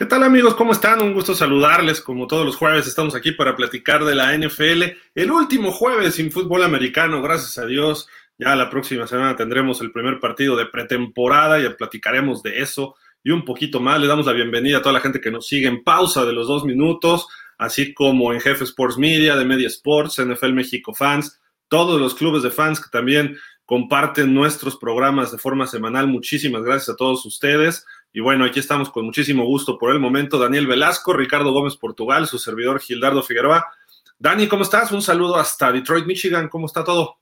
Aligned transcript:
¿Qué 0.00 0.06
tal 0.06 0.22
amigos? 0.22 0.54
¿Cómo 0.54 0.72
están? 0.72 1.02
Un 1.02 1.12
gusto 1.12 1.34
saludarles. 1.34 2.00
Como 2.00 2.26
todos 2.26 2.46
los 2.46 2.56
jueves 2.56 2.86
estamos 2.86 3.14
aquí 3.14 3.32
para 3.32 3.54
platicar 3.54 4.02
de 4.02 4.14
la 4.14 4.34
NFL. 4.34 4.84
El 5.14 5.30
último 5.30 5.72
jueves 5.72 6.14
sin 6.14 6.32
fútbol 6.32 6.62
americano, 6.62 7.20
gracias 7.20 7.58
a 7.58 7.66
Dios. 7.66 8.08
Ya 8.38 8.56
la 8.56 8.70
próxima 8.70 9.06
semana 9.06 9.36
tendremos 9.36 9.82
el 9.82 9.92
primer 9.92 10.18
partido 10.18 10.56
de 10.56 10.64
pretemporada 10.64 11.60
y 11.60 11.68
platicaremos 11.74 12.42
de 12.42 12.62
eso 12.62 12.94
y 13.22 13.30
un 13.30 13.44
poquito 13.44 13.78
más. 13.78 14.00
Le 14.00 14.06
damos 14.06 14.24
la 14.24 14.32
bienvenida 14.32 14.78
a 14.78 14.80
toda 14.80 14.94
la 14.94 15.00
gente 15.00 15.20
que 15.20 15.30
nos 15.30 15.46
sigue 15.46 15.68
en 15.68 15.84
pausa 15.84 16.24
de 16.24 16.32
los 16.32 16.48
dos 16.48 16.64
minutos, 16.64 17.26
así 17.58 17.92
como 17.92 18.32
en 18.32 18.40
Jefe 18.40 18.64
Sports 18.64 18.96
Media, 18.96 19.36
de 19.36 19.44
Media 19.44 19.66
Sports, 19.66 20.18
NFL 20.24 20.54
México 20.54 20.94
Fans, 20.94 21.42
todos 21.68 22.00
los 22.00 22.14
clubes 22.14 22.42
de 22.42 22.50
fans 22.50 22.80
que 22.80 22.88
también 22.90 23.36
comparten 23.66 24.32
nuestros 24.32 24.78
programas 24.78 25.30
de 25.30 25.36
forma 25.36 25.66
semanal. 25.66 26.06
Muchísimas 26.06 26.62
gracias 26.62 26.88
a 26.88 26.96
todos 26.96 27.26
ustedes. 27.26 27.84
Y 28.12 28.20
bueno, 28.20 28.44
aquí 28.44 28.58
estamos 28.58 28.90
con 28.90 29.04
muchísimo 29.04 29.44
gusto 29.44 29.78
por 29.78 29.92
el 29.92 30.00
momento. 30.00 30.38
Daniel 30.38 30.66
Velasco, 30.66 31.12
Ricardo 31.12 31.52
Gómez 31.52 31.76
Portugal, 31.76 32.26
su 32.26 32.38
servidor 32.38 32.80
Gildardo 32.80 33.22
Figueroa. 33.22 33.72
Dani, 34.18 34.48
¿cómo 34.48 34.62
estás? 34.62 34.90
Un 34.90 35.00
saludo 35.00 35.36
hasta 35.36 35.70
Detroit, 35.70 36.06
Michigan. 36.06 36.48
¿Cómo 36.48 36.66
está 36.66 36.82
todo? 36.82 37.18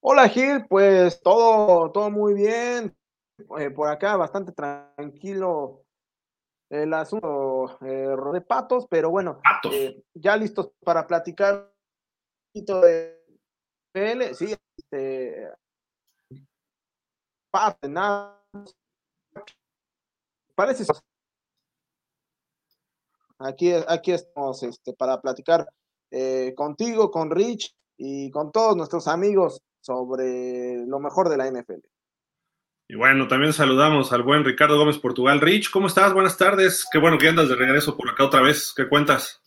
Hola 0.00 0.28
Gil, 0.28 0.66
pues 0.68 1.20
todo, 1.20 1.90
todo 1.90 2.10
muy 2.10 2.34
bien. 2.34 2.96
Eh, 3.58 3.70
por 3.70 3.88
acá 3.88 4.16
bastante 4.16 4.52
tranquilo 4.52 5.84
el 6.70 6.94
asunto 6.94 7.76
eh, 7.84 8.14
de 8.32 8.40
patos, 8.40 8.86
pero 8.88 9.10
bueno, 9.10 9.40
eh, 9.72 10.00
ya 10.14 10.36
listos 10.36 10.70
para 10.84 11.06
platicar 11.06 11.54
un 11.54 12.52
poquito 12.52 12.80
de 12.80 13.20
PL. 13.92 14.34
Sí, 14.34 14.54
este, 14.76 15.48
nada 17.88 18.43
parece 20.54 20.84
aquí, 23.38 23.72
aquí 23.88 24.12
estamos 24.12 24.62
este, 24.62 24.92
para 24.94 25.20
platicar 25.20 25.66
eh, 26.10 26.52
contigo, 26.56 27.10
con 27.10 27.30
Rich 27.30 27.74
y 27.96 28.30
con 28.30 28.52
todos 28.52 28.76
nuestros 28.76 29.08
amigos 29.08 29.60
sobre 29.80 30.86
lo 30.86 30.98
mejor 31.00 31.28
de 31.28 31.36
la 31.36 31.50
NFL. 31.50 31.80
Y 32.86 32.96
bueno, 32.96 33.28
también 33.28 33.52
saludamos 33.52 34.12
al 34.12 34.22
buen 34.22 34.44
Ricardo 34.44 34.78
Gómez 34.78 34.98
Portugal. 34.98 35.40
Rich, 35.40 35.70
¿cómo 35.70 35.86
estás? 35.86 36.12
Buenas 36.12 36.36
tardes. 36.36 36.86
Qué 36.92 36.98
bueno 36.98 37.18
que 37.18 37.28
andas 37.28 37.48
de 37.48 37.56
regreso 37.56 37.96
por 37.96 38.10
acá 38.10 38.24
otra 38.24 38.42
vez. 38.42 38.74
¿Qué 38.76 38.88
cuentas? 38.88 39.40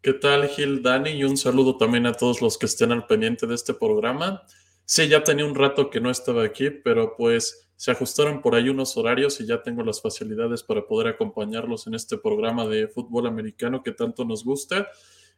¿Qué 0.00 0.12
tal, 0.12 0.48
Gil, 0.48 0.82
Dani? 0.82 1.10
Y 1.10 1.24
un 1.24 1.36
saludo 1.36 1.76
también 1.76 2.06
a 2.06 2.12
todos 2.12 2.40
los 2.40 2.58
que 2.58 2.66
estén 2.66 2.92
al 2.92 3.06
pendiente 3.06 3.46
de 3.46 3.54
este 3.54 3.74
programa. 3.74 4.42
Sí, 4.84 5.08
ya 5.08 5.22
tenía 5.24 5.44
un 5.44 5.54
rato 5.54 5.90
que 5.90 6.00
no 6.00 6.10
estaba 6.10 6.44
aquí, 6.44 6.70
pero 6.70 7.16
pues 7.16 7.71
se 7.82 7.90
ajustaron 7.90 8.40
por 8.40 8.54
ahí 8.54 8.68
unos 8.68 8.96
horarios 8.96 9.40
y 9.40 9.46
ya 9.46 9.60
tengo 9.60 9.82
las 9.82 10.00
facilidades 10.00 10.62
para 10.62 10.86
poder 10.86 11.08
acompañarlos 11.08 11.88
en 11.88 11.94
este 11.94 12.16
programa 12.16 12.64
de 12.64 12.86
fútbol 12.86 13.26
americano 13.26 13.82
que 13.82 13.90
tanto 13.90 14.24
nos 14.24 14.44
gusta. 14.44 14.86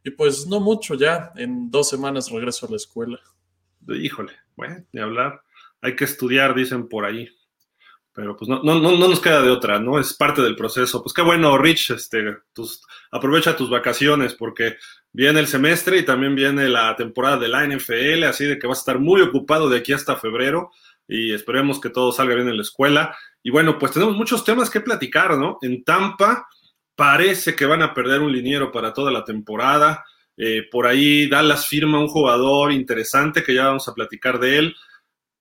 Y 0.03 0.11
pues 0.11 0.45
no 0.45 0.59
mucho 0.59 0.93
ya, 0.93 1.31
en 1.37 1.71
dos 1.71 1.89
semanas 1.89 2.29
regreso 2.29 2.67
a 2.67 2.69
la 2.69 2.75
escuela. 2.75 3.19
Híjole, 3.87 4.33
bueno, 4.55 4.85
ni 4.91 5.01
hablar. 5.01 5.41
Hay 5.81 5.95
que 5.95 6.03
estudiar, 6.03 6.53
dicen 6.53 6.87
por 6.87 7.05
ahí. 7.05 7.27
Pero 8.13 8.37
pues 8.37 8.47
no, 8.47 8.61
no, 8.61 8.79
no, 8.79 8.95
nos 8.95 9.19
queda 9.19 9.41
de 9.41 9.49
otra, 9.49 9.79
¿no? 9.79 9.97
Es 9.97 10.13
parte 10.13 10.43
del 10.43 10.55
proceso. 10.55 11.01
Pues 11.01 11.15
qué 11.15 11.23
bueno, 11.23 11.57
Rich, 11.57 11.89
este, 11.89 12.23
aprovecha 13.09 13.57
tus 13.57 13.71
vacaciones 13.71 14.35
porque 14.35 14.77
viene 15.11 15.39
el 15.39 15.47
semestre 15.47 15.97
y 15.97 16.05
también 16.05 16.35
viene 16.35 16.69
la 16.69 16.95
temporada 16.95 17.37
de 17.37 17.47
la 17.47 17.65
NFL, 17.65 18.25
así 18.25 18.45
de 18.45 18.59
que 18.59 18.67
vas 18.67 18.77
a 18.77 18.81
estar 18.81 18.99
muy 18.99 19.21
ocupado 19.21 19.67
de 19.67 19.79
aquí 19.79 19.93
hasta 19.93 20.15
febrero 20.15 20.69
y 21.07 21.33
esperemos 21.33 21.79
que 21.79 21.89
todo 21.89 22.11
salga 22.11 22.35
bien 22.35 22.49
en 22.49 22.57
la 22.57 22.63
escuela. 22.63 23.15
Y 23.43 23.51
bueno, 23.51 23.77
pues 23.77 23.91
tenemos 23.91 24.15
muchos 24.15 24.43
temas 24.43 24.69
que 24.69 24.81
platicar, 24.81 25.37
¿no? 25.37 25.57
En 25.61 25.83
Tampa 25.83 26.47
parece 26.95 27.55
que 27.55 27.65
van 27.65 27.81
a 27.81 27.93
perder 27.93 28.21
un 28.21 28.31
liniero 28.31 28.71
para 28.71 28.93
toda 28.93 29.11
la 29.11 29.23
temporada. 29.23 30.03
Eh, 30.37 30.63
por 30.71 30.87
ahí 30.87 31.27
Dallas 31.27 31.67
firma 31.67 31.99
un 31.99 32.07
jugador 32.07 32.71
interesante 32.71 33.43
que 33.43 33.53
ya 33.53 33.67
vamos 33.67 33.87
a 33.87 33.93
platicar 33.93 34.39
de 34.39 34.57
él. 34.57 34.75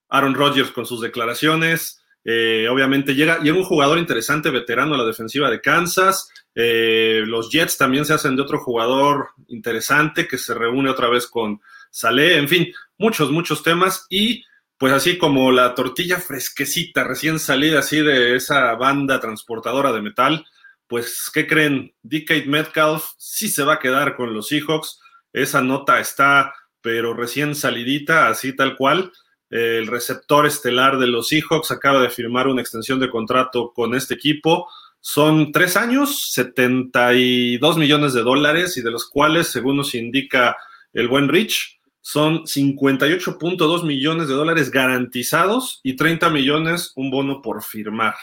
Aaron 0.09 0.35
Rodgers 0.35 0.71
con 0.71 0.87
sus 0.87 1.01
declaraciones. 1.01 2.01
Eh, 2.25 2.69
obviamente 2.71 3.15
llega, 3.15 3.41
llega 3.41 3.59
un 3.59 3.65
jugador 3.65 3.99
interesante, 3.99 4.51
veterano 4.51 4.95
a 4.95 4.99
la 4.99 5.05
defensiva 5.05 5.51
de 5.51 5.61
Kansas. 5.61 6.31
Eh, 6.55 7.23
los 7.27 7.51
Jets 7.51 7.77
también 7.77 8.05
se 8.05 8.15
hacen 8.15 8.37
de 8.37 8.43
otro 8.43 8.59
jugador 8.59 9.29
interesante 9.49 10.27
que 10.27 10.39
se 10.39 10.55
reúne 10.55 10.91
otra 10.91 11.09
vez 11.09 11.27
con 11.27 11.61
Saleh. 11.91 12.39
En 12.39 12.49
fin, 12.49 12.73
muchos, 12.99 13.31
muchos 13.31 13.63
temas. 13.63 14.07
Y 14.09 14.45
pues 14.85 14.93
así 14.93 15.17
como 15.17 15.51
la 15.51 15.75
tortilla 15.75 16.19
fresquecita, 16.19 17.05
recién 17.05 17.39
salida 17.39 17.79
así 17.79 18.03
de 18.03 18.37
esa 18.37 18.75
banda 18.75 19.19
transportadora 19.19 19.93
de 19.93 20.03
metal, 20.03 20.45
pues, 20.87 21.31
¿qué 21.33 21.47
creen? 21.47 21.95
DK 22.03 22.45
Metcalf 22.45 23.03
sí 23.17 23.49
se 23.49 23.65
va 23.65 23.73
a 23.73 23.79
quedar 23.79 24.15
con 24.15 24.35
los 24.35 24.49
Seahawks. 24.49 25.01
Esa 25.33 25.63
nota 25.63 26.01
está, 26.01 26.53
pero 26.83 27.15
recién 27.15 27.55
salidita, 27.55 28.29
así 28.29 28.55
tal 28.55 28.77
cual. 28.77 29.11
El 29.49 29.87
receptor 29.87 30.45
estelar 30.45 30.99
de 30.99 31.07
los 31.07 31.29
Seahawks 31.29 31.71
acaba 31.71 32.03
de 32.03 32.11
firmar 32.11 32.47
una 32.47 32.61
extensión 32.61 33.01
de 33.01 33.09
contrato 33.09 33.73
con 33.75 33.95
este 33.95 34.13
equipo. 34.13 34.69
Son 35.01 35.51
tres 35.51 35.79
años, 35.79 36.31
72 36.33 37.79
millones 37.79 38.13
de 38.13 38.21
dólares, 38.21 38.77
y 38.77 38.83
de 38.83 38.91
los 38.91 39.09
cuales, 39.09 39.49
según 39.49 39.79
nos 39.79 39.95
indica 39.95 40.59
el 40.93 41.09
buen 41.09 41.31
Rich, 41.31 41.81
son 42.07 42.45
58.2 42.45 43.83
millones 43.83 44.29
de 44.29 44.35
dólares 44.35 44.71
garantizados 44.71 45.81
y 45.83 45.97
30 45.97 46.29
millones 46.29 46.93
un 46.97 47.11
bono 47.11 47.41
por 47.41 47.63
firmar. 47.63 48.15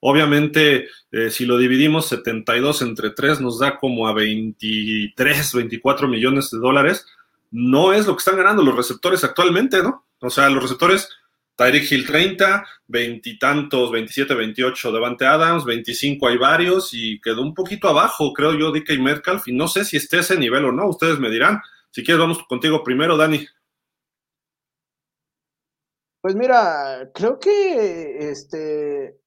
Obviamente, 0.00 0.88
eh, 1.10 1.30
si 1.30 1.46
lo 1.46 1.56
dividimos 1.56 2.08
72 2.08 2.82
entre 2.82 3.08
3 3.08 3.40
nos 3.40 3.58
da 3.58 3.78
como 3.78 4.06
a 4.06 4.12
23, 4.12 5.54
24 5.54 6.08
millones 6.08 6.50
de 6.50 6.58
dólares. 6.58 7.06
No 7.50 7.94
es 7.94 8.06
lo 8.06 8.14
que 8.14 8.18
están 8.20 8.36
ganando 8.36 8.62
los 8.62 8.76
receptores 8.76 9.24
actualmente, 9.24 9.82
¿no? 9.82 10.04
O 10.20 10.28
sea, 10.28 10.50
los 10.50 10.62
receptores, 10.62 11.08
Tyreek 11.56 11.90
Hill 11.90 12.06
30, 12.06 12.66
veintitantos, 12.86 13.90
27, 13.92 14.34
28 14.34 14.92
Devante 14.92 15.24
Adams, 15.24 15.64
25 15.64 16.28
hay 16.28 16.36
varios 16.36 16.92
y 16.92 17.18
quedó 17.22 17.40
un 17.40 17.54
poquito 17.54 17.88
abajo, 17.88 18.34
creo 18.34 18.52
yo, 18.52 18.72
DK 18.72 18.98
Metcalf 18.98 19.48
y 19.48 19.52
no 19.52 19.68
sé 19.68 19.86
si 19.86 19.96
esté 19.96 20.18
ese 20.18 20.36
nivel 20.36 20.66
o 20.66 20.72
no, 20.72 20.86
ustedes 20.88 21.18
me 21.18 21.30
dirán. 21.30 21.62
Si 21.94 22.02
quieres, 22.02 22.20
vamos 22.20 22.42
contigo 22.48 22.82
primero, 22.82 23.18
Dani. 23.18 23.46
Pues 26.22 26.34
mira, 26.34 27.10
creo 27.12 27.38
que 27.38 28.30
este 28.30 29.20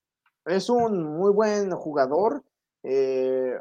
es 0.46 0.70
un 0.70 1.04
muy 1.04 1.32
buen 1.32 1.70
jugador. 1.72 2.44
Eh, 2.82 3.60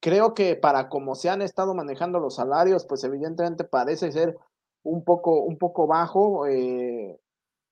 creo 0.00 0.34
que 0.34 0.54
para 0.56 0.90
como 0.90 1.14
se 1.14 1.30
han 1.30 1.40
estado 1.40 1.74
manejando 1.74 2.20
los 2.20 2.34
salarios, 2.34 2.84
pues 2.84 3.04
evidentemente 3.04 3.64
parece 3.64 4.12
ser 4.12 4.36
un 4.82 5.02
poco, 5.02 5.40
un 5.40 5.56
poco 5.56 5.86
bajo, 5.86 6.46
eh, 6.46 7.18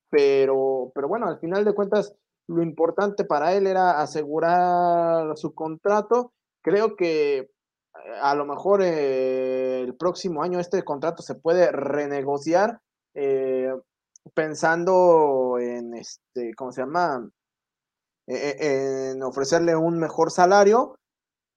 pero, 0.08 0.92
pero 0.94 1.08
bueno, 1.08 1.26
al 1.26 1.40
final 1.40 1.64
de 1.64 1.74
cuentas, 1.74 2.14
lo 2.46 2.62
importante 2.62 3.24
para 3.24 3.52
él 3.52 3.66
era 3.66 4.00
asegurar 4.00 5.36
su 5.36 5.54
contrato. 5.54 6.32
Creo 6.62 6.96
que 6.96 7.50
a 8.20 8.34
lo 8.34 8.44
mejor 8.44 8.82
eh, 8.82 9.82
el 9.82 9.94
próximo 9.94 10.42
año 10.42 10.58
este 10.60 10.82
contrato 10.82 11.22
se 11.22 11.34
puede 11.34 11.70
renegociar 11.72 12.80
eh, 13.14 13.72
pensando 14.34 15.58
en 15.58 15.94
este, 15.94 16.54
¿cómo 16.54 16.72
se 16.72 16.82
llama? 16.82 17.28
E, 18.26 18.34
e, 18.34 19.10
en 19.10 19.22
ofrecerle 19.22 19.74
un 19.76 19.98
mejor 19.98 20.30
salario. 20.30 20.98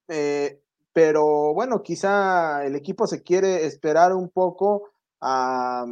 Eh, 0.08 0.60
pero 0.92 1.54
bueno, 1.54 1.82
quizá 1.82 2.64
el 2.64 2.76
equipo 2.76 3.06
se 3.06 3.22
quiere 3.22 3.66
esperar 3.66 4.12
un 4.14 4.30
poco 4.30 4.90
a, 5.20 5.84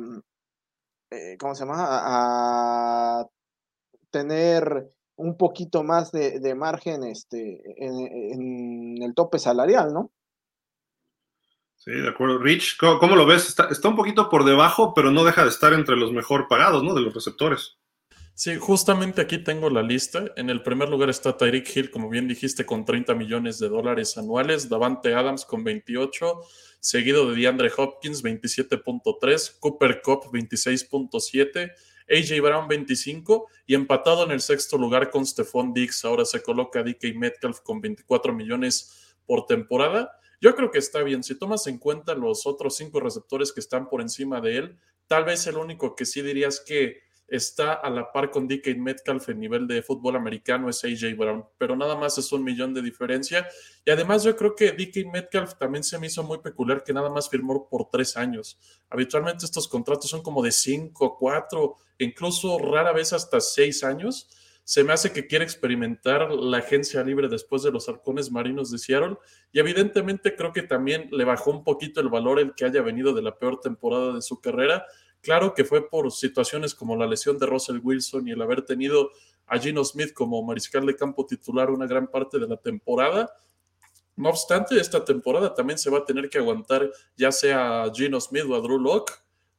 ¿cómo 1.38 1.54
se 1.54 1.64
llama? 1.64 1.76
A, 1.78 3.26
tener 4.10 4.92
un 5.16 5.36
poquito 5.36 5.82
más 5.82 6.12
de, 6.12 6.54
margen 6.54 7.02
este, 7.04 7.62
en, 7.84 9.02
el 9.02 9.14
tope 9.14 9.38
salarial, 9.38 9.92
¿no? 9.92 10.10
Sí, 11.84 11.90
de 11.90 12.08
acuerdo. 12.08 12.38
Rich, 12.38 12.76
¿cómo, 12.76 13.16
lo 13.16 13.26
ves? 13.26 13.48
Está, 13.48 13.88
un 13.88 13.96
poquito 13.96 14.30
por 14.30 14.44
debajo, 14.44 14.94
pero 14.94 15.10
no 15.10 15.24
deja 15.24 15.42
de 15.42 15.48
estar 15.48 15.72
entre 15.72 15.96
los 15.96 16.12
mejor 16.12 16.46
pagados, 16.46 16.84
¿no? 16.84 16.94
De 16.94 17.00
los 17.00 17.12
receptores. 17.12 17.76
Sí, 18.34 18.54
justamente 18.56 19.20
aquí 19.20 19.38
tengo 19.38 19.68
la 19.68 19.82
lista. 19.82 20.26
En 20.36 20.48
el 20.48 20.62
primer 20.62 20.88
lugar 20.88 21.10
está 21.10 21.36
Tyreek 21.36 21.76
Hill, 21.76 21.90
como 21.90 22.08
bien 22.08 22.28
dijiste, 22.28 22.64
con 22.64 22.84
30 22.84 23.16
millones 23.16 23.58
de 23.58 23.68
dólares 23.68 24.16
anuales. 24.16 24.68
Davante 24.68 25.12
Adams 25.12 25.44
con 25.44 25.64
28, 25.64 26.42
seguido 26.78 27.28
de 27.28 27.34
DeAndre 27.34 27.72
Hopkins 27.76 28.22
27.3, 28.22 29.58
Cooper 29.58 30.02
Cup 30.02 30.30
26.7, 30.32 31.72
AJ 32.08 32.40
Brown 32.42 32.68
25 32.68 33.48
y 33.66 33.74
empatado 33.74 34.22
en 34.22 34.30
el 34.30 34.40
sexto 34.40 34.78
lugar 34.78 35.10
con 35.10 35.26
Stephon 35.26 35.74
Diggs. 35.74 36.04
Ahora 36.04 36.24
se 36.24 36.44
coloca 36.44 36.84
DK 36.84 37.16
Metcalf 37.16 37.58
con 37.58 37.80
24 37.80 38.32
millones 38.32 39.16
por 39.26 39.46
temporada. 39.46 40.12
Yo 40.42 40.56
creo 40.56 40.72
que 40.72 40.78
está 40.78 41.04
bien. 41.04 41.22
Si 41.22 41.36
tomas 41.36 41.68
en 41.68 41.78
cuenta 41.78 42.16
los 42.16 42.48
otros 42.48 42.76
cinco 42.76 42.98
receptores 42.98 43.52
que 43.52 43.60
están 43.60 43.88
por 43.88 44.00
encima 44.00 44.40
de 44.40 44.56
él, 44.58 44.78
tal 45.06 45.24
vez 45.24 45.46
el 45.46 45.56
único 45.56 45.94
que 45.94 46.04
sí 46.04 46.20
dirías 46.20 46.60
que 46.66 47.00
está 47.28 47.74
a 47.74 47.88
la 47.88 48.10
par 48.10 48.28
con 48.28 48.48
DK 48.48 48.76
Metcalf 48.76 49.28
en 49.28 49.38
nivel 49.38 49.68
de 49.68 49.82
fútbol 49.82 50.16
americano, 50.16 50.68
es 50.68 50.82
AJ 50.84 51.16
Brown, 51.16 51.46
pero 51.58 51.76
nada 51.76 51.94
más 51.94 52.18
es 52.18 52.32
un 52.32 52.42
millón 52.42 52.74
de 52.74 52.82
diferencia. 52.82 53.46
Y 53.84 53.92
además 53.92 54.24
yo 54.24 54.34
creo 54.34 54.56
que 54.56 54.72
DK 54.72 55.12
Metcalf 55.12 55.54
también 55.54 55.84
se 55.84 55.96
me 56.00 56.08
hizo 56.08 56.24
muy 56.24 56.38
peculiar 56.38 56.82
que 56.82 56.92
nada 56.92 57.08
más 57.08 57.30
firmó 57.30 57.68
por 57.68 57.88
tres 57.88 58.16
años. 58.16 58.58
Habitualmente 58.90 59.44
estos 59.44 59.68
contratos 59.68 60.10
son 60.10 60.22
como 60.22 60.42
de 60.42 60.50
cinco, 60.50 61.16
cuatro, 61.16 61.76
incluso 61.98 62.58
rara 62.58 62.92
vez 62.92 63.12
hasta 63.12 63.40
seis 63.40 63.84
años. 63.84 64.28
Se 64.64 64.84
me 64.84 64.92
hace 64.92 65.12
que 65.12 65.26
quiere 65.26 65.44
experimentar 65.44 66.30
la 66.30 66.58
agencia 66.58 67.02
libre 67.02 67.28
después 67.28 67.62
de 67.62 67.72
los 67.72 67.88
halcones 67.88 68.30
marinos 68.30 68.70
de 68.70 68.78
Seattle 68.78 69.16
y 69.50 69.58
evidentemente 69.58 70.36
creo 70.36 70.52
que 70.52 70.62
también 70.62 71.08
le 71.10 71.24
bajó 71.24 71.50
un 71.50 71.64
poquito 71.64 72.00
el 72.00 72.08
valor 72.08 72.38
el 72.38 72.54
que 72.54 72.64
haya 72.64 72.80
venido 72.82 73.12
de 73.12 73.22
la 73.22 73.38
peor 73.38 73.60
temporada 73.60 74.14
de 74.14 74.22
su 74.22 74.40
carrera 74.40 74.86
Claro 75.22 75.54
que 75.54 75.64
fue 75.64 75.88
por 75.88 76.10
situaciones 76.10 76.74
como 76.74 76.96
la 76.96 77.06
lesión 77.06 77.38
de 77.38 77.46
Russell 77.46 77.78
Wilson 77.80 78.26
y 78.26 78.32
el 78.32 78.42
haber 78.42 78.62
tenido 78.62 79.12
a 79.46 79.56
Gino 79.56 79.84
Smith 79.84 80.12
como 80.12 80.42
mariscal 80.42 80.84
de 80.84 80.96
campo 80.96 81.24
titular 81.24 81.70
una 81.70 81.86
gran 81.86 82.08
parte 82.08 82.40
de 82.40 82.48
la 82.48 82.56
temporada. 82.56 83.32
No 84.16 84.30
obstante, 84.30 84.76
esta 84.78 85.04
temporada 85.04 85.54
también 85.54 85.78
se 85.78 85.90
va 85.90 85.98
a 85.98 86.04
tener 86.04 86.28
que 86.28 86.38
aguantar 86.38 86.90
ya 87.16 87.30
sea 87.30 87.84
a 87.84 87.94
Gino 87.94 88.20
Smith 88.20 88.44
o 88.48 88.56
a 88.56 88.60
Drew 88.60 88.80
Locke. 88.80 89.12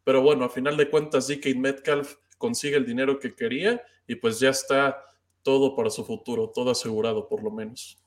Pero 0.04 0.22
bueno, 0.22 0.44
a 0.44 0.50
final 0.50 0.76
de 0.76 0.90
cuentas, 0.90 1.30
DK 1.30 1.56
Metcalf 1.56 2.16
consigue 2.44 2.76
el 2.76 2.86
dinero 2.86 3.20
que 3.20 3.34
quería 3.34 3.82
y 4.06 4.16
pues 4.16 4.38
ya 4.38 4.50
está 4.50 4.98
todo 5.44 5.78
para 5.78 5.90
su 5.90 6.04
futuro, 6.04 6.52
todo 6.54 6.72
asegurado 6.72 7.30
por 7.30 7.42
lo 7.42 7.50
menos. 7.50 7.98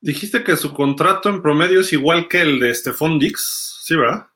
Dijiste 0.00 0.42
que 0.42 0.56
su 0.56 0.74
contrato 0.74 1.28
en 1.28 1.40
promedio 1.40 1.80
es 1.80 1.92
igual 1.92 2.26
que 2.26 2.40
el 2.40 2.58
de 2.58 2.74
Stephon 2.74 3.20
Dix, 3.20 3.78
¿sí, 3.84 3.94
verdad? 3.94 4.26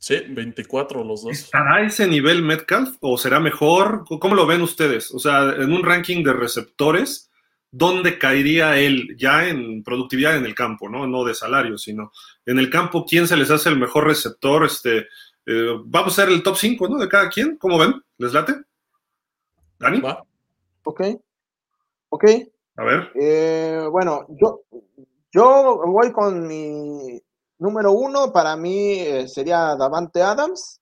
Sí, 0.00 0.16
24 0.28 1.04
los 1.04 1.22
dos. 1.22 1.32
¿Estará 1.32 1.86
ese 1.86 2.08
nivel 2.08 2.42
Metcalf 2.42 2.96
o 3.00 3.16
será 3.16 3.38
mejor? 3.38 4.04
¿Cómo 4.18 4.34
lo 4.34 4.44
ven 4.44 4.62
ustedes? 4.62 5.14
O 5.14 5.20
sea, 5.20 5.54
en 5.56 5.72
un 5.72 5.84
ranking 5.84 6.24
de 6.24 6.32
receptores, 6.32 7.30
¿dónde 7.70 8.18
caería 8.18 8.76
él 8.76 9.14
ya 9.16 9.48
en 9.48 9.84
productividad 9.84 10.36
en 10.36 10.46
el 10.46 10.56
campo, 10.56 10.88
no, 10.88 11.06
no 11.06 11.22
de 11.22 11.34
salario, 11.34 11.78
sino 11.78 12.10
en 12.44 12.58
el 12.58 12.70
campo, 12.70 13.06
¿quién 13.08 13.28
se 13.28 13.36
les 13.36 13.52
hace 13.52 13.68
el 13.68 13.78
mejor 13.78 14.08
receptor? 14.08 14.66
Este, 14.66 15.06
eh, 15.48 15.80
vamos 15.84 16.12
a 16.12 16.22
ser 16.22 16.32
el 16.32 16.42
top 16.42 16.56
5, 16.56 16.88
¿no? 16.88 16.98
De 16.98 17.08
cada 17.08 17.28
quien, 17.28 17.56
¿cómo 17.56 17.78
ven? 17.78 17.94
¿Les 18.18 18.32
late? 18.32 18.54
¿Dani? 19.78 20.00
¿Va? 20.00 20.22
Ok. 20.84 21.02
Ok. 22.10 22.24
A 22.76 22.84
ver. 22.84 23.12
Eh, 23.14 23.86
bueno, 23.90 24.26
yo, 24.40 24.60
yo 25.32 25.82
voy 25.86 26.12
con 26.12 26.46
mi 26.46 27.20
Número 27.58 27.90
uno, 27.90 28.32
para 28.32 28.56
mí 28.56 29.00
eh, 29.00 29.26
sería 29.26 29.74
Davante 29.74 30.22
Adams. 30.22 30.80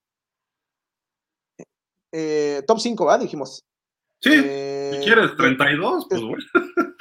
Eh, 2.12 2.62
top 2.66 2.78
5, 2.78 3.04
¿va? 3.06 3.16
Dijimos. 3.16 3.64
Sí, 4.20 4.30
eh, 4.32 4.98
si 4.98 5.04
quieres 5.04 5.34
32, 5.36 6.06
pues 6.08 6.20
bueno. 6.20 6.44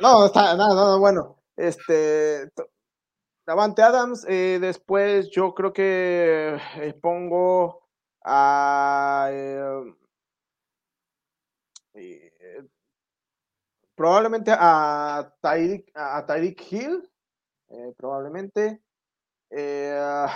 No, 0.00 0.24
está, 0.24 0.56
no, 0.56 0.74
no, 0.74 0.98
bueno. 0.98 1.42
Este, 1.56 2.48
Davante 3.46 3.82
Adams, 3.82 4.22
después 4.22 5.30
yo 5.30 5.54
creo 5.54 5.72
que 5.72 6.58
pongo 7.00 7.82
a 8.24 9.30
probablemente 13.94 14.50
a 14.56 15.30
Tyreek, 15.42 15.90
a 15.94 16.24
Tyreek 16.24 16.72
Hill 16.72 17.10
eh, 17.70 17.94
probablemente. 17.96 18.80
Eh, 19.50 20.26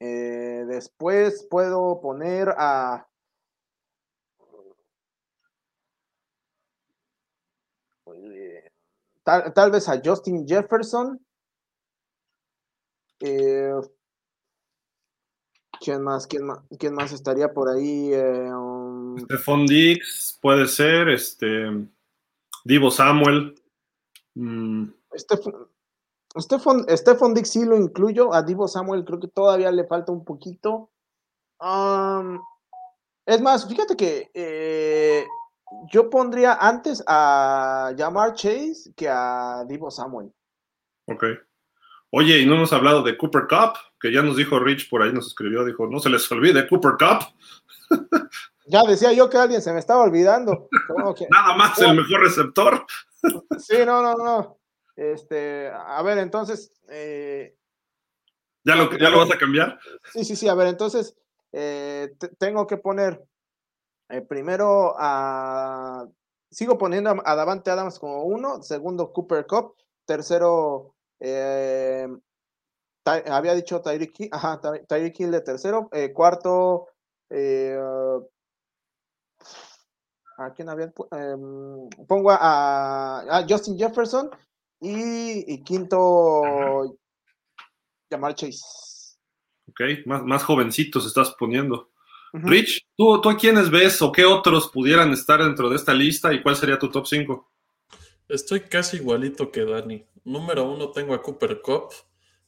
eh, 0.00 0.64
después 0.68 1.46
puedo 1.50 2.00
poner 2.00 2.54
a... 2.56 3.08
Tal, 9.24 9.70
vez 9.72 9.88
a 9.88 10.00
Justin 10.04 10.46
Jefferson. 10.46 11.25
¿Quién 13.18 13.82
más? 16.02 16.26
¿Quién 16.26 16.46
más? 16.46 16.60
¿Quién 16.78 16.94
más 16.94 17.12
estaría 17.12 17.52
por 17.52 17.68
ahí? 17.68 18.12
Um... 18.14 19.18
Stephon 19.18 19.66
Dix, 19.66 20.38
puede 20.40 20.66
ser, 20.66 21.08
este 21.08 21.86
Divo 22.64 22.90
Samuel. 22.90 23.54
Mm. 24.34 24.90
Stefan, 26.38 26.84
Stefan 26.88 27.34
Dix 27.34 27.50
sí 27.50 27.64
lo 27.64 27.76
incluyo, 27.76 28.34
a 28.34 28.42
Divo 28.42 28.68
Samuel 28.68 29.04
creo 29.04 29.20
que 29.20 29.28
todavía 29.28 29.70
le 29.70 29.84
falta 29.84 30.12
un 30.12 30.24
poquito. 30.24 30.90
es 33.24 33.40
más, 33.40 33.68
fíjate 33.68 33.96
que 33.96 34.30
eh, 34.34 35.26
yo 35.90 36.10
pondría 36.10 36.54
antes 36.54 37.02
a 37.06 37.94
Jamar 37.96 38.34
Chase 38.34 38.92
que 38.94 39.08
a 39.08 39.64
Divo 39.66 39.90
Samuel. 39.90 40.32
Ok. 41.06 41.24
Oye, 42.10 42.38
y 42.38 42.46
no 42.46 42.54
hemos 42.54 42.72
hablado 42.72 43.02
de 43.02 43.16
Cooper 43.16 43.46
Cup, 43.48 43.78
que 44.00 44.12
ya 44.12 44.22
nos 44.22 44.36
dijo 44.36 44.58
Rich 44.58 44.88
por 44.88 45.02
ahí, 45.02 45.12
nos 45.12 45.26
escribió, 45.26 45.64
dijo, 45.64 45.86
no 45.86 45.98
se 45.98 46.10
les 46.10 46.30
olvide 46.30 46.68
Cooper 46.68 46.92
Cup. 46.92 47.26
ya 48.66 48.82
decía 48.82 49.12
yo 49.12 49.28
que 49.28 49.38
alguien 49.38 49.62
se 49.62 49.72
me 49.72 49.80
estaba 49.80 50.02
olvidando. 50.02 50.68
Nada 51.30 51.56
más 51.56 51.78
el 51.80 51.96
mejor 51.96 52.20
receptor. 52.20 52.86
sí, 53.58 53.76
no, 53.84 54.02
no, 54.02 54.14
no. 54.14 54.58
Este, 54.96 55.70
a 55.70 56.02
ver, 56.02 56.18
entonces. 56.18 56.72
Eh, 56.88 57.54
¿Ya, 58.64 58.74
lo, 58.74 58.90
¿Ya 58.96 59.10
lo 59.10 59.18
vas 59.18 59.30
a 59.30 59.38
cambiar? 59.38 59.78
Sí, 60.12 60.24
sí, 60.24 60.36
sí. 60.36 60.48
A 60.48 60.54
ver, 60.54 60.68
entonces 60.68 61.16
eh, 61.52 62.16
tengo 62.38 62.66
que 62.66 62.78
poner 62.78 63.22
eh, 64.08 64.22
primero 64.22 64.94
a. 64.98 66.06
Sigo 66.50 66.78
poniendo 66.78 67.14
a, 67.24 67.34
Davante 67.34 67.70
Adams 67.70 67.98
como 67.98 68.24
uno, 68.24 68.62
segundo 68.62 69.12
Cooper 69.12 69.46
Cup, 69.46 69.74
tercero 70.06 70.95
había 73.04 73.54
dicho 73.54 73.80
Tyreek 73.80 74.20
Hill, 74.20 74.28
ajá, 74.32 74.60
Tyreek 74.88 75.20
Hill 75.20 75.30
de 75.30 75.40
tercero, 75.40 75.90
cuarto 76.14 76.88
¿a 80.38 80.52
quién 80.52 80.68
había? 80.68 80.92
Em, 81.12 81.88
pongo 82.06 82.30
a, 82.30 83.20
a, 83.20 83.46
Justin 83.48 83.78
Jefferson 83.78 84.30
y, 84.80 85.62
quinto, 85.62 86.98
Jamal 88.10 88.34
Chase. 88.34 88.60
Ok, 89.68 90.06
más, 90.06 90.22
más 90.22 90.44
jovencitos 90.44 91.06
estás 91.06 91.34
poniendo. 91.38 91.90
Rich, 92.32 92.82
¿tú, 92.96 93.20
¿tú 93.20 93.30
a 93.30 93.36
quiénes 93.36 93.70
ves 93.70 94.02
o 94.02 94.12
qué 94.12 94.24
otros 94.26 94.68
pudieran 94.68 95.10
estar 95.12 95.42
dentro 95.42 95.70
de 95.70 95.76
esta 95.76 95.94
lista 95.94 96.34
y 96.34 96.42
cuál 96.42 96.54
sería 96.54 96.78
tu 96.78 96.90
top 96.90 97.06
5? 97.06 97.50
Estoy 98.28 98.60
casi 98.60 98.96
igualito 98.96 99.52
que 99.52 99.64
Dani. 99.64 100.04
Número 100.24 100.68
uno 100.68 100.90
tengo 100.90 101.14
a 101.14 101.22
Cooper 101.22 101.60
Cup, 101.62 101.92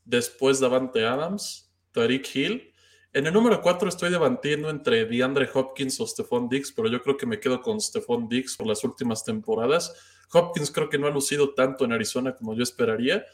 después 0.04 0.58
Davante 0.58 1.06
Adams, 1.06 1.72
Tariq 1.92 2.34
Hill. 2.34 2.72
En 3.12 3.26
el 3.26 3.32
número 3.32 3.62
4 3.62 3.88
estoy 3.88 4.10
debatiendo 4.10 4.70
entre 4.70 5.04
DeAndre 5.06 5.48
Hopkins 5.52 6.00
o 6.00 6.06
Stephon 6.06 6.48
Diggs, 6.48 6.72
pero 6.72 6.88
yo 6.88 7.00
creo 7.00 7.16
que 7.16 7.26
me 7.26 7.38
quedo 7.38 7.62
con 7.62 7.80
Stephon 7.80 8.28
Diggs 8.28 8.56
por 8.56 8.66
las 8.66 8.82
últimas 8.82 9.24
temporadas. 9.24 9.94
Hopkins 10.32 10.70
creo 10.72 10.88
que 10.88 10.98
no 10.98 11.06
ha 11.06 11.10
lucido 11.10 11.54
tanto 11.54 11.84
en 11.84 11.92
Arizona 11.92 12.34
como 12.34 12.54
yo 12.54 12.62
esperaría. 12.64 13.24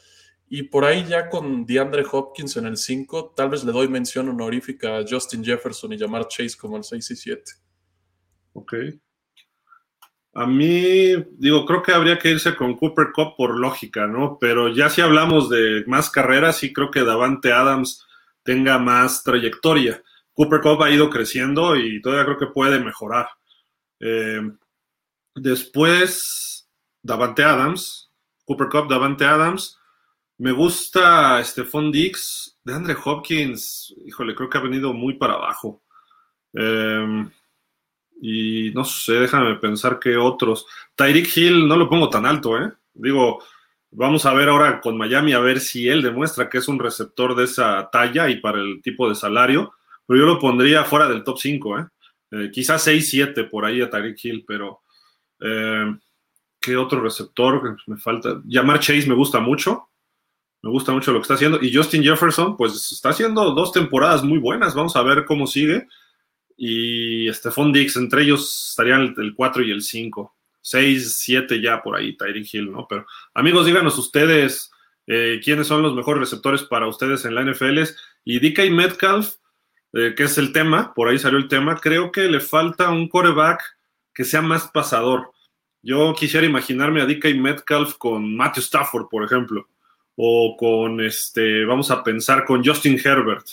Y 0.47 0.63
por 0.63 0.85
ahí 0.85 1.03
ya 1.07 1.29
con 1.29 1.65
DeAndre 1.65 2.05
Hopkins 2.09 2.55
en 2.57 2.67
el 2.67 2.77
5, 2.77 3.33
tal 3.35 3.49
vez 3.49 3.63
le 3.63 3.71
doy 3.71 3.87
mención 3.87 4.29
honorífica 4.29 4.97
a 4.97 5.05
Justin 5.07 5.43
Jefferson 5.43 5.93
y 5.93 5.97
llamar 5.97 6.27
Chase 6.27 6.55
como 6.55 6.77
el 6.77 6.83
6 6.83 7.11
y 7.11 7.15
7. 7.15 7.51
Ok. 8.53 8.73
A 10.35 10.45
mí, 10.45 11.15
digo, 11.37 11.65
creo 11.65 11.81
que 11.81 11.93
habría 11.93 12.19
que 12.19 12.29
irse 12.29 12.55
con 12.55 12.75
Cooper 12.75 13.07
Cup 13.13 13.35
por 13.37 13.57
lógica, 13.57 14.05
¿no? 14.05 14.37
Pero 14.39 14.67
ya 14.67 14.89
si 14.89 14.99
hablamos 14.99 15.49
de 15.49 15.85
más 15.87 16.09
carreras, 16.09 16.57
sí 16.57 16.73
creo 16.73 16.91
que 16.91 17.05
Davante 17.05 17.53
Adams 17.53 18.05
tenga 18.43 18.77
más 18.77 19.23
trayectoria. 19.23 20.03
Cooper 20.33 20.59
Cup 20.59 20.83
ha 20.83 20.91
ido 20.91 21.09
creciendo 21.09 21.77
y 21.77 22.01
todavía 22.01 22.25
creo 22.25 22.37
que 22.37 22.53
puede 22.53 22.79
mejorar. 22.79 23.29
Eh, 24.01 24.41
después, 25.35 26.69
Davante 27.01 27.43
Adams, 27.45 28.11
Cooper 28.43 28.67
Cup, 28.67 28.89
Davante 28.89 29.23
Adams. 29.23 29.79
Me 30.37 30.51
gusta 30.51 31.41
Stephon 31.45 31.93
Dix, 31.93 32.59
de 32.65 32.73
Andre 32.73 32.97
Hopkins, 33.05 33.95
híjole, 34.05 34.35
creo 34.35 34.49
que 34.49 34.57
ha 34.57 34.61
venido 34.61 34.91
muy 34.91 35.13
para 35.13 35.35
abajo. 35.35 35.81
Em, 36.51 37.29
y 38.21 38.71
no 38.73 38.83
sé, 38.85 39.13
déjame 39.13 39.55
pensar 39.55 39.99
qué 39.99 40.17
otros. 40.17 40.65
Tyreek 40.95 41.35
Hill 41.35 41.67
no 41.67 41.77
lo 41.77 41.89
pongo 41.89 42.09
tan 42.09 42.25
alto, 42.25 42.57
¿eh? 42.57 42.71
Digo, 42.93 43.43
vamos 43.91 44.25
a 44.25 44.33
ver 44.33 44.49
ahora 44.49 44.81
con 44.81 44.97
Miami 44.97 45.33
a 45.33 45.39
ver 45.39 45.59
si 45.59 45.87
él 45.87 46.01
demuestra 46.01 46.49
que 46.49 46.59
es 46.59 46.67
un 46.67 46.79
receptor 46.79 47.35
de 47.35 47.45
esa 47.45 47.89
talla 47.91 48.29
y 48.29 48.39
para 48.39 48.59
el 48.59 48.81
tipo 48.81 49.09
de 49.09 49.15
salario, 49.15 49.73
pero 50.05 50.19
yo 50.19 50.25
lo 50.25 50.39
pondría 50.39 50.83
fuera 50.83 51.07
del 51.07 51.23
top 51.23 51.37
5, 51.39 51.79
¿eh? 51.79 51.85
eh 52.31 52.49
quizás 52.51 52.87
6-7 52.87 53.49
por 53.49 53.65
ahí 53.65 53.81
a 53.81 53.89
Tyreek 53.89 54.23
Hill, 54.23 54.45
pero 54.47 54.81
eh, 55.39 55.95
¿Qué 56.65 56.75
otro 56.75 56.99
receptor 56.99 57.77
me 57.85 57.95
falta? 57.95 58.41
Llamar 58.43 58.79
Chase 58.79 59.07
me 59.07 59.13
gusta 59.13 59.39
mucho. 59.39 59.89
Me 60.63 60.71
gusta 60.71 60.91
mucho 60.91 61.11
lo 61.11 61.19
que 61.19 61.21
está 61.21 61.35
haciendo. 61.35 61.59
Y 61.61 61.71
Justin 61.71 62.03
Jefferson, 62.03 62.57
pues 62.57 62.91
está 62.91 63.09
haciendo 63.09 63.51
dos 63.51 63.71
temporadas 63.71 64.23
muy 64.23 64.39
buenas. 64.39 64.73
Vamos 64.73 64.95
a 64.95 65.03
ver 65.03 65.25
cómo 65.25 65.45
sigue. 65.45 65.87
Y 66.57 67.31
Stephon 67.33 67.73
Dix, 67.73 67.95
entre 67.97 68.23
ellos 68.23 68.69
estarían 68.71 69.13
el 69.17 69.33
4 69.35 69.63
y 69.63 69.71
el 69.71 69.81
5. 69.81 70.35
6, 70.61 71.17
7 71.19 71.61
ya 71.61 71.83
por 71.83 71.95
ahí, 71.95 72.17
Tyreek 72.17 72.51
Hill, 72.51 72.71
¿no? 72.71 72.87
Pero 72.89 73.05
amigos, 73.35 73.67
díganos 73.67 73.97
ustedes 73.99 74.71
eh, 75.05 75.39
quiénes 75.43 75.67
son 75.67 75.83
los 75.83 75.93
mejores 75.93 76.21
receptores 76.21 76.63
para 76.63 76.87
ustedes 76.87 77.23
en 77.25 77.35
la 77.35 77.43
NFL. 77.43 77.83
Y 78.23 78.39
DK 78.39 78.71
Metcalf, 78.71 79.35
eh, 79.93 80.15
que 80.15 80.23
es 80.23 80.37
el 80.37 80.51
tema, 80.53 80.93
por 80.93 81.07
ahí 81.07 81.19
salió 81.19 81.37
el 81.37 81.47
tema, 81.47 81.77
creo 81.77 82.11
que 82.11 82.27
le 82.27 82.39
falta 82.39 82.89
un 82.89 83.07
coreback 83.07 83.61
que 84.13 84.23
sea 84.23 84.41
más 84.41 84.67
pasador. 84.71 85.31
Yo 85.83 86.15
quisiera 86.17 86.47
imaginarme 86.47 87.01
a 87.01 87.05
DK 87.05 87.35
Metcalf 87.35 87.95
con 87.99 88.35
Matthew 88.35 88.63
Stafford, 88.63 89.07
por 89.07 89.23
ejemplo, 89.23 89.67
o 90.15 90.57
con 90.57 90.99
este, 90.99 91.63
vamos 91.65 91.91
a 91.91 92.03
pensar 92.03 92.43
con 92.43 92.65
Justin 92.65 92.99
Herbert. 93.03 93.45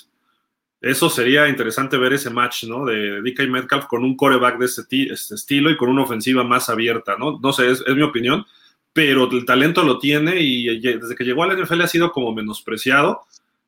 Eso 0.83 1.09
sería 1.09 1.49
interesante 1.49 1.97
ver 1.97 2.12
ese 2.12 2.29
match, 2.29 2.65
¿no? 2.65 2.85
De 2.85 3.23
DK 3.23 3.49
Metcalf 3.49 3.87
con 3.87 4.03
un 4.03 4.17
coreback 4.17 4.59
de 4.59 4.67
este, 4.67 5.07
estilo 5.12 5.71
y 5.71 5.77
con 5.77 5.89
una 5.89 6.03
ofensiva 6.03 6.43
más 6.43 6.69
abierta, 6.69 7.17
¿no? 7.17 7.39
No 7.41 7.53
sé, 7.53 7.71
es, 7.71 7.87
mi 7.87 8.03
opinión, 8.03 8.45
pero 8.93 9.31
el 9.31 9.45
talento 9.45 9.85
lo 9.85 10.01
tiene 10.01 10.41
y 10.41 10.81
desde 10.81 11.15
que 11.15 11.23
llegó 11.23 11.45
a 11.45 11.47
la 11.47 11.55
NFL 11.55 11.83
ha 11.83 11.87
sido 11.87 12.11
como 12.11 12.35
menospreciado. 12.35 13.23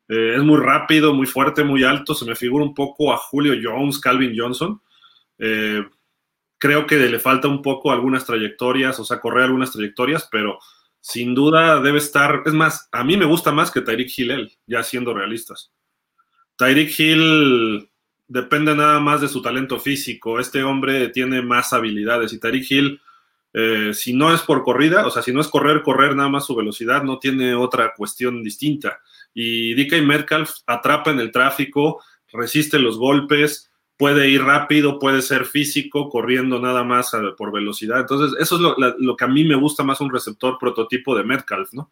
Eh, 0.09 0.33
es 0.35 0.43
muy 0.43 0.59
rápido, 0.59 1.13
muy 1.13 1.25
fuerte, 1.25 1.63
muy 1.63 1.85
alto. 1.85 2.13
Se 2.13 2.25
me 2.25 2.35
figura 2.35 2.65
un 2.65 2.73
poco 2.73 3.13
a 3.13 3.17
Julio 3.17 3.53
Jones, 3.63 3.97
Calvin 3.99 4.37
Johnson. 4.37 4.81
Eh, 5.39 5.85
creo 6.57 6.85
que 6.85 6.97
le 6.97 7.19
falta 7.19 7.47
un 7.47 7.61
poco 7.61 7.93
algunas 7.93 8.25
trayectorias, 8.25 8.99
o 8.99 9.05
sea, 9.05 9.21
correr 9.21 9.45
algunas 9.45 9.71
trayectorias, 9.71 10.27
pero 10.29 10.59
sin 10.99 11.33
duda 11.33 11.79
debe 11.79 11.99
estar, 11.99 12.41
es 12.45 12.53
más, 12.53 12.89
a 12.91 13.05
mí 13.05 13.15
me 13.15 13.25
gusta 13.25 13.53
más 13.53 13.71
que 13.71 13.81
Tyreek 13.81 14.11
Hill, 14.17 14.51
ya 14.67 14.83
siendo 14.83 15.13
realistas. 15.13 15.71
Tyreek 16.57 16.99
Hill 16.99 17.89
depende 18.27 18.75
nada 18.75 18.99
más 18.99 19.21
de 19.21 19.27
su 19.27 19.41
talento 19.41 19.79
físico, 19.79 20.39
este 20.39 20.63
hombre 20.63 21.09
tiene 21.09 21.41
más 21.41 21.73
habilidades 21.73 22.33
y 22.33 22.39
Tyreek 22.39 22.71
Hill, 22.71 23.01
eh, 23.53 23.93
si 23.93 24.13
no 24.13 24.33
es 24.33 24.41
por 24.41 24.63
corrida, 24.63 25.05
o 25.07 25.11
sea, 25.11 25.21
si 25.21 25.31
no 25.31 25.39
es 25.39 25.47
correr, 25.47 25.81
correr 25.81 26.15
nada 26.15 26.29
más 26.29 26.45
su 26.45 26.55
velocidad, 26.55 27.03
no 27.03 27.19
tiene 27.19 27.55
otra 27.55 27.93
cuestión 27.95 28.43
distinta. 28.43 28.99
Y 29.33 29.73
DK 29.75 30.01
Metcalf 30.01 30.51
atrapa 30.65 31.11
en 31.11 31.19
el 31.19 31.31
tráfico, 31.31 32.01
resiste 32.33 32.79
los 32.79 32.97
golpes, 32.97 33.71
puede 33.97 34.29
ir 34.29 34.43
rápido, 34.43 34.99
puede 34.99 35.21
ser 35.21 35.45
físico, 35.45 36.09
corriendo 36.09 36.59
nada 36.59 36.83
más 36.83 37.13
eh, 37.13 37.17
por 37.37 37.51
velocidad. 37.51 38.01
Entonces, 38.01 38.37
eso 38.39 38.55
es 38.55 38.95
lo, 38.97 39.15
que 39.15 39.23
a 39.23 39.29
mí 39.29 39.45
me 39.45 39.55
gusta 39.55 39.83
más 39.83 40.01
un 40.01 40.11
receptor 40.11 40.57
prototipo 40.59 41.15
de 41.15 41.23
Metcalf, 41.23 41.73
¿no? 41.73 41.91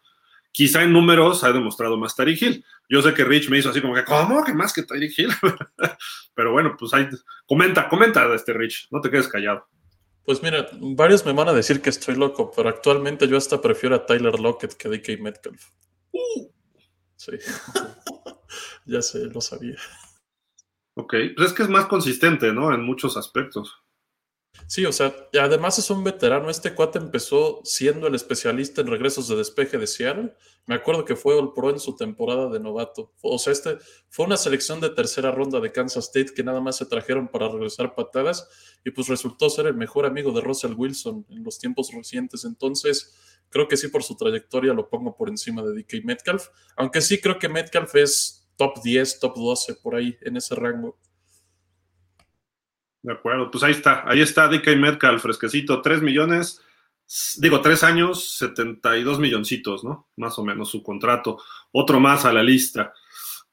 Quizá 0.54 0.84
en 0.84 0.92
números 0.92 1.42
ha 1.42 1.50
demostrado 1.50 1.96
más 1.96 2.14
Tyreek 2.14 2.40
Hill. 2.40 2.64
Yo 2.88 3.02
sé 3.02 3.12
que 3.12 3.24
Rich 3.24 3.50
me 3.50 3.58
hizo 3.58 3.70
así 3.70 3.80
como 3.80 3.92
que, 3.92 4.04
¿cómo? 4.04 4.44
¿Qué 4.44 4.54
más 4.54 4.72
que 4.72 4.84
Tyreek 4.84 5.18
Hill? 5.18 5.30
Pero 6.34 6.52
bueno, 6.52 6.76
pues 6.78 6.94
ahí, 6.94 7.08
comenta, 7.44 7.88
comenta 7.88 8.32
este 8.32 8.52
Rich, 8.52 8.86
no 8.92 9.00
te 9.00 9.10
quedes 9.10 9.26
callado. 9.26 9.66
Pues 10.24 10.44
mira, 10.44 10.68
varios 10.80 11.26
me 11.26 11.32
van 11.32 11.48
a 11.48 11.52
decir 11.52 11.82
que 11.82 11.90
estoy 11.90 12.14
loco, 12.14 12.52
pero 12.54 12.70
actualmente 12.70 13.28
yo 13.28 13.36
hasta 13.36 13.60
prefiero 13.60 13.96
a 13.96 14.06
Tyler 14.06 14.38
Lockett 14.38 14.74
que 14.74 14.88
a 14.88 14.90
DK 14.92 15.20
Metcalf. 15.20 15.66
Uh. 16.12 16.50
Sí, 17.16 17.32
ya 18.86 19.02
sé, 19.02 19.24
lo 19.26 19.40
sabía. 19.40 19.76
Ok, 20.94 21.14
pues 21.36 21.48
es 21.48 21.52
que 21.52 21.64
es 21.64 21.68
más 21.68 21.86
consistente, 21.86 22.52
¿no? 22.52 22.72
En 22.72 22.82
muchos 22.82 23.16
aspectos. 23.16 23.83
Sí, 24.66 24.86
o 24.86 24.92
sea, 24.92 25.14
además 25.40 25.78
es 25.78 25.90
un 25.90 26.04
veterano. 26.04 26.48
Este 26.48 26.74
cuate 26.74 26.98
empezó 26.98 27.60
siendo 27.64 28.06
el 28.06 28.14
especialista 28.14 28.80
en 28.80 28.86
regresos 28.86 29.28
de 29.28 29.36
despeje 29.36 29.78
de 29.78 29.86
Seattle. 29.86 30.34
Me 30.66 30.74
acuerdo 30.74 31.04
que 31.04 31.16
fue 31.16 31.38
el 31.38 31.52
Pro 31.54 31.70
en 31.70 31.78
su 31.78 31.96
temporada 31.96 32.48
de 32.48 32.60
novato. 32.60 33.12
O 33.20 33.38
sea, 33.38 33.52
este 33.52 33.76
fue 34.08 34.26
una 34.26 34.36
selección 34.36 34.80
de 34.80 34.90
tercera 34.90 35.30
ronda 35.30 35.60
de 35.60 35.70
Kansas 35.70 36.04
State 36.06 36.32
que 36.34 36.42
nada 36.42 36.60
más 36.60 36.76
se 36.76 36.86
trajeron 36.86 37.28
para 37.28 37.48
regresar 37.48 37.94
patadas 37.94 38.48
y 38.84 38.90
pues 38.90 39.08
resultó 39.08 39.50
ser 39.50 39.66
el 39.66 39.74
mejor 39.74 40.06
amigo 40.06 40.32
de 40.32 40.40
Russell 40.40 40.74
Wilson 40.74 41.26
en 41.28 41.44
los 41.44 41.58
tiempos 41.58 41.90
recientes. 41.92 42.44
Entonces, 42.44 43.14
creo 43.50 43.68
que 43.68 43.76
sí 43.76 43.88
por 43.88 44.02
su 44.02 44.16
trayectoria 44.16 44.72
lo 44.72 44.88
pongo 44.88 45.14
por 45.14 45.28
encima 45.28 45.62
de 45.62 45.74
DK 45.74 46.04
Metcalf. 46.04 46.48
Aunque 46.76 47.02
sí 47.02 47.20
creo 47.20 47.38
que 47.38 47.48
Metcalf 47.48 47.94
es 47.96 48.48
top 48.56 48.82
10, 48.82 49.20
top 49.20 49.36
12, 49.36 49.74
por 49.74 49.94
ahí, 49.94 50.16
en 50.22 50.36
ese 50.36 50.54
rango. 50.54 50.98
De 53.04 53.12
acuerdo, 53.12 53.50
pues 53.50 53.62
ahí 53.62 53.72
está, 53.72 54.02
ahí 54.06 54.22
está 54.22 54.48
DK 54.48 54.78
Metcalf, 54.78 55.20
fresquecito, 55.20 55.82
3 55.82 56.00
millones, 56.00 56.62
digo, 57.36 57.60
3 57.60 57.82
años, 57.82 58.30
72 58.38 59.18
milloncitos, 59.18 59.84
¿no? 59.84 60.08
Más 60.16 60.38
o 60.38 60.42
menos 60.42 60.70
su 60.70 60.82
contrato, 60.82 61.36
otro 61.70 62.00
más 62.00 62.24
a 62.24 62.32
la 62.32 62.42
lista. 62.42 62.94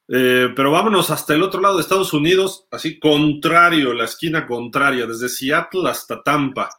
Eh, 0.07 0.53
pero 0.55 0.71
vámonos 0.71 1.09
hasta 1.09 1.33
el 1.33 1.43
otro 1.43 1.59
lado 1.59 1.75
de 1.75 1.81
Estados 1.81 2.13
Unidos, 2.13 2.65
así 2.71 2.97
contrario, 2.97 3.93
la 3.93 4.05
esquina 4.05 4.47
contraria, 4.47 5.05
desde 5.05 5.27
Seattle 5.27 5.89
hasta 5.89 6.23
Tampa. 6.23 6.69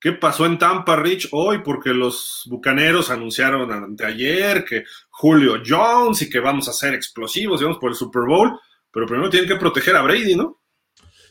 ¿Qué 0.00 0.12
pasó 0.12 0.46
en 0.46 0.56
Tampa, 0.56 0.96
Rich, 0.96 1.28
hoy? 1.32 1.58
Porque 1.58 1.90
los 1.90 2.44
bucaneros 2.46 3.10
anunciaron 3.10 3.70
anteayer 3.70 4.64
que 4.64 4.84
Julio 5.10 5.60
Jones 5.66 6.22
y 6.22 6.30
que 6.30 6.40
vamos 6.40 6.66
a 6.70 6.72
ser 6.72 6.94
explosivos, 6.94 7.60
digamos, 7.60 7.78
por 7.78 7.90
el 7.90 7.96
Super 7.96 8.22
Bowl, 8.22 8.58
pero 8.90 9.04
primero 9.04 9.28
tienen 9.28 9.50
que 9.50 9.56
proteger 9.56 9.96
a 9.96 10.02
Brady, 10.02 10.34
¿no? 10.34 10.62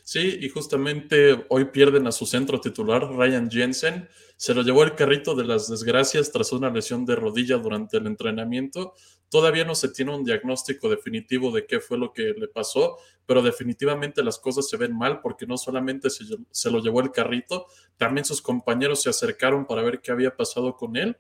Sí, 0.07 0.37
y 0.39 0.49
justamente 0.49 1.47
hoy 1.49 1.65
pierden 1.65 2.05
a 2.05 2.11
su 2.11 2.27
centro 2.27 2.61
titular, 2.61 3.09
Ryan 3.09 3.49
Jensen. 3.49 4.07
Se 4.37 4.53
lo 4.53 4.61
llevó 4.61 4.83
el 4.83 4.93
carrito 4.93 5.33
de 5.33 5.45
las 5.45 5.67
desgracias 5.67 6.31
tras 6.31 6.51
una 6.51 6.69
lesión 6.69 7.07
de 7.07 7.15
rodilla 7.15 7.57
durante 7.57 7.97
el 7.97 8.05
entrenamiento. 8.05 8.93
Todavía 9.29 9.65
no 9.65 9.73
se 9.73 9.89
tiene 9.89 10.15
un 10.15 10.23
diagnóstico 10.23 10.89
definitivo 10.89 11.49
de 11.49 11.65
qué 11.65 11.79
fue 11.79 11.97
lo 11.97 12.13
que 12.13 12.35
le 12.37 12.47
pasó, 12.47 12.99
pero 13.25 13.41
definitivamente 13.41 14.23
las 14.23 14.37
cosas 14.37 14.69
se 14.69 14.77
ven 14.77 14.95
mal 14.95 15.21
porque 15.21 15.47
no 15.47 15.57
solamente 15.57 16.09
se, 16.11 16.69
lo 16.69 16.83
llevó 16.83 17.01
el 17.01 17.11
carrito, 17.11 17.65
también 17.97 18.25
sus 18.25 18.43
compañeros 18.43 19.01
se 19.01 19.09
acercaron 19.09 19.65
para 19.65 19.81
ver 19.81 20.01
qué 20.01 20.11
había 20.11 20.37
pasado 20.37 20.75
con 20.75 20.97
él. 20.97 21.17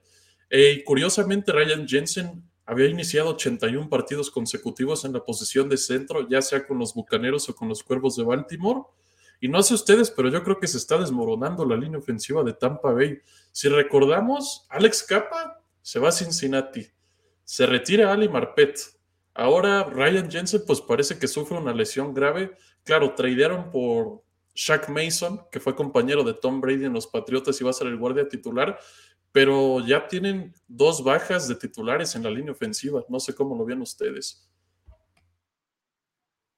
Eh, 0.51 0.77
y 0.77 0.83
curiosamente, 0.83 1.51
Ryan 1.51 1.87
Jensen 1.87 2.43
había 2.65 2.87
iniciado 2.87 3.29
81 3.29 3.89
partidos 3.89 4.31
consecutivos 4.31 5.05
en 5.05 5.13
la 5.13 5.23
posición 5.23 5.69
de 5.69 5.77
centro, 5.77 6.27
ya 6.27 6.41
sea 6.41 6.65
con 6.65 6.79
los 6.79 6.93
Bucaneros 6.93 7.47
o 7.49 7.55
con 7.55 7.69
los 7.69 7.83
Cuervos 7.83 8.15
de 8.15 8.23
Baltimore. 8.23 8.81
Y 9.39 9.47
no 9.47 9.61
sé 9.61 9.75
ustedes, 9.75 10.09
pero 10.09 10.29
yo 10.29 10.43
creo 10.43 10.59
que 10.59 10.67
se 10.67 10.77
está 10.77 10.97
desmoronando 10.97 11.65
la 11.65 11.77
línea 11.77 11.99
ofensiva 11.99 12.43
de 12.43 12.53
Tampa 12.53 12.91
Bay. 12.91 13.19
Si 13.51 13.69
recordamos, 13.69 14.65
Alex 14.69 15.03
Capa 15.03 15.61
se 15.81 15.99
va 15.99 16.09
a 16.09 16.11
Cincinnati, 16.11 16.87
se 17.43 17.65
retira 17.65 18.11
Ali 18.11 18.27
Marpet. 18.27 18.79
Ahora 19.35 19.83
Ryan 19.83 20.31
Jensen, 20.31 20.63
pues 20.65 20.81
parece 20.81 21.19
que 21.19 21.27
sufre 21.27 21.57
una 21.57 21.73
lesión 21.73 22.13
grave. 22.13 22.55
Claro, 22.83 23.13
tradearon 23.13 23.69
por 23.69 24.23
Shaq 24.55 24.89
Mason, 24.89 25.41
que 25.51 25.59
fue 25.59 25.75
compañero 25.75 26.23
de 26.23 26.33
Tom 26.33 26.61
Brady 26.61 26.85
en 26.85 26.93
los 26.93 27.05
Patriotas 27.05 27.59
y 27.59 27.63
va 27.63 27.71
a 27.71 27.73
ser 27.73 27.87
el 27.87 27.97
guardia 27.97 28.27
titular, 28.27 28.79
pero 29.35 29.81
ya 29.81 30.07
tienen 30.07 30.53
dos 30.65 31.03
bajas 31.03 31.49
de 31.49 31.55
titulares 31.55 32.15
en 32.15 32.23
la 32.23 32.29
línea 32.29 32.53
ofensiva. 32.53 33.03
No 33.09 33.19
sé 33.19 33.35
cómo 33.35 33.53
lo 33.53 33.65
ven 33.65 33.81
ustedes. 33.81 34.49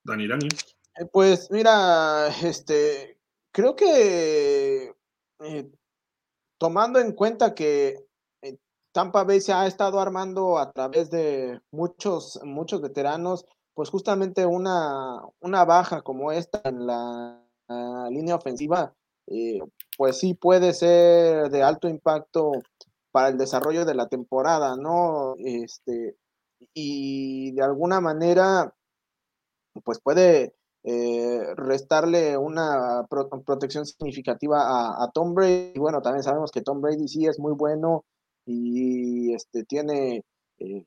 Dani, 0.04 0.28
Dani. 0.28 0.48
Eh, 1.00 1.06
pues 1.12 1.50
mira, 1.50 2.28
este, 2.44 3.20
creo 3.52 3.76
que 3.76 4.94
eh, 5.40 5.72
tomando 6.60 7.00
en 7.00 7.14
cuenta 7.14 7.56
que 7.56 8.06
eh, 8.44 8.60
Tampa 8.92 9.24
Bay 9.24 9.42
se 9.42 9.54
ha 9.54 9.66
estado 9.66 10.00
armando 10.00 10.60
a 10.60 10.72
través 10.72 11.10
de 11.10 11.60
muchos, 11.72 12.40
muchos 12.44 12.80
veteranos, 12.80 13.48
pues 13.74 13.90
justamente 13.90 14.46
una, 14.46 15.24
una 15.40 15.66
baja 15.66 16.04
como 16.04 16.32
esta 16.32 16.62
en 16.64 16.86
la, 16.86 17.44
la 17.68 18.08
línea 18.12 18.36
ofensiva, 18.36 18.94
pues 19.98 20.18
sí 20.20 20.34
puede 20.34 20.74
ser 20.74 21.50
de 21.50 21.64
alto 21.64 21.88
impacto 21.88 22.52
para 23.12 23.30
el 23.30 23.38
desarrollo 23.38 23.86
de 23.86 23.96
la 23.96 24.08
temporada, 24.08 24.76
¿no? 24.76 25.36
Este, 25.40 26.16
y 26.74 27.52
de 27.54 27.64
alguna 27.64 28.00
manera, 28.02 28.74
pues 29.84 30.00
puede 30.00 30.56
eh, 30.84 31.54
restarle 31.56 32.38
una 32.38 33.06
protección 33.10 33.86
significativa 33.86 35.04
a, 35.04 35.12
Tom 35.14 35.34
Brady. 35.34 35.74
Y 35.76 35.80
bueno, 35.80 36.02
también 36.02 36.24
sabemos 36.24 36.52
que 36.52 36.62
Tom 36.62 36.82
Brady 36.82 37.08
sí 37.08 37.26
es 37.26 37.40
muy 37.40 37.54
bueno 37.54 38.06
y 38.46 39.34
este, 39.34 39.64
tiene 39.66 40.24
eh, 40.60 40.86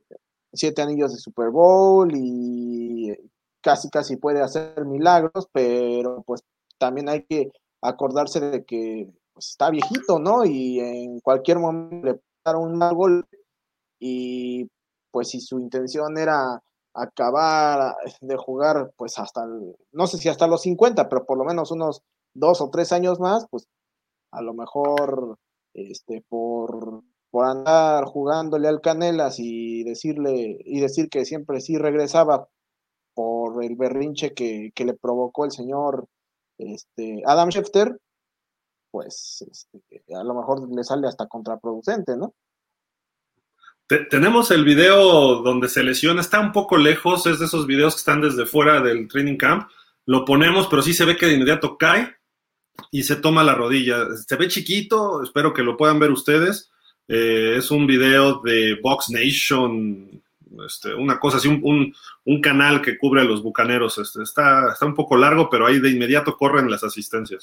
siete 0.53 0.83
anillos 0.83 1.13
de 1.13 1.19
Super 1.19 1.51
Bowl 1.51 2.11
y 2.15 3.15
casi 3.61 3.91
casi 3.91 4.17
puede 4.17 4.41
hacer 4.41 4.85
milagros, 4.87 5.49
pero 5.53 6.23
pues 6.23 6.43
también 6.79 7.09
hay 7.09 7.25
que 7.25 7.53
acordarse 7.83 8.41
de 8.41 8.65
que 8.65 9.09
pues, 9.33 9.49
está 9.51 9.71
viejito, 9.71 10.19
¿no? 10.19 10.45
Y 10.45 10.81
en 10.81 11.21
cualquier 11.21 11.59
momento 11.59 12.07
le 12.07 12.21
pasaron 12.43 12.71
un 12.71 12.79
mal 12.79 12.95
golpe 12.95 13.39
y 13.99 14.69
pues 15.11 15.29
si 15.29 15.41
su 15.41 15.59
intención 15.59 16.17
era 16.19 16.63
acabar 16.95 17.95
de 18.21 18.37
jugar 18.37 18.93
pues 18.97 19.19
hasta, 19.19 19.47
no 19.93 20.07
sé 20.07 20.19
si 20.19 20.29
hasta 20.29 20.47
los 20.47 20.63
50, 20.63 21.09
pero 21.09 21.25
por 21.25 21.39
lo 21.39 21.45
menos 21.45 21.71
unos 21.71 22.03
dos 22.35 22.61
o 22.61 22.71
tres 22.71 22.93
años 22.93 23.21
más, 23.21 23.47
pues 23.51 23.67
a 24.33 24.43
lo 24.43 24.55
mejor 24.55 25.39
este, 25.75 26.25
por, 26.29 27.03
por 27.31 27.47
andar 27.47 28.05
jugándole 28.05 28.69
al 28.69 28.81
Canelas 28.81 29.39
y 29.39 29.85
decirle 29.85 30.59
y 30.65 30.81
decir 30.81 31.09
que 31.09 31.25
siempre 31.25 31.61
sí 31.61 31.77
regresaba 31.77 32.49
por 33.15 33.65
el 33.65 33.77
berrinche 33.77 34.33
que, 34.35 34.71
que 34.75 34.85
le 34.85 34.95
provocó 34.95 35.45
el 35.45 35.51
señor 35.51 36.07
este, 36.61 37.23
Adam 37.27 37.51
Schefter, 37.51 37.99
pues 38.91 39.45
este, 39.51 40.15
a 40.15 40.25
lo 40.25 40.35
mejor 40.35 40.69
le 40.75 40.85
sale 40.85 41.07
hasta 41.09 41.27
contraproducente, 41.27 42.17
¿no? 42.17 42.35
tenemos 44.09 44.53
el 44.53 44.65
video 44.65 45.43
donde 45.43 45.69
se 45.69 45.83
lesiona, 45.83 46.21
está 46.21 46.39
un 46.39 46.53
poco 46.53 46.77
lejos, 46.77 47.27
es 47.27 47.41
de 47.41 47.47
esos 47.47 47.67
videos 47.67 47.95
que 47.95 47.99
están 47.99 48.21
desde 48.21 48.47
fuera 48.47 48.81
del 48.81 49.09
training 49.09 49.37
camp. 49.37 49.69
Lo 50.07 50.25
ponemos, 50.25 50.69
pero 50.69 50.83
sí 50.83 50.95
se 50.95 51.05
ve 51.05 51.17
que 51.17 51.27
de 51.27 51.35
inmediato 51.35 51.77
cae 51.77 52.15
y 52.93 53.03
se 53.03 53.17
toma 53.17 53.43
la 53.43 53.55
rodilla. 53.55 54.07
Se 54.15 54.37
ve 54.37 54.49
chiquito, 54.49 55.23
espero 55.23 55.53
que 55.53 55.63
lo 55.63 55.77
puedan 55.77 55.99
ver 55.99 56.13
ustedes. 56.13 56.71
Eh, 57.09 57.57
es 57.59 57.71
un 57.73 57.87
video 57.87 58.41
de 58.43 58.79
Box 58.81 59.11
Nation, 59.11 60.23
este, 60.67 60.95
una 60.95 61.19
cosa 61.19 61.37
así, 61.37 61.49
un, 61.49 61.95
canal 62.41 62.81
que 62.81 62.99
cubre 62.99 63.23
a 63.23 63.25
los 63.25 63.43
bucaneros. 63.43 63.99
Este, 63.99 64.23
está, 64.23 64.73
está 64.73 64.87
un 64.87 64.95
poco 64.95 65.17
largo, 65.17 65.49
pero 65.51 65.67
ahí 65.67 65.79
de 65.79 65.91
inmediato 65.91 66.37
corren 66.37 66.71
las 66.71 66.85
asistencias. 66.85 67.43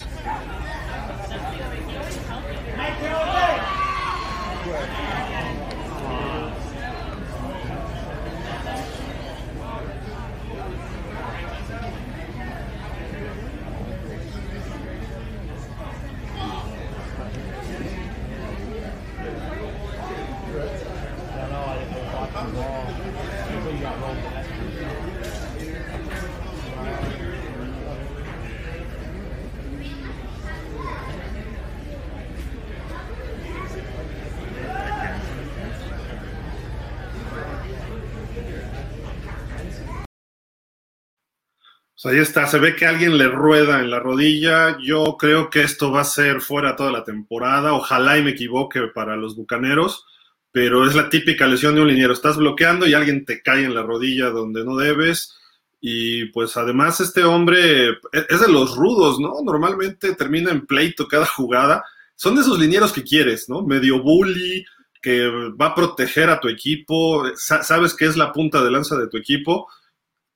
Ahí 42.08 42.20
está, 42.20 42.48
se 42.48 42.60
ve 42.60 42.76
que 42.76 42.86
alguien 42.86 43.18
le 43.18 43.28
rueda 43.28 43.80
en 43.80 43.92
la 43.92 44.00
rodilla. 44.00 44.78
Yo 44.82 45.18
creo 45.18 45.50
que 45.50 45.62
esto 45.64 45.92
va 45.92 46.02
a 46.02 46.06
ser 46.06 46.42
fuera 46.42 46.76
toda 46.76 46.92
la 46.92 47.04
temporada. 47.04 47.74
Ojalá 47.74 48.18
y 48.18 48.24
me 48.24 48.32
equivoque 48.32 48.82
para 48.94 49.16
los 49.16 49.36
bucaneros, 49.36 50.06
pero 50.52 50.88
es 50.88 50.96
la 50.96 51.10
típica 51.10 51.48
lesión 51.48 51.76
de 51.76 51.82
un 51.82 51.88
liniero. 51.88 52.14
Estás 52.14 52.38
bloqueando 52.38 52.88
y 52.88 52.94
alguien 52.94 53.26
te 53.26 53.42
cae 53.42 53.64
en 53.64 53.76
la 53.76 53.84
rodilla 53.84 54.30
donde 54.30 54.64
no 54.64 54.76
debes. 54.76 55.36
Y 55.80 56.26
pues 56.26 56.58
además 56.58 57.00
este 57.00 57.24
hombre 57.24 57.90
es 58.12 58.40
de 58.40 58.52
los 58.52 58.76
rudos, 58.76 59.20
¿no? 59.20 59.42
Normalmente 59.44 60.16
termina 60.16 60.52
en 60.52 60.66
pleito 60.66 61.08
cada 61.08 61.26
jugada. 61.26 61.84
Son 62.16 62.36
de 62.36 62.42
esos 62.42 62.58
linieros 62.58 62.92
que 62.92 63.04
quieres, 63.04 63.48
¿no? 63.48 63.62
Medio 63.62 64.02
bully, 64.02 64.66
que 65.02 65.28
va 65.28 65.68
a 65.68 65.76
proteger 65.76 66.30
a 66.30 66.40
tu 66.40 66.48
equipo, 66.48 67.24
sabes 67.36 67.94
que 67.94 68.06
es 68.06 68.18
la 68.18 68.32
punta 68.32 68.64
de 68.64 68.72
lanza 68.72 68.98
de 68.98 69.08
tu 69.08 69.18
equipo 69.18 69.68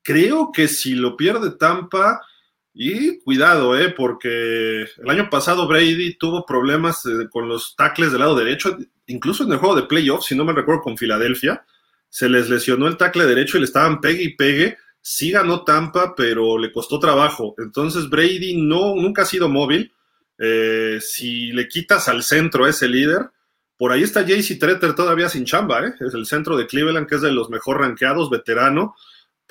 creo 0.04 0.52
que 0.52 0.68
si 0.68 0.94
lo 0.94 1.16
pierde 1.16 1.52
Tampa, 1.52 2.22
y 2.74 3.20
cuidado, 3.20 3.78
eh, 3.78 3.90
porque 3.90 4.84
el 4.84 5.10
año 5.10 5.30
pasado 5.30 5.68
Brady 5.68 6.16
tuvo 6.16 6.46
problemas 6.46 7.06
eh, 7.06 7.28
con 7.30 7.50
los 7.50 7.76
tackles 7.76 8.12
del 8.12 8.22
lado 8.22 8.36
derecho, 8.36 8.78
incluso 9.08 9.44
en 9.44 9.52
el 9.52 9.58
juego 9.58 9.76
de 9.76 9.84
playoffs, 9.84 10.28
si 10.28 10.36
no 10.36 10.46
me 10.46 10.54
recuerdo, 10.54 10.82
con 10.82 10.98
Filadelfia, 10.98 11.66
se 12.10 12.30
les 12.30 12.50
lesionó 12.50 12.88
el 12.88 12.98
tackle 12.98 13.26
derecho 13.26 13.58
y 13.58 13.62
le 13.62 13.66
estaban 13.66 14.00
pegue 14.00 14.24
y 14.24 14.36
pegue. 14.36 14.78
Sí 15.02 15.32
ganó 15.32 15.64
Tampa, 15.64 16.14
pero 16.16 16.58
le 16.58 16.72
costó 16.72 17.00
trabajo. 17.00 17.56
Entonces 17.58 18.10
Brady 18.10 18.62
no, 18.62 18.96
nunca 18.96 19.24
ha 19.24 19.26
sido 19.26 19.50
móvil. 19.50 19.94
Eh, 20.38 21.00
si 21.02 21.52
le 21.54 21.68
quitas 21.68 22.08
al 22.08 22.24
centro 22.24 22.68
ese 22.68 22.88
líder, 22.88 23.30
por 23.78 23.92
ahí 23.92 24.04
está 24.04 24.22
JC 24.22 24.60
Treter 24.60 24.94
todavía 24.94 25.30
sin 25.30 25.46
chamba, 25.46 25.86
¿eh? 25.86 25.94
es 26.00 26.14
el 26.14 26.26
centro 26.26 26.58
de 26.58 26.68
Cleveland, 26.68 27.08
que 27.08 27.16
es 27.16 27.22
de 27.22 27.32
los 27.32 27.50
mejor 27.50 27.80
rankeados, 27.80 28.30
veterano 28.30 28.96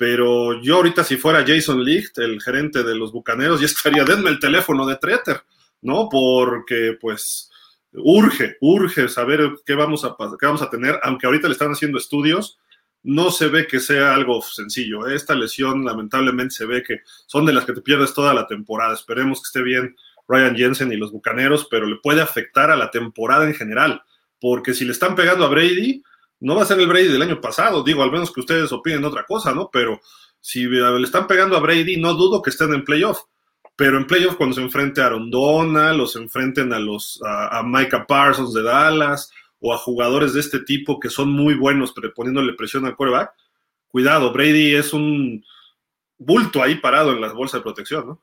pero 0.01 0.59
yo 0.63 0.77
ahorita 0.77 1.03
si 1.03 1.15
fuera 1.15 1.45
Jason 1.45 1.83
Licht, 1.83 2.17
el 2.17 2.41
gerente 2.41 2.81
de 2.81 2.95
los 2.95 3.11
Bucaneros, 3.11 3.59
ya 3.59 3.67
estaría, 3.67 4.03
denme 4.03 4.31
el 4.31 4.39
teléfono 4.39 4.87
de 4.87 4.95
Treter, 4.95 5.43
¿no? 5.83 6.09
Porque 6.09 6.97
pues 6.99 7.51
urge, 7.93 8.57
urge 8.61 9.07
saber 9.09 9.51
qué 9.63 9.75
vamos 9.75 10.03
a, 10.03 10.15
qué 10.39 10.47
vamos 10.47 10.63
a 10.63 10.71
tener, 10.71 10.99
aunque 11.03 11.27
ahorita 11.27 11.47
le 11.47 11.51
están 11.51 11.73
haciendo 11.73 11.99
estudios, 11.99 12.57
no 13.03 13.29
se 13.29 13.49
ve 13.49 13.67
que 13.67 13.79
sea 13.79 14.15
algo 14.15 14.41
sencillo. 14.41 15.05
Esta 15.05 15.35
lesión 15.35 15.85
lamentablemente 15.85 16.55
se 16.55 16.65
ve 16.65 16.81
que 16.81 17.01
son 17.27 17.45
de 17.45 17.53
las 17.53 17.65
que 17.65 17.73
te 17.73 17.81
pierdes 17.81 18.15
toda 18.15 18.33
la 18.33 18.47
temporada. 18.47 18.95
Esperemos 18.95 19.39
que 19.39 19.49
esté 19.49 19.61
bien 19.61 19.95
Ryan 20.27 20.55
Jensen 20.55 20.91
y 20.91 20.97
los 20.97 21.11
Bucaneros, 21.11 21.67
pero 21.69 21.85
le 21.85 21.97
puede 21.97 22.21
afectar 22.23 22.71
a 22.71 22.75
la 22.75 22.89
temporada 22.89 23.45
en 23.45 23.53
general, 23.53 24.01
porque 24.39 24.73
si 24.73 24.83
le 24.83 24.93
están 24.93 25.13
pegando 25.13 25.45
a 25.45 25.49
Brady, 25.49 26.01
no 26.41 26.55
va 26.55 26.63
a 26.63 26.65
ser 26.65 26.79
el 26.79 26.87
Brady 26.87 27.07
del 27.07 27.21
año 27.21 27.39
pasado, 27.39 27.83
digo, 27.83 28.01
al 28.03 28.11
menos 28.11 28.31
que 28.31 28.39
ustedes 28.39 28.71
opinen 28.71 29.05
otra 29.05 29.25
cosa, 29.25 29.53
¿no? 29.53 29.69
Pero 29.71 30.01
si 30.39 30.65
le 30.65 31.03
están 31.03 31.27
pegando 31.27 31.55
a 31.55 31.59
Brady, 31.59 31.97
no 31.97 32.15
dudo 32.15 32.41
que 32.41 32.49
estén 32.49 32.73
en 32.73 32.83
playoff. 32.83 33.21
Pero 33.75 33.97
en 33.97 34.07
playoff, 34.07 34.35
cuando 34.35 34.55
se 34.55 34.61
enfrente 34.61 35.01
a 35.01 35.05
Arondona, 35.05 35.93
los 35.93 36.15
enfrenten 36.15 36.73
a 36.73 36.79
los 36.79 37.21
a, 37.23 37.61
Micah 37.63 38.05
Parsons 38.07 38.53
de 38.53 38.63
Dallas 38.63 39.31
o 39.59 39.71
a 39.73 39.77
jugadores 39.77 40.33
de 40.33 40.39
este 40.39 40.59
tipo 40.59 40.99
que 40.99 41.09
son 41.09 41.31
muy 41.31 41.53
buenos 41.53 41.93
poniéndole 42.15 42.53
presión 42.53 42.85
al 42.85 42.95
quarterback, 42.95 43.33
cuidado, 43.87 44.33
Brady 44.33 44.75
es 44.75 44.93
un 44.93 45.45
bulto 46.17 46.63
ahí 46.63 46.75
parado 46.75 47.11
en 47.11 47.21
las 47.21 47.33
bolsas 47.33 47.59
de 47.59 47.63
protección, 47.63 48.07
¿no? 48.07 48.21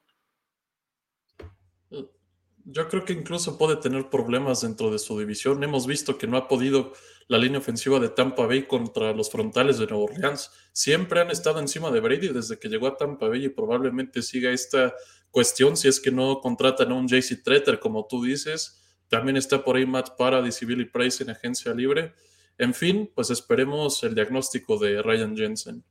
Yo 2.70 2.86
creo 2.88 3.04
que 3.04 3.14
incluso 3.14 3.56
puede 3.56 3.76
tener 3.76 4.10
problemas 4.10 4.60
dentro 4.60 4.90
de 4.90 4.98
su 4.98 5.18
división. 5.18 5.64
Hemos 5.64 5.86
visto 5.86 6.18
que 6.18 6.26
no 6.26 6.36
ha 6.36 6.48
podido 6.48 6.92
la 7.28 7.38
línea 7.38 7.58
ofensiva 7.58 8.00
de 8.00 8.08
Tampa 8.08 8.46
Bay 8.46 8.62
contra 8.62 9.12
los 9.12 9.30
frontales 9.30 9.78
de 9.78 9.86
Nueva 9.86 10.04
Orleans. 10.04 10.50
Siempre 10.72 11.20
han 11.20 11.30
estado 11.30 11.60
encima 11.60 11.90
de 11.90 12.00
Brady 12.00 12.28
desde 12.28 12.58
que 12.58 12.68
llegó 12.68 12.86
a 12.86 12.96
Tampa 12.96 13.28
Bay 13.28 13.44
y 13.44 13.48
probablemente 13.50 14.22
siga 14.22 14.50
esta 14.50 14.94
cuestión 15.30 15.76
si 15.76 15.88
es 15.88 16.00
que 16.00 16.10
no 16.10 16.40
contratan 16.40 16.90
a 16.90 16.94
un 16.94 17.06
JC 17.06 17.42
Treter, 17.42 17.78
como 17.78 18.06
tú 18.06 18.24
dices. 18.24 18.82
También 19.08 19.36
está 19.36 19.62
por 19.62 19.76
ahí 19.76 19.84
Matt 19.84 20.16
Paradis 20.16 20.60
y 20.62 20.66
Billy 20.66 20.86
Price 20.86 21.22
en 21.22 21.30
agencia 21.30 21.74
libre. 21.74 22.14
En 22.56 22.72
fin, 22.72 23.10
pues 23.14 23.30
esperemos 23.30 24.02
el 24.04 24.14
diagnóstico 24.14 24.78
de 24.78 25.02
Ryan 25.02 25.36
Jensen. 25.36 25.84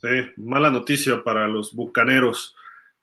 Sí, 0.00 0.08
mala 0.38 0.70
noticia 0.70 1.22
para 1.22 1.46
los 1.48 1.74
bucaneros. 1.74 2.54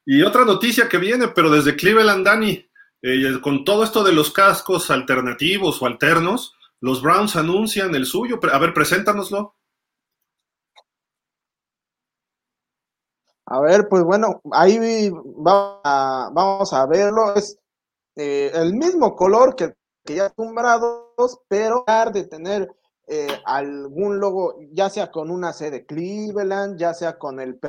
Y 0.06 0.24
otra 0.24 0.44
noticia 0.44 0.90
que 0.90 0.98
viene, 0.98 1.30
pero 1.30 1.50
desde 1.50 1.76
Cleveland, 1.76 2.26
Dani, 2.26 2.66
eh, 3.02 3.40
con 3.42 3.64
todo 3.64 3.84
esto 3.84 4.04
de 4.04 4.12
los 4.12 4.32
cascos 4.32 4.90
alternativos 4.92 5.82
o 5.82 5.86
alternos, 5.86 6.56
los 6.84 7.02
Browns 7.02 7.38
anuncian 7.38 7.96
el 7.96 8.06
suyo. 8.06 8.42
A 8.52 8.60
ver, 8.60 8.74
preséntanoslo. 8.74 9.56
A 13.46 13.62
ver, 13.62 13.88
pues 13.88 14.04
bueno, 14.04 14.42
ahí 14.52 15.10
vamos 15.10 16.74
a, 16.74 16.86
verlo. 16.86 17.36
Es 17.36 17.58
eh, 18.18 18.52
el 18.54 18.74
mismo 18.74 19.16
color 19.16 19.56
que, 19.56 19.74
ya 20.14 20.26
acostumbrados, 20.26 21.40
pero 21.48 21.86
de 22.14 22.26
tener 22.26 22.70
eh, 23.08 23.30
algún 23.46 24.20
logo, 24.20 24.58
ya 24.74 24.90
sea 24.90 25.10
con 25.10 25.32
una 25.32 25.54
C 25.54 25.72
de 25.72 25.86
Cleveland, 25.86 26.78
ya 26.78 26.94
sea 26.94 27.18
con 27.18 27.40
el 27.40 27.62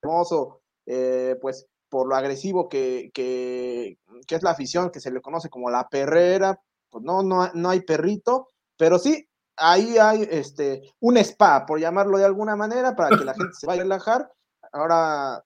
famoso, 0.00 0.60
eh, 0.86 1.36
pues 1.42 1.66
por 1.88 2.06
lo 2.06 2.14
agresivo 2.14 2.68
que, 2.68 3.10
que, 3.12 3.98
que, 4.24 4.34
es 4.36 4.42
la 4.44 4.50
afición, 4.50 4.90
que 4.90 5.00
se 5.00 5.10
le 5.10 5.20
conoce 5.20 5.50
como 5.50 5.68
la 5.68 5.88
perrera, 5.88 6.60
pues, 6.90 7.04
no, 7.04 7.22
no, 7.22 7.50
no 7.54 7.70
hay 7.70 7.80
perrito, 7.80 8.48
pero 8.76 8.98
sí, 8.98 9.28
ahí 9.56 9.98
hay 9.98 10.26
este, 10.30 10.94
un 11.00 11.16
spa, 11.18 11.66
por 11.66 11.80
llamarlo 11.80 12.18
de 12.18 12.24
alguna 12.24 12.56
manera, 12.56 12.94
para 12.94 13.16
que 13.16 13.24
la 13.24 13.34
gente 13.34 13.54
se 13.54 13.66
vaya 13.66 13.80
a 13.80 13.84
relajar. 13.84 14.30
Ahora, 14.72 15.42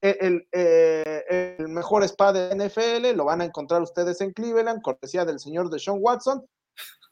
e, 0.00 0.18
el, 0.20 0.48
eh, 0.52 1.56
el, 1.58 1.68
mejor 1.68 2.02
spa 2.04 2.32
de 2.32 2.54
NFL 2.54 3.16
lo 3.16 3.24
van 3.24 3.40
a 3.40 3.44
encontrar 3.44 3.82
ustedes 3.82 4.20
en 4.20 4.32
Cleveland, 4.32 4.82
cortesía 4.82 5.24
del 5.24 5.38
señor 5.38 5.70
de 5.70 5.78
Sean 5.78 5.98
Watson, 6.00 6.44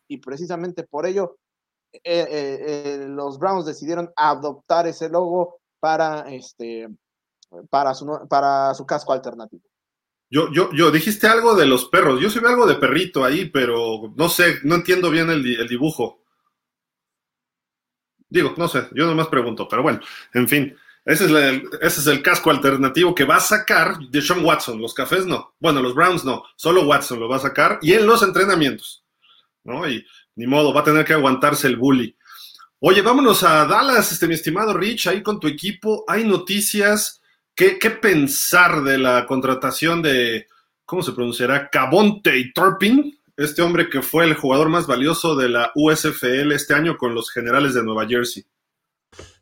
y 0.09 0.19
precisamente 0.19 0.85
por 0.85 1.07
ello 1.07 1.37
eh, 1.93 2.01
eh, 2.05 3.07
los 3.09 3.39
Browns 3.39 3.67
decidieron 3.67 4.13
adoptar 4.17 4.87
ese 4.87 5.09
logo 5.09 5.61
para, 5.81 6.29
este, 6.31 6.89
para, 7.69 7.95
su, 7.95 8.27
para 8.29 8.75
su 8.75 8.87
casco 8.87 9.13
alternativo. 9.13 9.63
Yo, 10.31 10.51
yo, 10.53 10.71
yo, 10.73 10.93
dijiste 10.93 11.27
algo 11.27 11.57
de 11.57 11.67
los 11.67 11.87
perros. 11.87 12.21
Yo 12.21 12.31
sí 12.31 12.39
veo 12.39 12.51
algo 12.51 12.67
de 12.67 12.77
perrito 12.77 13.25
ahí, 13.25 13.47
pero 13.47 14.13
no 14.17 14.29
sé, 14.29 14.61
no 14.63 14.77
entiendo 14.77 15.11
bien 15.11 15.29
el, 15.29 15.69
dibujo. 15.69 16.23
Digo, 18.29 18.55
no 18.57 18.69
sé, 18.69 18.87
yo 18.95 19.07
nomás 19.07 19.27
pregunto, 19.27 19.67
pero 19.69 19.83
bueno, 19.83 19.99
en 20.35 20.49
fin, 20.49 20.77
ese 21.05 21.25
es, 21.25 21.33
ese 21.81 22.01
es 22.01 22.07
el 22.07 22.23
casco 22.23 22.51
alternativo 22.51 23.13
que 23.13 23.25
va 23.25 23.37
a 23.37 23.41
sacar 23.41 23.99
de 23.99 24.23
Sean 24.23 24.45
Watson. 24.45 24.81
Los 24.81 24.95
cafés 24.95 25.27
no, 25.27 25.55
bueno, 25.59 25.83
los 25.83 25.97
Browns 25.97 26.25
no, 26.25 26.45
solo 26.55 26.87
Watson 26.87 27.19
lo 27.19 27.29
va 27.29 27.37
a 27.37 27.41
sacar 27.41 27.81
y 27.83 27.93
en 27.95 28.07
los 28.07 28.23
entrenamientos, 28.23 29.05
¿no? 29.65 29.89
Y 29.89 30.07
ni 30.37 30.47
modo, 30.47 30.73
va 30.73 30.83
a 30.83 30.85
tener 30.85 31.05
que 31.05 31.13
aguantarse 31.13 31.67
el 31.67 31.77
bully. 31.77 32.17
Oye, 32.79 33.03
vámonos 33.03 33.43
a 33.43 33.67
Dallas, 33.67 34.13
este, 34.13 34.29
mi 34.29 34.35
estimado 34.35 34.73
Rich, 34.75 35.09
ahí 35.09 35.23
con 35.23 35.41
tu 35.41 35.49
equipo. 35.49 36.05
Hay 36.07 36.25
noticias 36.25 37.20
¿qué, 37.61 37.79
¿qué, 37.79 37.91
pensar 37.91 38.83
de 38.85 38.97
la 38.97 39.27
contratación 39.27 40.01
de, 40.01 40.47
¿cómo 40.87 41.03
se 41.03 41.13
pronunciará? 41.13 41.69
Cabonte 41.69 42.39
y 42.39 42.55
Turpin, 42.55 43.21
este 43.37 43.61
hombre 43.61 43.91
que 43.91 44.01
fue 44.01 44.25
el 44.25 44.33
jugador 44.33 44.71
más 44.71 44.87
valioso 44.87 45.37
de 45.37 45.51
la 45.51 45.71
USFL 45.75 46.53
este 46.53 46.73
año 46.73 46.97
con 46.97 47.15
los 47.15 47.31
generales 47.31 47.75
de 47.75 47.83
Nueva 47.83 48.07
Jersey. 48.09 48.47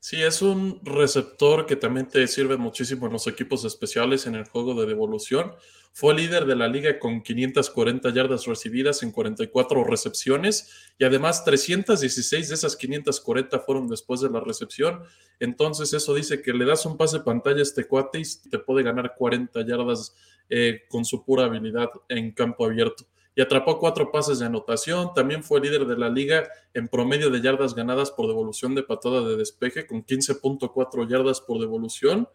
Sí, 0.01 0.23
es 0.23 0.43
un 0.43 0.81
receptor 0.85 1.67
que 1.67 1.75
también 1.75 2.07
te 2.07 2.25
sirve 2.29 2.57
muchísimo 2.57 3.07
en 3.07 3.13
los 3.15 3.27
equipos 3.27 3.65
especiales 3.65 4.27
en 4.27 4.37
el 4.37 4.45
juego 4.45 4.81
de 4.81 4.87
devolución. 4.87 5.53
Fue 5.93 6.15
líder 6.15 6.47
de 6.47 6.55
la 6.55 6.69
liga 6.69 7.01
con 7.01 7.21
540 7.21 8.11
yardas 8.11 8.47
recibidas 8.47 9.03
en 9.03 9.11
44 9.11 9.83
recepciones 9.83 10.93
y 10.99 11.05
además 11.05 11.45
316 11.45 12.49
de 12.49 12.55
esas 12.55 12.77
540 12.77 13.59
fueron 13.59 13.89
después 13.89 14.21
de 14.21 14.31
la 14.31 14.39
recepción. 14.39 15.03
Entonces 15.41 15.93
eso 15.93 16.15
dice 16.15 16.43
que 16.43 16.53
le 16.53 16.65
das 16.65 16.87
un 16.87 16.97
pase 16.97 17.19
pantalla 17.21 17.59
a 17.59 17.63
este 17.63 17.89
cuate 17.89 18.21
y 18.21 18.51
te 18.51 18.61
puede 18.61 18.85
ganar 18.85 19.15
40 19.19 19.67
yardas 19.67 20.15
eh, 20.49 20.83
con 20.89 21.05
su 21.05 21.25
pura 21.25 21.47
habilidad 21.47 21.89
en 22.09 22.31
campo 22.31 22.65
abierto 22.65 23.05
y 23.39 23.41
atrapó 23.41 23.79
cuatro 23.79 24.11
pases 24.11 24.41
de 24.41 24.47
anotación. 24.47 25.15
También 25.15 25.45
fue 25.45 25.61
líder 25.61 25.87
de 25.87 25.97
la 25.97 26.09
liga 26.09 26.49
en 26.75 26.89
promedio 26.89 27.31
de 27.31 27.41
yardas 27.41 27.73
ganadas 27.73 28.11
por 28.11 28.27
devolución 28.27 28.75
de 28.75 28.83
patada 28.83 29.21
de 29.21 29.37
despeje 29.37 29.87
con 29.87 30.05
15.4 30.05 31.09
yardas 31.09 31.41
por 31.41 31.61
devolución. 31.61 32.29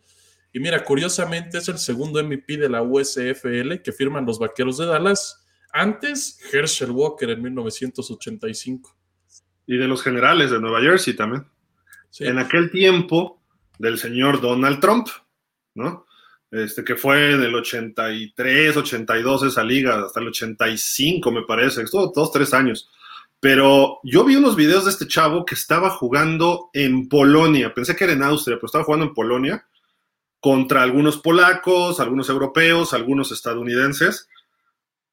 Y 0.53 0.61
mira, 0.61 0.81
curiosamente 0.85 1.57
es 1.57 1.67
el 1.67 1.77
segundo 1.77 2.23
MVP 2.23 2.55
de 2.55 2.69
la 2.69 2.83
USFL 2.83 3.81
que 3.83 3.91
firman 3.91 4.25
los 4.25 4.39
Vaqueros 4.39 4.77
de 4.77 4.85
Dallas. 4.85 5.45
Antes, 5.73 6.39
Herschel 6.53 6.91
Walker 6.91 7.29
en 7.31 7.41
1985. 7.41 8.95
Y 9.67 9.75
de 9.75 9.89
los 9.89 10.01
generales 10.01 10.51
de 10.51 10.61
Nueva 10.61 10.79
Jersey 10.79 11.17
también. 11.17 11.45
En 12.19 12.39
aquel 12.39 12.71
tiempo 12.71 13.43
del 13.77 13.97
señor 13.97 14.39
Donald 14.39 14.79
Trump, 14.79 15.09
¿no? 15.75 16.05
Este, 16.53 16.83
que 16.83 16.95
fue 16.95 17.31
en 17.31 17.41
el 17.41 17.55
83, 17.55 18.77
82 18.77 19.43
esa 19.43 19.63
liga, 19.63 19.99
hasta 20.05 20.19
el 20.19 20.27
85 20.27 21.31
me 21.31 21.41
parece, 21.41 21.81
estuvo 21.81 22.11
dos, 22.15 22.31
tres 22.31 22.53
años. 22.53 22.91
Pero 23.39 23.99
yo 24.03 24.23
vi 24.23 24.35
unos 24.35 24.55
videos 24.55 24.85
de 24.85 24.91
este 24.91 25.07
chavo 25.07 25.45
que 25.45 25.55
estaba 25.55 25.89
jugando 25.89 26.69
en 26.73 27.09
Polonia, 27.09 27.73
pensé 27.73 27.95
que 27.95 28.03
era 28.03 28.13
en 28.13 28.21
Austria, 28.21 28.57
pero 28.57 28.67
estaba 28.67 28.83
jugando 28.83 29.07
en 29.07 29.15
Polonia 29.15 29.65
contra 30.39 30.83
algunos 30.83 31.17
polacos, 31.17 31.99
algunos 31.99 32.29
europeos, 32.29 32.93
algunos 32.93 33.31
estadounidenses. 33.31 34.29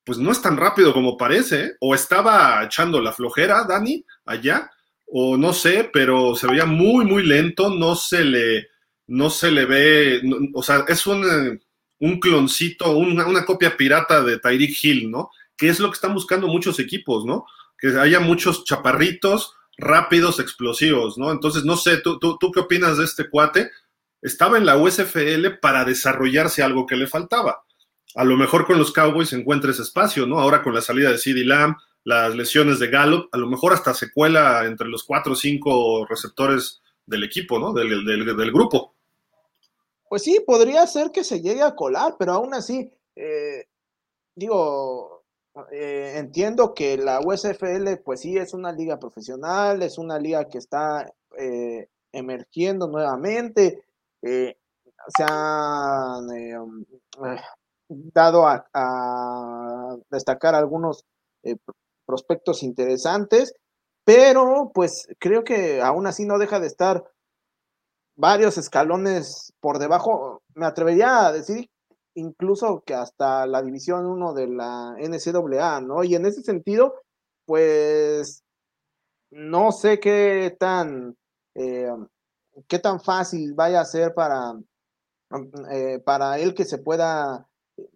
Pues 0.04 0.18
no 0.18 0.32
es 0.32 0.42
tan 0.42 0.58
rápido 0.58 0.92
como 0.92 1.16
parece, 1.16 1.64
¿eh? 1.64 1.72
o 1.80 1.94
estaba 1.94 2.62
echando 2.64 3.00
la 3.00 3.12
flojera, 3.12 3.64
Dani, 3.64 4.04
allá, 4.26 4.70
o 5.06 5.38
no 5.38 5.54
sé, 5.54 5.88
pero 5.90 6.34
se 6.34 6.46
veía 6.46 6.66
muy, 6.66 7.06
muy 7.06 7.24
lento, 7.24 7.70
no 7.70 7.96
se 7.96 8.24
le, 8.24 8.68
no 9.10 9.28
se 9.28 9.50
le 9.50 9.66
ve, 9.66 10.22
o 10.54 10.62
sea, 10.62 10.84
es 10.86 11.04
un, 11.04 11.24
eh, 11.24 11.60
un 11.98 12.20
cloncito, 12.20 12.92
una, 12.92 13.26
una, 13.26 13.44
copia 13.44 13.76
pirata 13.76 14.22
de 14.22 14.38
Tyreek 14.38 14.84
Hill, 14.84 15.10
¿no? 15.10 15.30
Que 15.56 15.68
es 15.68 15.80
lo 15.80 15.88
que 15.90 15.96
están 15.96 16.14
buscando 16.14 16.46
muchos 16.46 16.78
equipos, 16.78 17.24
¿no? 17.24 17.44
Que 17.76 17.88
haya 17.98 18.20
muchos 18.20 18.62
chaparritos, 18.62 19.56
rápidos, 19.76 20.38
explosivos, 20.38 21.18
¿no? 21.18 21.32
Entonces, 21.32 21.64
no 21.64 21.76
sé, 21.76 21.96
¿tú, 21.96 22.20
tú, 22.20 22.38
qué 22.52 22.60
opinas 22.60 22.98
de 22.98 23.04
este 23.04 23.28
cuate? 23.28 23.72
Estaba 24.22 24.58
en 24.58 24.64
la 24.64 24.76
USFL 24.76 25.58
para 25.60 25.84
desarrollarse 25.84 26.62
algo 26.62 26.86
que 26.86 26.96
le 26.96 27.08
faltaba. 27.08 27.64
A 28.14 28.24
lo 28.24 28.36
mejor 28.36 28.64
con 28.64 28.78
los 28.78 28.92
Cowboys 28.92 29.32
encuentra 29.32 29.72
ese 29.72 29.82
espacio, 29.82 30.24
¿no? 30.24 30.38
Ahora 30.38 30.62
con 30.62 30.72
la 30.72 30.82
salida 30.82 31.10
de 31.10 31.18
CeeDee 31.18 31.44
Lamb, 31.44 31.76
las 32.04 32.36
lesiones 32.36 32.78
de 32.78 32.86
Gallup, 32.86 33.28
a 33.32 33.38
lo 33.38 33.48
mejor 33.48 33.72
hasta 33.72 33.92
se 33.92 34.12
cuela 34.12 34.66
entre 34.66 34.86
los 34.86 35.02
cuatro 35.02 35.32
o 35.32 35.36
cinco 35.36 36.06
receptores 36.08 36.80
del 37.06 37.24
equipo, 37.24 37.58
¿no? 37.58 37.72
Del, 37.72 38.04
del, 38.04 38.36
del 38.36 38.52
grupo. 38.52 38.94
Pues 40.10 40.24
sí, 40.24 40.40
podría 40.44 40.84
ser 40.88 41.12
que 41.12 41.22
se 41.22 41.40
llegue 41.40 41.62
a 41.62 41.76
colar, 41.76 42.16
pero 42.18 42.32
aún 42.32 42.52
así, 42.52 42.92
eh, 43.14 43.66
digo, 44.34 45.22
eh, 45.70 46.14
entiendo 46.16 46.74
que 46.74 46.96
la 46.96 47.20
USFL, 47.20 47.98
pues 48.04 48.18
sí, 48.18 48.36
es 48.36 48.52
una 48.52 48.72
liga 48.72 48.98
profesional, 48.98 49.82
es 49.82 49.98
una 49.98 50.18
liga 50.18 50.48
que 50.48 50.58
está 50.58 51.14
eh, 51.38 51.88
emergiendo 52.10 52.88
nuevamente, 52.88 53.84
se 54.20 54.56
han 55.22 56.28
um, 56.58 56.84
dado 57.88 58.48
a, 58.48 58.68
a, 58.74 59.96
destacar 60.10 60.56
algunos 60.56 61.04
prospectos 62.04 62.64
interesantes, 62.64 63.54
pero 64.04 64.72
pues 64.74 65.06
creo 65.20 65.44
que 65.44 65.80
aún 65.80 66.08
así 66.08 66.24
no 66.24 66.36
deja 66.38 66.58
de 66.58 66.66
estar 66.66 67.04
varios 68.20 68.58
escalones 68.58 69.52
por 69.60 69.78
debajo, 69.78 70.42
me 70.54 70.66
atrevería 70.66 71.26
a 71.26 71.32
decir 71.32 71.70
incluso 72.14 72.82
que 72.84 72.94
hasta 72.94 73.46
la 73.46 73.62
división 73.62 74.04
1 74.04 74.34
de 74.34 74.48
la 74.48 74.94
NCAA, 74.98 75.80
¿no? 75.80 76.04
Y 76.04 76.14
en 76.14 76.26
ese 76.26 76.42
sentido, 76.42 76.94
pues 77.46 78.42
no 79.30 79.72
sé 79.72 80.00
qué 80.00 80.54
tan, 80.58 81.16
eh, 81.54 81.88
qué 82.68 82.78
tan 82.78 83.00
fácil 83.00 83.54
vaya 83.54 83.80
a 83.80 83.86
ser 83.86 84.12
para, 84.12 84.52
eh, 85.72 86.00
para 86.04 86.38
él 86.38 86.54
que 86.54 86.64
se 86.64 86.78
pueda 86.78 87.46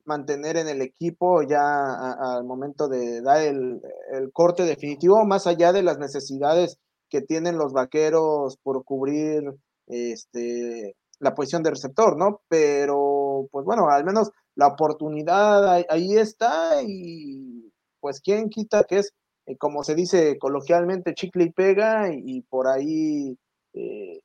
mantener 0.07 0.57
en 0.57 0.69
el 0.69 0.81
equipo 0.81 1.43
ya 1.43 2.15
al 2.15 2.45
momento 2.45 2.89
de 2.89 3.21
dar 3.21 3.43
el, 3.43 3.83
el, 4.13 4.33
corte 4.33 4.63
definitivo, 4.65 5.27
más 5.27 5.47
allá 5.47 5.73
de 5.73 5.83
las 5.83 5.99
necesidades 5.99 6.79
que 7.11 7.21
tienen 7.21 7.59
los 7.59 7.75
vaqueros 7.75 8.57
por 8.63 8.83
cubrir 8.85 9.55
este, 9.87 10.97
la 11.21 11.35
posición 11.35 11.63
de 11.63 11.71
receptor, 11.71 12.17
¿no? 12.17 12.43
Pero, 12.49 13.49
pues 13.51 13.65
bueno, 13.65 13.89
al 13.89 14.05
menos 14.05 14.31
la 14.55 14.69
oportunidad 14.69 15.85
ahí, 15.89 16.17
está 16.17 16.83
y 16.83 17.73
pues 18.01 18.21
quién 18.21 18.49
quita 18.49 18.85
que 18.85 18.99
es, 18.99 19.13
eh, 19.47 19.57
como 19.57 19.83
se 19.83 19.95
dice 19.95 20.39
coloquialmente, 20.39 21.15
chicle 21.15 21.45
y 21.45 21.51
pega 21.51 22.13
y, 22.13 22.43
por 22.43 22.69
ahí 22.69 23.37
eh, 23.73 24.21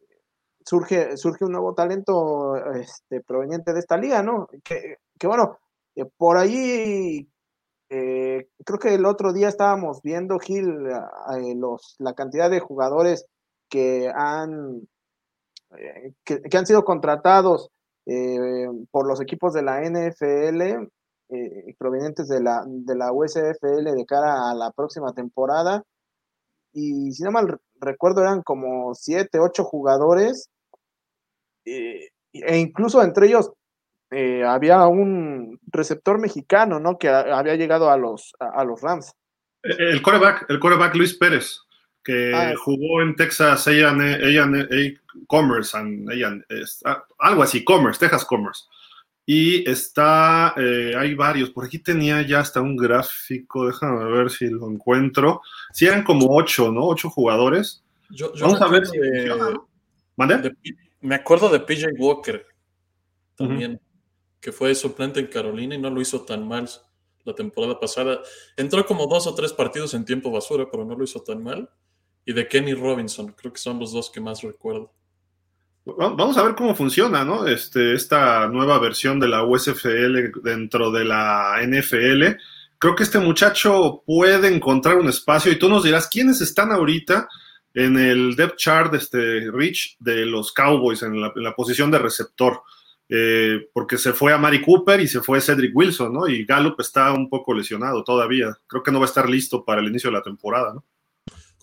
surge, 0.65 1.17
surge 1.17 1.45
un 1.45 1.53
nuevo 1.53 1.73
talento 1.73 2.55
este, 2.75 3.21
proveniente 3.21 3.73
de 3.73 3.79
esta 3.79 3.97
liga, 3.97 4.21
¿no? 4.21 4.47
Que, 4.63 4.97
que 5.17 5.27
bueno, 5.27 5.57
eh, 5.95 6.05
por 6.17 6.37
ahí 6.37 7.27
creo 7.89 8.77
que 8.79 8.93
el 8.93 9.05
otro 9.05 9.33
día 9.33 9.47
estábamos 9.47 10.01
viendo, 10.03 10.37
Gil, 10.37 10.67
los, 11.55 11.95
la 11.97 12.13
cantidad 12.13 12.47
de 12.47 12.59
jugadores 12.59 13.25
que 13.67 14.11
han 14.13 14.87
eh, 15.77 16.13
que, 16.23 16.57
han 16.57 16.65
sido 16.65 16.83
contratados 16.83 17.69
eh, 18.05 18.67
por 18.91 19.07
los 19.07 19.21
equipos 19.21 19.53
de 19.53 19.61
la 19.61 19.81
NFL 19.81 20.61
eh, 21.31 21.75
provenientes 21.77 22.27
de 22.27 22.41
la, 22.41 22.63
de 22.65 22.95
la 22.95 23.11
USFL 23.11 23.83
de 23.95 24.05
cara 24.07 24.49
a 24.49 24.55
la 24.55 24.71
próxima 24.71 25.13
temporada. 25.13 25.83
Y 26.73 27.11
si 27.11 27.23
no 27.23 27.31
mal 27.31 27.59
recuerdo, 27.79 28.21
eran 28.21 28.41
como 28.41 28.93
siete, 28.95 29.39
ocho 29.39 29.63
jugadores. 29.63 30.49
e 31.65 32.57
incluso 32.57 33.01
entre 33.03 33.27
ellos 33.27 33.51
había 34.45 34.87
un 34.87 35.59
receptor 35.67 36.19
mexicano, 36.19 36.79
¿no? 36.79 36.97
Que 36.97 37.09
había 37.09 37.55
llegado 37.55 37.91
a 37.91 37.97
los, 37.97 38.33
a, 38.39 38.63
los 38.63 38.81
Rams. 38.81 39.13
El 39.61 40.01
coreback, 40.01 40.49
el 40.49 40.59
coreback 40.59 40.95
Luis 40.95 41.15
Pérez 41.15 41.59
que 42.03 42.33
ah, 42.33 42.53
jugó 42.57 43.01
en 43.01 43.15
Texas 43.15 43.67
A&A 43.67 43.95
Commerce, 45.27 45.77
ah, 46.85 47.03
algo 47.19 47.43
así, 47.43 47.63
Commerce, 47.63 47.99
Texas 47.99 48.25
Commerce. 48.25 48.63
Y 49.25 49.69
está, 49.69 50.55
eh, 50.57 50.93
hay 50.97 51.13
varios, 51.13 51.51
por 51.51 51.65
aquí 51.65 51.77
tenía 51.77 52.23
ya 52.23 52.39
hasta 52.39 52.61
un 52.61 52.75
gráfico, 52.75 53.67
déjame 53.67 54.05
ver 54.05 54.31
si 54.31 54.49
lo 54.49 54.67
encuentro. 54.69 55.41
Si 55.71 55.85
eran 55.85 56.03
como 56.03 56.35
ocho, 56.35 56.71
¿no? 56.71 56.87
Ocho 56.87 57.09
jugadores. 57.09 57.83
Vamos 58.41 58.59
a 58.59 58.67
ver 58.67 58.87
si 58.87 58.97
me 61.01 61.15
acuerdo 61.15 61.49
de 61.49 61.59
PJ 61.59 61.89
Walker 61.99 62.43
también, 63.35 63.79
que 64.41 64.51
fue 64.51 64.73
suplente 64.73 65.19
en 65.19 65.27
Carolina 65.27 65.75
y 65.75 65.77
no 65.77 65.91
lo 65.91 66.01
hizo 66.01 66.21
tan 66.21 66.47
mal 66.47 66.67
la 67.23 67.35
temporada 67.35 67.79
pasada. 67.79 68.21
Entró 68.57 68.83
como 68.85 69.05
dos 69.05 69.27
o 69.27 69.35
tres 69.35 69.53
partidos 69.53 69.93
en 69.93 70.05
tiempo 70.05 70.31
basura, 70.31 70.67
pero 70.71 70.85
no 70.85 70.95
lo 70.95 71.03
hizo 71.03 71.21
tan 71.21 71.43
mal 71.43 71.69
y 72.25 72.33
de 72.33 72.47
Kenny 72.47 72.73
Robinson. 72.73 73.33
Creo 73.37 73.53
que 73.53 73.59
son 73.59 73.79
los 73.79 73.91
dos 73.91 74.09
que 74.09 74.21
más 74.21 74.41
recuerdo. 74.41 74.93
Vamos 75.97 76.37
a 76.37 76.43
ver 76.43 76.55
cómo 76.55 76.75
funciona, 76.75 77.23
¿no? 77.23 77.47
Este, 77.47 77.93
esta 77.93 78.47
nueva 78.47 78.79
versión 78.79 79.19
de 79.19 79.27
la 79.27 79.43
USFL 79.43 80.41
dentro 80.43 80.91
de 80.91 81.05
la 81.05 81.57
NFL. 81.63 82.37
Creo 82.77 82.95
que 82.95 83.03
este 83.03 83.19
muchacho 83.19 84.03
puede 84.05 84.53
encontrar 84.53 84.97
un 84.97 85.09
espacio 85.09 85.51
y 85.51 85.57
tú 85.57 85.69
nos 85.69 85.83
dirás 85.83 86.07
quiénes 86.07 86.41
están 86.41 86.71
ahorita 86.71 87.27
en 87.73 87.97
el 87.97 88.35
depth 88.35 88.57
chart, 88.57 88.93
este 88.93 89.49
Rich, 89.51 89.97
de 89.99 90.25
los 90.25 90.51
Cowboys 90.53 91.03
en 91.03 91.21
la, 91.21 91.55
posición 91.55 91.91
de 91.91 91.99
receptor. 91.99 92.61
Eh, 93.11 93.67
porque 93.73 93.97
se 93.97 94.13
fue 94.13 94.31
a 94.31 94.37
Mari 94.37 94.61
Cooper 94.61 94.99
y 95.01 95.07
se 95.07 95.21
fue 95.21 95.41
Cedric 95.41 95.75
Wilson, 95.75 96.13
¿no? 96.13 96.27
Y 96.27 96.45
Gallup 96.45 96.79
está 96.79 97.11
un 97.11 97.27
poco 97.27 97.55
lesionado 97.55 98.03
todavía. 98.03 98.55
Creo 98.67 98.83
que 98.83 98.91
no 98.91 98.99
va 98.99 99.05
a 99.05 99.09
estar 99.09 99.27
listo 99.27 99.65
para 99.65 99.81
el 99.81 99.87
inicio 99.87 100.11
de 100.11 100.17
la 100.17 100.21
temporada, 100.21 100.73
¿no? 100.75 100.85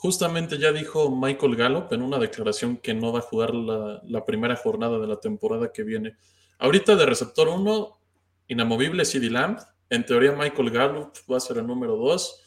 Justamente 0.06 0.56
ya 0.58 0.70
dijo 0.70 1.10
Michael 1.10 1.56
Gallup 1.56 1.92
en 1.92 2.00
una 2.00 2.20
declaración 2.20 2.76
que 2.76 2.94
no 2.94 3.12
va 3.12 3.18
a 3.18 3.22
jugar 3.22 3.52
la, 3.52 4.24
primera 4.24 4.54
jornada 4.54 5.00
de 5.00 5.06
la 5.08 5.18
temporada 5.18 5.72
que 5.72 5.82
viene. 5.82 6.14
Ahorita 6.60 6.94
de 6.94 7.06
receptor 7.06 7.48
1, 7.48 7.98
inamovible 8.46 9.04
CD 9.04 9.28
Lamb. 9.28 9.58
En 9.90 10.06
teoría 10.06 10.30
Michael 10.30 10.70
Gallup 10.70 11.12
va 11.28 11.38
a 11.38 11.40
ser 11.40 11.58
el 11.58 11.66
número 11.66 11.96
2. 11.96 12.40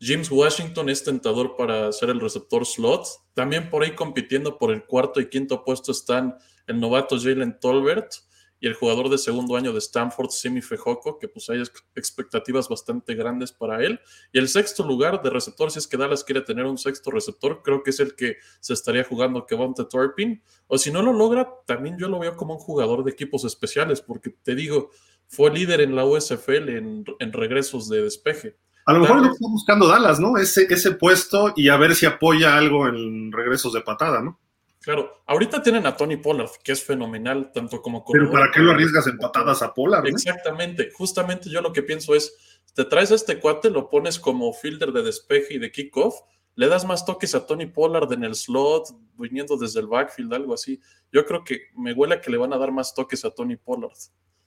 James 0.00 0.28
Washington 0.32 0.88
es 0.88 1.04
tentador 1.04 1.54
para 1.54 1.92
ser 1.92 2.10
el 2.10 2.18
receptor 2.18 2.66
slot. 2.66 3.06
También 3.34 3.70
por 3.70 3.84
ahí 3.84 3.94
compitiendo 3.94 4.58
por 4.58 4.72
el 4.72 4.84
cuarto 4.84 5.20
y 5.20 5.28
quinto 5.28 5.62
puesto 5.62 5.92
están 5.92 6.36
el 6.66 6.80
novato 6.80 7.20
Jalen 7.20 7.60
Tolbert 7.60 8.14
y 8.58 8.66
el 8.66 8.74
jugador 8.74 9.10
de 9.10 9.18
segundo 9.18 9.56
año 9.56 9.72
de 9.72 9.78
Stanford, 9.78 10.30
Simi 10.30 10.62
Fejoco, 10.62 11.18
que 11.18 11.28
pues 11.28 11.50
hay 11.50 11.62
expectativas 11.94 12.68
bastante 12.68 13.14
grandes 13.14 13.52
para 13.52 13.84
él. 13.84 14.00
Y 14.32 14.38
el 14.38 14.48
sexto 14.48 14.86
lugar 14.86 15.22
de 15.22 15.30
receptor, 15.30 15.70
si 15.70 15.78
es 15.78 15.86
que 15.86 15.96
Dallas 15.96 16.24
quiere 16.24 16.40
tener 16.40 16.64
un 16.64 16.78
sexto 16.78 17.10
receptor, 17.10 17.62
creo 17.62 17.82
que 17.82 17.90
es 17.90 18.00
el 18.00 18.14
que 18.16 18.36
se 18.60 18.72
estaría 18.72 19.04
jugando 19.04 19.44
Kevonte 19.46 19.84
Torpin. 19.84 20.42
O 20.68 20.78
si 20.78 20.90
no 20.90 21.02
lo 21.02 21.12
logra, 21.12 21.48
también 21.66 21.98
yo 21.98 22.08
lo 22.08 22.18
veo 22.18 22.36
como 22.36 22.54
un 22.54 22.60
jugador 22.60 23.04
de 23.04 23.10
equipos 23.10 23.44
especiales, 23.44 24.00
porque 24.00 24.30
te 24.30 24.54
digo, 24.54 24.90
fue 25.28 25.50
líder 25.50 25.82
en 25.82 25.94
la 25.94 26.06
USFL 26.06 26.68
en, 26.70 27.32
regresos 27.32 27.88
de 27.88 28.02
despeje. 28.02 28.56
A 28.86 28.92
lo 28.92 29.00
mejor 29.00 29.16
lo 29.16 29.32
está 29.32 29.48
buscando 29.50 29.88
Dallas, 29.88 30.20
¿no? 30.20 30.38
Ese, 30.38 30.66
ese 30.70 30.92
puesto 30.92 31.52
y 31.56 31.68
a 31.68 31.76
ver 31.76 31.94
si 31.96 32.06
apoya 32.06 32.56
algo 32.56 32.86
en 32.86 33.32
regresos 33.32 33.72
de 33.72 33.80
patada, 33.80 34.22
¿no? 34.22 34.40
Claro, 34.86 35.24
ahorita 35.26 35.64
tienen 35.64 35.84
a 35.84 35.96
Tony 35.96 36.16
Pollard, 36.16 36.48
que 36.62 36.70
es 36.70 36.84
fenomenal, 36.84 37.50
tanto 37.52 37.82
como... 37.82 38.04
Pero 38.04 38.30
¿para 38.30 38.52
qué 38.52 38.60
lo 38.60 38.70
arriesgas 38.70 39.08
en 39.08 39.18
patadas 39.18 39.60
a 39.60 39.74
Pollard? 39.74 40.06
Exactamente, 40.06 40.92
justamente 40.94 41.50
yo 41.50 41.60
lo 41.60 41.72
que 41.72 41.82
pienso 41.82 42.14
es, 42.14 42.62
te 42.72 42.84
traes 42.84 43.10
a 43.10 43.16
este 43.16 43.40
cuate, 43.40 43.68
lo 43.68 43.90
pones 43.90 44.20
como 44.20 44.52
fielder 44.52 44.92
de 44.92 45.02
despeje 45.02 45.54
y 45.54 45.58
de 45.58 45.72
kickoff, 45.72 46.14
le 46.54 46.68
das 46.68 46.84
más 46.84 47.04
toques 47.04 47.34
a 47.34 47.44
Tony 47.44 47.66
Pollard 47.66 48.12
en 48.12 48.22
el 48.22 48.36
slot, 48.36 48.84
viniendo 49.18 49.56
desde 49.56 49.80
el 49.80 49.88
backfield, 49.88 50.32
algo 50.32 50.54
así. 50.54 50.80
Yo 51.10 51.26
creo 51.26 51.42
que 51.42 51.62
me 51.76 51.92
huele 51.92 52.20
que 52.20 52.30
le 52.30 52.36
van 52.36 52.52
a 52.52 52.56
dar 52.56 52.70
más 52.70 52.94
toques 52.94 53.24
a 53.24 53.30
Tony 53.32 53.56
Pollard. 53.56 53.90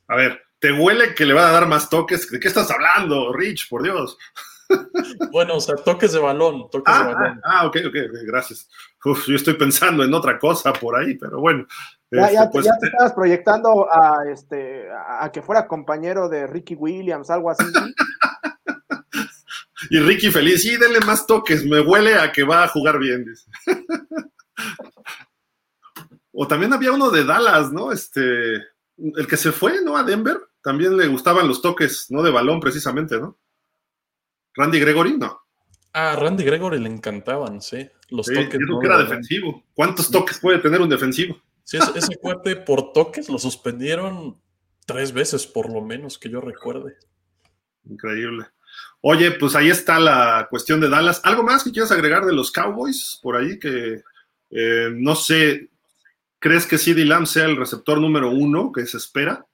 A 0.08 0.16
ver, 0.16 0.42
¿te 0.60 0.72
huele 0.72 1.16
que 1.16 1.26
le 1.26 1.34
van 1.34 1.50
a 1.50 1.52
dar 1.52 1.68
más 1.68 1.90
toques? 1.90 2.32
¿De 2.32 2.40
qué 2.40 2.48
estás 2.48 2.72
hablando, 2.72 3.34
Rich? 3.34 3.68
Por 3.68 3.84
Dios. 3.84 4.18
Bueno, 5.32 5.56
o 5.56 5.60
sea, 5.60 5.76
toques 5.76 6.14
de 6.14 6.20
balón, 6.20 6.70
toques 6.70 6.94
ah, 6.96 7.08
de 7.08 7.14
balón. 7.14 7.42
Ah, 7.44 7.66
ok, 7.66 7.78
ok, 7.88 7.96
gracias. 8.26 8.70
Yo 9.04 9.36
estoy 9.36 9.54
pensando 9.54 10.04
en 10.04 10.14
otra 10.14 10.38
cosa 10.38 10.74
por 10.74 10.98
ahí, 10.98 11.16
pero 11.16 11.40
bueno. 11.40 11.66
Ya, 12.12 12.28
este, 12.28 12.50
pues, 12.52 12.68
te 12.80 12.88
estabas 12.88 13.14
proyectando 13.14 13.88
a, 13.92 14.24
este, 14.32 14.88
a 14.92 15.32
que 15.32 15.42
fuera 15.42 15.68
compañero 15.68 16.28
de 16.28 16.48
Ricky 16.48 16.76
Williams, 16.76 17.30
algo 17.30 17.52
así. 17.52 17.64
y 19.90 20.00
Ricky 20.00 20.32
feliz, 20.32 20.64
sí, 20.64 20.76
denle 20.78 21.00
más 21.02 21.26
toques, 21.26 21.66
me 21.66 21.82
huele 21.82 22.16
a 22.16 22.32
que 22.32 22.44
va 22.44 22.64
a 22.64 22.68
jugar 22.68 23.00
bien, 23.00 23.26
dice. 23.26 23.50
o 26.34 26.48
también 26.48 26.74
había 26.74 26.92
uno 26.92 27.10
de 27.10 27.24
Dallas, 27.24 27.72
¿no? 27.72 27.92
Este, 27.92 28.56
el 28.98 29.28
que 29.28 29.38
se 29.38 29.52
fue, 29.52 29.84
¿no? 29.84 29.96
A 29.96 30.04
Denver, 30.04 30.38
también 30.62 30.98
le 30.98 31.08
gustaban 31.08 31.48
los 31.48 31.62
toques, 31.62 32.08
no 32.10 32.22
de 32.22 32.32
balón 32.32 32.60
precisamente, 32.60 33.20
¿no? 33.20 33.38
Randy 34.56 34.80
Gregory, 34.80 35.18
no. 35.18 35.42
Ah, 35.94 36.16
Randy 36.16 36.44
Gregory 36.44 36.80
le 36.80 36.90
encantaban, 36.90 37.62
sí. 37.62 37.90
Los 38.10 38.28
toques. 38.28 38.50
que 38.50 38.86
era 38.86 38.98
defensivo. 38.98 39.64
¿Cuántos 39.74 40.10
toques 40.10 40.40
puede 40.40 40.60
tener 40.60 40.82
un 40.82 40.90
defensivo? 40.90 41.42
Sí, 41.64 41.78
ese, 41.96 42.18
cuate 42.18 42.56
por 42.56 42.94
toques 42.94 43.30
lo 43.30 43.38
suspendieron 43.38 44.42
tres 44.86 45.12
veces, 45.14 45.46
por 45.46 45.72
lo 45.72 45.82
menos, 45.82 46.18
que 46.18 46.30
yo 46.30 46.42
recuerde. 46.42 46.96
Increíble. 47.86 48.48
Oye, 49.02 49.32
pues 49.32 49.56
ahí 49.56 49.70
está 49.70 50.00
la 50.00 50.48
cuestión 50.50 50.80
de 50.80 50.90
Dallas. 50.90 51.22
¿Algo 51.24 51.44
más 51.44 51.64
que 51.64 51.72
quieras 51.72 51.92
agregar 51.92 52.26
de 52.26 52.34
los 52.34 52.52
Cowboys 52.52 53.20
por 53.22 53.36
ahí? 53.36 53.60
Que 53.60 54.02
eh, 54.52 54.90
no 54.94 55.16
sé, 55.16 55.70
¿crees 56.40 56.66
que 56.66 56.78
CD 56.78 57.06
Lamb 57.06 57.28
sea 57.28 57.46
el 57.46 57.58
receptor 57.58 58.00
número 58.00 58.32
uno 58.32 58.72
que 58.72 58.86
se 58.86 58.98
espera? 58.98 59.46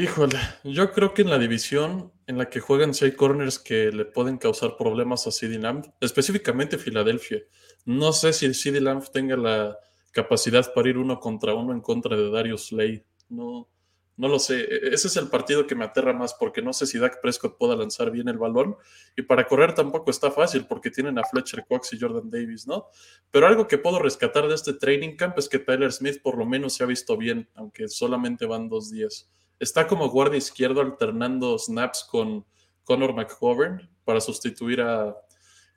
Híjole, 0.00 0.38
yo 0.64 0.92
creo 0.92 1.12
que 1.12 1.20
en 1.20 1.28
la 1.28 1.38
división 1.38 2.10
en 2.26 2.38
la 2.38 2.48
que 2.48 2.60
juegan 2.60 2.94
si 2.94 3.04
hay 3.04 3.12
corners 3.12 3.58
que 3.58 3.92
le 3.92 4.06
pueden 4.06 4.38
causar 4.38 4.78
problemas 4.78 5.26
a 5.26 5.30
CD 5.30 5.58
Lamb, 5.58 5.92
específicamente 6.00 6.78
Filadelfia. 6.78 7.40
No 7.84 8.14
sé 8.14 8.32
si 8.32 8.54
CD 8.54 8.80
Lamb 8.80 9.04
tenga 9.12 9.36
la 9.36 9.76
capacidad 10.10 10.72
para 10.72 10.88
ir 10.88 10.96
uno 10.96 11.20
contra 11.20 11.52
uno 11.52 11.74
en 11.74 11.82
contra 11.82 12.16
de 12.16 12.30
Darius 12.30 12.72
Lay. 12.72 13.04
No, 13.28 13.68
no 14.16 14.28
lo 14.28 14.38
sé. 14.38 14.60
E-, 14.60 14.94
ese 14.94 15.08
es 15.08 15.16
el 15.18 15.28
partido 15.28 15.66
que 15.66 15.74
me 15.74 15.84
aterra 15.84 16.14
más 16.14 16.32
porque 16.32 16.62
no 16.62 16.72
sé 16.72 16.86
si 16.86 16.98
Dak 16.98 17.20
Prescott 17.20 17.58
pueda 17.58 17.76
lanzar 17.76 18.10
bien 18.10 18.28
el 18.28 18.38
balón 18.38 18.76
y 19.18 19.20
para 19.20 19.46
correr 19.46 19.74
tampoco 19.74 20.10
está 20.10 20.30
fácil 20.30 20.64
porque 20.66 20.90
tienen 20.90 21.18
a 21.18 21.24
Fletcher 21.24 21.66
Cox 21.68 21.92
y 21.92 22.00
Jordan 22.00 22.30
Davis, 22.30 22.66
¿no? 22.66 22.86
Pero 23.30 23.46
algo 23.46 23.68
que 23.68 23.76
puedo 23.76 23.98
rescatar 23.98 24.48
de 24.48 24.54
este 24.54 24.72
training 24.72 25.16
camp 25.16 25.36
es 25.36 25.46
que 25.46 25.58
Tyler 25.58 25.92
Smith 25.92 26.22
por 26.22 26.38
lo 26.38 26.46
menos 26.46 26.72
se 26.72 26.84
ha 26.84 26.86
visto 26.86 27.18
bien, 27.18 27.50
aunque 27.54 27.86
solamente 27.86 28.46
van 28.46 28.70
dos 28.70 28.90
días. 28.90 29.30
Está 29.60 29.86
como 29.86 30.08
guardia 30.08 30.38
izquierdo 30.38 30.80
alternando 30.80 31.56
snaps 31.56 32.04
con 32.10 32.44
Connor 32.82 33.14
McGovern 33.14 33.88
para 34.04 34.20
sustituir 34.20 34.80
a 34.80 35.16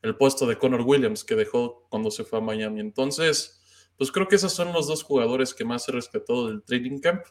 el 0.02 0.17
puesto 0.17 0.46
de 0.46 0.58
Connor 0.58 0.82
Williams 0.82 1.24
que 1.24 1.36
dejó 1.36 1.86
cuando 1.89 2.10
se 2.10 2.24
fue 2.24 2.39
a 2.39 2.41
Miami. 2.41 2.82
Entonces, 2.82 3.62
pues 3.98 4.12
creo 4.12 4.28
que 4.28 4.36
esos 4.36 4.54
son 4.54 4.74
los 4.74 4.88
dos 4.88 5.04
jugadores 5.04 5.54
que 5.54 5.63
más 5.63 5.88
he 5.88 5.91
rescatado 5.91 6.48
del 6.48 6.63
training 6.63 7.00
camp. 7.00 7.24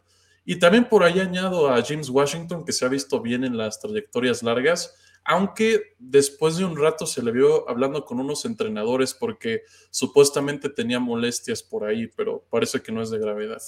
Y 0.44 0.58
también 0.58 0.88
por 0.88 1.04
ahí 1.04 1.20
añado 1.20 1.68
a 1.68 1.82
James 1.82 2.08
Washington, 2.08 2.64
que 2.64 2.72
se 2.72 2.84
ha 2.84 2.88
visto 2.88 3.20
bien 3.20 3.44
en 3.44 3.56
las 3.56 3.78
trayectorias 3.78 4.42
largas, 4.42 4.94
aunque 5.24 5.94
después 5.98 6.56
de 6.56 6.64
un 6.64 6.76
rato 6.76 7.06
se 7.06 7.22
le 7.22 7.30
vio 7.30 7.68
hablando 7.68 8.04
con 8.04 8.18
unos 8.18 8.44
entrenadores 8.44 9.14
porque 9.14 9.62
supuestamente 9.90 10.68
tenía 10.68 10.98
molestias 10.98 11.62
por 11.62 11.84
ahí, 11.84 12.08
pero 12.08 12.44
parece 12.50 12.82
que 12.82 12.90
no 12.90 13.02
es 13.02 13.10
de 13.10 13.18
gravedad. 13.18 13.62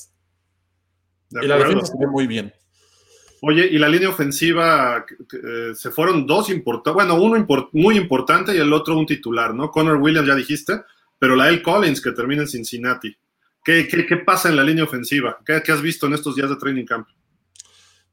y 1.30 1.46
la 1.46 1.58
defensa 1.58 1.86
se 1.86 1.98
ve 1.98 2.06
muy 2.06 2.26
bien. 2.26 2.52
Oye, 3.46 3.68
y 3.70 3.76
la 3.76 3.90
línea 3.90 4.08
ofensiva, 4.08 5.04
eh, 5.06 5.74
se 5.74 5.90
fueron 5.90 6.26
dos 6.26 6.48
importantes, 6.48 6.94
bueno, 6.94 7.14
uno 7.16 7.46
muy 7.72 7.98
importante 7.98 8.56
y 8.56 8.58
el 8.58 8.72
otro 8.72 8.96
un 8.96 9.04
titular, 9.04 9.54
¿no? 9.54 9.70
Connor 9.70 9.98
Williams 10.00 10.26
ya 10.26 10.34
dijiste, 10.34 10.80
pero 11.18 11.36
la 11.36 11.50
L. 11.50 11.60
Collins 11.60 12.00
que 12.00 12.12
termina 12.12 12.40
en 12.40 12.48
Cincinnati. 12.48 13.14
¿Qué, 13.62 13.86
qué, 13.86 14.16
pasa 14.16 14.48
en 14.48 14.56
la 14.56 14.62
línea 14.62 14.84
ofensiva? 14.84 15.38
¿Qué, 15.44 15.60
has 15.70 15.82
visto 15.82 16.06
en 16.06 16.14
estos 16.14 16.36
días 16.36 16.48
de 16.48 16.56
training 16.56 16.86
camp? 16.86 17.06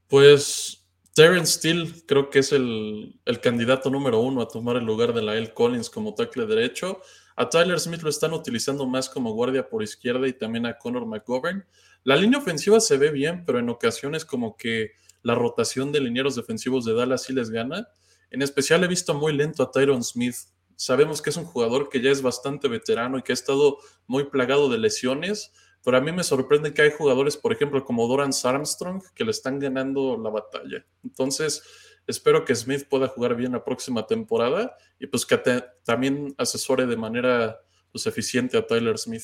Pues 0.10 0.86
Terrence 1.15 1.54
Steele 1.54 1.89
creo 2.06 2.30
que 2.30 2.39
es 2.39 2.52
el, 2.52 3.17
el, 3.24 3.39
candidato 3.39 3.89
número 3.89 4.20
uno 4.20 4.41
a 4.41 4.50
tomar 4.50 4.76
el 4.76 4.84
lugar 4.84 5.13
de 5.13 5.22
la 5.22 5.38
L. 5.38 5.54
Collins 5.54 5.89
como 5.89 6.13
tackle 6.13 6.46
derecho. 6.46 7.00
A 7.38 7.48
Tyler 7.48 7.80
Smith 7.80 8.02
lo 8.02 8.10
están 8.10 8.34
utilizando 8.34 8.86
más 8.86 9.10
como 9.10 9.32
guardia 9.32 9.70
por 9.70 9.82
izquierda 9.82 10.28
y 10.28 10.34
también 10.34 10.65
a 10.65 10.78
Connor 10.78 11.06
McGovern. 11.06 11.65
La 12.04 12.17
línea 12.17 12.39
ofensiva 12.39 12.82
se 12.82 12.98
ve 12.98 13.12
bien, 13.12 13.46
pero 13.46 13.60
en 13.60 13.70
ocasiones 13.70 14.26
como 14.26 14.58
que 14.58 14.91
la 15.23 15.36
rotación 15.36 15.91
de 15.91 16.01
linieros 16.01 16.36
defensivos 16.36 16.86
de 16.86 16.93
Dallas 16.93 17.23
sí 17.23 17.34
les 17.34 17.49
gana. 17.49 17.88
En 18.29 18.41
especial 18.41 18.84
he 18.84 18.88
visto 18.88 19.13
muy 19.13 19.34
lento 19.34 19.63
a 19.63 19.71
Tyron 19.71 20.03
Smith. 20.03 20.36
Sabemos 20.75 21.21
que 21.21 21.29
es 21.29 21.38
un 21.38 21.45
jugador 21.45 21.89
que 21.89 22.01
ya 22.01 22.10
es 22.10 22.21
bastante 22.21 22.67
veterano 22.67 23.17
y 23.17 23.21
que 23.21 23.31
ha 23.31 23.34
estado 23.34 23.77
muy 24.07 24.25
plagado 24.25 24.69
de 24.69 24.77
lesiones, 24.77 25.51
pero 25.84 25.97
a 25.97 26.01
mí 26.01 26.12
me 26.12 26.23
sorprende 26.23 26.73
que 26.73 26.81
hay 26.81 26.91
jugadores, 26.91 27.38
por 27.38 27.53
ejemplo, 27.53 27.84
como 27.84 28.07
Doran 28.07 28.31
Armstrong, 28.43 29.03
que 29.13 29.23
le 29.23 29.31
están 29.31 29.60
ganando 29.60 30.17
la 30.17 30.29
batalla. 30.29 30.86
Entonces, 31.03 31.63
espero 32.07 32.45
que 32.45 32.55
Smith 32.55 32.88
pueda 32.89 33.07
jugar 33.07 33.36
bien 33.36 33.51
la 33.51 33.63
próxima 33.63 34.05
temporada 34.05 34.75
y 34.99 35.07
pues 35.07 35.25
que 35.25 35.38
también 35.84 36.34
asesore 36.38 36.86
de 36.86 36.97
manera 36.97 37.60
pues, 37.91 38.05
eficiente 38.07 38.57
a 38.57 38.65
Tyler 38.65 38.97
Smith. 38.97 39.23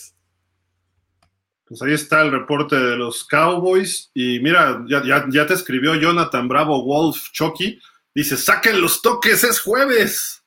Pues 1.68 1.82
ahí 1.82 1.94
está 1.94 2.22
el 2.22 2.32
reporte 2.32 2.78
de 2.78 2.96
los 2.96 3.26
Cowboys. 3.26 4.10
Y 4.14 4.40
mira, 4.40 4.84
ya, 4.88 5.04
ya, 5.30 5.46
te 5.46 5.54
escribió 5.54 5.96
Jonathan 5.96 6.48
Bravo 6.48 6.84
Wolf 6.84 7.32
Chucky. 7.34 7.80
Dice, 8.16 8.38
saquen 8.38 8.82
los 8.82 9.02
toques, 9.02 9.44
es 9.44 9.60
jueves. 9.60 10.44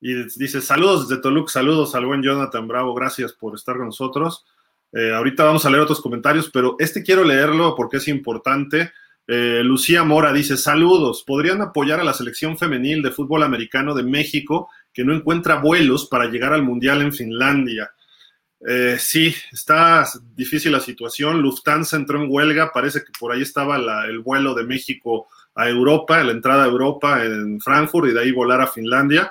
Y 0.00 0.14
dice, 0.38 0.60
saludos 0.60 1.08
desde 1.08 1.22
Toluca, 1.22 1.50
saludos 1.52 1.94
al 1.94 2.06
buen 2.06 2.22
Jonathan 2.22 2.68
Bravo, 2.68 2.94
gracias 2.94 3.32
por 3.32 3.54
estar 3.54 3.76
con 3.76 3.86
nosotros. 3.86 4.44
Eh, 4.92 5.12
ahorita 5.12 5.44
vamos 5.44 5.66
a 5.66 5.70
leer 5.70 5.82
otros 5.82 6.00
comentarios, 6.00 6.50
pero 6.52 6.76
este 6.78 7.02
quiero 7.02 7.24
leerlo 7.24 7.74
porque 7.74 7.96
es 7.96 8.06
importante. 8.06 8.92
Eh, 9.26 9.62
Lucía 9.64 10.04
Mora 10.04 10.32
dice, 10.32 10.56
saludos, 10.56 11.24
¿podrían 11.26 11.62
apoyar 11.62 11.98
a 11.98 12.04
la 12.04 12.12
selección 12.12 12.58
femenil 12.58 13.02
de 13.02 13.10
fútbol 13.10 13.42
americano 13.42 13.94
de 13.94 14.02
México 14.02 14.68
que 14.92 15.04
no 15.04 15.14
encuentra 15.14 15.56
vuelos 15.56 16.06
para 16.06 16.26
llegar 16.26 16.52
al 16.52 16.62
Mundial 16.62 17.02
en 17.02 17.12
Finlandia? 17.12 17.90
Eh, 18.66 18.96
sí, 18.98 19.34
está 19.52 20.06
difícil 20.34 20.72
la 20.72 20.80
situación. 20.80 21.42
Lufthansa 21.42 21.96
entró 21.96 22.22
en 22.22 22.30
huelga, 22.30 22.72
parece 22.72 23.00
que 23.00 23.12
por 23.18 23.32
ahí 23.32 23.42
estaba 23.42 23.76
el 24.06 24.20
vuelo 24.20 24.54
de 24.54 24.64
México 24.64 25.28
a 25.54 25.68
Europa, 25.68 26.22
la 26.24 26.32
entrada 26.32 26.64
a 26.64 26.68
Europa 26.68 27.24
en 27.24 27.60
Frankfurt 27.60 28.08
y 28.08 28.12
de 28.12 28.20
ahí 28.20 28.32
volar 28.32 28.60
a 28.60 28.66
Finlandia. 28.66 29.30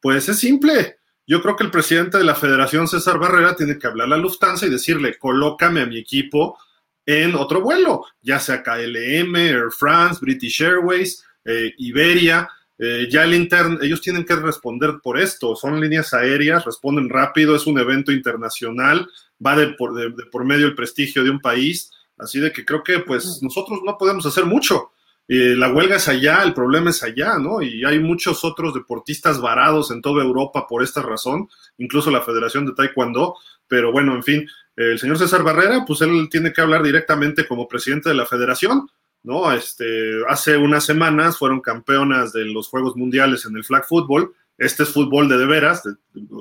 Pues 0.00 0.28
es 0.28 0.38
simple. 0.38 0.96
Yo 1.26 1.40
creo 1.40 1.54
que 1.54 1.64
el 1.64 1.70
presidente 1.70 2.18
de 2.18 2.24
la 2.24 2.34
federación, 2.34 2.88
César 2.88 3.18
Barrera, 3.18 3.54
tiene 3.54 3.78
que 3.78 3.86
hablar 3.86 4.12
a 4.12 4.16
Lufthansa 4.16 4.66
y 4.66 4.70
decirle, 4.70 5.16
colócame 5.16 5.82
a 5.82 5.86
mi 5.86 5.98
equipo 5.98 6.58
en 7.06 7.34
otro 7.36 7.60
vuelo, 7.60 8.04
ya 8.20 8.38
sea 8.40 8.62
KLM, 8.62 9.36
Air 9.36 9.70
France, 9.76 10.18
British 10.20 10.62
Airways, 10.62 11.24
eh, 11.44 11.72
Iberia, 11.78 12.48
eh, 12.84 13.06
ya 13.08 13.22
el 13.22 13.32
interno, 13.32 13.78
ellos 13.80 14.00
tienen 14.00 14.24
que 14.24 14.34
responder 14.34 14.98
por 15.00 15.16
esto, 15.16 15.54
son 15.54 15.80
líneas 15.80 16.12
aéreas, 16.14 16.64
responden 16.64 17.08
rápido, 17.08 17.54
es 17.54 17.68
un 17.68 17.78
evento 17.78 18.10
internacional, 18.10 19.08
va 19.44 19.54
de 19.54 19.68
por, 19.68 19.94
de, 19.94 20.10
por 20.32 20.44
medio 20.44 20.66
el 20.66 20.74
prestigio 20.74 21.22
de 21.22 21.30
un 21.30 21.38
país, 21.38 21.92
así 22.18 22.40
de 22.40 22.50
que 22.50 22.64
creo 22.64 22.82
que 22.82 22.98
pues 22.98 23.40
nosotros 23.40 23.78
no 23.84 23.96
podemos 23.96 24.26
hacer 24.26 24.46
mucho. 24.46 24.90
Eh, 25.28 25.54
la 25.56 25.72
huelga 25.72 25.94
es 25.94 26.08
allá, 26.08 26.42
el 26.42 26.54
problema 26.54 26.90
es 26.90 27.04
allá, 27.04 27.38
¿no? 27.38 27.62
Y 27.62 27.84
hay 27.84 28.00
muchos 28.00 28.44
otros 28.44 28.74
deportistas 28.74 29.40
varados 29.40 29.92
en 29.92 30.02
toda 30.02 30.24
Europa 30.24 30.66
por 30.66 30.82
esta 30.82 31.02
razón, 31.02 31.48
incluso 31.78 32.10
la 32.10 32.22
Federación 32.22 32.66
de 32.66 32.72
Taekwondo, 32.72 33.36
pero 33.68 33.92
bueno, 33.92 34.16
en 34.16 34.24
fin, 34.24 34.48
el 34.74 34.98
señor 34.98 35.18
César 35.18 35.44
Barrera, 35.44 35.84
pues 35.86 36.00
él 36.00 36.26
tiene 36.28 36.52
que 36.52 36.60
hablar 36.60 36.82
directamente 36.82 37.46
como 37.46 37.68
presidente 37.68 38.08
de 38.08 38.16
la 38.16 38.26
federación, 38.26 38.88
¿no? 39.22 39.52
Este, 39.52 40.20
hace 40.28 40.56
unas 40.56 40.84
semanas 40.84 41.38
fueron 41.38 41.60
campeonas 41.60 42.32
de 42.32 42.44
los 42.44 42.68
Juegos 42.68 42.96
Mundiales 42.96 43.46
en 43.46 43.56
el 43.56 43.64
flag 43.64 43.86
football, 43.86 44.32
este 44.58 44.82
es 44.82 44.90
fútbol 44.90 45.28
de 45.28 45.38
de 45.38 45.46
veras, 45.46 45.82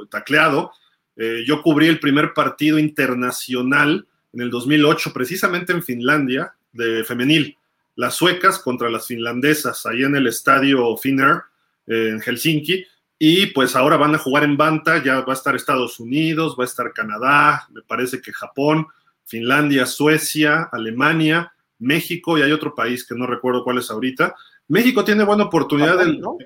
tacleado, 0.10 0.72
eh, 1.16 1.44
yo 1.46 1.62
cubrí 1.62 1.88
el 1.88 2.00
primer 2.00 2.34
partido 2.34 2.80
internacional 2.80 4.08
en 4.34 4.42
el 4.42 4.50
2008, 4.50 5.12
precisamente 5.14 5.74
en 5.74 5.84
Finlandia, 5.84 6.54
de 6.72 7.04
femenil, 7.04 7.58
las 7.96 8.16
suecas 8.16 8.60
contra 8.60 8.90
las 8.90 9.08
finlandesas, 9.08 9.86
ahí 9.86 10.04
en 10.04 10.16
el 10.16 10.28
estadio 10.28 10.96
Finnair, 10.98 11.42
en 11.88 12.22
Helsinki, 12.22 12.86
y 13.20 13.48
pues 13.48 13.76
ahora 13.76 13.98
van 13.98 14.16
a 14.16 14.18
jugar 14.18 14.44
en 14.44 14.58
Banta, 14.58 15.04
ya 15.04 15.22
va 15.22 15.34
a 15.34 15.36
estar 15.36 15.56
Estados 15.56 16.00
Unidos, 16.00 16.56
va 16.60 16.64
a 16.64 16.68
estar 16.68 16.92
Canadá, 16.94 17.68
me 17.72 17.82
parece 17.82 18.22
que 18.22 18.34
Japón, 18.34 18.88
Finlandia, 19.26 19.86
Suecia, 19.86 20.70
Alemania, 20.72 21.54
México 21.82 22.38
y 22.38 22.42
hay 22.42 22.52
otro 22.52 22.74
país 22.74 23.06
que 23.06 23.16
no 23.16 23.28
recuerdo 23.28 23.64
cuál 23.64 23.80
es 23.80 23.92
ahorita. 23.92 24.36
México 24.68 25.04
tiene 25.04 25.24
buena 25.24 25.46
oportunidad 25.46 25.98
Japón, 25.98 26.38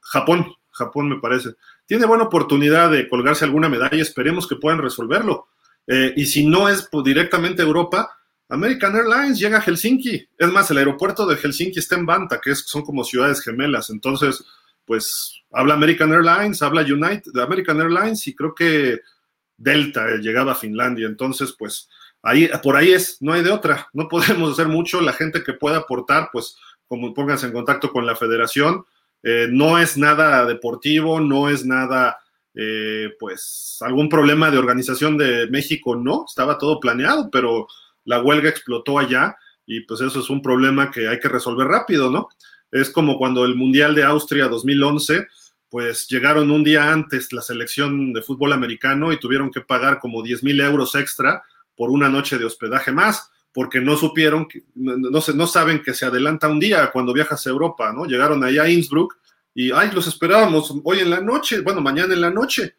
Japón, 0.00 0.46
Japón 0.70 1.08
me 1.08 1.20
parece. 1.20 1.50
Tiene 1.86 2.06
buena 2.06 2.24
oportunidad 2.24 2.90
de 2.90 3.08
colgarse 3.08 3.44
alguna 3.44 3.68
medalla, 3.68 4.02
esperemos 4.02 4.48
que 4.48 4.56
puedan 4.56 4.80
resolverlo. 4.80 5.48
Eh, 5.86 6.12
y 6.16 6.26
si 6.26 6.46
no 6.46 6.68
es 6.68 6.88
pues, 6.90 7.04
directamente 7.04 7.62
Europa, 7.62 8.18
American 8.48 8.96
Airlines 8.96 9.38
llega 9.38 9.58
a 9.58 9.62
Helsinki. 9.62 10.28
Es 10.36 10.48
más, 10.48 10.70
el 10.70 10.78
aeropuerto 10.78 11.26
de 11.26 11.36
Helsinki 11.36 11.78
está 11.78 11.96
en 11.96 12.06
Banta, 12.06 12.40
que 12.42 12.54
son 12.54 12.82
como 12.82 13.04
ciudades 13.04 13.42
gemelas. 13.42 13.90
Entonces, 13.90 14.44
pues 14.84 15.42
habla 15.52 15.74
American 15.74 16.12
Airlines, 16.12 16.62
habla 16.62 16.80
United, 16.82 17.36
American 17.38 17.80
Airlines 17.80 18.26
y 18.26 18.34
creo 18.34 18.54
que 18.54 19.00
Delta 19.56 20.16
llegaba 20.16 20.52
a 20.52 20.56
Finlandia. 20.56 21.06
Entonces, 21.06 21.54
pues 21.58 21.88
ahí, 22.22 22.48
por 22.62 22.76
ahí 22.76 22.92
es, 22.92 23.18
no 23.20 23.32
hay 23.32 23.42
de 23.42 23.50
otra. 23.50 23.88
No 23.92 24.08
podemos 24.08 24.52
hacer 24.52 24.68
mucho. 24.68 25.00
La 25.00 25.12
gente 25.12 25.42
que 25.42 25.52
pueda 25.52 25.78
aportar, 25.78 26.30
pues 26.32 26.56
como 26.88 27.12
pónganse 27.14 27.46
en 27.46 27.52
contacto 27.52 27.92
con 27.92 28.06
la 28.06 28.16
federación. 28.16 28.84
Eh, 29.22 29.48
no 29.50 29.78
es 29.78 29.96
nada 29.96 30.46
deportivo, 30.46 31.20
no 31.20 31.48
es 31.48 31.64
nada, 31.64 32.18
eh, 32.54 33.10
pues, 33.18 33.78
algún 33.80 34.08
problema 34.08 34.50
de 34.50 34.58
organización 34.58 35.18
de 35.18 35.48
México, 35.50 35.96
no, 35.96 36.24
estaba 36.26 36.56
todo 36.56 36.80
planeado, 36.80 37.28
pero 37.30 37.66
la 38.04 38.22
huelga 38.22 38.48
explotó 38.48 38.98
allá 38.98 39.36
y 39.66 39.80
pues 39.80 40.00
eso 40.00 40.20
es 40.20 40.30
un 40.30 40.40
problema 40.40 40.90
que 40.90 41.08
hay 41.08 41.20
que 41.20 41.28
resolver 41.28 41.66
rápido, 41.66 42.10
¿no? 42.10 42.28
Es 42.70 42.90
como 42.90 43.18
cuando 43.18 43.44
el 43.44 43.54
Mundial 43.54 43.94
de 43.94 44.04
Austria 44.04 44.48
2011, 44.48 45.26
pues 45.68 46.08
llegaron 46.08 46.50
un 46.50 46.64
día 46.64 46.90
antes 46.90 47.32
la 47.32 47.42
selección 47.42 48.14
de 48.14 48.22
fútbol 48.22 48.54
americano 48.54 49.12
y 49.12 49.20
tuvieron 49.20 49.50
que 49.50 49.60
pagar 49.60 49.98
como 49.98 50.22
10 50.22 50.42
mil 50.42 50.60
euros 50.60 50.94
extra 50.94 51.42
por 51.78 51.90
una 51.90 52.08
noche 52.08 52.38
de 52.38 52.44
hospedaje 52.44 52.90
más, 52.90 53.30
porque 53.54 53.80
no 53.80 53.96
supieron, 53.96 54.48
no, 54.74 55.20
no 55.34 55.46
saben 55.46 55.80
que 55.80 55.94
se 55.94 56.04
adelanta 56.04 56.48
un 56.48 56.58
día 56.58 56.90
cuando 56.90 57.12
viajas 57.12 57.46
a 57.46 57.50
Europa, 57.50 57.92
¿no? 57.92 58.04
Llegaron 58.04 58.42
allá 58.42 58.64
a 58.64 58.68
Innsbruck 58.68 59.16
y, 59.54 59.70
ay, 59.70 59.92
los 59.92 60.08
esperábamos 60.08 60.74
hoy 60.82 60.98
en 60.98 61.10
la 61.10 61.20
noche, 61.20 61.60
bueno, 61.60 61.80
mañana 61.80 62.14
en 62.14 62.20
la 62.20 62.30
noche, 62.30 62.74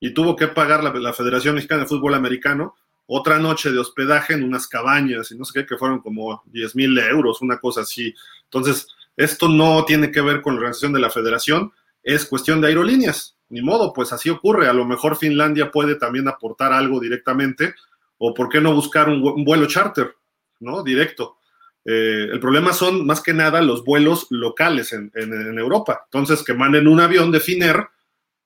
y 0.00 0.14
tuvo 0.14 0.34
que 0.34 0.48
pagar 0.48 0.82
la, 0.82 0.94
la 0.94 1.12
Federación 1.12 1.56
Mexicana 1.56 1.82
de 1.82 1.88
Fútbol 1.88 2.14
Americano 2.14 2.74
otra 3.06 3.38
noche 3.38 3.70
de 3.70 3.78
hospedaje 3.78 4.34
en 4.34 4.44
unas 4.44 4.66
cabañas 4.66 5.30
y 5.30 5.36
no 5.36 5.44
sé 5.44 5.60
qué, 5.60 5.66
que 5.66 5.76
fueron 5.76 6.00
como 6.00 6.42
10 6.46 6.74
mil 6.74 6.98
euros, 6.98 7.42
una 7.42 7.58
cosa 7.58 7.82
así. 7.82 8.14
Entonces, 8.44 8.86
esto 9.16 9.48
no 9.48 9.84
tiene 9.84 10.10
que 10.10 10.20
ver 10.20 10.40
con 10.40 10.54
la 10.54 10.60
organización 10.60 10.94
de 10.94 11.00
la 11.00 11.10
federación, 11.10 11.72
es 12.02 12.24
cuestión 12.24 12.60
de 12.60 12.68
aerolíneas. 12.68 13.36
Ni 13.50 13.62
modo, 13.62 13.94
pues 13.94 14.12
así 14.12 14.28
ocurre. 14.28 14.68
A 14.68 14.74
lo 14.74 14.84
mejor 14.84 15.16
Finlandia 15.16 15.70
puede 15.70 15.94
también 15.94 16.28
aportar 16.28 16.72
algo 16.72 17.00
directamente, 17.00 17.74
o 18.18 18.34
por 18.34 18.48
qué 18.48 18.60
no 18.60 18.74
buscar 18.74 19.08
un, 19.08 19.44
vuelo 19.44 19.66
charter, 19.66 20.14
¿no? 20.60 20.82
Directo. 20.82 21.38
Eh, 21.84 22.28
el 22.30 22.40
problema 22.40 22.72
son 22.72 23.06
más 23.06 23.22
que 23.22 23.32
nada 23.32 23.62
los 23.62 23.84
vuelos 23.84 24.26
locales 24.30 24.92
en, 24.92 25.10
Europa. 25.58 26.02
Entonces, 26.04 26.42
que 26.42 26.54
manden 26.54 26.88
un 26.88 27.00
avión 27.00 27.30
de 27.30 27.40
Finnair 27.40 27.86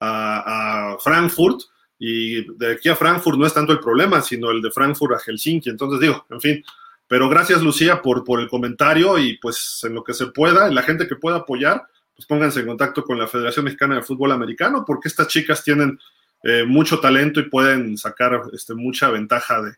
a 0.00 0.96
Frankfurt 1.00 1.61
y 2.04 2.52
de 2.56 2.72
aquí 2.72 2.88
a 2.88 2.96
Frankfurt 2.96 3.38
no 3.38 3.46
es 3.46 3.54
tanto 3.54 3.72
el 3.72 3.78
problema, 3.78 4.20
sino 4.22 4.50
el 4.50 4.61
de 4.61 4.72
Frankfurt 4.72 5.14
a 5.14 5.20
Helsinki. 5.20 5.70
Entonces 5.70 6.00
digo, 6.00 6.26
en 6.30 6.40
fin, 6.40 6.64
pero 7.06 7.28
gracias 7.28 7.62
Lucía 7.62 8.02
por, 8.02 8.24
por 8.24 8.40
el 8.40 8.48
comentario 8.48 9.18
y 9.18 9.38
pues 9.38 9.78
en 9.85 9.94
lo 9.94 10.02
que 10.02 10.12
se 10.12 10.26
pueda, 10.26 10.66
en 10.66 10.74
la 10.74 10.82
gente 10.82 11.06
que 11.06 11.14
pueda 11.14 11.37
apoyar, 11.37 11.87
pues 12.12 12.26
pónganse 12.26 12.58
en 12.58 12.66
contacto 12.66 13.04
con 13.04 13.20
la 13.20 13.28
Federación 13.28 13.66
Mexicana 13.66 13.94
de 13.94 14.02
Fútbol 14.02 14.32
Americano, 14.32 14.82
porque 14.85 15.06
estas 15.06 15.28
chicas 15.28 15.62
tienen 15.62 15.96
eh, 16.42 16.64
mucho 16.64 17.00
talento 17.00 17.40
y 17.40 17.48
pueden 17.48 17.96
sacar 17.96 18.42
este, 18.52 18.74
mucha 18.74 19.09
ventaja 19.11 19.62
de, 19.62 19.72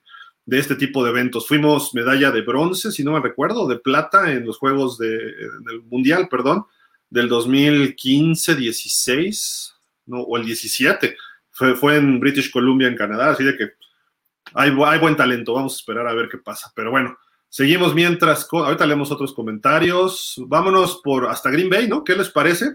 este 0.59 0.75
tipo 0.77 1.05
de 1.05 1.11
eventos. 1.11 1.47
Fuimos 1.49 1.95
medalla 1.95 2.31
de 2.31 2.43
bronce, 2.43 2.93
si 2.93 3.05
no 3.05 3.13
me 3.13 3.21
recuerdo, 3.21 3.67
de 3.67 3.79
plata 3.79 4.33
en 4.33 4.47
los 4.47 4.59
Juegos 4.59 4.99
de, 4.99 5.09
del 5.09 5.83
Mundial, 5.91 6.29
perdón, 6.29 6.67
del 7.11 7.31
2015-16, 7.31 9.73
no, 10.07 10.21
o 10.21 10.37
el 10.37 10.45
17 10.45 11.17
fue, 11.55 11.97
en 11.97 12.19
British 12.19 12.51
Columbia, 12.51 12.89
en 12.89 12.97
Canadá, 12.97 13.31
así 13.31 13.45
de 13.45 13.57
que 13.57 13.71
hay, 14.55 14.73
hay, 14.87 14.99
buen 14.99 15.17
talento, 15.17 15.55
vamos 15.55 15.75
a 15.75 15.77
esperar 15.77 16.07
a 16.09 16.13
ver 16.13 16.29
qué 16.29 16.39
pasa. 16.39 16.73
Pero 16.75 16.91
bueno, 16.91 17.17
seguimos 17.49 17.95
mientras, 17.95 18.49
ahorita 18.51 18.87
leemos 18.87 19.13
otros 19.13 19.33
comentarios, 19.33 20.35
vámonos 20.47 21.01
por 21.03 21.29
hasta 21.29 21.51
Green 21.51 21.71
Bay, 21.71 21.87
¿no? 21.87 22.03
¿Qué 22.03 22.17
les 22.17 22.29
parece? 22.29 22.73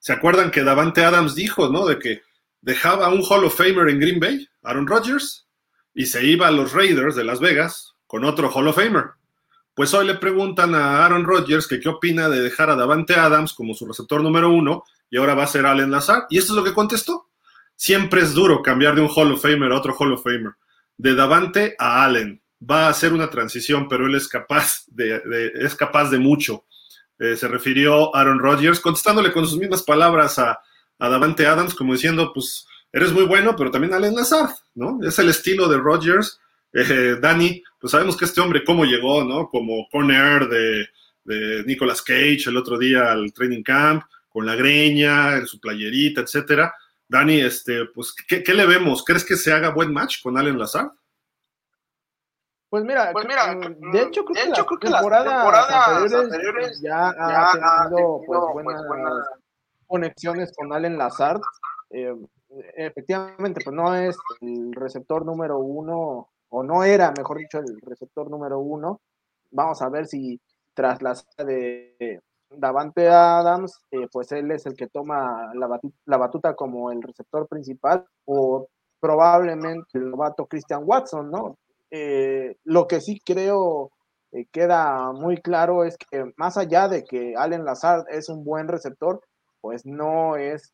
¿Se 0.00 0.12
acuerdan 0.12 0.50
que 0.50 0.64
Davante 0.64 1.04
Adams 1.04 1.36
dijo, 1.36 1.68
¿no? 1.68 1.86
De 1.86 1.98
que 1.98 2.22
dejaba 2.60 3.08
un 3.08 3.22
Hall 3.22 3.44
of 3.44 3.56
Famer 3.56 3.88
en 3.88 4.00
Green 4.00 4.20
Bay, 4.20 4.46
Aaron 4.62 4.86
Rodgers, 4.86 5.46
y 5.94 6.06
se 6.06 6.24
iba 6.24 6.48
a 6.48 6.50
los 6.50 6.72
Raiders 6.72 7.16
de 7.16 7.24
Las 7.24 7.40
Vegas 7.40 7.94
con 8.06 8.24
otro 8.24 8.50
Hall 8.50 8.68
of 8.68 8.76
Famer. 8.76 9.10
Pues 9.74 9.94
hoy 9.94 10.06
le 10.06 10.16
preguntan 10.16 10.74
a 10.74 11.04
Aaron 11.04 11.24
Rodgers 11.24 11.66
que 11.66 11.80
qué 11.80 11.88
opina 11.88 12.28
de 12.28 12.40
dejar 12.40 12.70
a 12.70 12.76
Davante 12.76 13.14
Adams 13.14 13.52
como 13.52 13.74
su 13.74 13.86
receptor 13.86 14.22
número 14.22 14.50
uno 14.50 14.84
y 15.08 15.16
ahora 15.16 15.34
va 15.34 15.44
a 15.44 15.48
ser 15.48 15.64
Allen 15.64 15.90
Lazar. 15.90 16.26
Y 16.28 16.38
esto 16.38 16.52
es 16.52 16.56
lo 16.56 16.64
que 16.64 16.74
contestó. 16.74 17.28
Siempre 17.76 18.20
es 18.20 18.34
duro 18.34 18.62
cambiar 18.62 18.94
de 18.94 19.00
un 19.00 19.08
Hall 19.14 19.32
of 19.32 19.40
Famer 19.40 19.72
a 19.72 19.78
otro 19.78 19.94
Hall 19.98 20.12
of 20.12 20.22
Famer. 20.22 20.52
De 20.96 21.14
Davante 21.14 21.76
a 21.78 22.04
Allen. 22.04 22.42
Va 22.68 22.88
a 22.88 22.94
ser 22.94 23.12
una 23.14 23.30
transición, 23.30 23.88
pero 23.88 24.06
él 24.06 24.14
es 24.14 24.28
capaz 24.28 24.84
de, 24.88 25.52
es 25.54 25.74
capaz 25.74 26.10
de 26.10 26.18
mucho. 26.18 26.66
Eh, 27.18 27.36
se 27.36 27.48
refirió 27.48 28.14
Aaron 28.14 28.38
Rodgers, 28.38 28.80
contestándole 28.80 29.32
con 29.32 29.46
sus 29.46 29.58
mismas 29.58 29.82
palabras 29.82 30.38
a, 30.38 30.60
Davante 31.08 31.46
Adams, 31.46 31.74
como 31.74 31.94
diciendo, 31.94 32.32
pues 32.32 32.66
eres 32.92 33.12
muy 33.12 33.24
bueno, 33.24 33.56
pero 33.56 33.70
también 33.70 33.94
Allen 33.94 34.14
Lazard, 34.14 34.50
¿no? 34.74 34.98
Es 35.02 35.18
el 35.18 35.28
estilo 35.28 35.68
de 35.68 35.78
Rodgers. 35.78 36.40
Eh, 36.72 37.16
Danny, 37.20 37.62
pues 37.80 37.90
sabemos 37.92 38.16
que 38.16 38.24
este 38.24 38.40
hombre 38.40 38.64
cómo 38.64 38.84
llegó, 38.84 39.24
¿no? 39.24 39.48
Como 39.48 39.88
corner 39.90 40.48
de, 40.48 40.86
de 41.24 41.64
Nicolas 41.64 42.02
Cage 42.02 42.44
el 42.46 42.56
otro 42.56 42.78
día 42.78 43.12
al 43.12 43.32
training 43.32 43.62
camp, 43.62 44.04
con 44.28 44.46
la 44.46 44.54
greña, 44.54 45.44
su 45.46 45.58
playerita, 45.58 46.20
etcétera 46.20 46.74
Dani, 47.10 47.40
este, 47.40 47.86
pues, 47.86 48.14
¿qué, 48.28 48.54
le 48.54 48.66
vemos? 48.66 49.04
¿Crees 49.04 49.24
que 49.24 49.34
se 49.34 49.52
haga 49.52 49.70
buen 49.70 49.92
match 49.92 50.22
con 50.22 50.38
Allen 50.38 50.56
Lazard? 50.56 50.92
Pues 52.68 52.84
mira, 52.84 53.10
pues 53.12 53.26
mira 53.26 53.52
mm, 53.52 53.90
de 53.90 54.02
hecho 54.02 54.24
creo, 54.24 54.78
que, 54.78 54.88
la 54.88 55.00
temporada 55.00 55.96
anteriores, 55.96 56.80
ya, 56.80 57.08
ha 57.08 57.88
tenido 57.88 58.22
pues, 58.24 58.40
pues, 58.52 58.64
buenas, 58.64 58.84
conexiones 59.90 60.52
con 60.56 60.72
Allen 60.72 60.96
Lazard. 60.96 61.40
Eh, 61.90 62.14
efectivamente, 62.76 63.60
pues 63.64 63.74
no 63.74 63.94
es 63.94 64.16
el 64.40 64.72
receptor 64.72 65.26
número 65.26 65.58
uno, 65.58 66.28
o 66.48 66.62
no 66.62 66.84
era, 66.84 67.12
mejor 67.16 67.38
dicho, 67.38 67.58
el 67.58 67.80
receptor 67.82 68.30
número 68.30 68.60
uno. 68.60 69.00
Vamos 69.50 69.82
a 69.82 69.88
ver 69.88 70.06
si 70.06 70.40
tras 70.74 71.02
la 71.02 71.14
de, 71.44 72.20
Davante 72.50 73.08
Adams, 73.08 73.80
eh, 73.90 74.08
pues 74.10 74.32
él 74.32 74.50
es 74.50 74.66
el 74.66 74.74
que 74.74 74.88
toma 74.88 75.52
la 75.54 76.16
batuta, 76.16 76.54
como 76.54 76.90
el 76.90 77.02
receptor 77.02 77.46
principal, 77.46 78.06
o 78.24 78.68
probablemente 79.00 79.98
el 79.98 80.10
novato 80.10 80.46
Christian 80.46 80.82
Watson, 80.84 81.30
¿no? 81.30 81.58
Eh, 81.90 82.56
lo 82.64 82.86
que 82.86 83.00
sí 83.00 83.20
creo 83.24 83.90
eh, 84.32 84.46
queda 84.52 85.12
muy 85.12 85.38
claro 85.38 85.84
es 85.84 85.96
que 85.96 86.32
más 86.36 86.56
allá 86.56 86.88
de 86.88 87.04
que 87.04 87.34
Allen 87.36 87.64
Lazard 87.64 88.04
es 88.10 88.28
un 88.28 88.44
buen 88.44 88.68
receptor, 88.68 89.20
pues 89.60 89.84
no 89.86 90.36
es 90.36 90.72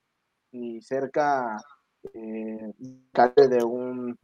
ni 0.52 0.80
cerca 0.80 1.56
de 2.12 3.64
un 3.64 4.18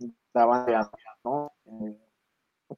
¿no? 1.25 1.53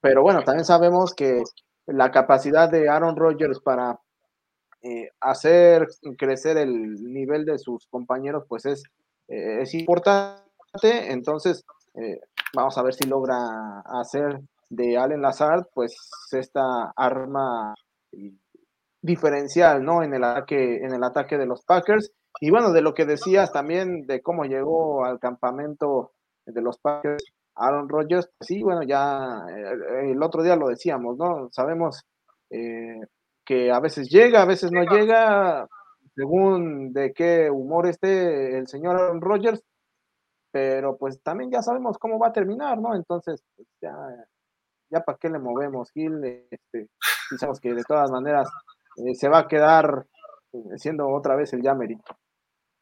pero 0.01 0.23
bueno, 0.23 0.43
también 0.43 0.65
sabemos 0.65 1.15
que 1.15 1.43
la 1.87 2.11
capacidad 2.11 2.69
de 2.71 2.89
Aaron 2.89 3.17
Rodgers 3.17 3.61
para 3.61 4.01
eh, 4.83 5.11
hacer 5.21 5.89
crecer 6.19 6.57
el 6.57 6.95
nivel 7.13 7.45
de 7.45 7.59
sus 7.59 7.87
compañeros, 7.87 8.45
pues 8.49 8.67
es, 8.67 8.83
eh, 9.29 9.63
es 9.63 9.75
importante. 9.75 11.13
Entonces, 11.13 11.65
vamos 12.55 12.77
a 12.77 12.83
ver 12.83 12.95
si 12.95 13.07
logra 13.07 13.81
hacer 13.85 14.41
de 14.69 14.99
Allen 14.99 15.23
Lazard, 15.23 15.67
pues 15.73 15.97
esta 16.33 16.93
arma 16.97 17.75
diferencial, 19.05 19.85
¿no? 19.85 20.03
En 20.03 20.15
el 20.15 20.25
ataque, 20.25 20.77
en 20.79 20.95
el 20.95 21.05
ataque 21.05 21.37
de 21.37 21.47
los 21.47 21.63
Packers. 21.65 22.11
Y 22.41 22.51
bueno, 22.51 22.73
de 22.73 22.81
lo 22.81 22.95
que 22.95 23.05
decías 23.05 23.53
también 23.53 24.07
de 24.07 24.23
cómo 24.23 24.45
llegó 24.45 25.05
al 25.05 25.21
campamento 25.21 26.13
de 26.47 26.63
los 26.63 26.79
Packers 26.79 27.23
Aaron 27.57 27.89
Rodgers, 27.89 28.29
pues 28.39 28.49
sí, 28.49 28.63
bueno, 28.63 28.83
ya 28.83 29.45
eh, 29.49 30.11
el 30.11 30.23
otro 30.23 30.43
día 30.43 30.57
lo 30.57 30.69
decíamos, 30.69 31.17
¿no? 31.19 31.49
Sabemos 31.53 32.03
eh, 32.51 33.01
que 33.45 33.71
a 33.71 33.79
veces 33.79 34.09
llega, 34.09 34.43
a 34.43 34.47
veces 34.47 34.73
no 34.73 34.83
llega, 34.83 35.69
según 36.17 36.93
de 36.93 37.13
qué 37.13 37.51
humor 37.51 37.87
esté 37.87 38.57
el 38.59 38.67
señor 38.67 38.97
Aaron 38.97 39.21
Rodgers, 39.21 39.63
pero 40.51 40.97
pues 40.97 41.21
también 41.23 41.51
ya 41.51 41.63
sabemos 41.63 41.99
cómo 41.99 42.19
va 42.19 42.29
a 42.29 42.33
terminar, 42.33 42.81
¿no? 42.81 42.95
Entonces, 42.95 43.43
pues 43.55 43.69
ya, 43.83 43.95
ya 44.91 45.01
para 45.01 45.19
qué 45.19 45.29
le 45.29 45.39
movemos, 45.39 45.91
Gil, 45.93 46.25
este, 46.51 46.89
sabemos 47.39 47.61
que 47.61 47.75
de 47.75 47.85
todas 47.85 48.11
maneras 48.11 48.49
eh, 48.97 49.15
se 49.15 49.29
va 49.29 49.41
a 49.41 49.49
quedar 49.49 50.07
siendo 50.77 51.09
otra 51.09 51.37
vez 51.37 51.53
el 51.53 51.63
Yamerito. 51.63 52.17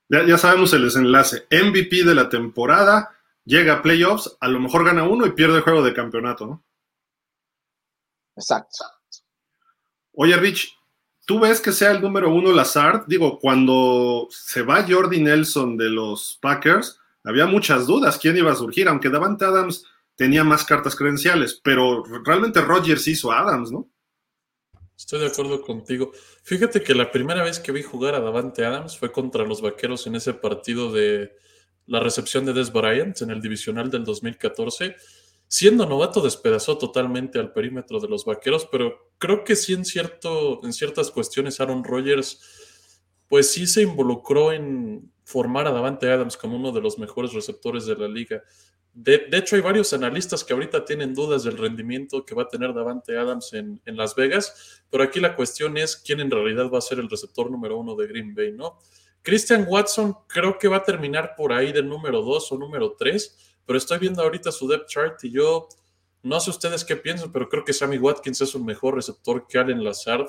Ya, 0.08 0.24
ya 0.26 0.36
sabemos 0.36 0.72
el 0.72 0.82
desenlace. 0.82 1.46
MVP 1.50 2.04
de 2.04 2.14
la 2.14 2.28
temporada, 2.28 3.10
llega 3.44 3.74
a 3.74 3.82
playoffs, 3.82 4.36
a 4.40 4.48
lo 4.48 4.60
mejor 4.60 4.84
gana 4.84 5.04
uno 5.04 5.26
y 5.26 5.32
pierde 5.32 5.56
el 5.56 5.62
juego 5.62 5.82
de 5.82 5.94
campeonato, 5.94 6.46
¿no? 6.46 6.64
Exacto. 8.36 8.84
Oye, 10.12 10.36
Rich, 10.36 10.76
¿tú 11.26 11.40
ves 11.40 11.60
que 11.60 11.72
sea 11.72 11.90
el 11.90 12.02
número 12.02 12.32
uno 12.32 12.52
Lazard? 12.52 13.04
Digo, 13.06 13.38
cuando 13.38 14.28
se 14.30 14.62
va 14.62 14.84
Jordi 14.86 15.22
Nelson 15.22 15.76
de 15.76 15.88
los 15.88 16.38
Packers, 16.40 16.98
había 17.24 17.46
muchas 17.46 17.86
dudas 17.86 18.18
quién 18.18 18.36
iba 18.36 18.52
a 18.52 18.56
surgir, 18.56 18.88
aunque 18.88 19.08
Davante 19.08 19.44
Adams 19.44 19.86
tenía 20.16 20.44
más 20.44 20.64
cartas 20.64 20.94
credenciales, 20.94 21.60
pero 21.62 22.04
realmente 22.24 22.60
Rodgers 22.60 23.06
hizo 23.08 23.32
a 23.32 23.40
Adams, 23.40 23.72
¿no? 23.72 23.88
Estoy 25.02 25.18
de 25.18 25.26
acuerdo 25.26 25.60
contigo. 25.62 26.12
Fíjate 26.44 26.80
que 26.80 26.94
la 26.94 27.10
primera 27.10 27.42
vez 27.42 27.58
que 27.58 27.72
vi 27.72 27.82
jugar 27.82 28.14
a 28.14 28.20
Davante 28.20 28.64
Adams 28.64 28.96
fue 28.96 29.10
contra 29.10 29.44
los 29.44 29.60
Vaqueros 29.60 30.06
en 30.06 30.14
ese 30.14 30.32
partido 30.32 30.92
de, 30.92 31.32
la 31.86 31.98
recepción 32.00 32.46
de 32.46 32.52
Des 32.52 32.72
Bryant 32.72 33.20
en 33.22 33.30
el 33.30 33.40
divisional 33.40 33.90
del 33.90 34.04
2014. 34.04 34.94
Siendo 35.48 35.86
novato, 35.86 36.20
despedazó 36.20 36.78
totalmente 36.78 37.38
al 37.38 37.52
perímetro 37.52 38.00
de 38.00 38.08
los 38.08 38.24
vaqueros, 38.24 38.66
pero 38.70 39.12
creo 39.18 39.44
que 39.44 39.56
sí 39.56 39.74
en, 39.74 39.84
cierto, 39.84 40.60
en 40.64 40.72
ciertas 40.72 41.10
cuestiones 41.10 41.60
Aaron 41.60 41.84
Rodgers, 41.84 42.40
pues 43.28 43.50
sí 43.50 43.66
se 43.66 43.82
involucró 43.82 44.52
en 44.52 45.12
formar 45.24 45.66
a 45.66 45.72
Davante 45.72 46.10
Adams 46.10 46.36
como 46.36 46.56
uno 46.56 46.72
de 46.72 46.80
los 46.80 46.98
mejores 46.98 47.32
receptores 47.32 47.84
de 47.86 47.96
la 47.96 48.08
liga. 48.08 48.42
De, 48.94 49.26
hecho, 49.32 49.56
hay 49.56 49.62
varios 49.62 49.92
analistas 49.94 50.44
que 50.44 50.52
ahorita 50.52 50.84
tienen 50.84 51.14
dudas 51.14 51.44
del 51.44 51.56
rendimiento 51.56 52.26
que 52.26 52.34
va 52.34 52.42
a 52.42 52.48
tener 52.48 52.74
Davante 52.74 53.16
Adams 53.16 53.54
en, 53.54 53.80
en, 53.86 53.96
Las 53.96 54.14
Vegas, 54.14 54.82
pero 54.90 55.02
aquí 55.02 55.18
la 55.18 55.34
cuestión 55.34 55.78
es 55.78 55.96
quién 55.96 56.20
en 56.20 56.30
realidad 56.30 56.70
va 56.70 56.78
a 56.78 56.82
ser 56.82 56.98
el 56.98 57.08
receptor 57.08 57.50
número 57.50 57.78
uno 57.78 57.96
de 57.96 58.06
Green 58.06 58.34
Bay, 58.34 58.52
¿no? 58.52 58.78
Christian 59.22 59.66
Watson 59.68 60.16
creo 60.26 60.58
que 60.58 60.68
va 60.68 60.78
a 60.78 60.82
terminar 60.82 61.34
por 61.36 61.52
ahí 61.52 61.72
de 61.72 61.82
número 61.82 62.22
2 62.22 62.52
o 62.52 62.58
número 62.58 62.94
3, 62.98 63.54
pero 63.64 63.78
estoy 63.78 63.98
viendo 63.98 64.22
ahorita 64.22 64.50
su 64.52 64.68
depth 64.68 64.88
chart 64.88 65.24
y 65.24 65.30
yo 65.30 65.68
no 66.22 66.38
sé 66.40 66.50
ustedes 66.50 66.84
qué 66.84 66.96
piensan, 66.96 67.32
pero 67.32 67.48
creo 67.48 67.64
que 67.64 67.72
Sammy 67.72 67.98
Watkins 67.98 68.40
es 68.40 68.54
un 68.54 68.64
mejor 68.64 68.94
receptor 68.94 69.46
que 69.46 69.58
Allen 69.58 69.82
Lazard. 69.82 70.26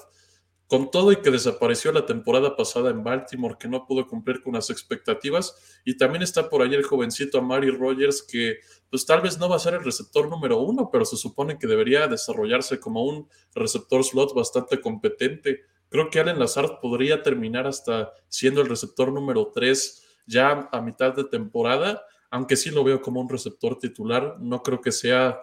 Con 0.67 0.89
todo 0.89 1.11
y 1.11 1.17
que 1.17 1.29
desapareció 1.29 1.91
la 1.91 2.05
temporada 2.05 2.55
pasada 2.55 2.89
en 2.89 3.03
Baltimore, 3.03 3.57
que 3.59 3.67
no 3.67 3.85
pudo 3.85 4.07
cumplir 4.07 4.41
con 4.41 4.53
las 4.53 4.69
expectativas, 4.69 5.81
y 5.85 5.97
también 5.97 6.23
está 6.23 6.49
por 6.49 6.61
ahí 6.61 6.73
el 6.73 6.83
jovencito 6.83 7.37
Amari 7.37 7.69
Rogers, 7.69 8.23
que 8.23 8.57
pues 8.89 9.05
tal 9.05 9.21
vez 9.21 9.37
no 9.37 9.49
va 9.49 9.57
a 9.57 9.59
ser 9.59 9.73
el 9.73 9.83
receptor 9.83 10.29
número 10.29 10.59
uno, 10.59 10.89
pero 10.91 11.05
se 11.05 11.17
supone 11.17 11.57
que 11.59 11.67
debería 11.67 12.07
desarrollarse 12.07 12.79
como 12.79 13.03
un 13.03 13.27
receptor 13.53 14.03
slot 14.03 14.33
bastante 14.33 14.79
competente. 14.81 15.61
Creo 15.89 16.09
que 16.09 16.19
Allen 16.19 16.39
Lazard 16.39 16.79
podría 16.81 17.21
terminar 17.21 17.67
hasta 17.67 18.11
siendo 18.27 18.61
el 18.61 18.69
receptor 18.69 19.11
número 19.11 19.51
3 19.53 20.03
ya 20.25 20.69
a 20.71 20.81
mitad 20.81 21.13
de 21.13 21.25
temporada, 21.25 22.03
aunque 22.31 22.55
sí 22.55 22.71
lo 22.71 22.83
veo 22.83 23.01
como 23.01 23.21
un 23.21 23.29
receptor 23.29 23.77
titular. 23.77 24.37
No 24.39 24.63
creo 24.63 24.81
que 24.81 24.91
sea 24.91 25.39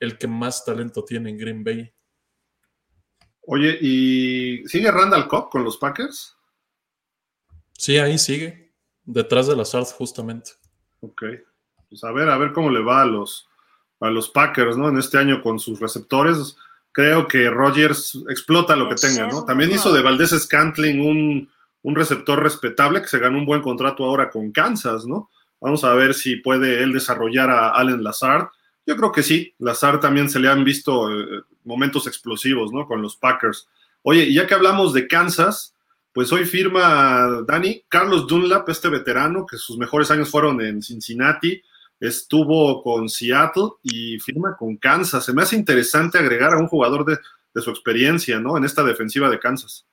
el 0.00 0.18
que 0.18 0.26
más 0.26 0.64
talento 0.64 1.04
tiene 1.04 1.30
en 1.30 1.38
Green 1.38 1.62
Bay. 1.62 1.93
Oye, 3.46 3.78
¿y 3.80 4.66
sigue 4.66 4.90
Randall 4.90 5.28
Cobb 5.28 5.50
con 5.50 5.64
los 5.64 5.76
Packers? 5.76 6.36
Sí, 7.76 7.98
ahí 7.98 8.18
sigue, 8.18 8.72
detrás 9.04 9.46
de 9.46 9.56
Lazard 9.56 9.86
justamente. 9.86 10.52
Ok, 11.00 11.22
pues 11.88 12.04
a 12.04 12.12
ver, 12.12 12.28
a 12.30 12.38
ver 12.38 12.52
cómo 12.52 12.70
le 12.70 12.80
va 12.80 13.02
a 13.02 13.06
los, 13.06 13.48
a 14.00 14.08
los 14.08 14.30
Packers, 14.30 14.76
¿no? 14.76 14.88
En 14.88 14.98
este 14.98 15.18
año 15.18 15.42
con 15.42 15.58
sus 15.58 15.80
receptores 15.80 16.56
creo 16.94 17.26
que 17.26 17.50
Rogers 17.50 18.24
explota 18.30 18.76
lo 18.76 18.88
que 18.88 18.94
tenga, 18.94 19.26
¿no? 19.26 19.44
También 19.44 19.72
hizo 19.72 19.92
de 19.92 20.00
Valdés 20.00 20.30
Scantling 20.30 21.00
un, 21.00 21.50
un, 21.82 21.94
receptor 21.94 22.40
respetable 22.40 23.02
que 23.02 23.08
se 23.08 23.18
ganó 23.18 23.36
un 23.36 23.46
buen 23.46 23.60
contrato 23.60 24.04
ahora 24.04 24.30
con 24.30 24.52
Kansas, 24.52 25.04
¿no? 25.04 25.28
Vamos 25.60 25.82
a 25.82 25.92
ver 25.94 26.14
si 26.14 26.36
puede 26.36 26.84
él 26.84 26.92
desarrollar 26.92 27.50
a 27.50 27.70
Allen 27.70 28.04
Lazard. 28.04 28.46
Yo 28.86 28.96
creo 28.96 29.10
que 29.10 29.24
sí, 29.24 29.54
Lazard 29.58 29.98
también 29.98 30.30
se 30.30 30.38
le 30.38 30.48
han 30.48 30.62
visto 30.62 31.10
eh, 31.10 31.42
momentos 31.64 32.06
explosivos, 32.06 32.72
¿no? 32.72 32.86
Con 32.86 33.02
los 33.02 33.16
Packers. 33.16 33.68
Oye, 34.02 34.24
y 34.24 34.34
ya 34.34 34.46
que 34.46 34.54
hablamos 34.54 34.92
de 34.92 35.08
Kansas, 35.08 35.74
pues 36.12 36.32
hoy 36.32 36.44
firma 36.44 37.42
Dani 37.46 37.82
Carlos 37.88 38.26
Dunlap, 38.26 38.68
este 38.68 38.88
veterano, 38.88 39.46
que 39.46 39.56
sus 39.56 39.76
mejores 39.78 40.10
años 40.10 40.30
fueron 40.30 40.60
en 40.60 40.82
Cincinnati, 40.82 41.60
estuvo 41.98 42.82
con 42.82 43.08
Seattle 43.08 43.70
y 43.82 44.18
firma 44.20 44.56
con 44.56 44.76
Kansas. 44.76 45.24
Se 45.24 45.32
me 45.32 45.42
hace 45.42 45.56
interesante 45.56 46.18
agregar 46.18 46.52
a 46.52 46.58
un 46.58 46.68
jugador 46.68 47.04
de, 47.04 47.18
su 47.60 47.70
experiencia, 47.70 48.40
¿no? 48.40 48.56
En 48.56 48.64
esta 48.64 48.82
defensiva 48.82 49.30
de 49.30 49.38
Kansas. 49.38 49.86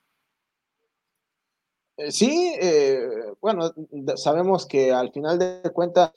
Eh, 1.96 2.10
sí, 2.10 2.54
eh, 2.60 3.08
bueno, 3.40 3.72
sabemos 4.16 4.66
que 4.66 4.92
al 4.92 5.12
final 5.12 5.38
de 5.38 5.70
cuentas 5.72 6.12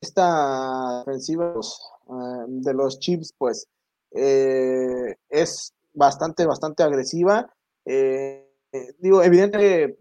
esta 0.00 1.04
defensiva 1.04 1.54
eh, 1.54 2.44
de 2.48 2.74
los 2.74 2.98
Chips, 2.98 3.34
pues, 3.36 3.66
es 4.12 5.72
bastante, 5.94 6.46
bastante 6.46 6.82
agresiva. 6.82 7.48
digo, 8.98 9.22
evidentemente 9.22 9.98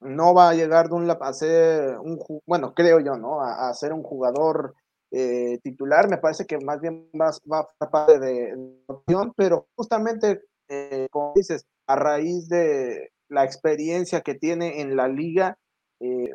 no 0.00 0.34
va 0.34 0.50
a 0.50 0.54
llegar 0.54 0.88
Dunlap 0.88 1.22
a 1.22 1.32
ser 1.32 1.98
un, 1.98 2.18
bueno, 2.46 2.74
creo 2.74 3.00
yo, 3.00 3.16
¿no? 3.16 3.40
A, 3.40 3.72
ser 3.74 3.92
un 3.92 4.02
jugador 4.02 4.74
eh, 5.10 5.58
titular, 5.62 6.08
me 6.08 6.18
parece 6.18 6.46
que 6.46 6.58
más 6.58 6.80
bien 6.80 7.08
va, 7.20 7.30
va 7.50 7.66
a 7.80 7.90
parte 7.90 8.18
de, 8.18 8.82
opción, 8.86 9.32
pero 9.36 9.66
justamente, 9.74 10.42
eh, 10.68 11.08
como 11.10 11.32
dices, 11.34 11.66
a 11.86 11.96
raíz 11.96 12.48
de 12.48 13.10
la 13.28 13.44
experiencia 13.44 14.20
que 14.20 14.34
tiene 14.34 14.80
en 14.80 14.96
la 14.96 15.08
liga, 15.08 15.58
eh, 16.00 16.34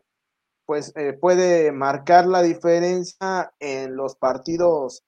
pues 0.65 0.93
puede 1.19 1.73
marcar 1.73 2.25
la 2.25 2.41
diferencia 2.41 3.51
en 3.59 3.97
los 3.97 4.15
partidos 4.15 5.03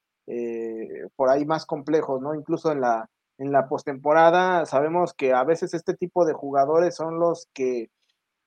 por 1.16 1.30
ahí 1.30 1.46
más 1.46 1.66
complejos, 1.66 2.22
¿no? 2.22 2.34
Incluso 2.36 2.72
en 2.72 2.82
la, 2.82 3.10
en 3.38 3.52
la 3.52 3.68
postemporada 3.68 4.66
sabemos 4.66 5.14
que 5.14 5.34
a 5.34 5.44
veces 5.44 5.74
este 5.74 5.94
tipo 5.94 6.26
de 6.26 6.34
jugadores 6.34 6.96
son 6.96 7.20
los 7.20 7.48
que 7.54 7.90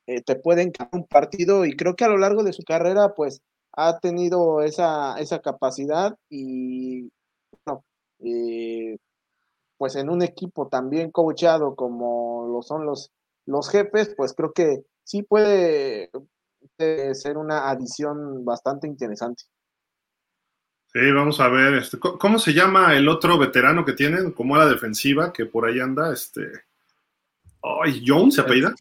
eh, 0.07 0.23
te 0.23 0.37
pueden 0.37 0.73
ganar 0.73 0.91
un 0.95 1.07
partido 1.07 1.67
y 1.67 1.77
creo 1.77 1.95
que 1.95 2.05
a 2.05 2.09
lo 2.09 2.17
largo 2.17 2.43
de 2.43 2.55
su 2.55 2.63
carrera 2.63 3.15
pues 3.15 3.43
ha 3.73 3.99
tenido 4.01 4.63
esa, 4.63 5.19
esa 5.21 5.41
capacidad 5.41 6.17
y 6.31 7.11
bueno, 7.67 7.85
eh, 8.21 8.97
pues 9.77 9.97
en 9.97 10.09
un 10.11 10.23
equipo 10.23 10.69
también 10.69 11.11
coachado 11.11 11.77
como 11.77 12.49
lo 12.49 12.63
son 12.63 12.87
los, 12.87 13.13
los 13.47 13.69
jefes, 13.71 14.15
pues 14.17 14.33
creo 14.35 14.53
que 14.53 14.85
sí 15.05 15.23
puede, 15.23 16.11
ser 17.13 17.39
una 17.39 17.71
adición 17.71 18.45
bastante 18.45 18.87
interesante. 18.87 19.45
Sí, 20.93 21.13
vamos 21.13 21.39
a 21.39 21.49
ver, 21.49 21.75
este, 21.75 21.99
¿cómo 21.99 22.39
se 22.39 22.55
llama 22.55 22.97
el 22.97 23.09
otro 23.09 23.37
veterano 23.39 23.85
que 23.85 23.93
tienen? 23.93 24.33
como 24.33 24.57
la 24.57 24.67
defensiva 24.67 25.33
que 25.33 25.45
por 25.45 25.69
ahí 25.69 25.81
anda? 25.81 26.13
Este, 26.13 26.51
ay, 27.63 28.03
Jones 28.07 28.37
se 28.37 28.41
apellida. 28.41 28.75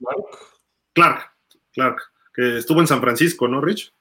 Clark, 0.94 1.32
Clark, 1.74 2.02
que 2.34 2.58
estuvo 2.60 2.80
en 2.80 2.88
San 2.88 3.02
Francisco, 3.02 3.48
¿no, 3.48 3.60
Rich? 3.60 3.94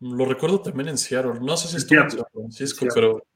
Lo 0.00 0.24
recuerdo 0.24 0.60
también 0.60 0.88
en 0.88 0.98
Seattle. 0.98 1.40
No 1.40 1.56
sé 1.56 1.68
si 1.68 1.78
estuvo 1.78 2.00
en 2.00 2.10
San 2.10 2.26
Francisco, 2.32 2.86
pero 2.94 3.26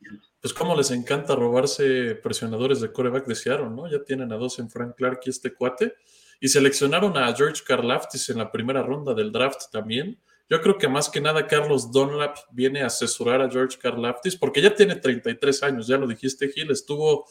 pues 0.40 0.54
como 0.54 0.76
les 0.76 0.90
encanta 0.90 1.34
robarse 1.34 2.14
presionadores 2.14 2.80
de 2.80 2.92
coreback 2.92 3.26
de 3.26 3.34
Seattle, 3.34 3.70
¿no? 3.70 3.90
Ya 3.90 4.04
tienen 4.04 4.32
a 4.32 4.36
dos 4.36 4.58
en 4.58 4.70
Frank 4.70 4.94
Clark 4.96 5.20
y 5.24 5.30
este 5.30 5.52
cuate. 5.52 5.94
Y 6.38 6.48
seleccionaron 6.48 7.16
a 7.16 7.34
George 7.34 7.62
Karlaftis 7.66 8.28
en 8.30 8.38
la 8.38 8.52
primera 8.52 8.82
ronda 8.82 9.14
del 9.14 9.32
draft 9.32 9.70
también. 9.72 10.18
Yo 10.50 10.60
creo 10.60 10.76
que 10.76 10.88
más 10.88 11.08
que 11.08 11.20
nada 11.20 11.46
Carlos 11.46 11.92
Dunlap 11.92 12.36
viene 12.50 12.82
a 12.82 12.86
asesorar 12.86 13.40
a 13.40 13.48
George 13.48 13.78
Karlaftis 13.78 14.34
porque 14.34 14.60
ya 14.60 14.74
tiene 14.74 14.96
33 14.96 15.62
años, 15.62 15.86
ya 15.86 15.96
lo 15.96 16.08
dijiste 16.08 16.48
Gil, 16.48 16.72
estuvo 16.72 17.24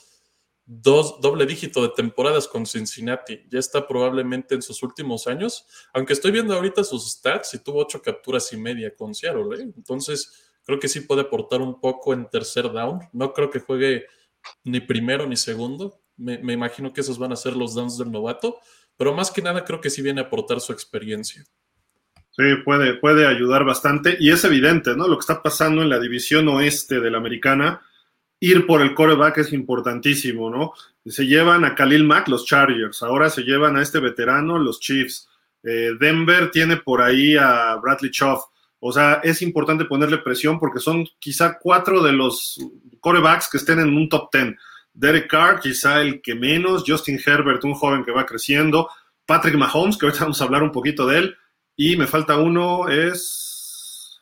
dos, 0.65 1.20
doble 1.20 1.45
dígito 1.45 1.82
de 1.82 1.89
temporadas 1.89 2.47
con 2.47 2.65
Cincinnati. 2.65 3.41
Ya 3.49 3.59
está 3.59 3.86
probablemente 3.86 4.55
en 4.55 4.61
sus 4.61 4.82
últimos 4.84 5.28
años, 5.28 5.67
aunque 5.93 6.13
estoy 6.13 6.32
viendo 6.32 6.53
ahorita 6.53 6.82
sus 6.86 7.11
stats 7.11 7.53
y 7.55 7.59
tuvo 7.59 7.80
ocho 7.80 8.01
capturas 8.01 8.53
y 8.53 8.57
media 8.57 8.95
con 8.95 9.13
Seattle. 9.13 9.57
¿eh? 9.57 9.70
Entonces, 9.76 10.53
creo 10.63 10.80
que 10.80 10.88
sí 10.88 11.01
puede 11.01 11.22
aportar 11.22 11.61
un 11.61 11.82
poco 11.82 12.13
en 12.13 12.30
tercer 12.30 12.72
down. 12.72 13.01
No 13.11 13.34
creo 13.34 13.49
que 13.49 13.59
juegue 13.59 14.05
ni 14.63 14.80
primero 14.80 15.28
ni 15.28 15.36
segundo. 15.36 16.01
Me, 16.15 16.38
me 16.38 16.53
imagino 16.53 16.93
que 16.93 17.01
esos 17.01 17.17
van 17.17 17.34
a 17.34 17.36
ser 17.36 17.57
los 17.57 17.74
downs 17.74 17.97
del 17.97 18.11
novato, 18.11 18.59
pero 18.95 19.13
más 19.13 19.30
que 19.30 19.41
nada 19.41 19.65
creo 19.65 19.82
que 19.82 19.89
sí 19.89 20.01
viene 20.01 20.22
a 20.22 20.26
aportar 20.26 20.61
su 20.61 20.72
experiencia. 20.72 21.43
Sí, 22.40 22.56
puede, 22.64 22.94
puede 22.94 23.28
ayudar 23.28 23.66
bastante 23.66 24.16
y 24.18 24.32
es 24.32 24.46
evidente, 24.46 24.96
¿no? 24.96 25.10
Lo 25.10 25.18
que 25.18 25.24
está 25.24 25.44
pasando 25.44 25.82
en 25.82 25.90
la 25.90 26.00
división 26.00 26.48
oeste 26.48 27.02
de 27.02 27.12
la 27.12 27.18
americana 27.18 27.82
ir 28.40 28.66
por 28.66 28.82
el 28.82 28.94
coreback 28.94 29.40
es 29.40 29.52
importantísimo, 29.52 30.50
¿no? 30.50 30.72
Se 31.06 31.28
llevan 31.28 31.66
a 31.66 31.76
Khalil 31.76 32.06
Mack 32.06 32.30
los 32.30 32.46
Chargers, 32.46 33.04
ahora 33.04 33.30
se 33.30 33.42
llevan 33.42 33.76
a 33.76 33.82
este 33.82 34.00
veterano 34.00 34.58
los 34.58 34.80
Chiefs. 34.80 35.28
Eh, 35.64 35.92
Denver 36.00 36.50
tiene 36.50 36.78
por 36.78 37.02
ahí 37.02 37.36
a 37.36 37.76
Bradley 37.76 38.10
Choff. 38.10 38.46
O 38.80 38.94
sea, 38.94 39.20
es 39.22 39.42
importante 39.42 39.84
ponerle 39.84 40.20
presión 40.20 40.62
porque 40.62 40.80
son 40.80 41.06
quizá 41.20 41.58
cuatro 41.60 42.02
de 42.02 42.14
los 42.14 42.58
corebacks 43.02 43.50
que 43.50 43.58
estén 43.58 43.80
en 43.80 43.94
un 43.94 44.08
top 44.08 44.32
ten. 44.32 44.58
Derek 44.94 45.30
Carr, 45.30 45.60
quizá 45.60 46.00
el 46.00 46.22
que 46.22 46.36
menos, 46.36 46.86
Justin 46.88 47.20
Herbert, 47.20 47.66
un 47.66 47.74
joven 47.74 48.06
que 48.06 48.14
va 48.14 48.26
creciendo, 48.26 48.90
Patrick 49.26 49.58
Mahomes, 49.58 49.98
que 49.98 50.06
ahorita 50.06 50.24
vamos 50.24 50.40
a 50.40 50.46
hablar 50.46 50.64
un 50.64 50.72
poquito 50.72 51.06
de 51.06 51.20
él, 51.20 51.36
y 51.82 51.96
me 51.96 52.08
falta 52.08 52.36
uno, 52.36 52.90
es... 52.90 54.20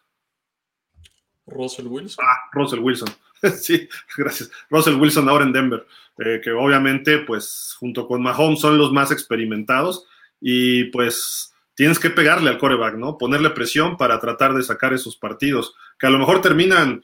Russell 1.48 1.88
Wilson. 1.88 2.24
Ah, 2.24 2.50
Russell 2.52 2.82
Wilson. 2.82 3.10
sí, 3.60 3.90
gracias. 4.16 4.52
Russell 4.70 4.94
Wilson 4.94 5.28
ahora 5.28 5.44
en 5.44 5.54
Denver, 5.54 5.88
eh, 6.20 6.40
que 6.44 6.52
obviamente, 6.52 7.18
pues, 7.18 7.76
junto 7.80 8.08
con 8.08 8.22
Mahomes 8.22 8.60
son 8.60 8.78
los 8.78 8.92
más 8.92 9.12
experimentados 9.12 10.06
y 10.40 10.84
pues 10.92 11.52
tienes 11.74 11.98
que 11.98 12.12
pegarle 12.12 12.52
al 12.52 12.60
coreback, 12.60 12.94
¿no? 12.94 13.18
Ponerle 13.18 13.50
presión 13.50 13.98
para 13.98 14.20
tratar 14.20 14.54
de 14.54 14.62
sacar 14.62 14.94
esos 14.94 15.16
partidos, 15.16 15.74
que 15.98 16.06
a 16.06 16.12
lo 16.12 16.20
mejor 16.20 16.42
terminan 16.42 17.04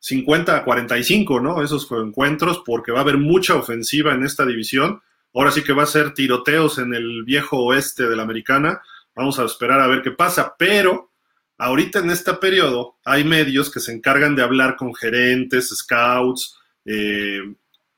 50 0.00 0.54
a 0.54 0.64
45, 0.64 1.40
¿no? 1.40 1.62
Esos 1.62 1.90
encuentros, 1.92 2.62
porque 2.66 2.92
va 2.92 2.98
a 2.98 3.02
haber 3.04 3.16
mucha 3.16 3.54
ofensiva 3.54 4.12
en 4.12 4.22
esta 4.22 4.44
división. 4.44 5.00
Ahora 5.32 5.50
sí 5.50 5.64
que 5.64 5.72
va 5.72 5.84
a 5.84 5.86
ser 5.86 6.12
tiroteos 6.12 6.76
en 6.76 6.92
el 6.92 7.24
viejo 7.24 7.56
oeste 7.64 8.06
de 8.06 8.16
la 8.16 8.22
americana. 8.24 8.82
Vamos 9.14 9.38
a 9.38 9.44
esperar 9.44 9.80
a 9.80 9.86
ver 9.86 10.02
qué 10.02 10.10
pasa, 10.10 10.54
pero 10.58 11.12
ahorita 11.58 12.00
en 12.00 12.10
este 12.10 12.34
periodo 12.34 12.98
hay 13.04 13.24
medios 13.24 13.70
que 13.70 13.80
se 13.80 13.92
encargan 13.92 14.34
de 14.34 14.42
hablar 14.42 14.76
con 14.76 14.94
gerentes, 14.94 15.68
scouts, 15.68 16.56
eh, 16.84 17.40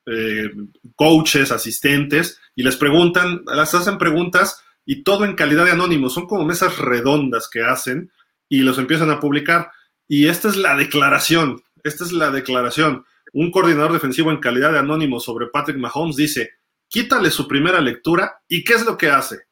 eh, 0.07 0.51
coaches, 0.95 1.51
asistentes, 1.51 2.39
y 2.55 2.63
les 2.63 2.77
preguntan, 2.77 3.43
las 3.47 3.75
hacen 3.75 3.99
preguntas 3.99 4.63
y 4.85 5.03
todo 5.03 5.25
en 5.25 5.35
calidad 5.35 5.65
de 5.65 5.73
anónimo. 5.73 6.11
Son 6.11 6.27
como 6.27 6.45
mesas 6.45 6.79
redondas 6.79 7.49
que 7.51 7.63
hacen 7.63 8.13
y 8.49 8.61
los 8.61 8.79
empiezan 8.79 9.11
a 9.11 9.21
publicar. 9.21 9.71
Y 10.07 10.29
esta 10.29 10.49
es 10.49 10.57
la 10.57 10.77
declaración, 10.77 11.63
esta 11.83 12.05
es 12.05 12.13
la 12.13 12.31
declaración. 12.31 13.05
Un 13.33 13.51
coordinador 13.51 13.93
defensivo 13.93 14.31
en 14.31 14.39
calidad 14.39 14.73
de 14.73 14.79
anónimo 14.79 15.19
sobre 15.19 15.49
Patrick 15.49 15.79
Mahomes 15.79 16.17
dice, 16.17 16.51
quítale 16.89 17.31
su 17.31 17.49
primera 17.49 17.81
lectura 17.81 18.41
y 18.49 18.63
¿qué 18.63 18.75
es 18.75 18.85
lo 18.85 18.97
que 18.97 19.11
hace? 19.11 19.46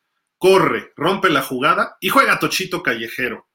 Corre, 0.44 0.92
rompe 0.94 1.30
la 1.30 1.40
jugada 1.40 1.96
y 2.00 2.10
juega 2.10 2.38
tochito 2.38 2.82
callejero 2.82 3.46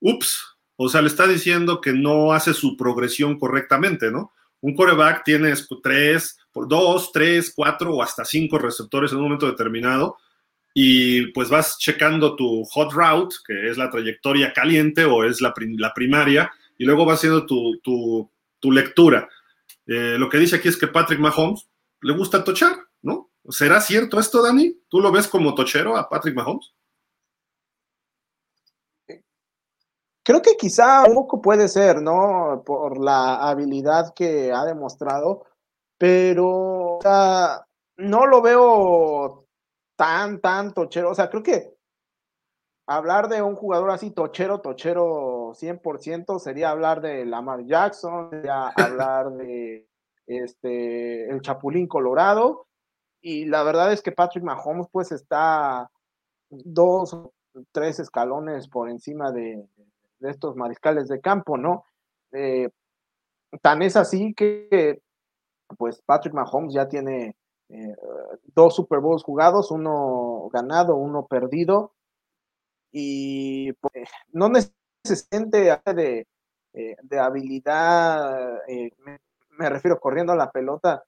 ups, 0.00 0.56
o 0.76 0.88
sea, 0.88 1.02
le 1.02 1.08
está 1.08 1.26
diciendo 1.26 1.82
que 1.82 1.92
no 1.92 2.32
hace 2.32 2.54
su 2.54 2.78
progresión 2.78 3.38
correctamente, 3.38 4.10
¿no? 4.10 4.32
Un 4.62 4.74
coreback 4.74 5.22
tiene 5.22 5.52
tres, 5.82 6.38
dos, 6.66 7.12
tres, 7.12 7.52
cuatro 7.54 7.94
o 7.94 8.02
hasta 8.02 8.24
cinco 8.24 8.56
receptores 8.56 9.12
en 9.12 9.18
un 9.18 9.24
momento 9.24 9.48
determinado 9.48 10.16
y 10.72 11.26
pues 11.32 11.50
vas 11.50 11.76
checando 11.78 12.34
tu 12.36 12.64
hot 12.64 12.90
route, 12.90 13.36
que 13.46 13.68
es 13.68 13.76
la 13.76 13.90
trayectoria 13.90 14.54
caliente 14.54 15.04
o 15.04 15.24
es 15.24 15.42
la, 15.42 15.52
primaria, 15.52 16.50
y 16.78 16.86
luego 16.86 17.04
vas 17.04 17.18
haciendo 17.18 17.44
tu, 17.44 18.30
lectura. 18.62 19.28
Eh, 19.86 20.16
lo 20.18 20.30
que 20.30 20.38
dice 20.38 20.56
aquí 20.56 20.68
es 20.68 20.78
que 20.78 20.88
Patrick 20.88 21.20
Mahomes 21.20 21.68
le 22.00 22.14
gusta 22.14 22.42
tochar, 22.42 22.78
¿no? 23.02 23.29
¿Será 23.48 23.80
cierto 23.80 24.20
esto, 24.20 24.42
Dani? 24.42 24.82
¿Tú 24.88 25.00
lo 25.00 25.10
ves 25.10 25.26
como 25.26 25.54
tochero 25.54 25.96
a 25.96 26.08
Patrick 26.08 26.34
Mahomes? 26.34 26.74
Creo 30.22 30.42
que 30.42 30.56
quizá 30.56 31.04
un 31.04 31.14
poco 31.14 31.40
puede 31.40 31.68
ser, 31.68 32.02
¿no? 32.02 32.62
Por 32.64 32.98
la 32.98 33.48
habilidad 33.48 34.12
que 34.14 34.52
ha 34.52 34.64
demostrado, 34.64 35.46
pero 35.98 36.98
no 37.96 38.26
lo 38.26 38.42
veo 38.42 39.46
tan, 39.96 40.40
tan 40.40 40.72
tochero. 40.72 41.10
O 41.10 41.14
sea, 41.14 41.30
creo 41.30 41.42
que 41.42 41.74
hablar 42.86 43.28
de 43.28 43.42
un 43.42 43.56
jugador 43.56 43.90
así 43.90 44.10
tochero, 44.10 44.60
tochero 44.60 45.52
100% 45.54 46.38
sería 46.38 46.70
hablar 46.70 47.00
de 47.00 47.24
Lamar 47.24 47.64
Jackson, 47.64 48.30
sería 48.30 48.68
hablar 48.76 49.30
de 49.32 49.88
este, 50.26 51.30
el 51.30 51.40
Chapulín 51.40 51.86
Colorado. 51.86 52.66
Y 53.20 53.44
la 53.46 53.62
verdad 53.62 53.92
es 53.92 54.02
que 54.02 54.12
Patrick 54.12 54.44
Mahomes 54.44 54.88
pues 54.90 55.12
está 55.12 55.90
dos, 56.48 57.16
tres 57.72 57.98
escalones 58.00 58.68
por 58.68 58.88
encima 58.88 59.30
de, 59.32 59.66
de 60.20 60.30
estos 60.30 60.56
mariscales 60.56 61.08
de 61.08 61.20
campo, 61.20 61.56
¿no? 61.56 61.84
Eh, 62.32 62.70
tan 63.62 63.82
es 63.82 63.96
así 63.96 64.32
que, 64.34 65.02
pues, 65.76 66.00
Patrick 66.02 66.34
Mahomes 66.34 66.72
ya 66.72 66.88
tiene 66.88 67.36
eh, 67.68 67.96
dos 68.54 68.76
Super 68.76 69.00
Bowls 69.00 69.24
jugados, 69.24 69.70
uno 69.70 70.48
ganado, 70.52 70.96
uno 70.96 71.26
perdido, 71.26 71.94
y 72.92 73.72
pues, 73.74 74.08
no 74.32 74.50
necesariamente 74.50 75.78
de, 75.94 76.26
de 76.72 77.18
habilidad, 77.18 78.60
me, 78.98 79.20
me, 79.50 79.68
refiero 79.68 79.98
corriendo 79.98 80.32
a 80.32 80.36
la 80.36 80.50
pelota, 80.50 81.04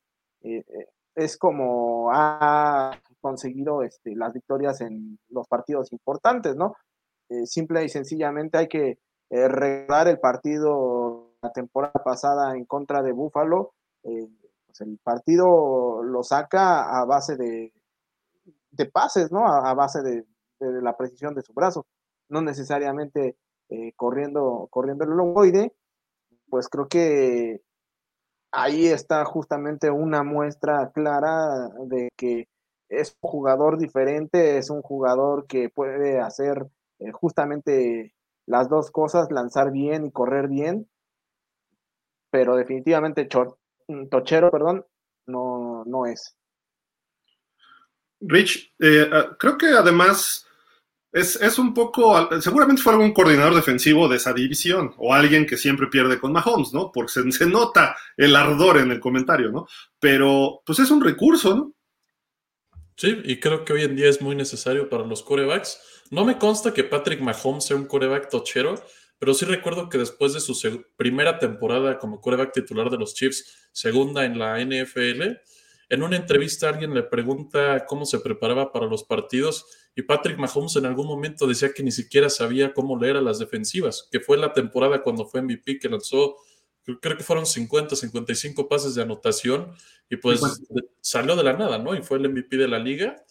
es 1.15 1.37
como 1.37 2.11
ha 2.13 2.99
conseguido 3.21 3.83
este, 3.83 4.15
las 4.17 4.33
victorias 4.33 4.81
en 4.81 5.19
los 5.29 5.47
partidos 5.47 5.93
importantes, 5.93 6.57
¿no? 6.57 6.75
Eh, 7.29 7.47
simple 7.47 7.85
y 7.85 7.89
sencillamente 7.89 8.59
hay 8.59 8.69
que 8.69 8.99
eh, 9.31 9.49
el 10.07 10.21
partido 10.21 11.31
la 11.41 11.53
temporada 11.53 12.03
pasada 12.05 12.55
en 12.57 12.67
contra 12.67 13.03
de 13.03 13.13
Buffalo. 13.13 13.73
Eh, 14.05 14.29
pues 14.67 14.81
el 14.81 14.99
partido 15.03 16.03
lo 16.03 16.23
saca 16.23 17.01
a 17.01 17.05
base 17.05 17.37
de, 17.37 17.73
de 18.71 18.87
pases, 18.87 19.33
¿no? 19.33 19.47
A, 19.47 19.73
base 19.75 20.03
de, 20.03 20.25
la 20.61 20.97
precisión 20.97 21.35
de 21.35 21.43
su 21.43 21.53
brazo, 21.53 21.87
no 22.29 22.41
necesariamente 22.41 23.37
corriendo, 23.97 24.69
corriendo 24.71 25.05
el 25.05 25.11
longoide. 25.11 25.75
Pues 26.49 26.69
creo 26.69 26.87
que 26.87 27.63
ahí 28.53 28.87
está 28.87 29.25
justamente 29.25 29.91
una 29.91 30.23
muestra 30.23 30.93
clara 30.93 31.71
de 31.87 32.11
que 32.17 32.49
es 32.89 33.17
un 33.23 33.31
jugador 33.31 33.79
diferente, 33.79 34.59
es 34.59 34.69
un 34.69 34.83
jugador 34.83 35.47
que 35.47 35.71
puede 35.71 36.21
hacer 36.21 36.67
eh, 36.99 37.11
justamente 37.11 38.15
las 38.47 38.69
dos 38.69 38.91
cosas, 38.91 39.31
lanzar 39.31 39.73
bien 39.73 40.05
y 40.05 40.13
correr 40.13 40.49
bien, 40.49 40.89
pero 42.31 42.55
definitivamente 42.57 43.29
mm, 43.89 44.09
Tochero, 44.09 44.51
perdón, 44.51 44.85
no, 45.27 45.85
no 45.87 46.07
es. 46.07 46.37
Rich, 48.21 48.75
eh, 48.79 49.09
ah, 49.11 49.37
creo 49.39 49.57
que 49.57 49.69
además 49.69 50.47
es, 51.13 51.59
un 51.59 51.75
poco, 51.75 52.29
seguramente 52.41 52.83
fue 52.83 52.93
algún 52.93 53.13
coordinador 53.13 53.55
defensivo 53.55 54.09
de 54.09 54.17
esa 54.17 54.33
división 54.33 54.95
o 54.97 55.13
alguien 55.13 55.47
que 55.47 55.57
siempre 55.57 55.87
pierde 55.89 56.19
con 56.19 56.33
Mahomes, 56.33 56.73
¿no? 56.73 56.91
Porque 56.93 57.13
se, 57.13 57.33
se, 57.33 57.47
nota 57.47 57.97
el 58.17 58.35
ardor 58.35 58.79
en 58.79 58.91
el 58.91 59.01
comentario, 59.01 59.51
¿no? 59.51 59.67
Pero 60.01 60.63
pues 60.65 60.79
es 60.79 60.91
un 60.91 61.03
recurso, 61.03 61.55
¿no? 61.55 61.73
Sí, 62.97 63.21
y 63.25 63.41
creo 63.41 63.65
que 63.65 63.73
hoy 63.73 63.83
en 63.83 63.97
día 63.97 64.09
es 64.09 64.21
muy 64.23 64.37
necesario 64.37 64.89
para 64.89 65.05
los 65.05 65.23
corebacks 65.23 65.79
no 66.13 66.27
me 66.27 66.37
consta 66.37 66.75
que 66.75 66.85
Patrick 66.85 67.23
Mahomes 67.23 67.65
sea 67.65 67.75
un 67.75 67.87
coreback 67.87 68.29
tochero, 68.29 68.75
pero 69.19 69.33
sí 69.33 69.47
recuerdo 69.47 69.89
que 69.89 69.97
después 69.97 70.35
de 70.35 70.41
su 70.41 70.85
primera 70.95 71.39
temporada 71.39 71.99
como 71.99 72.21
coreback 72.21 72.53
titular 72.53 72.91
de 72.91 72.99
los 72.99 73.15
Chiefs, 73.15 73.71
segunda 73.73 74.27
en 74.27 74.39
la 74.39 74.63
NFL, 74.63 75.23
en 75.89 76.03
una 76.03 76.17
entrevista 76.17 76.69
alguien 76.69 76.93
le 76.93 77.03
pregunta 77.03 77.87
cómo 77.87 78.05
se 78.05 78.19
preparaba 78.19 78.73
para 78.73 78.85
los 78.85 79.05
partidos 79.05 79.65
y 79.95 80.03
Patrick 80.03 80.39
Mahomes 80.39 80.77
en 80.77 80.87
algún 80.87 81.07
momento 81.07 81.47
decía 81.47 81.73
que 81.73 81.83
ni 81.83 81.93
siquiera 81.93 82.31
sabía 82.31 82.73
cómo 82.73 82.99
leer 82.99 83.17
a 83.17 83.21
las 83.21 83.39
defensivas, 83.39 84.09
que 84.11 84.21
fue 84.21 84.39
la 84.39 84.53
temporada 84.53 85.03
cuando 85.03 85.27
fue 85.27 85.43
MVP 85.43 85.79
que 85.79 85.89
lanzó, 85.89 86.37
creo 87.01 87.17
que 87.17 87.23
fueron 87.23 87.47
50, 87.47 87.95
55 87.95 88.69
pases 88.69 88.95
de 88.95 89.03
anotación 89.03 89.73
y 90.09 90.17
pues 90.17 90.41
salió 91.01 91.37
de 91.37 91.45
la 91.45 91.53
nada, 91.53 91.79
¿no? 91.79 91.95
Y 91.95 92.03
fue 92.03 92.19
el 92.19 92.29
MVP 92.29 92.57
de 92.57 92.69
la 92.69 92.79
liga 92.79 93.23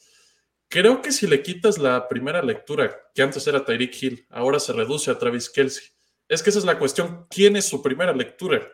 Creo 0.71 1.01
que 1.01 1.11
si 1.11 1.27
le 1.27 1.43
quitas 1.43 1.77
la 1.77 2.07
primera 2.07 2.41
lectura, 2.41 2.97
que 3.13 3.21
antes 3.21 3.45
era 3.45 3.65
Tyreek 3.65 4.01
Hill, 4.01 4.25
ahora 4.29 4.57
se 4.57 4.71
reduce 4.71 5.11
a 5.11 5.19
Travis 5.19 5.49
Kelsey. 5.49 5.83
Es 6.29 6.41
que 6.41 6.49
esa 6.49 6.59
es 6.59 6.65
la 6.65 6.79
cuestión. 6.79 7.27
¿Quién 7.29 7.57
es 7.57 7.65
su 7.65 7.83
primera 7.83 8.13
lectura? 8.13 8.65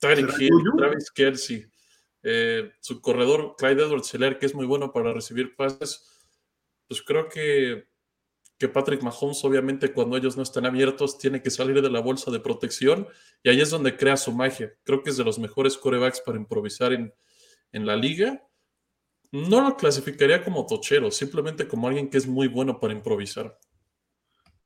Tyreek 0.00 0.38
Hill, 0.38 0.52
Travis 0.76 1.10
Kelsey. 1.10 1.64
Eh, 2.22 2.70
su 2.80 3.00
corredor, 3.00 3.54
Clyde 3.56 3.84
Edwards 3.84 4.12
Hiller, 4.12 4.38
que 4.38 4.44
es 4.44 4.54
muy 4.54 4.66
bueno 4.66 4.92
para 4.92 5.14
recibir 5.14 5.56
pases, 5.56 6.19
pues 6.90 7.02
creo 7.02 7.28
que, 7.28 7.86
que 8.58 8.68
Patrick 8.68 9.00
Mahomes, 9.00 9.44
obviamente, 9.44 9.92
cuando 9.92 10.16
ellos 10.16 10.36
no 10.36 10.42
están 10.42 10.66
abiertos, 10.66 11.18
tiene 11.18 11.40
que 11.40 11.52
salir 11.52 11.80
de 11.80 11.88
la 11.88 12.00
bolsa 12.00 12.32
de 12.32 12.40
protección 12.40 13.06
y 13.44 13.48
ahí 13.48 13.60
es 13.60 13.70
donde 13.70 13.96
crea 13.96 14.16
su 14.16 14.32
magia. 14.32 14.74
Creo 14.82 15.04
que 15.04 15.10
es 15.10 15.16
de 15.16 15.22
los 15.22 15.38
mejores 15.38 15.78
corebacks 15.78 16.20
para 16.20 16.36
improvisar 16.36 16.92
en, 16.92 17.14
en 17.70 17.86
la 17.86 17.94
liga. 17.94 18.42
No 19.30 19.60
lo 19.60 19.76
clasificaría 19.76 20.42
como 20.42 20.66
tochero, 20.66 21.12
simplemente 21.12 21.68
como 21.68 21.86
alguien 21.86 22.10
que 22.10 22.18
es 22.18 22.26
muy 22.26 22.48
bueno 22.48 22.80
para 22.80 22.92
improvisar. 22.92 23.56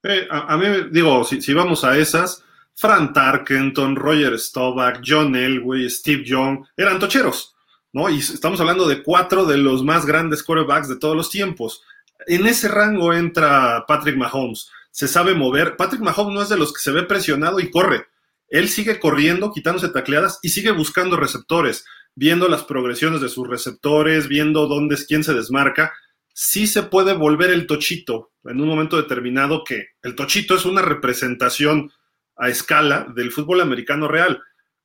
Eh, 0.02 0.26
a, 0.30 0.56
mí, 0.56 0.66
digo, 0.92 1.24
si, 1.24 1.42
si 1.42 1.52
vamos 1.52 1.84
a 1.84 1.98
esas, 1.98 2.42
Fran 2.74 3.12
Tarkenton, 3.12 3.96
Roger 3.96 4.38
Staubach, 4.38 5.02
John 5.06 5.36
Elway, 5.36 5.90
Steve 5.90 6.24
Young, 6.24 6.64
eran 6.74 6.98
tocheros, 6.98 7.54
¿no? 7.92 8.08
Y 8.08 8.20
estamos 8.20 8.58
hablando 8.60 8.88
de 8.88 9.02
cuatro 9.02 9.44
de 9.44 9.58
los 9.58 9.84
más 9.84 10.06
grandes 10.06 10.42
quarterbacks 10.42 10.88
de 10.88 10.96
todos 10.96 11.14
los 11.14 11.28
tiempos. 11.28 11.82
En 12.26 12.46
ese 12.46 12.68
rango 12.68 13.12
entra 13.12 13.84
Patrick 13.86 14.16
Mahomes. 14.16 14.70
Se 14.90 15.08
sabe 15.08 15.34
mover. 15.34 15.76
Patrick 15.76 16.02
Mahomes 16.02 16.34
no 16.34 16.42
es 16.42 16.48
de 16.48 16.56
los 16.56 16.72
que 16.72 16.80
se 16.80 16.92
ve 16.92 17.02
presionado 17.02 17.60
y 17.60 17.70
corre. 17.70 18.06
Él 18.48 18.68
sigue 18.68 19.00
corriendo, 19.00 19.52
quitándose 19.52 19.88
tacleadas 19.88 20.38
y 20.42 20.50
sigue 20.50 20.70
buscando 20.70 21.16
receptores, 21.16 21.84
viendo 22.14 22.48
las 22.48 22.64
progresiones 22.64 23.20
de 23.20 23.28
sus 23.28 23.48
receptores, 23.48 24.28
viendo 24.28 24.66
dónde 24.66 24.94
es 24.94 25.06
quién 25.06 25.24
se 25.24 25.34
desmarca. 25.34 25.92
Sí 26.32 26.66
se 26.66 26.84
puede 26.84 27.14
volver 27.14 27.50
el 27.50 27.66
tochito 27.66 28.32
en 28.44 28.60
un 28.60 28.68
momento 28.68 28.96
determinado 28.96 29.64
que 29.64 29.88
el 30.02 30.14
tochito 30.14 30.54
es 30.54 30.64
una 30.64 30.82
representación 30.82 31.90
a 32.36 32.48
escala 32.48 33.06
del 33.14 33.32
fútbol 33.32 33.60
americano 33.60 34.08
real. 34.08 34.42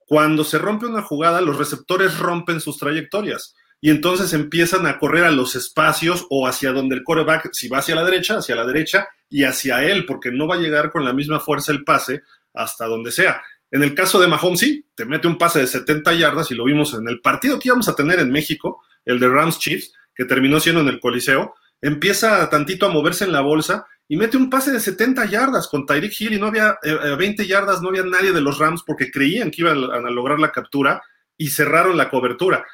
Cuando 0.08 0.44
se 0.44 0.58
rompe 0.58 0.86
una 0.86 1.02
jugada, 1.02 1.42
los 1.42 1.58
receptores 1.58 2.18
rompen 2.18 2.62
sus 2.62 2.78
trayectorias 2.78 3.56
y 3.82 3.90
entonces 3.90 4.34
empiezan 4.34 4.86
a 4.86 5.00
correr 5.00 5.26
a 5.26 5.32
los 5.32 5.56
espacios 5.56 6.26
o 6.30 6.48
hacia 6.48 6.72
donde 6.72 6.96
el 6.96 7.04
quarterback, 7.04 7.50
si 7.54 7.70
va 7.70 7.80
hacia 7.80 7.96
la 7.96 8.04
derecha, 8.04 8.38
hacia 8.38 8.56
la 8.56 8.66
derecha 8.66 9.08
y 9.30 9.44
hacia 9.44 9.84
él, 9.84 10.06
porque 10.06 10.32
no 10.32 10.48
va 10.48 10.56
a 10.56 10.60
llegar 10.60 10.92
con 10.92 11.06
la 11.06 11.14
misma 11.14 11.40
fuerza 11.40 11.72
el 11.72 11.84
pase 11.84 12.24
hasta 12.54 12.86
donde 12.86 13.12
sea. 13.12 13.42
En 13.72 13.84
el 13.84 13.94
caso 13.94 14.20
de 14.20 14.28
Mahomes, 14.28 14.60
sí, 14.60 14.86
te 14.96 15.06
mete 15.06 15.28
un 15.28 15.38
pase 15.38 15.60
de 15.60 15.68
70 15.68 16.14
yardas 16.14 16.52
y 16.52 16.56
lo 16.56 16.66
vimos 16.66 16.94
en 16.94 17.08
el 17.08 17.22
partido 17.22 17.60
que 17.60 17.70
íbamos 17.70 17.88
a 17.88 17.96
tener 17.96 18.20
en 18.20 18.32
México, 18.32 18.84
el 19.06 19.20
de 19.20 19.30
Rams 19.30 19.60
Chiefs, 19.60 19.94
que 20.14 20.26
terminó 20.26 20.60
siendo 20.60 20.82
en 20.82 20.88
el 20.88 21.00
Coliseo, 21.00 21.56
empieza 21.82 22.50
tantito 22.50 22.86
a 22.86 22.90
moverse 22.90 23.26
en 23.26 23.32
la 23.32 23.42
bolsa 23.42 23.86
y 24.08 24.18
mete 24.18 24.38
un 24.38 24.50
pase 24.50 24.72
de 24.72 24.80
70 24.80 25.26
yardas 25.26 25.68
con 25.68 25.86
Tyreek 25.86 26.20
Hill 26.20 26.34
y 26.34 26.40
no 26.40 26.48
había 26.48 26.78
20 27.18 27.44
eh, 27.44 27.46
yardas, 27.46 27.82
no 27.82 27.90
había 27.90 28.04
nadie 28.04 28.34
de 28.34 28.42
los 28.42 28.58
Rams 28.58 28.84
porque 28.86 29.12
creían 29.12 29.52
que 29.52 29.62
iban 29.62 29.78
a 29.78 30.10
lograr 30.10 30.40
la 30.40 30.52
captura 30.52 31.02
y 31.38 31.50
cerraron 31.50 31.96
la 31.96 32.10
cobertura. 32.10 32.66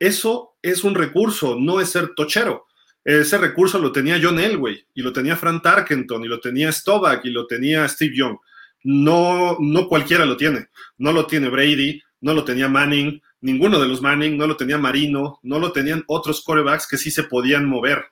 Eso 0.00 0.56
es 0.62 0.82
un 0.82 0.96
recurso, 0.96 1.56
no 1.56 1.80
es 1.80 1.90
ser 1.90 2.14
tochero. 2.16 2.66
Ese 3.04 3.38
recurso 3.38 3.78
lo 3.78 3.92
tenía 3.92 4.18
John 4.20 4.40
Elway 4.40 4.86
y 4.94 5.02
lo 5.02 5.12
tenía 5.12 5.36
Frank 5.36 5.62
Tarkenton 5.62 6.24
y 6.24 6.28
lo 6.28 6.40
tenía 6.40 6.72
Stovak 6.72 7.24
y 7.24 7.30
lo 7.30 7.46
tenía 7.46 7.86
Steve 7.86 8.16
Young. 8.16 8.38
No, 8.82 9.58
no 9.60 9.88
cualquiera 9.88 10.24
lo 10.24 10.36
tiene. 10.36 10.68
No 10.98 11.12
lo 11.12 11.26
tiene 11.26 11.48
Brady, 11.48 12.02
no 12.20 12.34
lo 12.34 12.44
tenía 12.44 12.68
Manning, 12.68 13.22
ninguno 13.42 13.78
de 13.78 13.88
los 13.88 14.00
Manning, 14.00 14.36
no 14.36 14.46
lo 14.46 14.56
tenía 14.56 14.78
Marino, 14.78 15.38
no 15.42 15.58
lo 15.58 15.72
tenían 15.72 16.04
otros 16.06 16.42
quarterbacks 16.42 16.86
que 16.88 16.96
sí 16.96 17.10
se 17.10 17.24
podían 17.24 17.66
mover. 17.66 18.04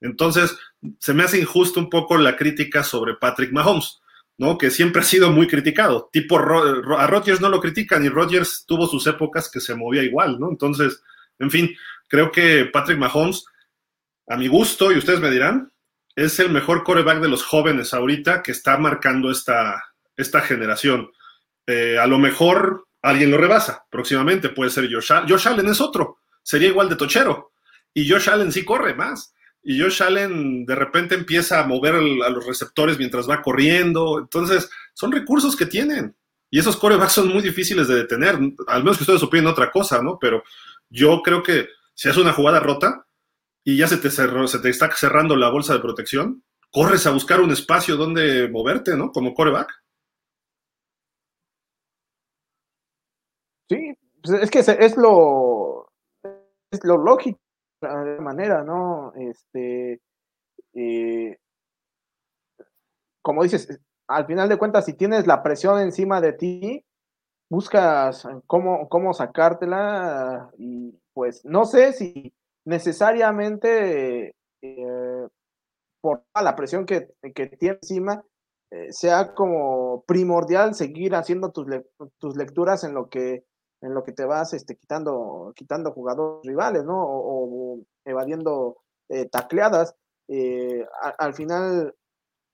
Entonces, 0.00 0.56
se 0.98 1.14
me 1.14 1.24
hace 1.24 1.40
injusto 1.40 1.80
un 1.80 1.90
poco 1.90 2.16
la 2.16 2.36
crítica 2.36 2.82
sobre 2.84 3.14
Patrick 3.14 3.52
Mahomes, 3.52 4.00
¿no? 4.36 4.58
Que 4.58 4.70
siempre 4.70 5.00
ha 5.00 5.04
sido 5.04 5.30
muy 5.30 5.46
criticado. 5.46 6.10
Tipo, 6.12 6.38
a 6.38 7.06
Rodgers 7.06 7.40
no 7.40 7.48
lo 7.48 7.60
critican 7.60 8.04
y 8.04 8.08
Rodgers 8.08 8.64
tuvo 8.66 8.86
sus 8.86 9.06
épocas 9.06 9.50
que 9.50 9.60
se 9.60 9.74
movía 9.74 10.02
igual, 10.02 10.38
¿no? 10.38 10.50
Entonces, 10.50 11.02
en 11.38 11.50
fin, 11.50 11.76
creo 12.08 12.30
que 12.30 12.66
Patrick 12.72 12.98
Mahomes, 12.98 13.44
a 14.28 14.36
mi 14.36 14.48
gusto, 14.48 14.92
y 14.92 14.98
ustedes 14.98 15.20
me 15.20 15.30
dirán, 15.30 15.72
es 16.16 16.38
el 16.38 16.50
mejor 16.50 16.84
coreback 16.84 17.20
de 17.20 17.28
los 17.28 17.44
jóvenes 17.44 17.92
ahorita 17.92 18.42
que 18.42 18.52
está 18.52 18.76
marcando 18.78 19.30
esta, 19.30 19.82
esta 20.16 20.40
generación. 20.40 21.10
Eh, 21.66 21.98
a 21.98 22.06
lo 22.06 22.18
mejor 22.18 22.86
alguien 23.02 23.30
lo 23.30 23.36
rebasa 23.36 23.84
próximamente, 23.90 24.48
puede 24.48 24.70
ser 24.70 24.88
Josh 24.90 25.12
Allen. 25.12 25.28
Josh 25.28 25.48
Allen 25.48 25.68
es 25.68 25.80
otro, 25.80 26.18
sería 26.42 26.68
igual 26.68 26.88
de 26.88 26.96
tochero. 26.96 27.52
Y 27.92 28.08
Josh 28.08 28.30
Allen 28.30 28.52
sí 28.52 28.64
corre 28.64 28.94
más 28.94 29.34
y 29.64 29.80
Josh 29.80 30.02
Allen 30.02 30.66
de 30.66 30.74
repente 30.74 31.14
empieza 31.14 31.60
a 31.60 31.66
mover 31.66 31.94
a 31.94 32.28
los 32.28 32.46
receptores 32.46 32.98
mientras 32.98 33.28
va 33.28 33.40
corriendo. 33.40 34.18
Entonces, 34.18 34.68
son 34.92 35.10
recursos 35.10 35.56
que 35.56 35.64
tienen. 35.64 36.14
Y 36.50 36.58
esos 36.58 36.76
corebacks 36.76 37.14
son 37.14 37.28
muy 37.28 37.42
difíciles 37.42 37.88
de 37.88 37.96
detener, 37.96 38.38
al 38.68 38.84
menos 38.84 38.98
que 38.98 39.02
ustedes 39.02 39.22
opinen 39.22 39.46
otra 39.46 39.70
cosa, 39.70 40.02
¿no? 40.02 40.18
Pero 40.20 40.44
yo 40.90 41.22
creo 41.22 41.42
que 41.42 41.68
si 41.94 42.08
haces 42.08 42.22
una 42.22 42.32
jugada 42.32 42.60
rota 42.60 43.06
y 43.64 43.76
ya 43.78 43.86
se 43.86 43.96
te, 43.96 44.10
cerró, 44.10 44.46
se 44.46 44.58
te 44.58 44.68
está 44.68 44.90
cerrando 44.94 45.36
la 45.36 45.50
bolsa 45.50 45.74
de 45.74 45.80
protección, 45.80 46.44
corres 46.70 47.06
a 47.06 47.12
buscar 47.12 47.40
un 47.40 47.50
espacio 47.50 47.96
donde 47.96 48.48
moverte, 48.48 48.96
¿no? 48.96 49.10
Como 49.12 49.34
coreback. 49.34 49.70
Sí, 53.68 53.94
pues 54.22 54.42
es 54.42 54.50
que 54.50 54.58
es 54.58 54.96
lo, 54.96 55.90
es 56.70 56.84
lo 56.84 56.98
lógico 56.98 57.40
de 57.80 58.18
manera, 58.20 58.62
¿no? 58.62 59.12
Este, 59.14 60.00
eh, 60.74 61.38
como 63.22 63.42
dices, 63.42 63.80
al 64.08 64.26
final 64.26 64.48
de 64.48 64.58
cuentas, 64.58 64.84
si 64.84 64.94
tienes 64.94 65.26
la 65.26 65.42
presión 65.42 65.80
encima 65.80 66.20
de 66.20 66.32
ti, 66.32 66.84
buscas 67.54 68.26
cómo, 68.46 68.88
cómo 68.88 69.14
sacártela 69.14 70.50
y 70.58 70.92
pues 71.12 71.44
no 71.44 71.64
sé 71.64 71.92
si 71.92 72.34
necesariamente 72.64 74.34
eh, 74.60 75.28
por 76.00 76.24
la 76.34 76.56
presión 76.56 76.84
que, 76.84 77.08
que 77.32 77.46
tiene 77.46 77.78
encima 77.80 78.24
eh, 78.72 78.92
sea 78.92 79.34
como 79.34 80.02
primordial 80.04 80.74
seguir 80.74 81.14
haciendo 81.14 81.52
tus, 81.52 81.66
tus 82.18 82.36
lecturas 82.36 82.82
en 82.82 82.94
lo 82.94 83.08
que 83.08 83.44
en 83.82 83.92
lo 83.92 84.02
que 84.02 84.12
te 84.12 84.24
vas 84.24 84.54
este, 84.54 84.76
quitando, 84.76 85.52
quitando 85.54 85.92
jugadores 85.92 86.40
rivales, 86.46 86.84
¿no? 86.84 87.04
O, 87.06 87.80
evadiendo 88.06 88.78
eh, 89.10 89.28
tacleadas. 89.28 89.94
Al 91.18 91.34
final, 91.34 91.94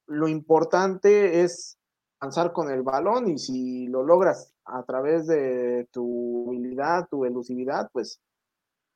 lo 0.08 0.26
importante 0.26 1.42
es 1.42 1.78
avanzar 2.20 2.52
con 2.52 2.70
el 2.70 2.82
balón 2.82 3.28
y 3.28 3.38
si 3.38 3.86
lo 3.86 4.02
logras 4.02 4.52
a 4.72 4.82
través 4.84 5.26
de 5.26 5.88
tu 5.92 6.48
habilidad, 6.48 7.08
tu 7.10 7.24
elusividad, 7.24 7.88
pues 7.92 8.20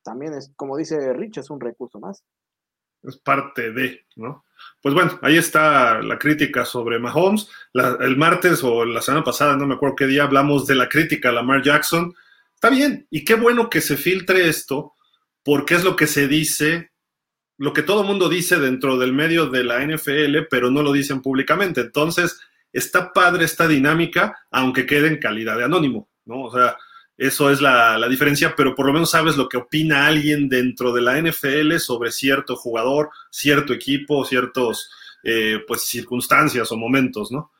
también 0.03 0.35
es, 0.35 0.53
como 0.57 0.77
dice 0.77 1.13
Rich, 1.13 1.39
es 1.39 1.51
un 1.51 1.61
recurso 1.61 1.99
más. 1.99 2.23
Es 3.03 3.19
parte 3.19 3.73
de, 3.73 4.07
¿no? 4.17 4.45
Pues 4.81 4.95
bueno, 4.95 5.19
ahí 5.23 5.37
está 5.37 6.01
la 6.01 6.19
crítica 6.19 6.65
sobre 6.65 6.99
Mahomes. 6.99 7.49
el 8.01 8.17
martes 8.17 8.63
o 8.63 8.85
la 8.85 9.03
semana 9.03 9.25
pasada, 9.25 9.57
no 9.57 9.67
me 9.67 9.75
acuerdo 9.75 9.97
qué 9.97 10.07
día, 10.07 10.25
hablamos 10.25 10.67
de 10.67 10.75
la 10.75 10.89
crítica 10.89 11.29
a 11.29 11.33
Lamar 11.33 11.63
Jackson. 11.63 12.15
Está 12.55 12.71
bien, 12.71 13.07
y 13.11 13.25
qué 13.25 13.35
bueno 13.35 13.69
que 13.69 13.81
se 13.81 13.97
filtre 13.97 14.49
esto, 14.49 14.95
porque 15.43 15.75
es 15.75 15.85
lo 15.85 15.97
que 15.97 16.07
se 16.07 16.29
dice, 16.29 16.93
lo 17.59 17.73
que 17.73 17.83
todo 17.83 18.03
el 18.03 18.07
mundo 18.07 18.29
dice 18.29 18.59
dentro 18.59 18.97
del 18.97 19.13
medio 19.13 19.47
de 19.47 19.65
la 19.65 19.85
NFL, 19.85 20.47
pero 20.51 20.71
no 20.71 20.83
lo 20.83 20.93
dicen 20.93 21.21
públicamente. 21.21 21.83
Entonces, 21.83 22.41
está 22.75 23.13
padre 23.13 23.45
esta 23.45 23.67
dinámica, 23.67 24.37
aunque 24.51 24.85
quede 24.85 25.09
en 25.09 25.19
calidad 25.19 25.57
de 25.57 25.65
anónimo, 25.65 26.11
¿no? 26.27 26.43
O 26.43 26.53
sea, 26.53 26.77
eso 27.17 27.51
es 27.51 27.61
la, 27.61 28.09
diferencia, 28.09 28.55
pero 28.57 28.75
por 28.75 28.87
lo 28.87 28.93
menos 28.93 29.13
sabes 29.13 29.37
lo 29.37 29.49
que 29.49 29.57
opina 29.57 30.07
alguien 30.07 30.49
dentro 30.49 30.93
de 30.93 31.01
la 31.01 31.17
NFL 31.21 31.77
sobre 31.79 32.11
cierto 32.11 32.57
jugador, 32.57 33.11
cierto 33.31 33.73
equipo, 33.73 34.25
ciertos, 34.25 34.91
eh, 35.23 35.61
pues, 35.67 35.83
circunstancias 35.83 36.71
o 36.73 36.77
momentos, 36.77 37.31
¿no? 37.31 37.53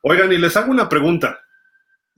Oigan, 0.00 0.32
y 0.32 0.38
les 0.38 0.56
hago 0.56 0.72
una 0.72 0.88
pregunta 0.88 1.40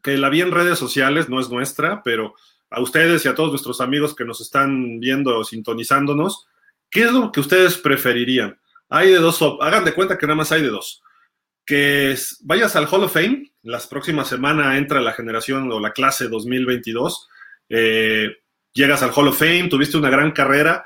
que 0.00 0.16
la 0.16 0.28
vi 0.28 0.40
en 0.40 0.52
redes 0.52 0.78
sociales, 0.78 1.28
no 1.28 1.40
es 1.40 1.50
nuestra, 1.50 2.02
pero 2.04 2.34
a 2.70 2.80
ustedes 2.80 3.24
y 3.24 3.28
a 3.28 3.34
todos 3.34 3.50
nuestros 3.50 3.80
amigos 3.80 4.14
que 4.14 4.24
nos 4.24 4.40
están 4.40 5.00
viendo 5.00 5.36
o 5.36 5.44
sintonizándonos, 5.44 6.46
¿qué 6.90 7.04
es 7.04 7.12
lo 7.12 7.32
que 7.32 7.40
ustedes 7.40 7.76
preferirían? 7.76 8.58
Hay 8.88 9.10
de 9.10 9.18
dos, 9.18 9.42
hagan 9.60 9.84
de 9.84 9.94
cuenta 9.94 10.16
que 10.16 10.26
nada 10.26 10.36
más 10.36 10.52
hay 10.52 10.62
de 10.62 10.68
dos. 10.68 11.02
Que 11.64 12.16
vayas 12.42 12.76
al 12.76 12.86
Hall 12.86 13.04
of 13.04 13.12
Fame, 13.12 13.52
las 13.62 13.86
próximas 13.86 14.28
semanas 14.28 14.76
entra 14.76 15.00
la 15.00 15.12
generación 15.12 15.70
o 15.72 15.80
la 15.80 15.92
clase 15.92 16.28
2022, 16.28 17.28
eh, 17.70 18.28
llegas 18.72 19.02
al 19.02 19.12
Hall 19.14 19.28
of 19.28 19.38
Fame, 19.38 19.68
tuviste 19.68 19.96
una 19.96 20.10
gran 20.10 20.32
carrera, 20.32 20.84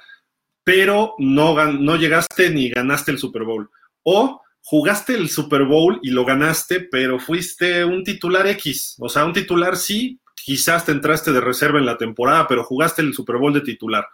pero 0.62 1.14
no, 1.18 1.72
no 1.72 1.97
llegaste 1.97 2.51
ni 2.51 2.70
ganaste 2.70 3.11
el 3.11 3.18
Super 3.18 3.43
Bowl. 3.43 3.70
O 4.03 4.43
jugaste 4.62 5.14
el 5.14 5.31
Super 5.31 5.64
Bowl 5.64 5.99
y 6.03 6.11
lo 6.11 6.24
ganaste, 6.24 6.81
pero 6.81 7.18
fuiste 7.18 7.85
un 7.85 8.05
titular 8.05 8.47
X. 8.49 8.97
O 8.99 9.09
sea, 9.09 9.24
un 9.24 9.33
titular 9.33 9.76
sí, 9.76 10.20
quizás 10.35 10.85
te 10.85 10.93
entraste 10.93 11.33
de 11.33 11.41
reserva 11.41 11.79
en 11.79 11.87
la 11.87 11.97
temporada, 11.97 12.47
pero 12.47 12.64
jugaste 12.64 13.03
el 13.03 13.14
Super 13.14 13.37
Bowl 13.37 13.55
de 13.55 13.62
titular. 13.62 14.07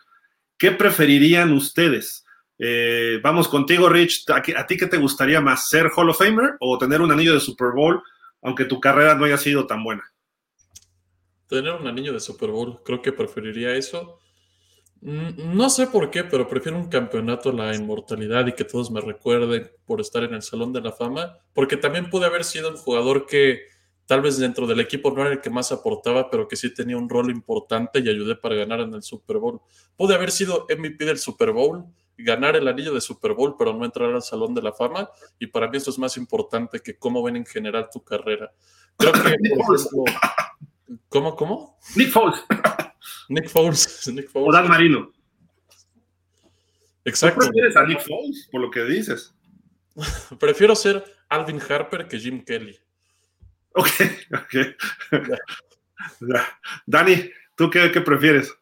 ¿Qué 0.57 0.71
preferirían 0.71 1.53
ustedes? 1.53 2.24
Eh, 2.59 3.19
vamos 3.23 3.49
contigo, 3.49 3.89
Rich. 3.89 4.25
¿A, 4.31 4.43
¿A, 4.61 4.67
ti 4.67 4.77
qué 4.77 4.87
te 4.87 4.97
gustaría 4.97 5.41
más? 5.41 5.69
¿Ser 5.69 5.91
Hall 5.95 6.11
of 6.11 6.19
Famer 6.19 6.57
o 6.61 6.79
tener 6.79 7.01
un 7.01 7.11
anillo 7.11 7.35
de 7.35 7.41
Super 7.41 7.73
Bowl, 7.75 8.03
aunque 8.43 8.65
tu 8.65 8.81
carrera 8.81 9.15
no 9.15 9.25
haya 9.25 9.39
sido 9.39 9.67
tan 9.67 9.83
buena? 9.83 10.05
Tener 11.49 11.73
un 11.73 11.87
anillo 11.87 12.13
de 12.13 12.21
Super 12.21 12.51
Bowl, 12.51 12.81
creo 12.85 13.03
que 13.03 13.13
preferiría 13.13 13.75
eso. 13.75 14.19
Mm, 15.01 15.55
no 15.55 15.69
sé 15.69 15.89
por 15.89 16.11
qué, 16.11 16.25
pero 16.25 16.49
prefiero 16.49 16.79
un 16.79 16.89
campeonato 16.89 17.51
a 17.51 17.53
la 17.53 17.75
inmortalidad 17.75 18.47
y 18.47 18.55
que 18.55 18.65
todos 18.65 18.91
me 18.91 19.03
recuerden 19.03 19.71
por 19.85 20.01
estar 20.01 20.25
en 20.25 20.33
el 20.33 20.43
Salón 20.43 20.73
de 20.73 20.81
la 20.81 20.93
Fama, 20.93 21.37
porque 21.53 21.77
también 21.77 22.09
pude 22.09 22.25
haber 22.25 22.45
sido 22.45 22.71
un 22.71 22.77
jugador 22.77 23.27
que 23.27 23.61
tal 24.07 24.23
vez 24.23 24.39
dentro 24.39 24.67
del 24.67 24.81
equipo 24.81 25.11
no 25.11 25.23
era 25.23 25.33
el 25.33 25.41
que 25.43 25.51
más 25.51 25.73
aportaba, 25.73 26.31
pero 26.31 26.49
que 26.49 26.57
sí 26.57 26.73
tenía 26.73 26.97
un 26.97 27.09
rol 27.09 27.31
importante 27.31 28.01
y 28.01 28.09
ayudé 28.09 28.37
para 28.37 28.55
ganar 28.55 28.81
en 28.81 28.95
el 28.95 29.03
Super 29.03 29.37
Bowl. 29.37 29.61
Pude 29.97 30.15
haber 30.15 30.31
sido 30.31 30.67
MVP 30.71 31.05
del 31.05 31.19
Super 31.19 31.53
Bowl, 31.53 31.85
ganar 32.17 32.57
el 32.57 32.69
anillo 32.69 32.95
de 32.95 33.01
Super 33.01 33.33
Bowl, 33.33 33.57
pero 33.59 33.73
no 33.73 33.85
entrar 33.85 34.13
al 34.13 34.23
Salón 34.23 34.55
de 34.55 34.63
la 34.63 34.73
Fama, 34.73 35.11
y 35.39 35.47
para 35.47 35.69
mí 35.69 35.77
eso 35.77 35.91
es 35.91 35.99
más 35.99 36.17
importante 36.17 36.81
que 36.81 36.99
cómo 36.99 37.23
ven 37.23 37.37
en 37.37 37.47
general 37.47 37.89
tu 37.93 38.03
carrera. 38.03 38.53
Creo 38.97 39.13
que, 39.13 39.37
¿Cómo, 41.09 41.35
cómo? 41.35 41.79
Nick 41.97 42.11
Foles. 42.11 42.45
Nick 43.29 43.49
Foles. 43.49 44.09
Nick 44.13 44.29
Foles. 44.29 44.49
O 44.49 44.53
Dan 44.53 44.69
Marino. 44.69 45.13
Exacto. 47.05 47.41
¿Tú 47.41 47.47
prefieres 47.47 47.77
a 47.77 47.85
Nick 47.85 48.01
Foles, 48.01 48.49
por 48.51 48.61
lo 48.61 48.71
que 48.71 48.85
dices? 48.85 49.35
Prefiero 50.39 50.75
ser 50.75 51.05
Alvin 51.29 51.61
Harper 51.61 52.09
que 52.09 52.19
Jim 52.19 52.45
Kelly. 52.45 52.79
Ok, 53.75 53.89
ok. 54.33 55.21
Dani, 56.87 57.31
¿tú 57.57 57.71
qué, 57.71 57.91
qué, 57.91 58.01
prefieres? 58.01 58.53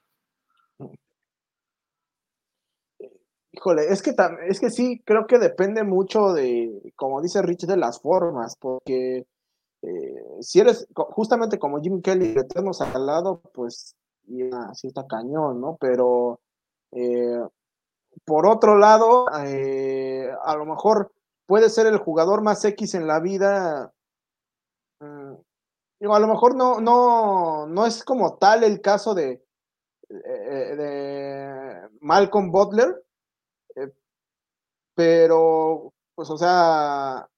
Híjole, 3.54 3.92
es 3.92 4.00
que, 4.00 4.14
es 4.48 4.60
que 4.60 4.70
sí, 4.70 5.02
creo 5.04 5.26
que 5.26 5.38
depende 5.38 5.84
mucho 5.84 6.32
de, 6.32 6.92
como 6.96 7.20
dice 7.20 7.42
Rich, 7.42 7.66
de 7.66 7.76
las 7.76 8.00
formas, 8.00 8.56
porque 8.56 9.26
eh, 9.82 10.24
si 10.40 10.60
eres 10.60 10.88
justamente 10.94 11.58
como 11.58 11.80
Jim 11.80 12.00
Kelly, 12.00 12.34
meternos 12.34 12.80
al 12.80 13.04
lado, 13.04 13.42
pues 13.52 13.94
ya, 14.24 14.72
sí 14.74 14.86
está 14.86 15.06
cañón, 15.06 15.60
¿no? 15.60 15.76
Pero 15.80 16.40
eh, 16.92 17.42
por 18.24 18.46
otro 18.46 18.78
lado, 18.78 19.26
eh, 19.44 20.30
a 20.44 20.56
lo 20.56 20.64
mejor 20.64 21.12
puede 21.46 21.68
ser 21.68 21.86
el 21.86 21.98
jugador 21.98 22.42
más 22.42 22.64
X 22.64 22.94
en 22.94 23.06
la 23.06 23.20
vida. 23.20 23.92
Mm, 25.00 25.34
a 26.10 26.18
lo 26.20 26.28
mejor 26.28 26.54
no, 26.54 26.80
no, 26.80 27.66
no 27.66 27.86
es 27.86 28.02
como 28.04 28.38
tal 28.38 28.64
el 28.64 28.80
caso 28.80 29.14
de 29.14 29.44
Malcolm 32.00 32.50
Butler, 32.50 33.01
pero, 34.94 35.92
pues, 36.14 36.30
o 36.30 36.38
sea, 36.38 37.28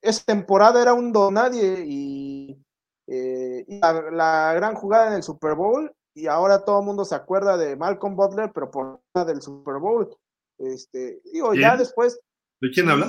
esa 0.00 0.24
temporada 0.24 0.80
era 0.82 0.94
un 0.94 1.12
donadie 1.12 1.84
y, 1.86 2.64
eh, 3.06 3.64
la, 3.68 4.52
gran 4.54 4.74
jugada 4.74 5.08
en 5.08 5.14
el 5.14 5.22
Super 5.22 5.54
Bowl 5.54 5.92
y 6.14 6.26
ahora 6.26 6.64
todo 6.64 6.80
el 6.80 6.86
mundo 6.86 7.04
se 7.04 7.14
acuerda 7.14 7.56
de 7.56 7.76
Malcolm 7.76 8.16
Butler, 8.16 8.50
pero 8.52 8.70
por 8.70 9.00
la 9.14 9.24
del 9.24 9.40
Super 9.40 9.76
Bowl. 9.76 10.16
Este, 10.58 11.20
digo, 11.32 11.54
ya 11.54 11.76
después. 11.76 12.20
¿De 12.60 12.70
quién 12.70 12.90
habla? 12.90 13.06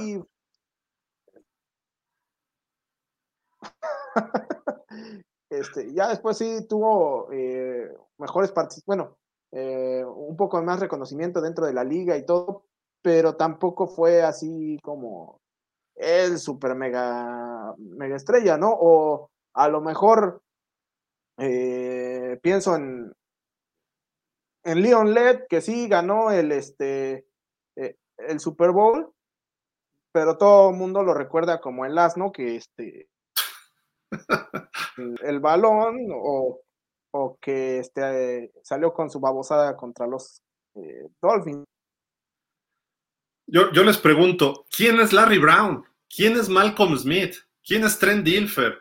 este, 5.50 5.92
ya 5.94 6.10
después 6.10 6.38
sí 6.38 6.66
tuvo 6.68 7.32
eh, 7.32 7.92
mejores 8.18 8.52
partidos, 8.52 8.86
bueno, 8.86 9.18
eh, 9.52 10.04
un 10.06 10.38
poco 10.38 10.62
más 10.62 10.80
reconocimiento 10.80 11.42
dentro 11.42 11.66
de 11.66 11.74
la 11.74 11.84
liga 11.84 12.16
y 12.18 12.26
todo, 12.26 12.66
pero 13.02 13.36
tampoco 13.36 13.88
fue 13.88 14.22
así 14.22 14.78
como 14.84 15.40
el 15.96 16.40
super 16.40 16.76
mega, 16.76 17.74
mega 17.78 18.16
estrella, 18.16 18.58
¿no? 18.58 18.70
O 18.72 19.30
a 19.54 19.68
lo 19.68 19.82
mejor 19.82 20.42
eh, 21.38 22.40
pienso 22.42 22.76
en, 22.76 23.14
en 24.64 24.82
Leon 24.82 25.14
Led, 25.14 25.48
que 25.50 25.62
sí 25.62 25.88
ganó 25.88 26.32
el, 26.32 26.52
este, 26.52 27.26
eh, 27.76 27.96
el 28.18 28.40
Super 28.40 28.72
Bowl, 28.72 29.14
pero 30.12 30.38
todo 30.38 30.72
el 30.72 30.78
mundo 30.78 31.04
lo 31.04 31.14
recuerda 31.14 31.62
como 31.62 31.86
el 31.86 31.98
asno 31.98 32.32
que 32.32 32.56
este 32.56 33.10
el, 35.24 35.40
balón 35.40 35.98
o, 36.14 36.62
o 37.12 37.38
que 37.40 37.80
este, 37.80 38.52
salió 38.64 38.94
con 38.94 39.10
su 39.10 39.20
babosada 39.20 39.76
contra 39.76 40.08
los 40.08 40.42
eh, 40.76 41.08
Dolphins. 41.22 41.66
Yo, 43.52 43.84
les 43.84 43.98
pregunto, 43.98 44.68
¿quién 44.70 45.00
es 45.00 45.12
Larry 45.12 45.40
Brown? 45.40 45.84
¿Quién 46.08 46.38
es 46.38 46.50
Malcolm 46.50 46.96
Smith? 46.98 47.36
¿Quién 47.66 47.84
es 47.84 47.98
Trent 47.98 48.24
Dilfer? 48.24 48.80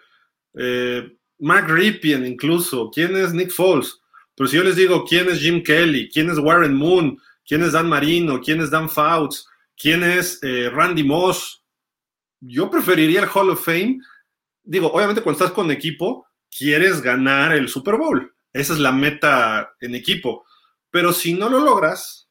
Eh, 0.54 1.16
Mark 1.38 1.68
Ripien 1.68 2.26
incluso. 2.26 2.90
¿Quién 2.90 3.16
es 3.16 3.32
Nick 3.32 3.50
Foles? 3.50 3.98
Pero 4.34 4.48
si 4.48 4.56
yo 4.56 4.64
les 4.64 4.76
digo 4.76 5.04
quién 5.06 5.28
es 5.28 5.40
Jim 5.40 5.62
Kelly, 5.62 6.10
quién 6.10 6.28
es 6.28 6.38
Warren 6.38 6.74
Moon, 6.74 7.18
quién 7.46 7.62
es 7.62 7.72
Dan 7.72 7.88
Marino, 7.88 8.40
quién 8.40 8.60
es 8.60 8.70
Dan 8.70 8.90
Fouts, 8.90 9.48
quién 9.74 10.04
es 10.04 10.38
eh, 10.42 10.68
Randy 10.70 11.02
Moss, 11.02 11.64
yo 12.40 12.70
preferiría 12.70 13.22
el 13.22 13.28
Hall 13.32 13.50
of 13.50 13.64
Fame. 13.64 14.00
Digo, 14.62 14.92
obviamente 14.92 15.22
cuando 15.22 15.42
estás 15.42 15.54
con 15.54 15.70
equipo, 15.70 16.26
quieres 16.56 17.00
ganar 17.00 17.52
el 17.52 17.68
Super 17.68 17.96
Bowl. 17.96 18.34
Esa 18.52 18.74
es 18.74 18.78
la 18.78 18.92
meta 18.92 19.74
en 19.80 19.94
equipo. 19.94 20.44
Pero 20.90 21.12
si 21.12 21.32
no 21.32 21.48
lo 21.48 21.60
logras, 21.60 22.27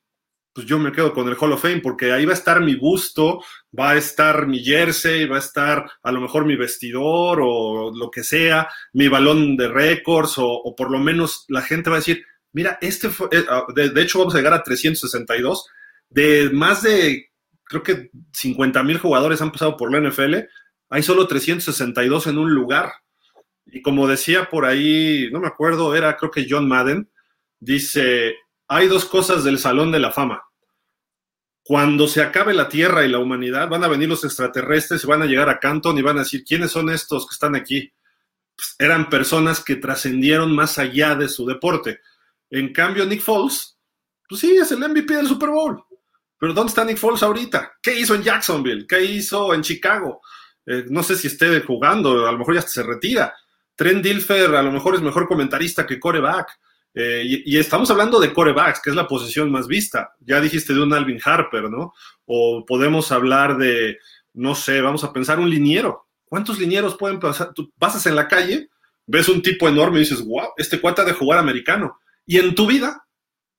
pues 0.57 0.65
yo 0.65 0.79
me 0.79 0.91
quedo 0.91 1.13
con 1.13 1.27
el 1.27 1.37
Hall 1.39 1.51
of 1.51 1.61
Fame 1.61 1.81
porque 1.81 2.11
ahí 2.11 2.25
va 2.25 2.31
a 2.31 2.35
estar 2.35 2.61
mi 2.61 2.73
busto, 2.73 3.43
va 3.79 3.91
a 3.91 3.95
estar 3.95 4.47
mi 4.47 4.63
jersey, 4.63 5.27
va 5.27 5.35
a 5.35 5.39
estar 5.39 5.85
a 6.01 6.11
lo 6.11 6.19
mejor 6.19 6.45
mi 6.45 6.55
vestidor 6.55 7.41
o 7.43 7.91
lo 7.95 8.09
que 8.09 8.23
sea, 8.23 8.67
mi 8.91 9.07
balón 9.07 9.55
de 9.55 9.67
récords 9.67 10.33
o, 10.37 10.73
por 10.75 10.89
lo 10.89 10.97
menos 10.97 11.45
la 11.47 11.61
gente 11.61 11.91
va 11.91 11.97
a 11.97 11.99
decir, 11.99 12.25
mira, 12.53 12.79
este 12.81 13.09
fue, 13.09 13.27
eh, 13.33 13.45
ah, 13.47 13.67
de, 13.75 14.01
hecho 14.01 14.17
vamos 14.17 14.33
a 14.33 14.37
llegar 14.39 14.53
a 14.53 14.63
362, 14.63 15.67
de 16.09 16.49
más 16.51 16.81
de, 16.81 17.29
creo 17.63 17.83
que 17.83 18.09
50 18.33 18.81
mil 18.81 18.97
jugadores 18.97 19.39
han 19.43 19.51
pasado 19.51 19.77
por 19.77 19.91
la 19.91 20.09
NFL, 20.09 20.37
hay 20.89 21.03
solo 21.03 21.27
362 21.27 22.25
en 22.25 22.39
un 22.39 22.51
lugar. 22.51 22.93
Y 23.67 23.83
como 23.83 24.07
decía 24.07 24.49
por 24.49 24.65
ahí, 24.65 25.29
no 25.31 25.39
me 25.39 25.49
acuerdo, 25.49 25.95
era 25.95 26.17
creo 26.17 26.31
que 26.31 26.47
John 26.49 26.67
Madden, 26.67 27.11
dice, 27.59 28.33
hay 28.67 28.87
dos 28.87 29.05
cosas 29.05 29.43
del 29.43 29.59
Salón 29.59 29.91
de 29.91 29.99
la 29.99 30.11
Fama 30.11 30.46
cuando 31.67 32.07
se 32.07 32.21
acabe 32.21 32.53
la 32.53 32.69
Tierra 32.69 33.03
y 33.03 33.09
la 33.09 33.19
humanidad, 33.19 33.67
van 33.67 33.83
a 33.83 33.89
venir 33.89 34.07
los 34.07 34.23
extraterrestres 34.23 35.03
y 35.03 35.07
van 35.07 35.21
a 35.21 35.25
llegar 35.25 35.49
a 35.49 35.59
Canton 35.59 35.97
y 35.97 36.01
van 36.01 36.15
a 36.15 36.21
decir, 36.21 36.45
¿quiénes 36.45 36.71
son 36.71 36.89
estos 36.89 37.27
que 37.27 37.33
están 37.33 37.55
aquí? 37.55 37.91
Pues, 38.55 38.75
eran 38.79 39.09
personas 39.09 39.61
que 39.61 39.75
trascendieron 39.75 40.55
más 40.55 40.79
allá 40.79 41.15
de 41.15 41.27
su 41.27 41.45
deporte. 41.45 41.99
En 42.49 42.71
cambio, 42.71 43.05
Nick 43.05 43.19
Foles, 43.19 43.77
pues 44.29 44.39
sí, 44.39 44.55
es 44.55 44.71
el 44.71 44.79
MVP 44.79 45.13
del 45.13 45.27
Super 45.27 45.49
Bowl. 45.49 45.83
Pero 46.39 46.53
¿dónde 46.53 46.69
está 46.69 46.85
Nick 46.85 46.99
Foles 46.99 47.21
ahorita? 47.21 47.73
¿Qué 47.81 47.99
hizo 47.99 48.15
en 48.15 48.23
Jacksonville? 48.23 48.87
¿Qué 48.87 49.03
hizo 49.03 49.53
en 49.53 49.61
Chicago? 49.61 50.21
Eh, 50.65 50.85
no 50.87 51.03
sé 51.03 51.17
si 51.17 51.27
esté 51.27 51.59
jugando, 51.59 52.25
a 52.25 52.31
lo 52.31 52.37
mejor 52.37 52.55
ya 52.55 52.61
se 52.61 52.81
retira. 52.81 53.35
Trent 53.75 54.01
Dilfer 54.01 54.55
a 54.55 54.63
lo 54.63 54.71
mejor 54.71 54.95
es 54.95 55.01
mejor 55.01 55.27
comentarista 55.27 55.85
que 55.85 55.99
coreback. 55.99 56.47
Eh, 56.99 57.43
y, 57.45 57.59
estamos 57.59 57.91
hablando 57.91 58.19
de 58.19 58.33
corebacks, 58.33 58.81
que 58.81 58.89
es 58.89 58.95
la 58.95 59.07
posición 59.07 59.51
más 59.51 59.67
vista. 59.67 60.15
Ya 60.19 60.41
dijiste 60.41 60.73
de 60.73 60.81
un 60.81 60.91
Alvin 60.91 61.19
Harper, 61.23 61.69
¿no? 61.69 61.93
O 62.25 62.65
podemos 62.65 63.11
hablar 63.11 63.55
de, 63.59 63.99
no 64.33 64.55
sé, 64.55 64.81
vamos 64.81 65.03
a 65.03 65.13
pensar 65.13 65.39
un 65.39 65.47
liniero. 65.47 66.07
¿Cuántos 66.25 66.57
linieros 66.57 66.97
pueden 66.97 67.19
pasar? 67.19 67.53
Tú 67.53 67.71
pasas 67.77 68.07
en 68.07 68.15
la 68.15 68.27
calle, 68.27 68.71
ves 69.05 69.29
un 69.29 69.43
tipo 69.43 69.69
enorme 69.69 69.97
y 69.97 69.99
dices, 69.99 70.25
wow, 70.25 70.53
este 70.57 70.81
cuate 70.81 71.05
de 71.05 71.13
jugar 71.13 71.37
americano. 71.37 71.99
Y 72.25 72.39
en 72.39 72.55
tu 72.55 72.65
vida, 72.65 73.05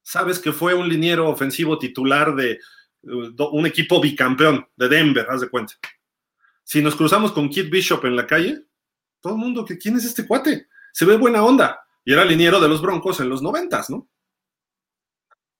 sabes 0.02 0.40
que 0.40 0.50
fue 0.50 0.74
un 0.74 0.88
liniero 0.88 1.28
ofensivo 1.28 1.78
titular 1.78 2.34
de 2.34 2.58
un 3.02 3.66
equipo 3.66 4.00
bicampeón 4.00 4.66
de 4.74 4.88
Denver, 4.88 5.28
haz 5.30 5.42
de 5.42 5.48
cuenta. 5.48 5.74
Si 6.64 6.82
nos 6.82 6.96
cruzamos 6.96 7.30
con 7.30 7.48
Kid 7.50 7.70
Bishop 7.70 8.04
en 8.04 8.16
la 8.16 8.26
calle, 8.26 8.64
todo 9.20 9.34
el 9.34 9.38
mundo, 9.38 9.64
¿quién 9.80 9.96
es 9.96 10.04
este 10.04 10.26
cuate? 10.26 10.66
Se 10.92 11.04
ve 11.04 11.16
buena 11.16 11.44
onda 11.44 11.78
y 12.08 12.14
era 12.14 12.24
liniero 12.24 12.58
de 12.58 12.68
los 12.68 12.80
Broncos 12.80 13.20
en 13.20 13.28
los 13.28 13.42
noventas, 13.42 13.90
¿no? 13.90 14.08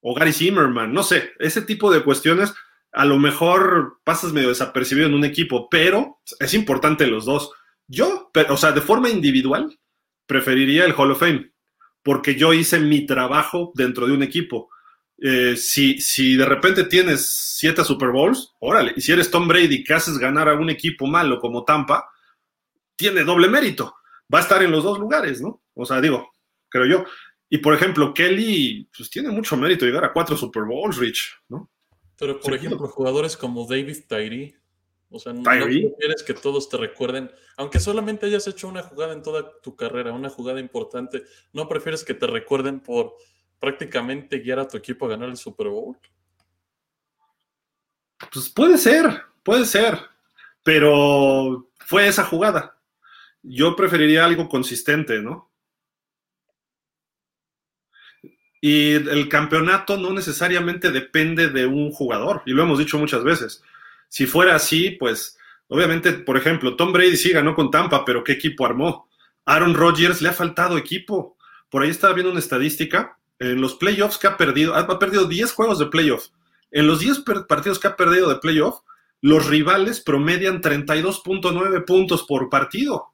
O 0.00 0.14
Gary 0.14 0.32
Zimmerman, 0.32 0.94
no 0.94 1.02
sé, 1.02 1.34
ese 1.38 1.60
tipo 1.60 1.92
de 1.92 2.02
cuestiones 2.02 2.54
a 2.90 3.04
lo 3.04 3.18
mejor 3.18 4.00
pasas 4.02 4.32
medio 4.32 4.48
desapercibido 4.48 5.06
en 5.06 5.12
un 5.12 5.26
equipo, 5.26 5.68
pero 5.68 6.20
es 6.40 6.54
importante 6.54 7.06
los 7.06 7.26
dos. 7.26 7.52
Yo, 7.86 8.30
o 8.48 8.56
sea, 8.56 8.72
de 8.72 8.80
forma 8.80 9.10
individual, 9.10 9.78
preferiría 10.24 10.86
el 10.86 10.94
Hall 10.96 11.10
of 11.10 11.20
Fame, 11.20 11.52
porque 12.02 12.34
yo 12.34 12.54
hice 12.54 12.80
mi 12.80 13.04
trabajo 13.04 13.70
dentro 13.74 14.06
de 14.06 14.14
un 14.14 14.22
equipo. 14.22 14.70
Eh, 15.18 15.54
si, 15.54 16.00
si 16.00 16.34
de 16.34 16.46
repente 16.46 16.84
tienes 16.84 17.28
siete 17.58 17.84
Super 17.84 18.08
Bowls, 18.08 18.54
órale, 18.60 18.94
y 18.96 19.02
si 19.02 19.12
eres 19.12 19.30
Tom 19.30 19.46
Brady 19.46 19.84
que 19.84 19.92
haces 19.92 20.16
ganar 20.16 20.48
a 20.48 20.54
un 20.54 20.70
equipo 20.70 21.06
malo 21.06 21.40
como 21.40 21.64
Tampa, 21.64 22.08
tiene 22.96 23.22
doble 23.22 23.48
mérito. 23.48 23.96
Va 24.32 24.38
a 24.38 24.42
estar 24.42 24.62
en 24.62 24.70
los 24.70 24.82
dos 24.82 24.98
lugares, 24.98 25.42
¿no? 25.42 25.62
O 25.74 25.84
sea, 25.84 26.00
digo, 26.00 26.30
creo 26.68 26.86
yo. 26.86 27.04
Y 27.48 27.58
por 27.58 27.74
ejemplo, 27.74 28.12
Kelly, 28.12 28.88
pues 28.96 29.08
tiene 29.08 29.30
mucho 29.30 29.56
mérito 29.56 29.86
llegar 29.86 30.04
a 30.04 30.12
cuatro 30.12 30.36
Super 30.36 30.64
Bowls, 30.64 30.98
Rich, 30.98 31.42
¿no? 31.48 31.70
Pero 32.18 32.40
por 32.40 32.54
ejemplo, 32.54 32.86
jugadores 32.88 33.36
como 33.36 33.66
David 33.66 33.98
Tyree, 34.08 34.56
O 35.10 35.18
sea, 35.18 35.32
no 35.32 35.42
quieres 35.42 36.22
que 36.26 36.34
todos 36.34 36.68
te 36.68 36.76
recuerden, 36.76 37.30
aunque 37.56 37.80
solamente 37.80 38.26
hayas 38.26 38.46
hecho 38.46 38.68
una 38.68 38.82
jugada 38.82 39.14
en 39.14 39.22
toda 39.22 39.58
tu 39.62 39.74
carrera, 39.74 40.12
una 40.12 40.28
jugada 40.28 40.60
importante, 40.60 41.22
¿no 41.54 41.66
prefieres 41.66 42.04
que 42.04 42.12
te 42.12 42.26
recuerden 42.26 42.80
por 42.80 43.14
prácticamente 43.58 44.38
guiar 44.40 44.58
a 44.58 44.68
tu 44.68 44.76
equipo 44.76 45.06
a 45.06 45.10
ganar 45.10 45.30
el 45.30 45.38
Super 45.38 45.68
Bowl? 45.68 45.96
Pues 48.30 48.50
puede 48.50 48.76
ser, 48.76 49.22
puede 49.42 49.64
ser, 49.64 49.98
pero 50.62 51.70
fue 51.86 52.06
esa 52.06 52.24
jugada. 52.24 52.78
Yo 53.42 53.74
preferiría 53.76 54.26
algo 54.26 54.48
consistente, 54.48 55.20
¿no? 55.20 55.47
Y 58.60 58.92
el 58.94 59.28
campeonato 59.28 59.96
no 59.96 60.12
necesariamente 60.12 60.90
depende 60.90 61.48
de 61.48 61.66
un 61.66 61.92
jugador, 61.92 62.42
y 62.44 62.52
lo 62.52 62.62
hemos 62.62 62.78
dicho 62.78 62.98
muchas 62.98 63.22
veces. 63.22 63.62
Si 64.08 64.26
fuera 64.26 64.56
así, 64.56 64.90
pues 64.90 65.38
obviamente, 65.68 66.12
por 66.12 66.36
ejemplo, 66.36 66.74
Tom 66.76 66.92
Brady 66.92 67.16
sí 67.16 67.30
ganó 67.30 67.54
con 67.54 67.70
Tampa, 67.70 68.04
pero 68.04 68.24
¿qué 68.24 68.32
equipo 68.32 68.66
armó? 68.66 69.08
Aaron 69.44 69.74
Rodgers 69.74 70.20
le 70.20 70.30
ha 70.30 70.32
faltado 70.32 70.76
equipo. 70.76 71.36
Por 71.70 71.82
ahí 71.82 71.90
estaba 71.90 72.14
viendo 72.14 72.30
una 72.30 72.40
estadística. 72.40 73.18
En 73.38 73.60
los 73.60 73.76
playoffs 73.76 74.18
que 74.18 74.26
ha 74.26 74.36
perdido, 74.36 74.74
ha 74.74 74.98
perdido 74.98 75.26
10 75.26 75.52
juegos 75.52 75.78
de 75.78 75.86
playoffs. 75.86 76.32
En 76.70 76.86
los 76.86 76.98
10 76.98 77.24
partidos 77.48 77.78
que 77.78 77.86
ha 77.86 77.96
perdido 77.96 78.28
de 78.28 78.40
playoff, 78.40 78.80
los 79.20 79.46
rivales 79.46 80.00
promedian 80.00 80.60
32.9 80.60 81.84
puntos 81.84 82.24
por 82.24 82.50
partido 82.50 83.12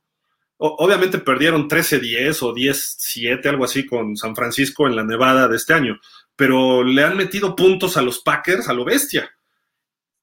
obviamente 0.59 1.19
perdieron 1.19 1.69
13-10 1.69 2.43
o 2.43 2.55
10-7, 2.55 3.47
algo 3.47 3.65
así, 3.65 3.87
con 3.87 4.17
San 4.17 4.35
Francisco 4.35 4.87
en 4.87 4.97
la 4.97 5.05
Nevada 5.05 5.49
de 5.49 5.57
este 5.57 5.75
año, 5.75 5.99
pero 6.37 6.85
le 6.85 7.05
han 7.05 7.17
metido 7.17 7.57
puntos 7.57 7.97
a 7.97 8.03
los 8.03 8.21
Packers 8.21 8.69
a 8.69 8.75
lo 8.75 8.85
bestia. 8.85 9.31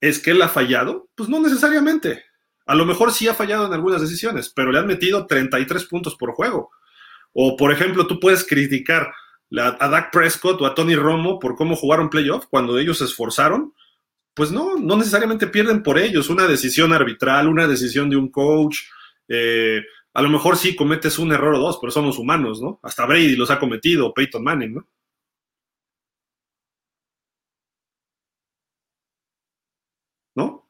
¿Es 0.00 0.18
que 0.18 0.32
él 0.32 0.42
ha 0.42 0.48
fallado? 0.48 1.08
Pues 1.14 1.28
no 1.28 1.40
necesariamente. 1.40 2.24
A 2.66 2.74
lo 2.74 2.84
mejor 2.84 3.12
sí 3.12 3.28
ha 3.28 3.34
fallado 3.34 3.66
en 3.66 3.72
algunas 3.72 4.00
decisiones, 4.00 4.50
pero 4.50 4.72
le 4.72 4.78
han 4.78 4.86
metido 4.86 5.26
33 5.26 5.84
puntos 5.84 6.16
por 6.16 6.32
juego. 6.32 6.70
O, 7.32 7.56
por 7.56 7.72
ejemplo, 7.72 8.06
tú 8.06 8.20
puedes 8.20 8.44
criticar 8.44 9.12
a 9.58 9.88
Dak 9.88 10.10
Prescott 10.10 10.60
o 10.60 10.66
a 10.66 10.74
Tony 10.74 10.96
Romo 10.96 11.38
por 11.38 11.56
cómo 11.56 11.76
jugaron 11.76 12.10
playoff 12.10 12.46
cuando 12.48 12.78
ellos 12.78 12.98
se 12.98 13.04
esforzaron. 13.04 13.74
Pues 14.34 14.50
no, 14.50 14.76
no 14.76 14.96
necesariamente 14.96 15.46
pierden 15.46 15.82
por 15.82 15.98
ellos. 15.98 16.30
Una 16.30 16.46
decisión 16.46 16.92
arbitral, 16.92 17.48
una 17.48 17.66
decisión 17.66 18.08
de 18.08 18.16
un 18.16 18.30
coach, 18.30 18.78
eh, 19.28 19.82
a 20.14 20.22
lo 20.22 20.28
mejor 20.28 20.56
sí 20.56 20.76
cometes 20.76 21.18
un 21.18 21.32
error 21.32 21.54
o 21.54 21.58
dos, 21.58 21.78
pero 21.80 21.90
somos 21.90 22.18
humanos, 22.18 22.60
¿no? 22.60 22.78
Hasta 22.82 23.06
Brady 23.06 23.36
los 23.36 23.50
ha 23.50 23.58
cometido, 23.58 24.12
Peyton 24.12 24.44
Manning, 24.44 24.74
¿no? 24.74 24.86
¿No? 30.34 30.68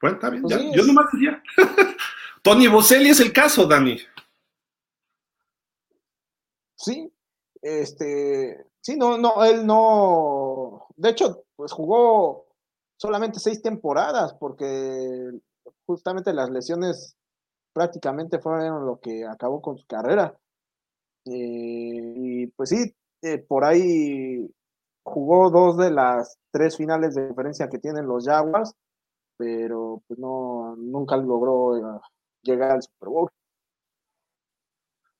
Pues 0.00 0.14
está 0.14 0.30
bien, 0.30 0.44
ya. 0.48 0.58
yo 0.72 0.84
nomás 0.84 1.06
decía. 1.12 1.42
Tony 2.42 2.68
Boselli 2.68 3.10
es 3.10 3.20
el 3.20 3.32
caso, 3.32 3.66
Dani. 3.66 3.98
Sí, 6.76 7.12
este, 7.60 8.64
sí, 8.80 8.96
no, 8.96 9.18
no, 9.18 9.44
él 9.44 9.66
no, 9.66 10.86
de 10.96 11.10
hecho, 11.10 11.44
pues 11.56 11.72
jugó 11.72 12.46
solamente 12.96 13.40
seis 13.40 13.60
temporadas 13.60 14.34
porque 14.34 15.32
justamente 15.86 16.32
las 16.32 16.50
lesiones 16.50 17.17
prácticamente 17.78 18.40
fueron 18.40 18.84
lo 18.84 18.98
que 18.98 19.24
acabó 19.24 19.62
con 19.62 19.78
su 19.78 19.86
carrera. 19.86 20.36
Eh, 21.26 22.12
y 22.16 22.46
pues 22.48 22.70
sí, 22.70 22.92
eh, 23.22 23.38
por 23.38 23.64
ahí 23.64 24.50
jugó 25.04 25.48
dos 25.48 25.78
de 25.78 25.92
las 25.92 26.36
tres 26.50 26.76
finales 26.76 27.14
de 27.14 27.28
diferencia 27.28 27.68
que 27.68 27.78
tienen 27.78 28.08
los 28.08 28.26
Jaguars, 28.26 28.74
pero 29.36 30.02
pues 30.08 30.18
no, 30.18 30.74
nunca 30.76 31.16
logró 31.18 31.76
eh, 31.76 32.00
llegar 32.42 32.72
al 32.72 32.82
Super 32.82 33.08
Bowl. 33.10 33.30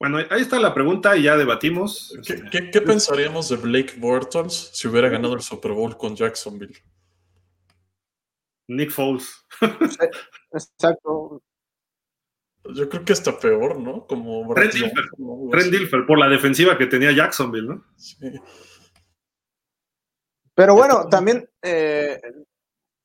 Bueno, 0.01 0.19
ahí 0.19 0.41
está 0.41 0.59
la 0.59 0.75
pregunta 0.75 1.17
y 1.17 1.23
ya 1.23 1.37
debatimos. 1.37 2.13
¿Qué, 2.51 2.71
qué 2.73 2.81
pensaríamos 2.81 3.51
de 3.51 3.57
Blake 3.57 3.95
Bortles 4.01 4.71
si 4.73 4.89
hubiera 4.89 5.09
ganado 5.09 5.35
el 5.35 5.43
Super 5.43 5.73
Bowl 5.73 5.97
con 5.97 6.17
Jacksonville? 6.17 6.75
Nick 8.67 8.91
Foles. 8.91 9.47
Exacto. 10.53 11.41
Yo 12.75 12.89
creo 12.89 13.05
que 13.05 13.13
está 13.13 13.39
peor, 13.39 13.79
¿no? 13.79 14.07
Como 14.07 14.55
Trent 14.55 14.75
Dilfer, 15.71 16.07
por 16.07 16.19
la 16.19 16.29
defensiva 16.29 16.77
que 16.77 16.87
tenía 16.87 17.13
Jacksonville, 17.13 17.69
¿no? 17.69 17.85
Sí. 17.97 18.33
Pero 20.55 20.75
bueno, 20.75 21.09
también 21.09 21.49
eh, 21.63 22.21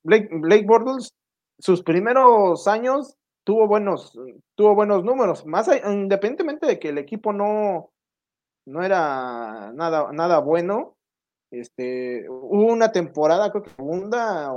Blake, 0.04 0.30
Blake 0.32 0.66
Bortles, 0.66 1.14
sus 1.60 1.84
primeros 1.84 2.68
años 2.68 3.16
tuvo 3.44 3.68
buenos, 3.68 4.18
tuvo 4.56 4.76
buenos 4.76 5.04
números, 5.04 5.46
más 5.46 5.70
independientemente 5.86 6.66
de 6.66 6.80
que 6.80 6.90
el 6.90 6.98
equipo 6.98 7.32
no, 7.32 7.92
no 8.66 8.84
era 8.84 9.72
nada, 9.74 10.12
nada 10.12 10.40
bueno. 10.40 10.96
Este, 11.52 12.28
hubo 12.28 12.66
una 12.74 12.92
temporada, 12.92 13.52
creo 13.52 13.64
que 13.64 13.70
segunda, 13.70 14.52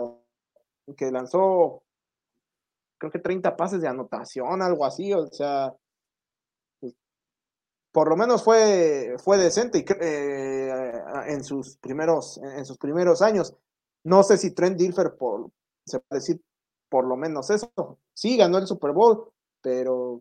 que 0.96 1.10
lanzó 1.10 1.82
creo 2.98 3.12
que 3.12 3.18
30 3.18 3.56
pases 3.56 3.80
de 3.80 3.88
anotación, 3.88 4.62
algo 4.62 4.84
así, 4.84 5.12
o 5.12 5.26
sea, 5.26 5.72
pues, 6.80 6.94
por 7.92 8.08
lo 8.08 8.16
menos 8.16 8.42
fue, 8.42 9.16
fue 9.22 9.38
decente 9.38 9.84
eh, 10.00 10.92
en, 11.26 11.44
sus 11.44 11.76
primeros, 11.78 12.38
en 12.38 12.64
sus 12.64 12.78
primeros 12.78 13.22
años. 13.22 13.54
No 14.04 14.22
sé 14.22 14.36
si 14.38 14.54
Trent 14.54 14.78
Dilfer 14.78 15.16
por, 15.16 15.50
se 15.84 16.00
puede 16.00 16.20
decir 16.20 16.40
por 16.88 17.06
lo 17.06 17.16
menos 17.16 17.50
eso. 17.50 17.98
Sí, 18.14 18.36
ganó 18.36 18.58
el 18.58 18.66
Super 18.66 18.92
Bowl, 18.92 19.30
pero 19.60 20.20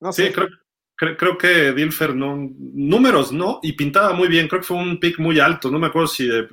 no 0.00 0.12
sé. 0.12 0.26
Sí, 0.26 0.32
creo, 0.32 1.16
creo, 1.16 1.38
que 1.38 1.72
Dilfer 1.72 2.14
no, 2.14 2.36
números 2.36 3.32
no, 3.32 3.58
y 3.62 3.72
pintaba 3.72 4.12
muy 4.12 4.28
bien, 4.28 4.48
creo 4.48 4.60
que 4.60 4.66
fue 4.66 4.76
un 4.76 5.00
pick 5.00 5.18
muy 5.18 5.40
alto, 5.40 5.70
no 5.70 5.78
me 5.78 5.86
acuerdo 5.86 6.08
si 6.08 6.28
de 6.28 6.46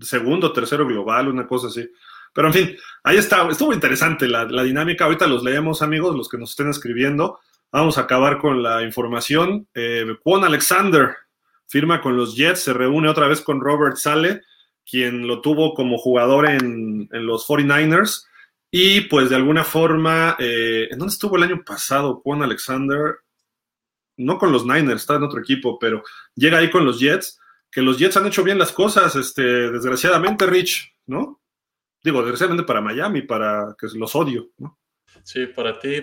segundo, 0.00 0.52
tercero 0.52 0.86
global, 0.86 1.28
una 1.28 1.46
cosa 1.46 1.68
así. 1.68 1.88
Pero 2.32 2.48
en 2.48 2.54
fin, 2.54 2.76
ahí 3.04 3.16
está, 3.16 3.48
estuvo 3.48 3.72
interesante 3.72 4.26
la, 4.26 4.46
dinámica. 4.62 5.04
Ahorita 5.04 5.26
los 5.26 5.42
leemos, 5.42 5.82
amigos, 5.82 6.16
los 6.16 6.28
que 6.28 6.38
nos 6.38 6.50
estén 6.50 6.70
escribiendo. 6.70 7.40
Vamos 7.70 7.98
a 7.98 8.02
acabar 8.02 8.38
con 8.38 8.62
la 8.62 8.82
información. 8.82 9.68
Eh, 9.74 10.06
Juan 10.22 10.44
Alexander 10.44 11.16
firma 11.72 12.02
con 12.02 12.18
los 12.18 12.36
Jets, 12.36 12.60
se 12.60 12.74
reúne 12.74 13.08
otra 13.08 13.28
vez 13.28 13.40
con 13.40 13.62
Robert 13.62 13.96
Sale, 13.96 14.42
quien 14.84 15.26
lo 15.26 15.40
tuvo 15.40 15.72
como 15.72 15.96
jugador 15.96 16.46
en, 16.46 17.08
los 17.10 17.46
49ers. 17.46 18.26
Y 18.70 19.02
pues 19.02 19.30
de 19.30 19.36
alguna 19.36 19.64
forma, 19.64 20.36
eh, 20.38 20.88
¿en 20.90 20.98
dónde 20.98 21.12
estuvo 21.12 21.36
el 21.36 21.44
año 21.44 21.62
pasado 21.64 22.20
Juan 22.22 22.42
Alexander? 22.42 23.16
No 24.18 24.38
con 24.38 24.52
los 24.52 24.66
Niners, 24.66 25.00
está 25.00 25.16
en 25.16 25.24
otro 25.24 25.40
equipo, 25.40 25.78
pero 25.78 26.02
llega 26.34 26.58
ahí 26.58 26.70
con 26.70 26.84
los 26.84 27.00
Jets, 27.00 27.38
que 27.70 27.80
los 27.80 27.98
Jets 27.98 28.18
han 28.18 28.26
hecho 28.26 28.44
bien 28.44 28.58
las 28.58 28.72
cosas, 28.72 29.16
este, 29.16 29.42
desgraciadamente, 29.70 30.46
Rich, 30.46 30.94
¿no? 31.06 31.41
Digo, 32.02 32.20
desgraciadamente 32.20 32.66
para 32.66 32.80
Miami, 32.80 33.22
para 33.22 33.76
que 33.78 33.86
los 33.94 34.14
odio, 34.16 34.50
¿no? 34.58 34.78
Sí, 35.22 35.46
para 35.46 35.78
ti, 35.78 36.02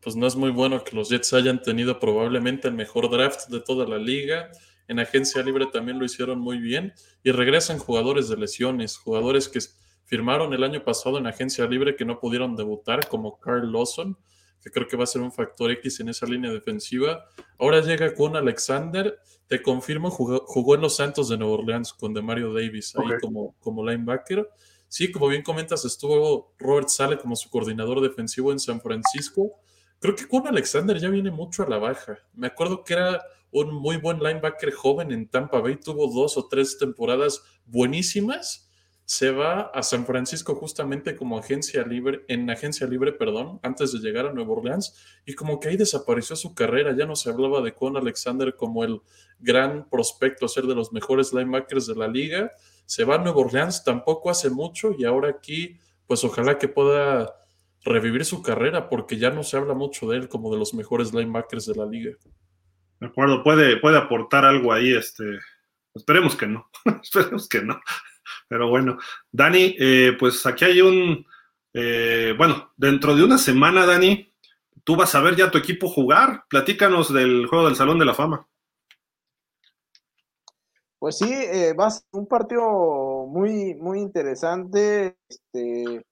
pues 0.00 0.16
no 0.16 0.26
es 0.26 0.36
muy 0.36 0.50
bueno 0.50 0.82
que 0.84 0.96
los 0.96 1.10
Jets 1.10 1.32
hayan 1.34 1.60
tenido 1.60 1.98
probablemente 1.98 2.68
el 2.68 2.74
mejor 2.74 3.10
draft 3.10 3.48
de 3.48 3.60
toda 3.60 3.86
la 3.86 3.98
liga. 3.98 4.50
En 4.86 5.00
agencia 5.00 5.42
libre 5.42 5.66
también 5.66 5.98
lo 5.98 6.04
hicieron 6.04 6.38
muy 6.38 6.58
bien 6.58 6.94
y 7.22 7.30
regresan 7.30 7.78
jugadores 7.78 8.28
de 8.28 8.38
lesiones, 8.38 8.96
jugadores 8.96 9.48
que 9.48 9.58
firmaron 10.04 10.54
el 10.54 10.64
año 10.64 10.82
pasado 10.82 11.18
en 11.18 11.26
agencia 11.26 11.66
libre 11.66 11.94
que 11.94 12.06
no 12.06 12.18
pudieron 12.18 12.56
debutar, 12.56 13.06
como 13.08 13.38
Carl 13.38 13.70
Lawson, 13.70 14.16
que 14.62 14.70
creo 14.70 14.88
que 14.88 14.96
va 14.96 15.04
a 15.04 15.06
ser 15.06 15.20
un 15.20 15.30
factor 15.30 15.70
X 15.72 16.00
en 16.00 16.08
esa 16.08 16.24
línea 16.24 16.50
defensiva. 16.50 17.26
Ahora 17.58 17.82
llega 17.82 18.14
con 18.14 18.34
Alexander, 18.34 19.18
te 19.46 19.60
confirmo, 19.60 20.10
jugó, 20.10 20.74
en 20.74 20.80
los 20.80 20.96
Santos 20.96 21.28
de 21.28 21.36
Nueva 21.36 21.54
Orleans 21.54 21.92
con 21.92 22.14
Demario 22.14 22.54
Davis 22.54 22.94
ahí 22.96 23.18
como, 23.20 23.54
como 23.60 23.84
linebacker. 23.84 24.48
Sí, 24.88 25.12
como 25.12 25.28
bien 25.28 25.42
comentas, 25.42 25.84
estuvo 25.84 26.54
Robert 26.58 26.88
Sale 26.88 27.18
como 27.18 27.36
su 27.36 27.50
coordinador 27.50 28.00
defensivo 28.00 28.52
en 28.52 28.58
San 28.58 28.80
Francisco. 28.80 29.52
Creo 30.00 30.16
que 30.16 30.26
con 30.26 30.46
Alexander 30.46 30.98
ya 30.98 31.10
viene 31.10 31.30
mucho 31.30 31.62
a 31.62 31.68
la 31.68 31.78
baja. 31.78 32.18
Me 32.32 32.46
acuerdo 32.46 32.84
que 32.84 32.94
era 32.94 33.22
un 33.50 33.74
muy 33.74 33.98
buen 33.98 34.18
linebacker 34.18 34.72
joven 34.72 35.12
en 35.12 35.28
Tampa 35.28 35.60
Bay, 35.60 35.76
tuvo 35.76 36.10
dos 36.12 36.38
o 36.38 36.48
tres 36.48 36.78
temporadas 36.78 37.42
buenísimas. 37.66 38.70
Se 39.04 39.30
va 39.30 39.70
a 39.74 39.82
San 39.82 40.04
Francisco 40.06 40.54
justamente 40.54 41.16
como 41.16 41.38
agencia 41.38 41.82
libre, 41.82 42.24
en 42.28 42.48
agencia 42.50 42.86
libre, 42.86 43.12
perdón, 43.12 43.58
antes 43.62 43.92
de 43.92 44.00
llegar 44.00 44.26
a 44.26 44.32
Nueva 44.32 44.52
Orleans, 44.52 44.94
y 45.24 45.34
como 45.34 45.60
que 45.60 45.68
ahí 45.68 45.76
desapareció 45.78 46.36
su 46.36 46.54
carrera. 46.54 46.94
Ya 46.94 47.06
no 47.06 47.16
se 47.16 47.30
hablaba 47.30 47.62
de 47.62 47.74
Con 47.74 47.96
Alexander 47.96 48.54
como 48.54 48.84
el 48.84 49.00
gran 49.38 49.88
prospecto 49.88 50.46
a 50.46 50.48
ser 50.48 50.64
de 50.64 50.74
los 50.74 50.92
mejores 50.92 51.32
linebackers 51.32 51.86
de 51.86 51.94
la 51.94 52.08
liga 52.08 52.52
se 52.88 53.04
va 53.04 53.16
a 53.16 53.18
Nueva 53.18 53.40
Orleans 53.40 53.84
tampoco 53.84 54.30
hace 54.30 54.48
mucho 54.48 54.94
y 54.98 55.04
ahora 55.04 55.28
aquí, 55.28 55.78
pues 56.06 56.24
ojalá 56.24 56.56
que 56.56 56.68
pueda 56.68 57.34
revivir 57.84 58.24
su 58.24 58.42
carrera 58.42 58.88
porque 58.88 59.18
ya 59.18 59.28
no 59.28 59.42
se 59.42 59.58
habla 59.58 59.74
mucho 59.74 60.08
de 60.08 60.16
él 60.16 60.28
como 60.30 60.50
de 60.50 60.58
los 60.58 60.72
mejores 60.72 61.12
linebackers 61.12 61.66
de 61.66 61.74
la 61.74 61.84
liga. 61.84 62.12
De 62.98 63.06
acuerdo, 63.06 63.44
puede, 63.44 63.76
puede 63.76 63.98
aportar 63.98 64.46
algo 64.46 64.72
ahí, 64.72 64.94
este, 64.94 65.38
esperemos 65.94 66.34
que 66.34 66.46
no, 66.46 66.70
esperemos 67.02 67.46
que 67.46 67.60
no. 67.60 67.78
Pero 68.48 68.70
bueno, 68.70 68.96
Dani, 69.30 69.76
eh, 69.78 70.16
pues 70.18 70.46
aquí 70.46 70.64
hay 70.64 70.80
un, 70.80 71.26
Eh, 71.74 72.34
bueno, 72.38 72.72
dentro 72.78 73.14
de 73.14 73.22
una 73.22 73.36
semana, 73.36 73.84
Dani, 73.84 74.32
tú 74.82 74.96
vas 74.96 75.14
a 75.14 75.20
ver 75.20 75.36
ya 75.36 75.50
tu 75.50 75.58
equipo 75.58 75.88
jugar. 75.90 76.44
Platícanos 76.48 77.12
del 77.12 77.46
juego 77.46 77.66
del 77.66 77.76
Salón 77.76 77.98
de 77.98 78.06
la 78.06 78.14
Fama. 78.14 78.48
Pues 80.98 81.18
sí, 81.18 81.32
eh, 81.32 81.74
va 81.74 81.86
a 81.86 81.90
ser 81.90 82.02
un 82.12 82.26
partido 82.26 83.26
muy, 83.26 83.74
muy 83.76 84.00
interesante. 84.00 85.16
Este, 85.28 86.04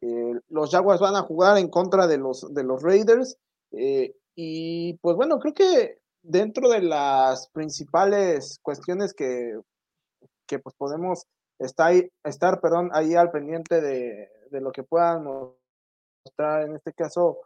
eh, 0.00 0.40
los 0.48 0.70
Jaguars 0.70 1.00
van 1.00 1.16
a 1.16 1.22
jugar 1.22 1.58
en 1.58 1.68
contra 1.68 2.06
de 2.06 2.16
los, 2.16 2.52
de 2.54 2.64
los 2.64 2.82
Raiders. 2.82 3.36
Eh, 3.72 4.14
y 4.34 4.94
pues 5.02 5.16
bueno, 5.16 5.38
creo 5.40 5.52
que 5.52 5.98
dentro 6.22 6.70
de 6.70 6.80
las 6.80 7.48
principales 7.48 8.58
cuestiones 8.62 9.12
que, 9.12 9.60
que 10.46 10.58
pues 10.58 10.74
podemos 10.74 11.26
estar, 11.58 11.92
estar 12.24 12.60
perdón, 12.60 12.90
ahí 12.94 13.14
al 13.14 13.30
pendiente 13.30 13.82
de, 13.82 14.30
de 14.50 14.60
lo 14.62 14.72
que 14.72 14.82
puedan 14.82 15.24
mostrar 15.24 16.62
en 16.62 16.76
este 16.76 16.92
caso 16.92 17.38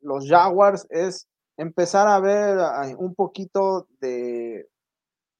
los 0.00 0.28
Jaguars 0.28 0.86
es 0.90 1.26
empezar 1.56 2.06
a 2.06 2.20
ver 2.20 2.56
un 2.98 3.16
poquito 3.16 3.88
de 3.98 4.68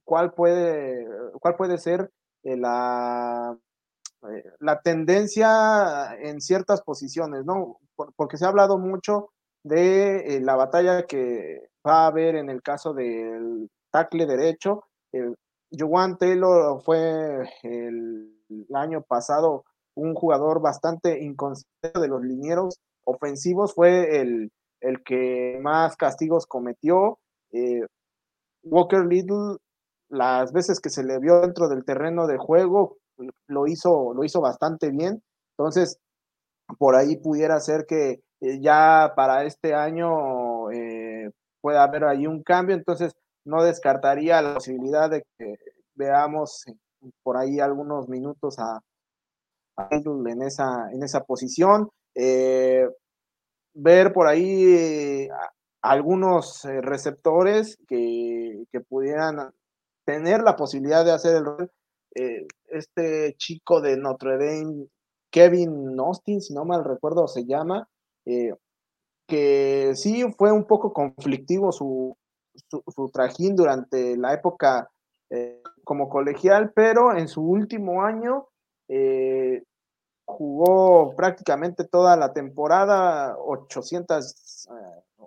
cuál 0.04 0.32
puede, 0.32 1.06
cuál 1.40 1.56
puede 1.56 1.78
ser 1.78 2.10
eh, 2.44 2.56
la, 2.56 3.56
eh, 4.30 4.44
la 4.60 4.80
tendencia 4.80 6.14
en 6.20 6.40
ciertas 6.40 6.82
posiciones, 6.82 7.44
¿no? 7.44 7.78
porque 8.16 8.36
se 8.36 8.44
ha 8.44 8.48
hablado 8.48 8.76
mucho 8.78 9.30
de 9.62 10.36
eh, 10.36 10.40
la 10.40 10.56
batalla 10.56 11.06
que 11.06 11.68
va 11.86 12.04
a 12.04 12.06
haber 12.08 12.36
en 12.36 12.50
el 12.50 12.62
caso 12.62 12.92
del 12.92 13.70
tackle 13.90 14.26
derecho. 14.26 14.84
El, 15.12 15.36
Taylor 16.18 16.82
fue 16.82 17.48
el, 17.62 18.30
año 18.72 19.02
pasado 19.02 19.64
un 19.96 20.14
jugador 20.14 20.60
bastante 20.60 21.20
inconsciente 21.24 21.98
de 21.98 22.08
los 22.08 22.22
linieros 22.22 22.78
ofensivos, 23.04 23.74
fue 23.74 24.20
el, 24.20 24.52
el 24.80 25.02
que 25.02 25.58
más 25.60 25.96
castigos 25.96 26.46
cometió. 26.46 27.18
Walker 28.62 29.04
Little 29.04 29.58
las 30.14 30.52
veces 30.52 30.80
que 30.80 30.90
se 30.90 31.04
le 31.04 31.18
vio 31.18 31.40
dentro 31.40 31.68
del 31.68 31.84
terreno 31.84 32.26
de 32.26 32.38
juego, 32.38 32.98
lo 33.48 33.66
hizo, 33.66 34.14
lo 34.14 34.24
hizo 34.24 34.40
bastante 34.40 34.90
bien. 34.90 35.22
Entonces, 35.56 35.98
por 36.78 36.96
ahí 36.96 37.16
pudiera 37.16 37.60
ser 37.60 37.86
que 37.86 38.22
eh, 38.40 38.60
ya 38.60 39.12
para 39.16 39.44
este 39.44 39.74
año 39.74 40.70
eh, 40.70 41.30
pueda 41.60 41.82
haber 41.82 42.04
ahí 42.04 42.26
un 42.26 42.42
cambio. 42.42 42.74
Entonces, 42.76 43.12
no 43.44 43.62
descartaría 43.62 44.40
la 44.40 44.54
posibilidad 44.54 45.10
de 45.10 45.24
que 45.38 45.56
veamos 45.94 46.64
por 47.22 47.36
ahí 47.36 47.60
algunos 47.60 48.08
minutos 48.08 48.58
a, 48.58 48.80
en 49.90 50.42
esa, 50.42 50.90
en 50.92 51.02
esa 51.02 51.24
posición. 51.24 51.90
Eh, 52.14 52.88
ver 53.74 54.12
por 54.12 54.28
ahí 54.28 55.28
algunos 55.82 56.62
receptores 56.64 57.76
que, 57.88 58.64
que, 58.70 58.80
pudieran 58.80 59.52
tener 60.04 60.42
la 60.42 60.56
posibilidad 60.56 61.04
de 61.04 61.12
hacer 61.12 61.36
el 61.36 61.44
rol. 61.44 61.70
Eh, 62.14 62.46
este 62.68 63.34
chico 63.36 63.80
de 63.80 63.96
Notre 63.96 64.38
Dame, 64.38 64.86
Kevin 65.30 65.98
Austin, 65.98 66.40
si 66.40 66.54
no 66.54 66.64
mal 66.64 66.84
recuerdo, 66.84 67.26
se 67.26 67.44
llama, 67.44 67.88
eh, 68.24 68.54
que 69.26 69.92
sí 69.96 70.24
fue 70.38 70.52
un 70.52 70.64
poco 70.64 70.92
conflictivo 70.92 71.72
su, 71.72 72.16
su, 72.70 73.10
trajín 73.12 73.56
durante 73.56 74.16
la 74.16 74.32
época 74.32 74.88
eh, 75.30 75.60
como 75.82 76.08
colegial, 76.08 76.72
pero 76.72 77.16
en 77.16 77.26
su 77.26 77.42
último 77.42 78.02
año 78.02 78.48
jugó 80.24 81.14
prácticamente 81.16 81.84
toda 81.84 82.16
la 82.16 82.32
temporada, 82.32 83.36
800, 83.38 84.68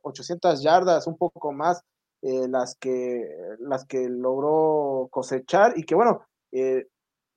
800 0.01 0.61
yardas, 0.61 1.07
un 1.07 1.17
poco 1.17 1.51
más, 1.51 1.84
eh, 2.24 2.47
las, 2.47 2.76
que, 2.76 3.30
las 3.59 3.86
que 3.86 4.09
logró 4.09 5.07
cosechar 5.11 5.78
y 5.78 5.84
que 5.84 5.93
bueno, 5.93 6.22
eh, 6.51 6.88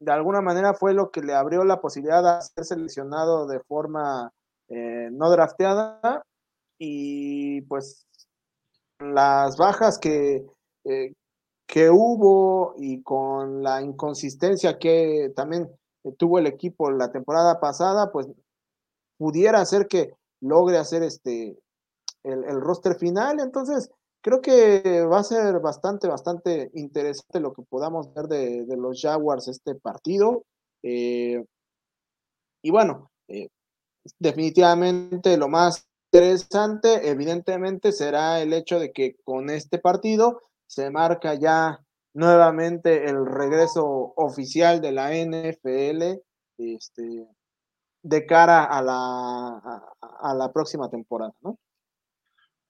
de 0.01 0.13
alguna 0.13 0.41
manera 0.41 0.73
fue 0.73 0.95
lo 0.95 1.11
que 1.11 1.21
le 1.21 1.35
abrió 1.35 1.65
la 1.65 1.83
posibilidad 1.83 2.39
de 2.39 2.43
ser 2.43 2.65
seleccionado 2.65 3.47
de 3.47 3.61
forma 3.61 4.33
eh, 4.69 5.11
no 5.13 5.31
drafteada 5.31 6.25
y 6.79 7.61
pues 7.63 8.07
las 9.01 9.59
bajas 9.59 9.99
que, 9.99 10.47
que 11.67 11.91
hubo 11.91 12.75
y 12.79 13.03
con 13.03 13.63
la 13.63 13.83
inconsistencia 13.83 14.79
que 14.79 15.31
también 15.37 15.71
tuvo 16.17 16.39
el 16.39 16.47
equipo 16.47 16.91
la 16.91 17.13
temporada 17.13 17.61
pasada, 17.61 18.11
pues 18.11 18.29
pudiera 19.19 19.63
ser 19.67 19.89
que 19.89 20.15
logre 20.41 20.79
hacer 20.79 21.03
este 21.03 21.59
el, 22.23 22.45
el 22.45 22.61
roster 22.61 22.95
final. 22.97 23.41
Entonces, 23.41 23.91
creo 24.21 24.41
que 24.41 25.05
va 25.05 25.21
a 25.21 25.25
ser 25.25 25.61
bastante, 25.61 26.09
bastante 26.09 26.71
interesante 26.75 27.41
lo 27.41 27.53
que 27.53 27.63
podamos 27.63 28.13
ver 28.15 28.27
de, 28.27 28.77
los 28.77 29.01
Jaguars 29.01 29.49
este 29.49 29.75
partido. 29.75 30.45
Eh, 30.83 31.45
y 32.63 32.71
bueno, 32.71 33.11
eh, 33.29 33.49
definitivamente 34.19 35.37
lo 35.37 35.49
más 35.49 35.87
interesante, 36.13 37.09
evidentemente, 37.09 37.93
será 37.93 38.41
el 38.41 38.53
hecho 38.53 38.79
de 38.79 38.93
que 38.93 39.17
con 39.25 39.51
este 39.51 39.79
partido 39.79 40.43
se 40.67 40.91
marca 40.91 41.35
ya 41.35 41.81
nuevamente 42.15 43.09
el 43.09 43.25
regreso 43.27 44.13
oficial 44.17 44.81
de 44.81 44.93
la 44.93 45.15
NFL 45.15 46.21
este, 46.59 47.27
de 48.03 48.27
cara 48.27 48.65
a 48.65 48.83
la, 48.83 49.83
a 50.01 50.35
la 50.35 50.53
próxima 50.53 50.91
temporada, 50.91 51.33
¿no? 51.41 51.59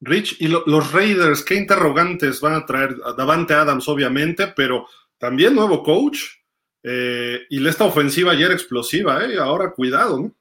Rich, 0.00 0.36
y 0.40 0.48
los 0.48 0.92
Raiders, 0.92 1.44
¿qué 1.44 1.54
interrogantes 1.56 2.40
van 2.40 2.54
a 2.54 2.64
traer? 2.64 2.96
Davante 3.16 3.52
Adams, 3.52 3.86
obviamente, 3.88 4.48
pero 4.48 4.86
también 5.18 5.54
nuevo 5.54 5.82
coach. 5.82 6.20
Eh, 6.82 7.40
y 7.50 7.66
esta 7.66 7.84
ofensiva 7.84 8.32
ayer 8.32 8.50
explosiva, 8.50 9.22
¿eh? 9.24 9.38
Ahora 9.38 9.72
cuidado, 9.72 10.18
¿no? 10.18 10.34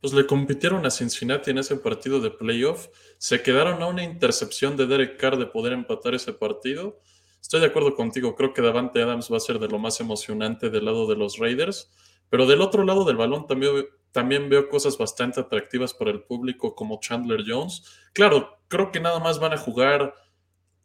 Pues 0.00 0.12
le 0.12 0.26
compitieron 0.26 0.84
a 0.84 0.90
Cincinnati 0.90 1.52
en 1.52 1.58
ese 1.58 1.76
partido 1.76 2.20
de 2.20 2.30
playoff. 2.30 2.88
Se 3.18 3.42
quedaron 3.42 3.82
a 3.82 3.86
una 3.86 4.02
intercepción 4.02 4.76
de 4.76 4.86
Derek 4.86 5.16
Carr 5.16 5.38
de 5.38 5.46
poder 5.46 5.72
empatar 5.72 6.14
ese 6.14 6.32
partido. 6.32 7.00
Estoy 7.40 7.60
de 7.60 7.66
acuerdo 7.66 7.94
contigo, 7.94 8.34
creo 8.34 8.52
que 8.52 8.62
Davante 8.62 9.00
Adams 9.00 9.30
va 9.32 9.36
a 9.36 9.40
ser 9.40 9.60
de 9.60 9.68
lo 9.68 9.78
más 9.78 10.00
emocionante 10.00 10.68
del 10.70 10.84
lado 10.84 11.06
de 11.06 11.16
los 11.16 11.38
Raiders. 11.38 11.90
Pero 12.28 12.46
del 12.46 12.60
otro 12.60 12.84
lado 12.84 13.04
del 13.04 13.16
balón 13.16 13.46
también, 13.46 13.86
también 14.16 14.48
veo 14.48 14.70
cosas 14.70 14.96
bastante 14.96 15.40
atractivas 15.40 15.92
para 15.92 16.10
el 16.10 16.22
público 16.22 16.74
como 16.74 16.98
Chandler 17.00 17.44
Jones. 17.46 17.82
Claro, 18.14 18.58
creo 18.66 18.90
que 18.90 18.98
nada 18.98 19.20
más 19.20 19.38
van 19.38 19.52
a 19.52 19.58
jugar 19.58 20.14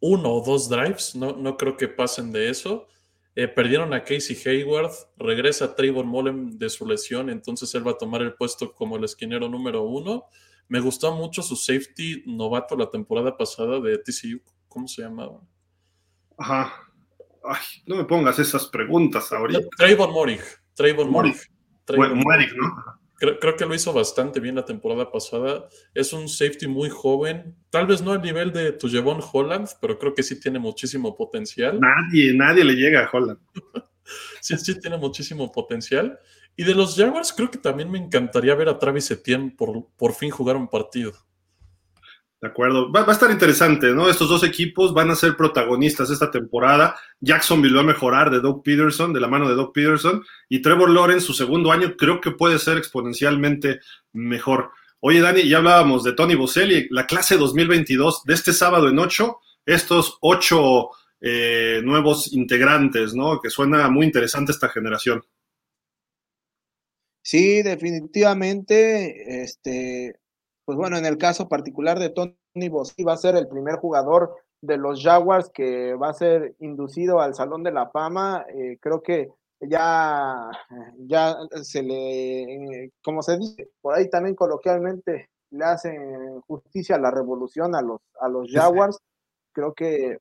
uno 0.00 0.34
o 0.34 0.44
dos 0.44 0.68
drives, 0.68 1.14
no, 1.14 1.32
no 1.32 1.56
creo 1.56 1.78
que 1.78 1.88
pasen 1.88 2.30
de 2.30 2.50
eso. 2.50 2.88
Eh, 3.34 3.48
perdieron 3.48 3.94
a 3.94 4.04
Casey 4.04 4.36
Hayward, 4.44 4.90
regresa 5.16 5.74
Trayvon 5.74 6.08
Mullen 6.08 6.58
de 6.58 6.68
su 6.68 6.86
lesión, 6.86 7.30
entonces 7.30 7.74
él 7.74 7.86
va 7.86 7.92
a 7.92 7.96
tomar 7.96 8.20
el 8.20 8.34
puesto 8.34 8.74
como 8.74 8.98
el 8.98 9.04
esquinero 9.04 9.48
número 9.48 9.82
uno. 9.82 10.26
Me 10.68 10.80
gustó 10.80 11.16
mucho 11.16 11.42
su 11.42 11.56
safety 11.56 12.24
novato 12.26 12.76
la 12.76 12.90
temporada 12.90 13.34
pasada 13.34 13.80
de 13.80 13.96
TCU, 13.96 14.42
¿cómo 14.68 14.86
se 14.86 15.00
llamaba? 15.00 15.40
Ajá. 16.36 16.70
Ay, 17.42 17.64
no 17.86 17.96
me 17.96 18.04
pongas 18.04 18.38
esas 18.38 18.66
preguntas 18.66 19.32
ahorita. 19.32 19.60
Trayvon 19.78 20.12
Morig. 20.12 20.42
Trayvon 20.74 21.10
Morig. 21.10 21.36
Morig, 21.88 22.54
¿no? 22.56 23.01
Creo, 23.18 23.56
que 23.56 23.66
lo 23.66 23.74
hizo 23.74 23.92
bastante 23.92 24.40
bien 24.40 24.56
la 24.56 24.64
temporada 24.64 25.10
pasada. 25.10 25.68
Es 25.94 26.12
un 26.12 26.28
safety 26.28 26.66
muy 26.66 26.90
joven, 26.90 27.54
tal 27.70 27.86
vez 27.86 28.02
no 28.02 28.10
al 28.12 28.20
nivel 28.20 28.52
de 28.52 28.72
Tujevon 28.72 29.20
Holland, 29.32 29.68
pero 29.80 29.98
creo 29.98 30.12
que 30.14 30.24
sí 30.24 30.40
tiene 30.40 30.58
muchísimo 30.58 31.16
potencial. 31.16 31.78
Nadie, 31.78 32.32
nadie 32.34 32.64
le 32.64 32.74
llega 32.74 33.04
a 33.04 33.10
Holland. 33.10 33.38
sí, 34.40 34.56
sí 34.58 34.80
tiene 34.80 34.96
muchísimo 34.96 35.52
potencial. 35.52 36.18
Y 36.56 36.64
de 36.64 36.74
los 36.74 36.96
Jaguars, 36.96 37.32
creo 37.32 37.50
que 37.50 37.58
también 37.58 37.90
me 37.90 37.98
encantaría 37.98 38.54
ver 38.54 38.68
a 38.68 38.78
Travis 38.78 39.10
Etienne 39.10 39.54
por, 39.56 39.88
por 39.96 40.14
fin 40.14 40.30
jugar 40.30 40.56
un 40.56 40.68
partido. 40.68 41.12
De 42.42 42.48
acuerdo. 42.48 42.90
Va, 42.90 43.04
a 43.06 43.12
estar 43.12 43.30
interesante, 43.30 43.92
¿no? 43.92 44.10
Estos 44.10 44.28
dos 44.28 44.42
equipos 44.42 44.92
van 44.92 45.08
a 45.10 45.14
ser 45.14 45.36
protagonistas 45.36 46.10
esta 46.10 46.28
temporada. 46.28 46.96
Jacksonville 47.20 47.76
va 47.76 47.82
a 47.82 47.84
mejorar 47.84 48.32
de 48.32 48.40
Doug 48.40 48.64
Peterson, 48.64 49.12
de 49.12 49.20
la 49.20 49.28
mano 49.28 49.48
de 49.48 49.54
Doug 49.54 49.72
Peterson. 49.72 50.24
Y 50.48 50.60
Trevor 50.60 50.90
Lawrence, 50.90 51.24
su 51.24 51.34
segundo 51.34 51.70
año, 51.70 51.94
creo 51.96 52.20
que 52.20 52.32
puede 52.32 52.58
ser 52.58 52.78
exponencialmente 52.78 53.78
mejor. 54.12 54.72
Oye, 54.98 55.20
Dani, 55.20 55.48
ya 55.48 55.58
hablábamos 55.58 56.02
de 56.02 56.14
Tony 56.14 56.34
Boselli, 56.34 56.88
la 56.90 57.06
clase 57.06 57.36
2022 57.36 58.24
de 58.24 58.34
este 58.34 58.52
sábado 58.52 58.88
en 58.88 58.98
ocho, 58.98 59.38
estos 59.64 60.18
ocho 60.20 60.90
eh, 61.20 61.80
nuevos 61.84 62.32
integrantes, 62.32 63.14
¿no? 63.14 63.40
Que 63.40 63.50
suena 63.50 63.88
muy 63.88 64.04
interesante 64.04 64.50
esta 64.50 64.68
generación. 64.68 65.22
Sí, 67.22 67.62
definitivamente, 67.62 69.44
este, 69.44 70.16
pues 70.64 70.78
bueno, 70.78 70.96
en 70.96 71.06
el 71.06 71.18
caso 71.18 71.48
particular 71.48 71.98
de 71.98 72.10
Tony 72.10 72.68
Bossi, 72.68 73.02
va 73.04 73.14
a 73.14 73.16
ser 73.16 73.36
el 73.36 73.48
primer 73.48 73.76
jugador 73.76 74.36
de 74.60 74.76
los 74.76 75.02
Jaguars 75.02 75.50
que 75.50 75.94
va 75.94 76.10
a 76.10 76.14
ser 76.14 76.54
inducido 76.60 77.20
al 77.20 77.34
Salón 77.34 77.62
de 77.62 77.72
la 77.72 77.90
Fama. 77.90 78.46
Eh, 78.54 78.78
creo 78.80 79.02
que 79.02 79.30
ya, 79.60 80.50
ya 80.98 81.36
se 81.62 81.82
le, 81.82 82.92
como 83.02 83.22
se 83.22 83.38
dice, 83.38 83.70
por 83.80 83.94
ahí 83.94 84.08
también 84.08 84.34
coloquialmente 84.34 85.30
le 85.50 85.64
hacen 85.64 86.40
justicia 86.42 86.96
a 86.96 87.00
la 87.00 87.10
revolución 87.10 87.74
a 87.74 87.82
los, 87.82 88.00
a 88.20 88.28
los 88.28 88.50
Jaguars. 88.50 88.98
Creo 89.52 89.74
que 89.74 90.18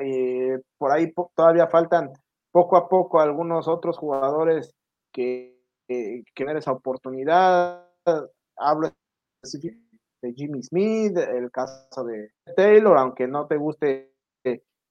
eh, 0.00 0.60
por 0.78 0.90
ahí 0.90 1.12
todavía 1.36 1.66
faltan 1.68 2.12
poco 2.50 2.76
a 2.76 2.88
poco 2.88 3.20
algunos 3.20 3.68
otros 3.68 3.98
jugadores 3.98 4.72
que, 5.12 5.60
que, 5.86 6.24
esa 6.36 6.72
oportunidad. 6.72 7.86
Hablo 8.56 8.92
de 9.52 10.32
Jimmy 10.34 10.62
Smith, 10.62 11.16
el 11.16 11.50
caso 11.50 12.04
de 12.04 12.32
Taylor, 12.56 12.96
aunque 12.98 13.26
no 13.26 13.46
te 13.46 13.56
guste 13.56 14.14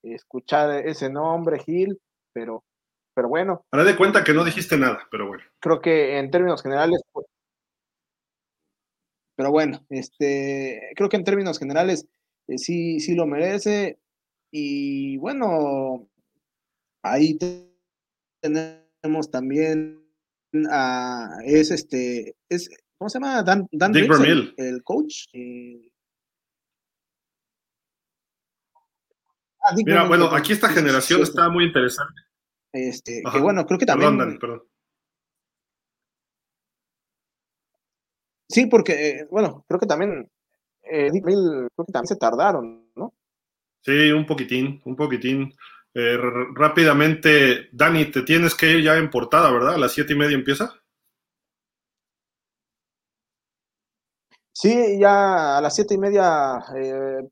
escuchar 0.04 0.86
ese 0.86 1.10
nombre, 1.10 1.60
Gil, 1.60 2.00
pero, 2.34 2.64
pero 3.16 3.30
bueno. 3.30 3.66
Haré 3.72 3.86
de 3.86 3.96
cuenta 3.96 4.24
que 4.24 4.34
no 4.34 4.44
dijiste 4.44 4.78
nada, 4.78 5.08
pero 5.10 5.28
bueno. 5.28 5.44
Creo 5.60 5.82
que 5.82 6.18
en 6.18 6.30
términos 6.30 6.62
generales, 6.62 7.02
pues, 7.12 7.26
pero 9.36 9.52
bueno, 9.52 9.84
este, 9.90 10.92
creo 10.96 11.10
que 11.10 11.18
en 11.18 11.24
términos 11.24 11.58
generales 11.58 12.06
eh, 12.48 12.58
sí, 12.58 13.00
sí 13.00 13.16
lo 13.16 13.26
merece. 13.26 14.00
Y 14.52 15.18
bueno, 15.18 16.08
ahí 17.02 17.38
tenemos 18.42 19.32
también 19.32 20.06
a, 20.70 21.40
es 21.44 21.72
este, 21.72 22.36
es, 22.50 22.70
¿cómo 22.98 23.10
se 23.10 23.20
llama? 23.20 23.44
Dan, 23.44 23.68
Dan 23.72 23.92
Dick 23.92 24.10
el, 24.58 24.84
coach. 24.84 25.26
Eh, 25.34 25.90
Ah, 29.64 29.74
Mira, 29.76 30.04
bueno, 30.08 30.26
aquí 30.26 30.52
esta 30.52 30.68
generación 30.68 31.22
está 31.22 31.48
muy 31.48 31.64
interesante. 31.64 32.22
Este, 32.74 33.24
que 33.32 33.40
bueno, 33.40 33.66
creo 33.66 33.80
que 33.80 33.86
también. 33.86 34.18
Perdón, 34.18 34.38
perdón. 34.40 34.64
Sí, 38.50 38.66
porque, 38.66 39.10
eh, 39.10 39.28
bueno, 39.32 39.64
creo 39.68 39.80
que 39.80 39.86
también, 39.86 40.30
eh, 40.84 41.10
creo 41.12 41.86
que 41.86 41.94
también 41.94 42.08
se 42.08 42.18
tardaron, 42.18 42.90
¿no? 42.96 43.14
Sí, 43.82 44.12
un 44.12 44.26
poquitín, 44.26 44.82
un 44.86 44.96
poquitín. 44.96 45.54
Eh, 45.94 46.18
rápidamente, 46.54 47.70
Dani, 47.72 48.06
te 48.06 48.24
tienes 48.24 48.56
que 48.56 48.72
ir 48.72 48.84
ya 48.84 48.98
en 48.98 49.10
portada, 49.10 49.52
¿verdad? 49.52 49.76
A 49.76 49.78
las 49.78 49.94
siete 49.94 50.14
y 50.14 50.18
media 50.18 50.36
empieza. 50.36 50.83
Sí, 54.54 55.00
ya 55.00 55.58
a 55.58 55.62
las 55.62 55.76
siete 55.76 55.96
y 55.96 55.98
media 55.98 56.64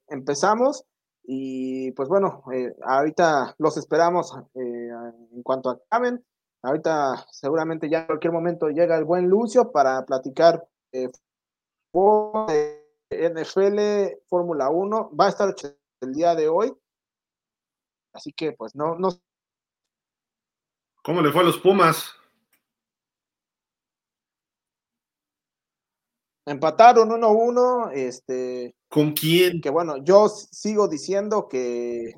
empezamos. 0.07 0.85
Y 1.23 1.91
pues 1.91 2.09
bueno, 2.09 2.43
eh, 2.53 2.75
ahorita 2.83 3.55
los 3.59 3.77
esperamos 3.77 4.35
eh, 4.55 4.89
en 5.31 5.43
cuanto 5.43 5.69
acaben. 5.69 6.25
Ahorita 6.63 7.25
seguramente 7.31 7.89
ya 7.89 7.99
en 8.01 8.07
cualquier 8.07 8.33
momento 8.33 8.69
llega 8.69 8.97
el 8.97 9.05
buen 9.05 9.27
Lucio 9.27 9.71
para 9.71 10.05
platicar 10.05 10.67
eh, 10.91 11.09
NFL, 13.11 13.79
Fórmula 14.27 14.69
1. 14.69 15.11
Va 15.19 15.27
a 15.27 15.29
estar 15.29 15.55
el 16.01 16.13
día 16.13 16.35
de 16.35 16.49
hoy. 16.49 16.73
Así 18.13 18.33
que 18.33 18.51
pues 18.51 18.75
no, 18.75 18.95
no. 18.95 19.09
¿Cómo 21.03 21.21
le 21.21 21.31
fue 21.31 21.41
a 21.41 21.45
los 21.45 21.59
Pumas? 21.59 22.13
Empataron 26.45 27.09
1-1, 27.09 27.91
este... 27.93 28.75
¿Con 28.89 29.13
quién? 29.13 29.61
Que 29.61 29.69
bueno, 29.69 30.03
yo 30.03 30.27
sigo 30.27 30.87
diciendo 30.87 31.47
que 31.47 32.15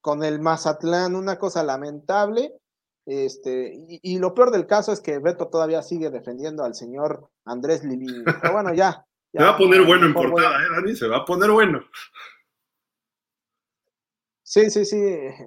con 0.00 0.22
el 0.24 0.40
Mazatlán 0.40 1.14
una 1.14 1.38
cosa 1.38 1.62
lamentable, 1.62 2.54
este, 3.06 3.72
y, 3.88 4.18
lo 4.18 4.34
peor 4.34 4.50
del 4.50 4.66
caso 4.66 4.92
es 4.92 5.00
que 5.00 5.18
Beto 5.18 5.48
todavía 5.48 5.82
sigue 5.82 6.10
defendiendo 6.10 6.62
al 6.62 6.74
señor 6.74 7.28
Andrés 7.44 7.82
Livini. 7.82 8.22
Pero 8.40 8.52
bueno, 8.52 8.72
ya. 8.72 9.04
se 9.32 9.42
va 9.42 9.50
a 9.50 9.58
poner 9.58 9.84
bueno 9.84 10.06
en 10.06 10.14
portada, 10.14 10.62
¿eh, 10.62 10.68
Dani? 10.76 10.94
Se 10.94 11.08
va 11.08 11.18
a 11.18 11.24
poner 11.24 11.50
bueno. 11.50 11.82
Sí, 14.42 14.70
sí, 14.70 14.84
sí. 14.84 15.00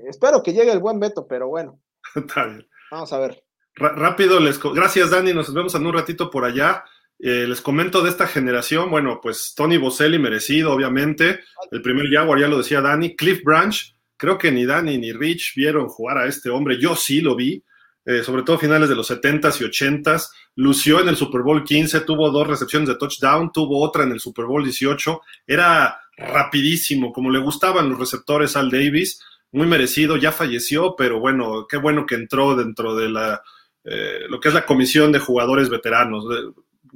Espero 0.07 0.41
que 0.43 0.53
llegue 0.53 0.71
el 0.71 0.79
buen 0.79 0.99
Beto, 0.99 1.27
pero 1.27 1.47
bueno. 1.47 1.79
Está 2.15 2.45
bien. 2.45 2.67
Vamos 2.91 3.13
a 3.13 3.19
ver. 3.19 3.43
rápido, 3.75 4.39
les 4.39 4.59
gracias 4.61 5.09
Dani, 5.09 5.33
nos 5.33 5.53
vemos 5.53 5.73
en 5.75 5.85
un 5.85 5.93
ratito 5.93 6.29
por 6.29 6.45
allá. 6.45 6.83
Eh, 7.25 7.47
les 7.47 7.61
comento 7.61 8.01
de 8.01 8.09
esta 8.09 8.27
generación, 8.27 8.89
bueno, 8.89 9.21
pues 9.23 9.53
Tony 9.55 9.77
Boselli 9.77 10.19
merecido, 10.19 10.73
obviamente. 10.73 11.39
El 11.71 11.81
primer 11.81 12.07
Jaguar, 12.11 12.37
ya 12.37 12.49
lo 12.49 12.57
decía 12.57 12.81
Dani. 12.81 13.15
Cliff 13.15 13.41
Branch, 13.45 13.95
creo 14.17 14.37
que 14.37 14.51
ni 14.51 14.65
Dani 14.65 14.97
ni 14.97 15.13
Rich 15.13 15.53
vieron 15.55 15.87
jugar 15.87 16.17
a 16.17 16.25
este 16.25 16.49
hombre. 16.49 16.77
Yo 16.81 16.97
sí 16.97 17.21
lo 17.21 17.37
vi, 17.37 17.63
eh, 18.03 18.23
sobre 18.23 18.43
todo 18.43 18.57
finales 18.57 18.89
de 18.89 18.95
los 18.95 19.09
70s 19.09 19.61
y 19.61 19.63
80s. 19.63 20.31
Lució 20.55 20.99
en 20.99 21.07
el 21.07 21.15
Super 21.15 21.43
Bowl 21.43 21.63
15, 21.63 22.01
tuvo 22.01 22.29
dos 22.29 22.45
recepciones 22.45 22.89
de 22.89 22.95
touchdown, 22.95 23.53
tuvo 23.53 23.81
otra 23.81 24.03
en 24.03 24.11
el 24.11 24.19
Super 24.19 24.43
Bowl 24.43 24.61
18. 24.61 25.21
Era 25.47 26.01
rapidísimo, 26.17 27.13
como 27.13 27.31
le 27.31 27.39
gustaban 27.39 27.87
los 27.87 27.99
receptores 27.99 28.57
al 28.57 28.69
Davis. 28.69 29.21
Muy 29.53 29.65
merecido, 29.65 30.17
ya 30.17 30.33
falleció, 30.33 30.97
pero 30.97 31.21
bueno, 31.21 31.67
qué 31.69 31.77
bueno 31.77 32.05
que 32.05 32.15
entró 32.15 32.53
dentro 32.57 32.95
de 32.95 33.07
la, 33.07 33.41
eh, 33.85 34.25
lo 34.27 34.41
que 34.41 34.49
es 34.49 34.53
la 34.53 34.65
comisión 34.65 35.13
de 35.13 35.19
jugadores 35.19 35.69
veteranos 35.69 36.25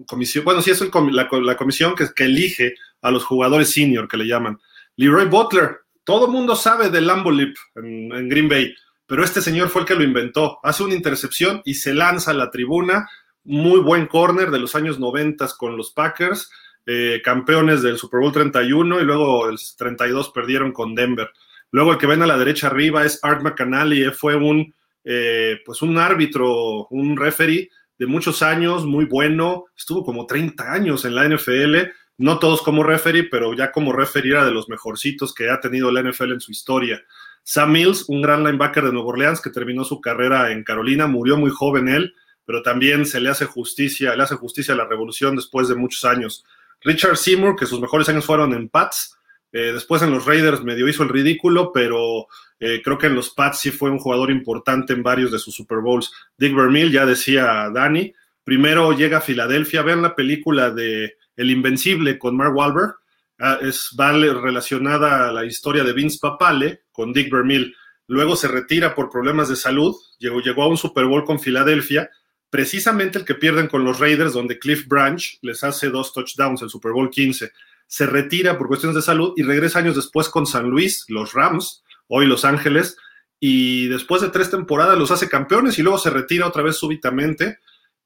comisión, 0.05 0.45
bueno, 0.45 0.61
sí 0.61 0.71
es 0.71 0.81
la, 0.81 1.57
comisión 1.57 1.95
que, 1.95 2.23
elige 2.23 2.75
a 3.01 3.11
los 3.11 3.25
jugadores 3.25 3.71
senior, 3.71 4.07
que 4.07 4.17
le 4.17 4.27
llaman. 4.27 4.59
Leroy 4.95 5.25
Butler, 5.25 5.77
todo 6.03 6.27
mundo 6.27 6.55
sabe 6.55 6.89
del 6.89 7.07
Lambo 7.07 7.31
Lip 7.31 7.55
en, 7.75 8.29
Green 8.29 8.49
Bay, 8.49 8.73
pero 9.05 9.23
este 9.23 9.41
señor 9.41 9.69
fue 9.69 9.81
el 9.81 9.87
que 9.87 9.95
lo 9.95 10.03
inventó. 10.03 10.59
Hace 10.63 10.83
una 10.83 10.95
intercepción 10.95 11.61
y 11.65 11.75
se 11.75 11.93
lanza 11.93 12.31
a 12.31 12.35
la 12.35 12.51
tribuna. 12.51 13.09
Muy 13.43 13.79
buen 13.79 14.07
corner 14.07 14.51
de 14.51 14.59
los 14.59 14.75
años 14.75 14.99
90 14.99 15.47
con 15.57 15.77
los 15.77 15.91
Packers, 15.91 16.51
eh, 16.85 17.21
campeones 17.23 17.81
del 17.81 17.97
Super 17.97 18.19
Bowl 18.19 18.33
31 18.33 18.99
y 18.99 19.03
luego 19.03 19.49
el 19.49 19.57
32 19.77 20.31
perdieron 20.31 20.73
con 20.73 20.93
Denver. 20.93 21.29
Luego 21.71 21.93
el 21.93 21.97
que 21.97 22.07
ven 22.07 22.21
a 22.21 22.27
la 22.27 22.37
derecha 22.37 22.67
arriba 22.67 23.05
es 23.05 23.19
Art 23.23 23.41
McAnally, 23.41 24.11
fue 24.11 24.35
un, 24.35 24.73
eh, 25.03 25.59
pues 25.65 25.81
un 25.81 25.97
árbitro, 25.97 26.87
un 26.87 27.15
referee 27.15 27.69
de 27.99 28.05
muchos 28.05 28.41
años, 28.43 28.85
muy 28.85 29.05
bueno, 29.05 29.65
estuvo 29.75 30.03
como 30.03 30.25
30 30.25 30.71
años 30.71 31.05
en 31.05 31.15
la 31.15 31.27
NFL, 31.27 31.75
no 32.17 32.39
todos 32.39 32.61
como 32.61 32.83
referee, 32.83 33.23
pero 33.23 33.53
ya 33.53 33.71
como 33.71 33.93
referee 33.93 34.31
era 34.31 34.45
de 34.45 34.51
los 34.51 34.69
mejorcitos 34.69 35.33
que 35.33 35.49
ha 35.49 35.59
tenido 35.59 35.91
la 35.91 36.01
NFL 36.01 36.33
en 36.33 36.41
su 36.41 36.51
historia. 36.51 37.01
Sam 37.43 37.71
Mills, 37.71 38.05
un 38.09 38.21
gran 38.21 38.43
linebacker 38.43 38.83
de 38.83 38.91
Nueva 38.91 39.09
Orleans 39.09 39.41
que 39.41 39.49
terminó 39.49 39.83
su 39.83 40.01
carrera 40.01 40.51
en 40.51 40.63
Carolina, 40.63 41.07
murió 41.07 41.37
muy 41.37 41.51
joven 41.51 41.87
él, 41.87 42.13
pero 42.45 42.61
también 42.61 43.05
se 43.05 43.19
le 43.19 43.29
hace 43.29 43.45
justicia, 43.45 44.15
le 44.15 44.23
hace 44.23 44.35
justicia 44.35 44.73
a 44.73 44.77
la 44.77 44.85
revolución 44.85 45.35
después 45.35 45.67
de 45.67 45.75
muchos 45.75 46.05
años. 46.05 46.45
Richard 46.81 47.17
Seymour, 47.17 47.55
que 47.55 47.65
sus 47.65 47.79
mejores 47.79 48.07
años 48.09 48.25
fueron 48.25 48.53
en 48.53 48.69
Pats, 48.69 49.16
eh, 49.51 49.71
después 49.73 50.01
en 50.01 50.11
los 50.11 50.25
Raiders 50.25 50.63
medio 50.63 50.87
hizo 50.87 51.03
el 51.03 51.09
ridículo, 51.09 51.71
pero 51.71 52.27
eh, 52.59 52.81
creo 52.83 52.97
que 52.97 53.07
en 53.07 53.15
los 53.15 53.29
Pats 53.29 53.59
sí 53.59 53.71
fue 53.71 53.89
un 53.89 53.99
jugador 53.99 54.29
importante 54.31 54.93
en 54.93 55.03
varios 55.03 55.31
de 55.31 55.39
sus 55.39 55.55
Super 55.55 55.79
Bowls. 55.79 56.11
Dick 56.37 56.55
Vermeil, 56.55 56.91
ya 56.91 57.05
decía 57.05 57.69
Dani, 57.73 58.13
primero 58.43 58.91
llega 58.91 59.19
a 59.19 59.21
Filadelfia, 59.21 59.83
vean 59.83 60.01
la 60.01 60.15
película 60.15 60.71
de 60.71 61.15
El 61.35 61.51
Invencible 61.51 62.17
con 62.17 62.35
Mark 62.35 62.55
Wahlberg, 62.55 62.95
ah, 63.39 63.59
es 63.61 63.89
vale, 63.95 64.33
relacionada 64.33 65.29
a 65.29 65.31
la 65.31 65.45
historia 65.45 65.83
de 65.83 65.93
Vince 65.93 66.19
Papale 66.21 66.81
con 66.91 67.13
Dick 67.13 67.31
Vermeil. 67.31 67.73
Luego 68.07 68.35
se 68.35 68.47
retira 68.47 68.95
por 68.95 69.09
problemas 69.09 69.49
de 69.49 69.55
salud, 69.55 69.95
llegó, 70.17 70.41
llegó 70.41 70.63
a 70.63 70.67
un 70.67 70.77
Super 70.77 71.05
Bowl 71.05 71.25
con 71.25 71.39
Filadelfia, 71.39 72.09
precisamente 72.49 73.19
el 73.19 73.25
que 73.25 73.35
pierden 73.35 73.67
con 73.67 73.83
los 73.83 73.99
Raiders, 73.99 74.33
donde 74.33 74.59
Cliff 74.59 74.87
Branch 74.87 75.39
les 75.41 75.63
hace 75.63 75.89
dos 75.89 76.13
touchdowns, 76.13 76.61
el 76.61 76.69
Super 76.69 76.91
Bowl 76.91 77.09
15 77.09 77.51
se 77.87 78.05
retira 78.05 78.57
por 78.57 78.67
cuestiones 78.67 78.95
de 78.95 79.01
salud 79.01 79.33
y 79.35 79.43
regresa 79.43 79.79
años 79.79 79.95
después 79.95 80.29
con 80.29 80.45
San 80.45 80.69
Luis, 80.69 81.05
los 81.07 81.33
Rams, 81.33 81.83
hoy 82.07 82.25
Los 82.27 82.45
Ángeles, 82.45 82.97
y 83.39 83.87
después 83.87 84.21
de 84.21 84.29
tres 84.29 84.51
temporadas 84.51 84.97
los 84.97 85.11
hace 85.11 85.29
campeones 85.29 85.77
y 85.79 85.83
luego 85.83 85.97
se 85.97 86.09
retira 86.09 86.47
otra 86.47 86.63
vez 86.63 86.75
súbitamente 86.75 87.59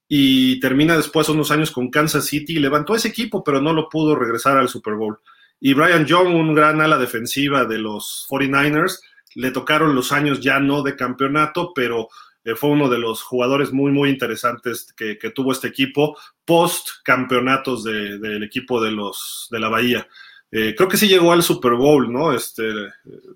y 0.07 0.59
termina 0.59 0.97
después 0.97 1.29
unos 1.29 1.51
años 1.51 1.71
con 1.71 1.89
Kansas 1.89 2.25
City, 2.25 2.59
levantó 2.59 2.95
ese 2.95 3.07
equipo 3.07 3.43
pero 3.43 3.61
no 3.61 3.73
lo 3.73 3.87
pudo 3.87 4.15
regresar 4.15 4.57
al 4.57 4.69
Super 4.69 4.95
Bowl. 4.95 5.19
Y 5.59 5.73
Brian 5.73 6.05
Young, 6.05 6.35
un 6.35 6.53
gran 6.53 6.81
ala 6.81 6.97
defensiva 6.97 7.65
de 7.65 7.77
los 7.77 8.25
49ers, 8.29 8.99
le 9.35 9.51
tocaron 9.51 9.95
los 9.95 10.11
años 10.11 10.41
ya 10.41 10.59
no 10.59 10.81
de 10.83 10.95
campeonato, 10.95 11.71
pero 11.73 12.09
eh, 12.43 12.55
fue 12.55 12.71
uno 12.71 12.89
de 12.89 12.97
los 12.97 13.21
jugadores 13.21 13.71
muy, 13.71 13.91
muy 13.91 14.09
interesantes 14.09 14.93
que, 14.93 15.15
tuvo 15.33 15.51
este 15.51 15.67
equipo 15.67 16.17
post 16.45 16.89
campeonatos 17.03 17.83
del 17.83 18.43
equipo 18.43 18.81
de, 18.81 18.91
los, 18.91 19.47
de 19.51 19.59
la 19.59 19.69
Bahía. 19.69 20.07
Eh, 20.51 20.75
creo 20.75 20.89
que 20.89 20.97
sí 20.97 21.07
llegó 21.07 21.31
al 21.31 21.43
Super 21.43 21.73
Bowl, 21.73 22.11
¿no? 22.11 22.33
Este, 22.33 22.63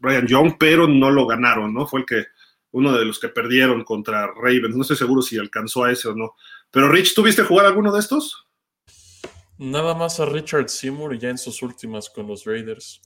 Brian 0.02 0.28
Young, 0.28 0.56
pero 0.60 0.88
no 0.88 1.12
lo 1.12 1.26
ganaron, 1.26 1.74
¿no? 1.74 1.88
Fue 1.88 2.02
el 2.02 2.06
que, 2.06 2.26
uno 2.72 2.92
de 2.92 3.06
los 3.06 3.20
que 3.20 3.30
perdieron 3.30 3.86
contra 3.86 4.28
Ravens. 4.28 4.76
No 4.76 4.82
estoy 4.82 4.98
seguro 4.98 5.22
si 5.22 5.38
alcanzó 5.38 5.86
a 5.86 5.92
ese 5.92 6.10
o 6.10 6.16
no. 6.16 6.36
Pero 6.70 6.90
Rich, 6.90 7.16
¿tuviste 7.16 7.44
jugar 7.44 7.66
alguno 7.68 7.94
de 7.94 8.02
estos? 8.02 8.46
Nada 9.58 9.94
más 9.96 10.20
a 10.20 10.26
Richard 10.26 10.68
Seymour 10.68 11.18
ya 11.18 11.30
en 11.30 11.38
sus 11.38 11.62
últimas 11.62 12.10
con 12.10 12.28
los 12.28 12.44
Raiders. 12.44 13.02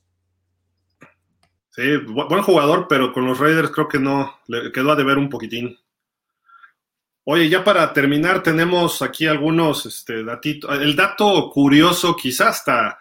Sí, 1.70 1.98
buen 1.98 2.42
jugador, 2.42 2.88
pero 2.90 3.14
con 3.14 3.28
los 3.28 3.38
Raiders 3.38 3.70
creo 3.70 3.88
que 3.88 4.00
no, 4.00 4.40
le 4.48 4.72
quedó 4.72 4.92
a 4.92 4.96
deber 4.96 5.20
un 5.20 5.30
poquitín. 5.30 5.78
Oye, 7.32 7.48
ya 7.48 7.64
para 7.64 7.94
terminar, 7.94 8.42
tenemos 8.42 9.04
aquí 9.04 9.28
algunos 9.28 9.86
este, 9.86 10.24
datitos. 10.24 10.82
El 10.82 10.96
dato 10.96 11.52
curioso, 11.54 12.16
quizás 12.16 12.48
hasta 12.48 13.00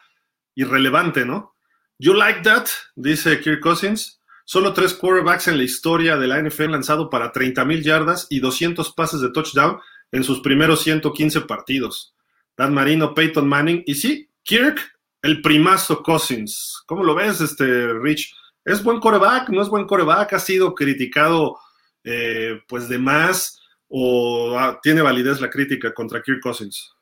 irrelevante, 0.54 1.24
¿no? 1.24 1.54
You 1.98 2.12
like 2.12 2.42
that, 2.42 2.66
dice 2.94 3.40
Kirk 3.40 3.60
Cousins. 3.60 4.20
Solo 4.44 4.74
tres 4.74 4.92
quarterbacks 4.92 5.48
en 5.48 5.56
la 5.56 5.62
historia 5.62 6.18
de 6.18 6.26
la 6.26 6.42
NFL 6.42 6.64
han 6.64 6.72
lanzado 6.72 7.08
para 7.08 7.32
30 7.32 7.64
mil 7.64 7.82
yardas 7.82 8.26
y 8.28 8.40
200 8.40 8.92
pases 8.92 9.22
de 9.22 9.30
touchdown 9.30 9.80
en 10.12 10.22
sus 10.22 10.40
primeros 10.40 10.82
115 10.82 11.40
partidos. 11.40 12.14
Dan 12.54 12.74
Marino, 12.74 13.14
Peyton 13.14 13.48
Manning 13.48 13.82
y 13.86 13.94
sí, 13.94 14.28
Kirk, 14.42 14.78
el 15.22 15.40
primazo 15.40 16.02
Cousins. 16.02 16.82
¿Cómo 16.84 17.02
lo 17.02 17.14
ves, 17.14 17.40
este 17.40 17.94
Rich? 17.94 18.34
¿Es 18.62 18.84
buen 18.84 19.00
coreback? 19.00 19.48
¿No 19.48 19.62
es 19.62 19.70
buen 19.70 19.86
coreback? 19.86 20.34
¿Ha 20.34 20.38
sido 20.38 20.74
criticado 20.74 21.56
eh, 22.04 22.60
pues 22.68 22.90
de 22.90 22.98
más? 22.98 23.57
¿O 23.88 24.56
ah, 24.58 24.78
tiene 24.82 25.02
validez 25.02 25.40
la 25.40 25.50
crítica 25.50 25.92
contra 25.94 26.22
Kirk 26.22 26.40
Cousins? 26.42 26.94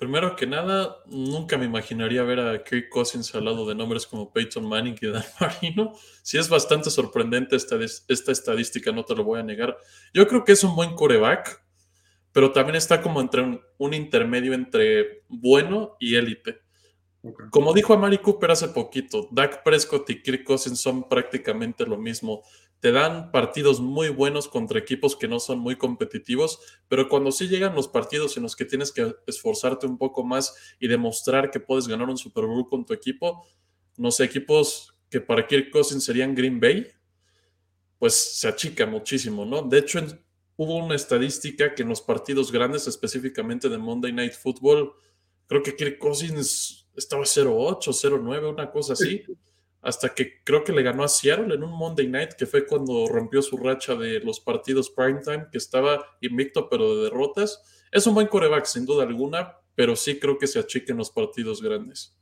Primero 0.00 0.34
que 0.34 0.46
nada, 0.46 0.96
nunca 1.08 1.58
me 1.58 1.66
imaginaría 1.66 2.22
ver 2.22 2.40
a 2.40 2.64
Kirk 2.64 2.88
Cousins 2.88 3.34
al 3.34 3.44
lado 3.44 3.68
de 3.68 3.74
nombres 3.74 4.06
como 4.06 4.32
Peyton 4.32 4.66
Manning 4.66 4.96
y 4.98 5.06
Dan 5.08 5.24
Marino. 5.40 5.92
Sí 6.22 6.38
es 6.38 6.48
bastante 6.48 6.88
sorprendente 6.88 7.54
esta, 7.54 7.76
esta 8.08 8.32
estadística, 8.32 8.92
no 8.92 9.04
te 9.04 9.14
lo 9.14 9.24
voy 9.24 9.40
a 9.40 9.42
negar. 9.42 9.76
Yo 10.14 10.26
creo 10.26 10.42
que 10.42 10.52
es 10.52 10.64
un 10.64 10.74
buen 10.74 10.94
coreback, 10.94 11.62
pero 12.32 12.50
también 12.50 12.76
está 12.76 13.02
como 13.02 13.20
entre 13.20 13.60
un, 13.76 13.92
intermedio 13.94 14.54
entre 14.54 15.24
bueno 15.28 15.96
y 16.00 16.14
élite. 16.14 16.62
Como 17.50 17.74
dijo 17.74 17.92
a 17.92 17.98
Mari 17.98 18.18
Cooper 18.18 18.52
hace 18.52 18.68
poquito, 18.68 19.28
Dak 19.30 19.62
Prescott 19.62 20.08
y 20.08 20.22
Kirk 20.22 20.44
Cousins 20.44 20.80
son 20.80 21.10
prácticamente 21.10 21.84
lo 21.84 21.98
mismo 21.98 22.42
te 22.80 22.92
dan 22.92 23.30
partidos 23.30 23.80
muy 23.80 24.08
buenos 24.08 24.48
contra 24.48 24.78
equipos 24.78 25.14
que 25.14 25.28
no 25.28 25.38
son 25.38 25.58
muy 25.58 25.76
competitivos, 25.76 26.58
pero 26.88 27.08
cuando 27.08 27.30
sí 27.30 27.46
llegan 27.46 27.74
los 27.74 27.88
partidos 27.88 28.36
en 28.38 28.42
los 28.42 28.56
que 28.56 28.64
tienes 28.64 28.90
que 28.90 29.14
esforzarte 29.26 29.86
un 29.86 29.98
poco 29.98 30.24
más 30.24 30.54
y 30.80 30.88
demostrar 30.88 31.50
que 31.50 31.60
puedes 31.60 31.86
ganar 31.86 32.08
un 32.08 32.16
Super 32.16 32.46
Bowl 32.46 32.66
con 32.68 32.86
tu 32.86 32.94
equipo, 32.94 33.46
no 33.98 34.10
sé, 34.10 34.24
equipos 34.24 34.94
que 35.10 35.20
para 35.20 35.46
Kirk 35.46 35.70
Cousins 35.70 36.04
serían 36.04 36.34
Green 36.34 36.58
Bay, 36.58 36.86
pues 37.98 38.14
se 38.14 38.48
achica 38.48 38.86
muchísimo, 38.86 39.44
¿no? 39.44 39.60
De 39.60 39.78
hecho, 39.78 40.00
hubo 40.56 40.76
una 40.76 40.94
estadística 40.94 41.74
que 41.74 41.82
en 41.82 41.90
los 41.90 42.00
partidos 42.00 42.50
grandes, 42.50 42.86
específicamente 42.86 43.68
de 43.68 43.76
Monday 43.76 44.12
Night 44.12 44.32
Football, 44.32 44.92
creo 45.46 45.62
que 45.62 45.76
Kirk 45.76 45.98
Cousins 45.98 46.88
estaba 46.96 47.24
0-8, 47.24 47.78
0-9, 47.78 48.52
una 48.54 48.70
cosa 48.70 48.94
así 48.94 49.22
hasta 49.82 50.10
que 50.10 50.42
creo 50.44 50.62
que 50.62 50.72
le 50.72 50.82
ganó 50.82 51.04
a 51.04 51.08
Seattle 51.08 51.54
en 51.54 51.62
un 51.62 51.72
Monday 51.72 52.06
Night, 52.06 52.32
que 52.38 52.46
fue 52.46 52.66
cuando 52.66 53.06
rompió 53.08 53.42
su 53.42 53.56
racha 53.56 53.94
de 53.94 54.20
los 54.20 54.40
partidos 54.40 54.90
primetime, 54.90 55.46
que 55.50 55.58
estaba 55.58 56.04
invicto 56.20 56.68
pero 56.68 56.96
de 56.96 57.04
derrotas. 57.04 57.62
Es 57.90 58.06
un 58.06 58.14
buen 58.14 58.26
coreback, 58.26 58.66
sin 58.66 58.84
duda 58.84 59.04
alguna, 59.04 59.56
pero 59.74 59.96
sí 59.96 60.18
creo 60.18 60.38
que 60.38 60.46
se 60.46 60.58
achiquen 60.58 60.96
los 60.96 61.10
partidos 61.10 61.62
grandes. 61.62 62.16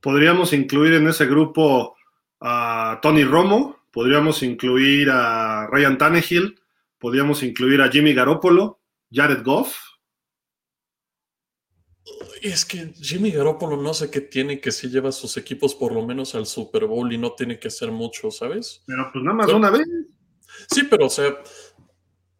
Podríamos 0.00 0.52
incluir 0.52 0.94
en 0.94 1.06
ese 1.08 1.26
grupo 1.26 1.94
a 2.40 2.98
Tony 3.02 3.24
Romo, 3.24 3.84
podríamos 3.92 4.42
incluir 4.42 5.10
a 5.10 5.68
Ryan 5.70 5.98
Tannehill, 5.98 6.60
podríamos 6.98 7.42
incluir 7.42 7.82
a 7.82 7.90
Jimmy 7.90 8.14
Garoppolo, 8.14 8.80
Jared 9.12 9.42
Goff, 9.44 9.76
es 12.42 12.64
que 12.64 12.92
Jimmy 13.00 13.30
Garoppolo 13.30 13.76
no 13.76 13.92
sé 13.94 14.10
qué 14.10 14.20
tiene 14.20 14.60
que 14.60 14.72
si 14.72 14.88
lleva 14.88 15.12
sus 15.12 15.36
equipos 15.36 15.74
por 15.74 15.92
lo 15.92 16.04
menos 16.04 16.34
al 16.34 16.46
Super 16.46 16.86
Bowl 16.86 17.12
y 17.12 17.18
no 17.18 17.32
tiene 17.32 17.58
que 17.58 17.68
hacer 17.68 17.90
mucho, 17.90 18.30
¿sabes? 18.30 18.82
Pero 18.86 19.10
pues 19.12 19.24
nada 19.24 19.36
más 19.36 19.52
una 19.52 19.70
vez. 19.70 19.86
Sí, 20.70 20.84
pero 20.88 21.06
o 21.06 21.10
sea, 21.10 21.36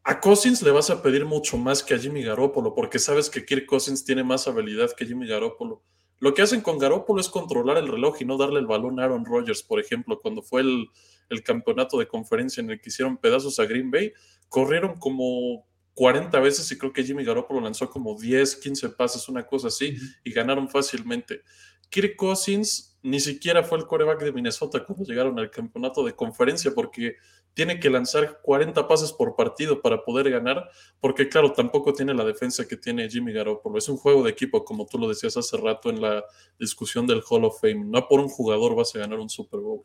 a 0.03 0.21
Cousins 0.21 0.63
le 0.63 0.71
vas 0.71 0.91
a 0.91 1.03
pedir 1.03 1.25
mucho 1.25 1.57
más 1.57 1.83
que 1.83 1.95
a 1.95 1.99
Jimmy 1.99 2.23
Garoppolo 2.23 2.75
porque 2.75 2.99
sabes 2.99 3.29
que 3.29 3.45
Kirk 3.45 3.67
Cousins 3.67 4.05
tiene 4.05 4.25
más 4.25 4.49
habilidad 4.49 4.91
que 4.97 5.07
Jimmy 5.07 5.27
Garoppolo. 5.27 5.83
Lo 6.19 6.35
que 6.35 6.43
hacen 6.43 6.61
con 6.61 6.79
Garoppolo 6.79 7.21
es 7.21 7.29
controlar 7.29 7.79
el 7.79 7.89
reloj 7.89 8.21
y 8.21 8.25
no 8.25 8.37
darle 8.37 8.61
el 8.61 8.67
balón 8.67 9.01
a 9.01 9.05
Aaron 9.05 9.25
Rodgers, 9.25 9.63
por 9.63 9.81
ejemplo, 9.81 10.19
cuando 10.19 10.43
fue 10.43 10.61
el, 10.61 10.89
el 11.31 11.43
campeonato 11.43 11.99
de 11.99 12.09
conferencia 12.09 12.61
en 12.61 12.71
el 12.71 12.81
que 12.81 12.91
hicieron 12.91 13.17
pedazos 13.17 13.59
a 13.59 13.65
Green 13.65 13.91
Bay, 13.91 14.13
corrieron 14.49 14.99
como 14.99 15.67
40 15.95 16.39
veces 16.41 16.71
y 16.71 16.79
creo 16.79 16.93
que 16.93 17.05
Jimmy 17.05 17.25
Garoppolo 17.25 17.61
lanzó 17.61 17.91
como 17.91 18.19
10, 18.19 18.57
15 18.57 18.91
pases, 18.91 19.29
una 19.29 19.47
cosa 19.47 19.69
así, 19.69 19.97
y 20.25 20.33
ganaron 20.33 20.69
fácilmente. 20.69 21.43
Kirk 21.91 22.17
Cousins 22.17 22.99
ni 23.03 23.19
siquiera 23.19 23.63
fue 23.63 23.79
el 23.79 23.87
coreback 23.87 24.23
de 24.23 24.33
Minnesota 24.33 24.85
cuando 24.85 25.05
llegaron 25.05 25.39
al 25.39 25.51
campeonato 25.51 26.05
de 26.05 26.15
conferencia 26.15 26.73
porque 26.75 27.17
tiene 27.55 27.81
que 27.81 27.91
lanzar 27.91 28.41
40 28.43 28.87
pases 28.87 29.13
por 29.13 29.35
partido 29.35 29.81
para 29.83 30.05
poder 30.05 30.31
ganar, 30.31 30.71
porque 31.01 31.29
claro, 31.29 31.53
tampoco 31.53 31.93
tiene 31.93 32.15
la 32.15 32.25
defensa 32.25 32.67
que 32.69 32.77
tiene 32.77 33.09
Jimmy 33.09 33.33
Garoppolo. 33.33 33.77
Es 33.79 33.89
un 33.89 33.97
juego 33.97 34.23
de 34.23 34.31
equipo, 34.31 34.65
como 34.65 34.87
tú 34.87 34.99
lo 34.99 35.09
decías 35.09 35.37
hace 35.37 35.57
rato 35.57 35.91
en 35.91 36.01
la 36.01 36.25
discusión 36.59 37.07
del 37.07 37.23
Hall 37.29 37.45
of 37.45 37.61
Fame. 37.61 37.85
No 37.87 38.07
por 38.07 38.21
un 38.21 38.29
jugador 38.29 38.77
vas 38.77 38.95
a 38.95 39.01
ganar 39.01 39.19
un 39.19 39.29
Super 39.29 39.61
Bowl. 39.61 39.83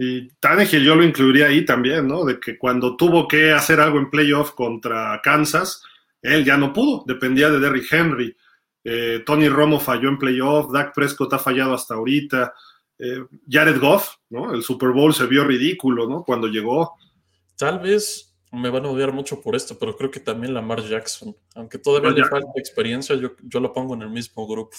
Y 0.00 0.28
Tannehill 0.38 0.84
yo 0.84 0.94
lo 0.94 1.02
incluiría 1.02 1.46
ahí 1.46 1.64
también, 1.64 2.06
¿no? 2.06 2.24
De 2.24 2.38
que 2.38 2.56
cuando 2.56 2.96
tuvo 2.96 3.26
que 3.26 3.50
hacer 3.50 3.80
algo 3.80 3.98
en 3.98 4.10
playoff 4.10 4.52
contra 4.52 5.20
Kansas, 5.24 5.82
él 6.22 6.44
ya 6.44 6.56
no 6.56 6.72
pudo, 6.72 7.02
dependía 7.04 7.50
de 7.50 7.58
Derrick 7.58 7.92
Henry. 7.92 8.36
Eh, 8.84 9.24
Tony 9.26 9.48
Romo 9.48 9.80
falló 9.80 10.08
en 10.08 10.18
playoff, 10.18 10.70
Dak 10.72 10.94
Prescott 10.94 11.32
ha 11.32 11.38
fallado 11.40 11.74
hasta 11.74 11.94
ahorita. 11.94 12.54
Eh, 12.96 13.24
Jared 13.50 13.80
Goff, 13.80 14.14
¿no? 14.30 14.54
El 14.54 14.62
Super 14.62 14.90
Bowl 14.90 15.12
se 15.12 15.26
vio 15.26 15.42
ridículo, 15.42 16.08
¿no? 16.08 16.22
Cuando 16.22 16.46
llegó. 16.46 16.94
Tal 17.56 17.80
vez 17.80 18.36
me 18.52 18.70
van 18.70 18.86
a 18.86 18.90
odiar 18.90 19.12
mucho 19.12 19.40
por 19.40 19.56
esto, 19.56 19.80
pero 19.80 19.96
creo 19.96 20.12
que 20.12 20.20
también 20.20 20.54
Lamar 20.54 20.80
Jackson, 20.80 21.36
aunque 21.56 21.78
todavía 21.78 22.10
le 22.10 22.24
falta 22.24 22.52
experiencia, 22.54 23.16
yo, 23.16 23.32
yo 23.42 23.58
lo 23.58 23.72
pongo 23.72 23.94
en 23.94 24.02
el 24.02 24.10
mismo 24.10 24.46
grupo. 24.46 24.76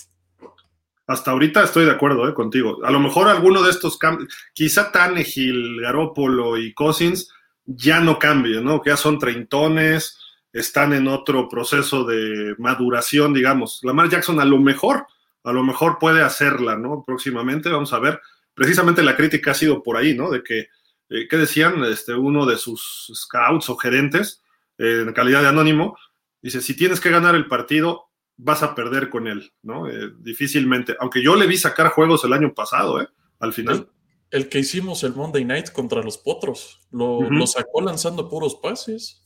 Hasta 1.10 1.32
ahorita 1.32 1.64
estoy 1.64 1.86
de 1.86 1.92
acuerdo 1.92 2.30
eh, 2.30 2.36
contigo. 2.36 2.86
A 2.86 2.92
lo 2.92 3.00
mejor 3.00 3.28
alguno 3.28 3.64
de 3.64 3.72
estos 3.72 3.98
cambios, 3.98 4.32
quizá 4.54 4.92
Tannehill, 4.92 5.82
Garópolo 5.82 6.56
y 6.56 6.72
Cousins 6.76 7.34
ya 7.66 8.00
no 8.00 8.20
cambien, 8.20 8.64
¿no? 8.64 8.80
Que 8.80 8.92
ya 8.92 8.98
son 8.98 9.18
treintones, 9.18 10.20
están 10.54 10.94
en 10.94 11.08
otro 11.08 11.50
proceso 11.50 12.04
de 12.04 12.54
maduración, 12.60 13.34
digamos. 13.34 13.80
Lamar 13.82 14.08
Jackson 14.08 14.40
a 14.40 14.46
lo 14.46 14.60
mejor, 14.60 15.08
a 15.44 15.52
lo 15.52 15.64
mejor 15.64 15.98
puede 15.98 16.22
hacerla, 16.22 16.78
¿no? 16.78 17.04
Próximamente, 17.04 17.70
vamos 17.70 17.92
a 17.92 17.98
ver. 17.98 18.22
Precisamente 18.54 19.02
la 19.02 19.16
crítica 19.16 19.50
ha 19.50 19.56
sido 19.56 19.82
por 19.82 19.98
ahí, 19.98 20.14
¿no? 20.14 20.30
De 20.30 20.44
que, 20.44 20.68
eh, 21.10 21.28
¿qué 21.28 21.38
decían? 21.38 21.84
Este, 21.86 22.14
uno 22.14 22.46
de 22.46 22.58
sus 22.58 23.12
scouts 23.16 23.68
o 23.72 23.78
gerentes, 23.78 24.44
eh, 24.78 25.06
en 25.08 25.14
calidad 25.14 25.42
de 25.42 25.48
anónimo, 25.48 25.98
dice, 26.40 26.62
si 26.62 26.76
tienes 26.76 27.00
que 27.00 27.10
ganar 27.10 27.34
el 27.34 27.48
partido, 27.48 28.09
vas 28.42 28.64
a 28.64 28.74
perder 28.74 29.10
con 29.10 29.28
él, 29.28 29.52
¿no? 29.62 29.88
Eh, 29.88 30.12
difícilmente. 30.20 30.96
Aunque 31.00 31.22
yo 31.22 31.36
le 31.36 31.46
vi 31.46 31.58
sacar 31.58 31.90
juegos 31.90 32.24
el 32.24 32.34
año 32.34 32.54
pasado, 32.54 33.02
¿eh? 33.02 33.08
Al 33.40 33.54
final. 33.54 33.90
El, 34.32 34.48
que 34.48 34.60
hicimos 34.60 35.04
el 35.04 35.14
Monday 35.14 35.44
Night 35.44 35.72
contra 35.72 36.02
los 36.02 36.18
Potros. 36.18 36.80
Lo, 36.92 37.28
sacó 37.48 37.82
lanzando 37.82 38.30
puros 38.30 38.56
pases. 38.56 39.24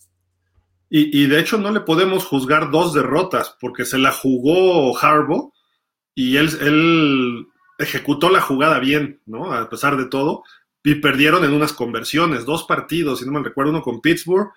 Y, 0.89 1.25
de 1.25 1.39
hecho 1.39 1.57
no 1.57 1.71
le 1.71 1.79
podemos 1.79 2.23
juzgar 2.23 2.69
dos 2.69 2.93
derrotas, 2.93 3.57
porque 3.59 3.83
se 3.83 3.97
la 3.97 4.11
jugó 4.11 4.95
Harbo 4.99 5.51
y 6.13 6.37
él, 6.37 6.49
él 6.61 7.47
ejecutó 7.79 8.29
la 8.29 8.41
jugada 8.41 8.77
bien, 8.77 9.19
¿no? 9.25 9.51
A 9.53 9.69
pesar 9.71 9.97
de 9.97 10.05
todo. 10.05 10.43
Y 10.83 10.95
perdieron 10.95 11.43
en 11.45 11.53
unas 11.53 11.73
conversiones, 11.73 12.45
dos 12.45 12.65
partidos, 12.65 13.19
si 13.19 13.25
no 13.25 13.31
me 13.31 13.43
recuerdo, 13.43 13.71
uno 13.71 13.81
con 13.81 14.01
Pittsburgh 14.01 14.51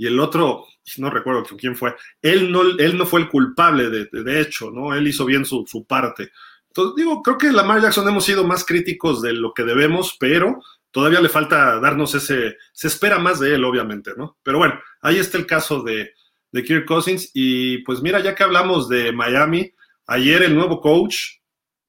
y 0.00 0.06
el 0.06 0.18
otro, 0.18 0.64
no 0.96 1.10
recuerdo 1.10 1.44
quién 1.58 1.76
fue, 1.76 1.94
él 2.22 2.50
no, 2.50 2.62
él 2.62 2.96
no 2.96 3.04
fue 3.04 3.20
el 3.20 3.28
culpable, 3.28 3.90
de, 3.90 4.40
hecho, 4.40 4.70
¿no? 4.70 4.94
Él 4.94 5.06
hizo 5.06 5.26
bien 5.26 5.44
su, 5.44 5.84
parte. 5.86 6.30
Entonces, 6.68 6.96
digo, 6.96 7.22
creo 7.22 7.36
que 7.36 7.52
Lamar 7.52 7.82
Jackson 7.82 8.08
hemos 8.08 8.24
sido 8.24 8.44
más 8.44 8.64
críticos 8.64 9.20
de 9.20 9.34
lo 9.34 9.52
que 9.52 9.62
debemos, 9.62 10.16
pero 10.18 10.62
todavía 10.90 11.20
le 11.20 11.28
falta 11.28 11.78
darnos 11.80 12.14
ese, 12.14 12.56
se 12.72 12.88
espera 12.88 13.18
más 13.18 13.40
de 13.40 13.54
él, 13.54 13.62
obviamente, 13.62 14.12
¿no? 14.16 14.38
Pero 14.42 14.56
bueno, 14.56 14.80
ahí 15.02 15.18
está 15.18 15.36
el 15.36 15.44
caso 15.44 15.82
de, 15.82 16.14
de 16.50 16.64
Kirk 16.64 16.86
Cousins, 16.86 17.30
y 17.34 17.84
pues 17.84 18.00
mira, 18.00 18.20
ya 18.20 18.34
que 18.34 18.42
hablamos 18.42 18.88
de 18.88 19.12
Miami, 19.12 19.70
ayer 20.06 20.44
el 20.44 20.54
nuevo 20.54 20.80
coach, 20.80 21.40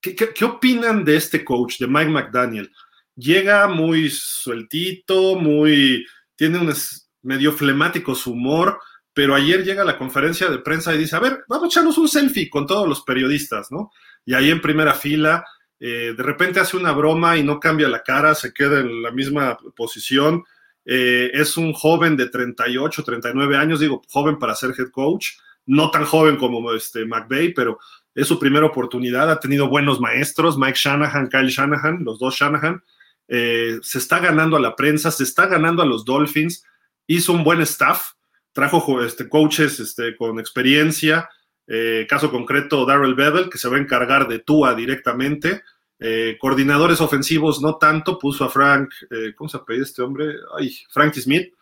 ¿qué, 0.01 0.15
qué 0.15 0.43
opinan 0.43 1.05
de 1.05 1.15
este 1.15 1.45
coach, 1.45 1.79
de 1.79 1.87
Mike 1.87 2.11
McDaniel? 2.11 2.69
Llega 3.15 3.69
muy 3.69 4.09
sueltito, 4.09 5.37
muy, 5.37 6.05
tiene 6.35 6.57
un 6.57 6.71
medio 7.23 7.51
flemático 7.53 8.15
su 8.15 8.31
humor, 8.31 8.79
pero 9.13 9.35
ayer 9.35 9.63
llega 9.63 9.81
a 9.81 9.85
la 9.85 9.97
conferencia 9.97 10.49
de 10.49 10.59
prensa 10.59 10.93
y 10.93 10.97
dice, 10.97 11.15
a 11.15 11.19
ver, 11.19 11.43
vamos 11.47 11.65
a 11.65 11.67
echarnos 11.67 11.97
un 11.97 12.07
selfie 12.07 12.49
con 12.49 12.65
todos 12.65 12.87
los 12.87 13.01
periodistas, 13.01 13.71
¿no? 13.71 13.91
Y 14.25 14.33
ahí 14.33 14.49
en 14.49 14.61
primera 14.61 14.93
fila, 14.93 15.45
eh, 15.79 16.13
de 16.15 16.23
repente 16.23 16.59
hace 16.59 16.77
una 16.77 16.91
broma 16.91 17.37
y 17.37 17.43
no 17.43 17.59
cambia 17.59 17.89
la 17.89 18.03
cara, 18.03 18.35
se 18.35 18.53
queda 18.53 18.79
en 18.79 19.01
la 19.01 19.11
misma 19.11 19.57
posición. 19.75 20.43
Eh, 20.85 21.31
es 21.33 21.57
un 21.57 21.73
joven 21.73 22.15
de 22.15 22.29
38, 22.29 23.03
39 23.03 23.57
años, 23.57 23.79
digo, 23.79 24.01
joven 24.09 24.39
para 24.39 24.55
ser 24.55 24.73
head 24.77 24.89
coach, 24.91 25.29
no 25.65 25.91
tan 25.91 26.05
joven 26.05 26.37
como 26.37 26.71
este 26.73 27.05
McVeigh, 27.05 27.53
pero 27.53 27.79
es 28.13 28.27
su 28.27 28.39
primera 28.39 28.65
oportunidad, 28.65 29.29
ha 29.29 29.39
tenido 29.39 29.69
buenos 29.69 29.99
maestros, 29.99 30.57
Mike 30.57 30.77
Shanahan, 30.79 31.29
Kyle 31.29 31.49
Shanahan, 31.49 32.03
los 32.03 32.19
dos 32.19 32.35
Shanahan, 32.35 32.83
eh, 33.27 33.79
se 33.81 33.99
está 33.99 34.19
ganando 34.19 34.57
a 34.57 34.59
la 34.59 34.75
prensa, 34.75 35.11
se 35.11 35.23
está 35.23 35.47
ganando 35.47 35.81
a 35.81 35.85
los 35.85 36.03
Dolphins, 36.03 36.65
hizo 37.15 37.33
un 37.33 37.43
buen 37.43 37.61
staff, 37.61 38.11
trajo 38.51 39.03
este, 39.03 39.29
coaches 39.29 39.79
este, 39.79 40.15
con 40.15 40.39
experiencia, 40.39 41.29
eh, 41.67 42.05
caso 42.09 42.31
concreto 42.31 42.85
Darrell 42.85 43.15
Bevel, 43.15 43.49
que 43.49 43.57
se 43.57 43.69
va 43.69 43.77
a 43.77 43.79
encargar 43.79 44.27
de 44.27 44.39
Tua 44.39 44.75
directamente, 44.75 45.63
eh, 45.99 46.37
coordinadores 46.39 46.99
ofensivos 46.99 47.61
no 47.61 47.77
tanto, 47.77 48.17
puso 48.17 48.45
a 48.45 48.49
Frank, 48.49 48.89
¿cómo 49.35 49.49
se 49.49 49.57
apellida 49.57 49.83
este 49.83 50.01
hombre? 50.01 50.35
Ay, 50.57 50.75
Frank 50.89 51.13
Smith, 51.15 51.53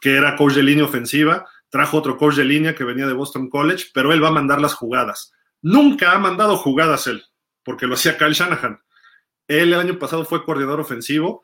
que 0.00 0.16
era 0.16 0.36
coach 0.36 0.54
de 0.54 0.62
línea 0.62 0.84
ofensiva, 0.84 1.46
trajo 1.68 1.96
otro 1.96 2.16
coach 2.16 2.36
de 2.36 2.44
línea 2.44 2.74
que 2.74 2.84
venía 2.84 3.06
de 3.06 3.14
Boston 3.14 3.48
College, 3.48 3.86
pero 3.94 4.12
él 4.12 4.22
va 4.22 4.28
a 4.28 4.32
mandar 4.32 4.60
las 4.60 4.74
jugadas. 4.74 5.32
Nunca 5.62 6.12
ha 6.12 6.18
mandado 6.18 6.56
jugadas 6.56 7.06
él, 7.06 7.24
porque 7.64 7.86
lo 7.86 7.94
hacía 7.94 8.18
Kyle 8.18 8.34
Shanahan. 8.34 8.80
Él 9.48 9.72
el 9.72 9.80
año 9.80 9.98
pasado 9.98 10.24
fue 10.24 10.44
coordinador 10.44 10.80
ofensivo 10.80 11.42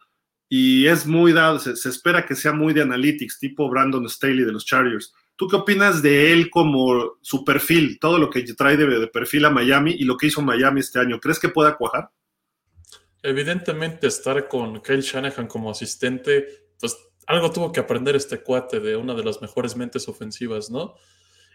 y 0.49 0.87
es 0.87 1.07
muy 1.07 1.33
dado, 1.33 1.59
se, 1.59 1.89
espera 1.89 2.25
que 2.25 2.35
sea 2.35 2.53
muy 2.53 2.73
de 2.73 2.83
analytics, 2.83 3.39
tipo 3.39 3.69
Brandon 3.69 4.09
Staley 4.09 4.45
de 4.45 4.53
los 4.53 4.65
Chargers. 4.65 5.13
¿Tú 5.37 5.47
qué 5.47 5.57
opinas 5.57 6.03
de 6.03 6.33
él 6.33 6.51
como 6.51 7.19
su 7.21 7.45
perfil, 7.45 7.99
todo 8.01 8.19
lo 8.19 8.31
que 8.31 8.43
trae 8.55 8.77
de, 8.77 9.07
perfil 9.09 9.45
a 9.45 9.51
Miami 9.51 9.93
y 9.93 10.05
lo 10.05 10.17
que 10.17 10.29
hizo 10.29 10.41
Miami 10.41 10.81
este 10.81 10.99
año? 10.99 11.21
¿Crees 11.21 11.39
que 11.39 11.51
pueda 11.51 11.77
cuajar? 11.77 12.11
Evidentemente 13.23 14.07
estar 14.07 14.49
con 14.49 14.81
Kyle 14.81 15.03
Shanahan 15.03 15.47
como 15.47 15.71
asistente, 15.71 16.47
pues 16.81 16.97
algo 17.27 17.53
tuvo 17.53 17.71
que 17.71 17.81
aprender 17.81 18.17
este 18.17 18.43
cuate 18.43 18.81
de 18.81 18.97
una 18.97 19.15
de 19.15 19.25
las 19.25 19.43
mejores 19.43 19.77
mentes 19.77 20.09
ofensivas, 20.09 20.71
¿no? 20.71 20.95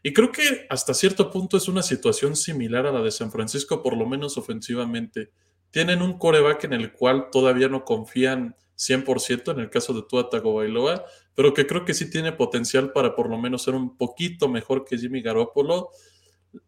Y 0.04 0.14
creo 0.14 0.32
que 0.32 0.68
hasta 0.70 0.94
cierto 0.94 1.32
punto 1.32 1.58
es 1.58 1.68
una 1.68 1.82
situación 1.82 2.36
similar 2.36 2.86
a 2.86 2.92
la 2.92 3.02
de 3.02 3.10
San 3.10 3.32
Francisco, 3.32 3.82
por 3.82 3.98
lo 3.98 4.06
menos 4.06 4.38
ofensivamente. 4.38 5.32
Tienen 5.72 6.02
un 6.02 6.20
coreback 6.20 6.66
en 6.66 6.74
el 6.74 6.92
cual 6.92 7.30
todavía 7.32 7.70
no 7.70 7.86
confían 7.86 8.56
100% 8.78 9.52
en 9.52 9.60
el 9.60 9.70
caso 9.70 9.94
de 9.94 10.04
Tua 10.08 10.30
Tagovailoa, 10.30 11.06
pero 11.36 11.54
que 11.54 11.68
creo 11.68 11.86
que 11.86 11.94
sí 11.94 12.10
tiene 12.10 12.32
potencial 12.32 12.92
para 12.92 13.16
por 13.16 13.30
lo 13.30 13.38
menos 13.38 13.64
ser 13.64 13.76
un 13.76 13.98
poquito 13.98 14.48
mejor 14.48 14.86
que 14.86 14.98
Jimmy 14.98 15.22
Garoppolo. 15.22 15.90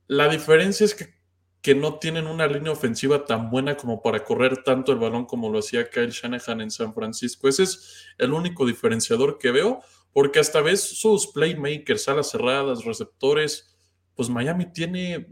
La 0.07 0.29
diferencia 0.29 0.85
es 0.85 0.95
que, 0.95 1.15
que 1.61 1.75
no 1.75 1.99
tienen 1.99 2.27
una 2.27 2.47
línea 2.47 2.71
ofensiva 2.71 3.25
tan 3.25 3.49
buena 3.49 3.75
como 3.75 4.01
para 4.01 4.23
correr 4.23 4.63
tanto 4.63 4.91
el 4.91 4.99
balón 4.99 5.25
como 5.25 5.49
lo 5.49 5.59
hacía 5.59 5.89
Kyle 5.89 6.11
Shanahan 6.11 6.61
en 6.61 6.71
San 6.71 6.93
Francisco. 6.93 7.47
Ese 7.47 7.63
es 7.63 8.05
el 8.17 8.33
único 8.33 8.65
diferenciador 8.65 9.37
que 9.37 9.51
veo 9.51 9.81
porque 10.15 10.39
hasta 10.39 10.61
vez 10.61 10.79
sus 10.79 11.27
playmakers, 11.27 12.05
salas 12.05 12.31
cerradas, 12.31 12.85
receptores, 12.85 13.75
pues 14.15 14.29
Miami 14.29 14.71
tiene 14.71 15.27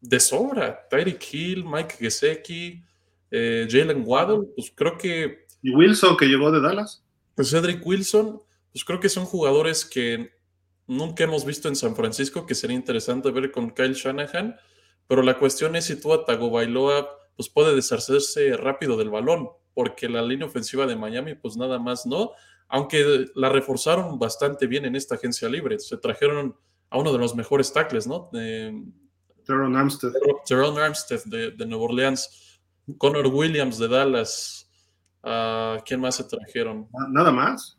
de 0.00 0.18
sobra. 0.18 0.88
Tyreek 0.88 1.32
Hill, 1.32 1.64
Mike 1.64 1.94
Gesecki, 1.96 2.82
eh, 3.30 3.68
Jalen 3.70 4.02
Waddle, 4.04 4.48
pues 4.56 4.72
creo 4.74 4.98
que... 4.98 5.45
¿Y 5.66 5.74
Wilson 5.74 6.16
que 6.16 6.26
llegó 6.26 6.52
de 6.52 6.60
Dallas? 6.60 7.02
Pues 7.34 7.50
Cedric 7.50 7.84
Wilson, 7.84 8.40
pues 8.70 8.84
creo 8.84 9.00
que 9.00 9.08
son 9.08 9.24
jugadores 9.24 9.84
que 9.84 10.30
nunca 10.86 11.24
hemos 11.24 11.44
visto 11.44 11.66
en 11.66 11.74
San 11.74 11.96
Francisco, 11.96 12.46
que 12.46 12.54
sería 12.54 12.76
interesante 12.76 13.32
ver 13.32 13.50
con 13.50 13.70
Kyle 13.70 13.92
Shanahan, 13.92 14.54
pero 15.08 15.22
la 15.22 15.40
cuestión 15.40 15.74
es 15.74 15.86
si 15.86 16.00
tú 16.00 16.12
a 16.12 16.24
Tagovailoa 16.24 17.08
pues 17.34 17.48
puede 17.48 17.74
deshacerse 17.74 18.56
rápido 18.56 18.96
del 18.96 19.10
balón, 19.10 19.48
porque 19.74 20.08
la 20.08 20.22
línea 20.22 20.46
ofensiva 20.46 20.86
de 20.86 20.94
Miami 20.94 21.34
pues 21.34 21.56
nada 21.56 21.80
más 21.80 22.06
no, 22.06 22.30
aunque 22.68 23.26
la 23.34 23.48
reforzaron 23.48 24.20
bastante 24.20 24.68
bien 24.68 24.84
en 24.84 24.94
esta 24.94 25.16
agencia 25.16 25.48
libre. 25.48 25.80
Se 25.80 25.96
trajeron 25.96 26.54
a 26.90 26.98
uno 26.98 27.12
de 27.12 27.18
los 27.18 27.34
mejores 27.34 27.72
tackles, 27.72 28.06
¿no? 28.06 28.30
De, 28.32 28.72
Teron 29.44 29.74
Armstead. 29.74 30.12
Teron 30.46 30.78
Armstead 30.78 31.24
de, 31.24 31.50
de 31.50 31.66
Nueva 31.66 31.86
Orleans. 31.86 32.60
Connor 32.98 33.26
Williams 33.26 33.78
de 33.78 33.88
Dallas. 33.88 34.55
Uh, 35.26 35.82
¿Quién 35.84 36.00
más 36.00 36.14
se 36.14 36.24
trajeron? 36.24 36.86
Nada 37.10 37.32
más. 37.32 37.76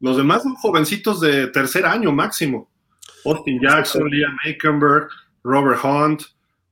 Los 0.00 0.18
demás 0.18 0.42
son 0.42 0.54
jovencitos 0.56 1.18
de 1.20 1.46
tercer 1.46 1.86
año 1.86 2.12
máximo. 2.12 2.70
Austin 3.24 3.58
Jackson, 3.60 4.06
Liam 4.10 4.36
Aikenberg, 4.44 5.08
Robert 5.42 5.80
Hunt. 5.82 6.22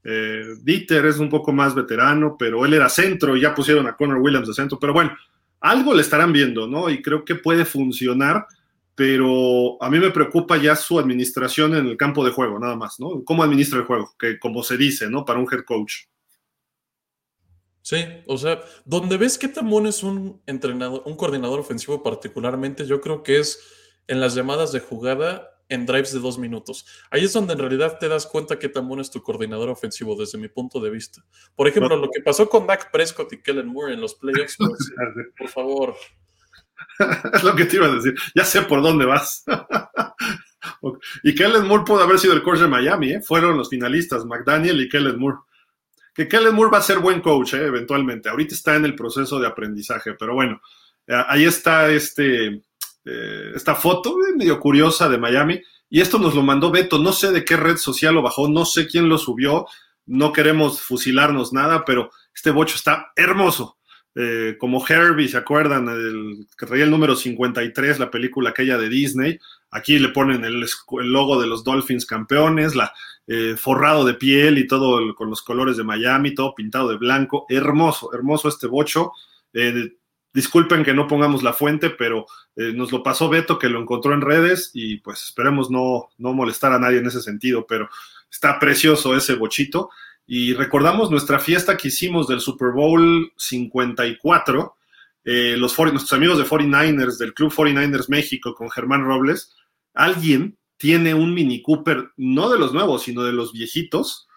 Eh, 0.05 0.43
Dieter 0.63 1.07
es 1.07 1.19
un 1.19 1.31
poco 1.31 1.51
más 1.53 1.75
veterano, 1.75 2.37
pero 2.39 2.67
él 2.67 2.75
era 2.75 2.91
centro 2.91 3.37
y 3.37 3.41
ya 3.41 3.55
pusieron 3.55 3.87
a 3.87 3.97
Connor 3.97 4.19
Williams 4.19 4.49
de 4.49 4.55
centro. 4.55 4.79
Pero 4.79 4.93
bueno, 4.93 5.17
algo 5.61 5.95
le 5.95 6.03
estarán 6.03 6.33
viendo, 6.33 6.67
¿no? 6.67 6.91
Y 6.91 7.01
creo 7.01 7.25
que 7.25 7.35
puede 7.35 7.65
funcionar, 7.65 8.47
pero 8.95 9.83
a 9.83 9.89
mí 9.89 9.99
me 9.99 10.11
preocupa 10.11 10.59
ya 10.59 10.77
su 10.77 10.99
administración 10.99 11.75
en 11.75 11.87
el 11.87 11.97
campo 11.97 12.23
de 12.23 12.33
juego, 12.33 12.59
nada 12.59 12.77
más, 12.77 13.01
¿no? 13.01 13.23
¿Cómo 13.25 13.43
administra 13.43 13.79
el 13.79 13.87
juego? 13.87 14.15
Que 14.19 14.39
como 14.39 14.63
se 14.63 14.77
dice, 14.77 15.09
¿no? 15.09 15.25
Para 15.25 15.39
un 15.39 15.49
head 15.51 15.65
coach. 15.65 16.05
Sí, 17.89 18.05
o 18.27 18.37
sea, 18.37 18.61
donde 18.85 19.17
ves 19.17 19.39
que 19.39 19.49
Tamón 19.49 19.87
es 19.87 20.03
un 20.03 20.43
entrenador, 20.45 21.05
un 21.07 21.17
coordinador 21.17 21.59
ofensivo 21.59 22.03
particularmente, 22.03 22.85
yo 22.85 23.01
creo 23.01 23.23
que 23.23 23.39
es 23.39 23.59
en 24.09 24.21
las 24.21 24.35
llamadas 24.35 24.73
de 24.73 24.81
jugada 24.81 25.49
en 25.71 25.87
drives 25.87 26.13
de 26.13 26.21
dos 26.21 26.39
minutos. 26.39 26.85
Ahí 27.11 27.25
es 27.25 27.33
donde 27.33 27.55
en 27.55 27.61
realidad 27.61 27.97
te 27.99 28.09
das 28.09 28.27
cuenta 28.27 28.59
que 28.59 28.69
bueno 28.69 29.01
es 29.01 29.11
tu 29.11 29.23
coordinador 29.23 29.71
ofensivo 29.71 30.17
desde 30.17 30.37
mi 30.37 30.49
punto 30.49 30.81
de 30.81 30.91
vista. 30.91 31.25
Por 31.57 31.67
ejemplo, 31.67 31.97
lo 31.97 32.11
que 32.11 32.21
pasó 32.21 32.47
con 32.51 32.67
Dak 32.67 32.91
Prescott 32.91 33.33
y 33.33 33.41
Kellen 33.41 33.69
Moore 33.69 33.95
en 33.95 34.03
los 34.03 34.17
playoffs, 34.17 34.57
pues, 34.59 34.93
por 35.39 35.49
favor. 35.49 35.95
es 37.33 37.43
lo 37.43 37.57
que 37.57 37.65
te 37.65 37.77
iba 37.77 37.87
a 37.87 37.95
decir. 37.95 38.15
Ya 38.35 38.45
sé 38.45 38.61
por 38.61 38.83
dónde 38.83 39.07
vas. 39.07 39.47
y 41.23 41.35
Kellen 41.35 41.67
Moore 41.67 41.85
pudo 41.87 42.03
haber 42.03 42.19
sido 42.19 42.35
el 42.35 42.43
coach 42.43 42.59
de 42.59 42.69
Miami, 42.69 43.13
¿eh? 43.13 43.23
Fueron 43.23 43.57
los 43.57 43.71
finalistas, 43.71 44.27
McDaniel 44.27 44.79
y 44.79 44.91
Kellen 44.91 45.19
Moore. 45.19 45.39
Que 46.19 46.27
Kellen 46.27 46.53
Moore 46.53 46.73
va 46.73 46.79
a 46.79 46.83
ser 46.83 46.99
buen 46.99 47.21
coach, 47.21 47.55
¿eh? 47.55 47.65
eventualmente. 47.65 48.29
Ahorita 48.29 48.53
está 48.53 48.75
en 48.75 48.85
el 48.85 48.97
proceso 48.97 49.39
de 49.39 49.47
aprendizaje, 49.47 50.15
pero 50.15 50.35
bueno, 50.35 50.61
eh, 51.07 51.15
ahí 51.29 51.45
está 51.45 51.89
este 51.91 52.61
eh, 53.05 53.53
esta 53.55 53.77
foto 53.77 54.17
eh, 54.27 54.35
medio 54.37 54.59
curiosa 54.59 55.09
de 55.09 55.17
Miami. 55.17 55.63
Y 55.89 56.01
esto 56.01 56.19
nos 56.19 56.35
lo 56.35 56.43
mandó 56.43 56.73
Beto, 56.73 56.99
no 56.99 57.13
sé 57.13 57.31
de 57.31 57.45
qué 57.45 57.57
red 57.57 57.77
social 57.77 58.17
lo 58.17 58.23
bajó, 58.23 58.49
no 58.49 58.65
sé 58.65 58.89
quién 58.89 59.09
lo 59.09 59.17
subió, 59.17 59.67
no 60.07 60.33
queremos 60.33 60.81
fusilarnos 60.81 61.53
nada, 61.53 61.85
pero 61.85 62.11
este 62.35 62.51
bocho 62.51 62.75
está 62.75 63.13
hermoso. 63.15 63.77
Como 64.59 64.85
Herbie, 64.85 65.29
¿se 65.29 65.37
acuerdan? 65.37 65.87
Que 66.59 66.67
traía 66.67 66.83
el 66.83 66.91
número 66.91 67.15
53, 67.15 68.01
la 68.01 68.11
película 68.11 68.51
aquella 68.51 68.77
de 68.77 68.89
Disney. 68.89 69.39
Aquí 69.71 69.99
le 69.99 70.09
ponen 70.09 70.45
el, 70.45 70.67
logo 70.91 71.41
de 71.41 71.47
los 71.47 71.65
Dolphins 71.65 72.07
campeones, 72.07 72.75
la 72.75 72.93
forrado 73.59 74.07
de 74.07 74.15
piel 74.15 74.57
y 74.57 74.67
todo 74.67 75.15
con 75.15 75.29
los 75.29 75.43
colores 75.43 75.77
de 75.77 75.85
Miami, 75.85 76.35
todo 76.35 76.55
pintado 76.55 76.89
de 76.89 76.97
blanco. 76.97 77.45
Hermoso, 77.51 78.15
hermoso 78.15 78.49
este 78.49 78.67
bocho. 78.67 79.13
Disculpen 80.33 80.85
que 80.85 80.95
no 80.95 81.09
pongamos 81.09 81.43
la 81.43 81.53
fuente, 81.53 81.91
pero 81.91 82.27
eh, 82.55 82.73
nos 82.73 82.93
lo 82.93 83.03
pasó 83.03 83.29
Beto 83.29 83.59
que 83.59 83.69
lo 83.69 83.81
encontró 83.81 84.13
en 84.13 84.21
redes 84.21 84.71
y 84.73 84.99
pues 84.99 85.23
esperemos 85.25 85.71
no, 85.71 86.11
no 86.19 86.33
molestar 86.33 86.73
a 86.73 86.79
nadie 86.79 86.99
en 86.99 87.07
ese 87.07 87.23
sentido, 87.23 87.67
pero 87.67 87.89
está 88.31 88.59
precioso 88.59 89.17
ese 89.17 89.35
bochito. 89.35 89.91
Y 90.27 90.53
recordamos 90.53 91.11
nuestra 91.11 91.39
fiesta 91.39 91.77
que 91.77 91.89
hicimos 91.89 92.29
del 92.29 92.41
Super 92.41 92.71
Bowl 92.71 93.33
54, 93.37 94.77
eh, 95.25 95.57
los 95.57 95.77
nuestros 95.79 96.13
amigos 96.13 96.39
de 96.39 96.45
49ers, 96.45 97.19
del 97.19 97.35
Club 97.35 97.53
49ers 97.53 98.09
México 98.09 98.55
con 98.55 98.71
Germán 98.71 99.05
Robles. 99.05 99.55
Alguien 99.95 100.59
tiene 100.77 101.15
un 101.15 101.35
Mini 101.35 101.61
Cooper, 101.63 102.11
no 102.17 102.49
de 102.49 102.59
los 102.59 102.73
nuevos, 102.73 103.03
sino 103.03 103.25
de 103.25 103.33
los 103.33 103.53
viejitos, 103.53 104.29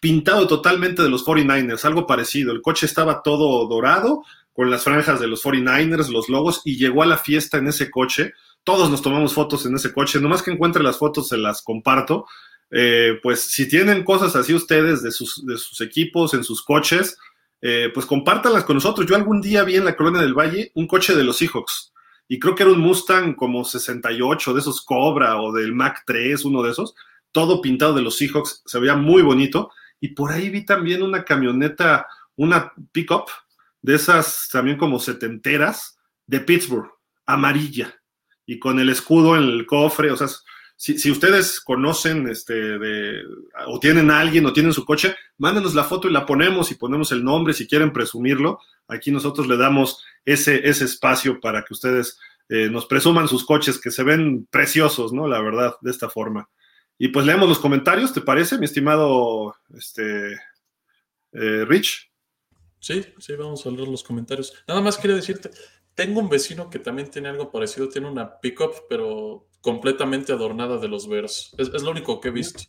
pintado 0.00 0.46
totalmente 0.46 1.02
de 1.02 1.08
los 1.08 1.24
49ers, 1.24 1.84
algo 1.84 2.06
parecido. 2.06 2.52
El 2.52 2.62
coche 2.62 2.86
estaba 2.86 3.22
todo 3.22 3.66
dorado, 3.68 4.24
con 4.52 4.70
las 4.70 4.82
franjas 4.82 5.20
de 5.20 5.28
los 5.28 5.44
49ers, 5.44 6.08
los 6.08 6.28
logos, 6.28 6.62
y 6.64 6.76
llegó 6.76 7.04
a 7.04 7.06
la 7.06 7.16
fiesta 7.16 7.58
en 7.58 7.68
ese 7.68 7.90
coche. 7.90 8.32
Todos 8.64 8.90
nos 8.90 9.02
tomamos 9.02 9.32
fotos 9.32 9.64
en 9.66 9.76
ese 9.76 9.92
coche. 9.92 10.20
Nomás 10.20 10.42
que 10.42 10.50
encuentre 10.50 10.82
las 10.82 10.98
fotos, 10.98 11.28
se 11.28 11.36
las 11.36 11.62
comparto. 11.62 12.26
Eh, 12.70 13.20
pues 13.22 13.42
si 13.42 13.68
tienen 13.68 14.02
cosas 14.02 14.34
así 14.34 14.52
ustedes 14.52 15.02
de 15.02 15.12
sus, 15.12 15.46
de 15.46 15.56
sus 15.56 15.80
equipos, 15.80 16.34
en 16.34 16.42
sus 16.42 16.64
coches, 16.64 17.16
eh, 17.60 17.90
pues 17.92 18.06
compártanlas 18.06 18.64
con 18.64 18.76
nosotros. 18.76 19.06
Yo 19.06 19.16
algún 19.16 19.40
día 19.40 19.64
vi 19.64 19.76
en 19.76 19.84
la 19.84 19.96
Colonia 19.96 20.20
del 20.20 20.34
Valle 20.34 20.70
un 20.74 20.86
coche 20.86 21.14
de 21.14 21.24
los 21.24 21.38
Seahawks 21.38 21.92
y 22.28 22.38
creo 22.38 22.54
que 22.54 22.62
era 22.62 22.72
un 22.72 22.80
Mustang 22.80 23.34
como 23.34 23.64
68 23.64 24.52
de 24.52 24.60
esos 24.60 24.82
Cobra 24.82 25.40
o 25.40 25.50
del 25.50 25.74
Mac 25.74 26.02
3, 26.06 26.44
uno 26.44 26.62
de 26.62 26.72
esos, 26.72 26.94
todo 27.32 27.62
pintado 27.62 27.94
de 27.94 28.02
los 28.02 28.18
Seahawks, 28.18 28.62
se 28.66 28.78
veía 28.78 28.96
muy 28.96 29.22
bonito. 29.22 29.70
Y 29.98 30.08
por 30.08 30.30
ahí 30.30 30.50
vi 30.50 30.64
también 30.64 31.02
una 31.02 31.24
camioneta, 31.24 32.06
una 32.36 32.72
pickup 32.92 33.28
de 33.80 33.94
esas 33.94 34.48
también 34.52 34.76
como 34.76 34.98
setenteras 34.98 35.98
de 36.26 36.40
Pittsburgh, 36.40 36.90
amarilla, 37.24 37.98
y 38.44 38.58
con 38.58 38.78
el 38.78 38.90
escudo 38.90 39.36
en 39.36 39.44
el 39.44 39.66
cofre, 39.66 40.10
o 40.10 40.16
sea, 40.16 40.28
si, 40.80 41.10
ustedes 41.10 41.60
conocen 41.60 42.28
este 42.28 42.76
o 43.66 43.80
tienen 43.80 44.12
a 44.12 44.20
alguien 44.20 44.46
o 44.46 44.52
tienen 44.52 44.72
su 44.72 44.84
coche, 44.84 45.16
mándenos 45.36 45.74
la 45.74 45.82
foto 45.82 46.08
y 46.08 46.12
la 46.12 46.24
ponemos 46.24 46.70
y 46.70 46.76
ponemos 46.76 47.10
el 47.10 47.24
nombre 47.24 47.52
si 47.52 47.66
quieren 47.66 47.92
presumirlo. 47.92 48.60
Aquí 48.86 49.10
nosotros 49.10 49.48
le 49.48 49.56
damos 49.56 50.04
ese, 50.24 50.68
ese 50.68 50.84
espacio 50.84 51.40
para 51.40 51.64
que 51.64 51.74
ustedes 51.74 52.20
eh, 52.48 52.70
nos 52.70 52.86
presuman 52.86 53.26
sus 53.26 53.44
coches 53.44 53.80
que 53.80 53.90
se 53.90 54.04
ven 54.04 54.46
preciosos, 54.52 55.12
¿no? 55.12 55.26
La 55.26 55.40
verdad, 55.40 55.74
de 55.80 55.90
esta 55.90 56.08
forma. 56.08 56.48
Y 56.96 57.08
pues 57.08 57.26
leemos 57.26 57.48
los 57.48 57.58
comentarios, 57.58 58.12
¿te 58.12 58.20
parece, 58.20 58.56
mi 58.56 58.66
estimado 58.66 59.56
este, 59.76 60.34
eh, 61.32 61.64
Rich? 61.66 62.08
Sí, 62.78 63.04
sí, 63.18 63.32
vamos 63.34 63.66
a 63.66 63.70
leer 63.70 63.88
los 63.88 64.04
comentarios. 64.04 64.54
Nada 64.68 64.80
más 64.80 64.96
quería 64.96 65.16
decirte, 65.16 65.50
tengo 65.94 66.20
un 66.20 66.28
vecino 66.28 66.70
que 66.70 66.78
también 66.78 67.10
tiene 67.10 67.30
algo 67.30 67.50
parecido, 67.50 67.88
tiene 67.88 68.08
una 68.08 68.38
pickup, 68.38 68.86
pero 68.88 69.47
completamente 69.60 70.32
adornada 70.32 70.78
de 70.78 70.88
los 70.88 71.08
Bears. 71.08 71.54
Es, 71.58 71.68
es 71.68 71.82
lo 71.82 71.90
único 71.90 72.20
que 72.20 72.28
he 72.28 72.32
visto. 72.32 72.62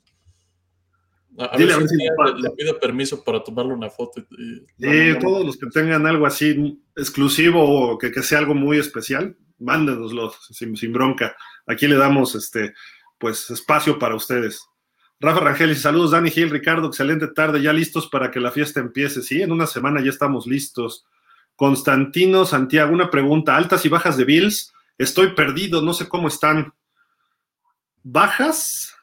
A, 1.38 1.56
Dile 1.58 1.74
a 1.74 1.78
ver 1.78 1.88
si 1.88 1.96
le, 1.96 2.50
pido 2.58 2.80
permiso 2.80 3.24
para 3.24 3.44
tomarle 3.44 3.74
una 3.74 3.90
foto. 3.90 4.22
y- 4.32 5.20
todos 5.20 5.46
los 5.46 5.58
que 5.58 5.68
tengan 5.68 6.06
algo 6.06 6.26
así 6.26 6.82
exclusivo 6.96 7.64
o 7.64 7.98
que, 7.98 8.12
que 8.12 8.24
sea 8.24 8.40
algo 8.40 8.56
muy 8.56 8.78
especial, 8.78 9.38
mándenoslo 9.58 10.34
sin, 10.52 10.76
sin 10.76 10.92
bronca. 10.92 11.36
Aquí 11.66 11.88
le 11.88 11.96
damos 11.96 12.36
este 12.36 12.74
pues 13.18 13.50
espacio 13.50 14.00
para 14.00 14.16
ustedes. 14.16 14.66
Rafa 15.22 15.42
Rangel, 15.42 15.76
saludos 15.76 16.12
Dani 16.12 16.32
Gil, 16.32 16.50
Ricardo, 16.50 16.88
excelente 16.88 17.28
tarde, 17.28 17.62
ya 17.62 17.74
listos 17.74 18.08
para 18.08 18.32
que 18.32 18.40
la 18.40 18.52
fiesta 18.52 18.80
empiece. 18.80 19.22
Sí, 19.22 19.42
en 19.42 19.52
una 19.52 19.68
semana 19.68 20.02
ya 20.02 20.10
estamos 20.10 20.48
listos. 20.48 21.06
Constantino 21.56 22.46
Santiago, 22.46 22.94
una 22.94 23.12
pregunta, 23.12 23.58
altas 23.58 23.86
y 23.86 23.90
bajas 23.90 24.16
de 24.16 24.24
Bills, 24.24 24.74
estoy 24.98 25.36
perdido, 25.36 25.82
no 25.82 25.94
sé 25.94 26.08
cómo 26.08 26.30
están. 26.30 26.74
Bajas, 28.04 28.96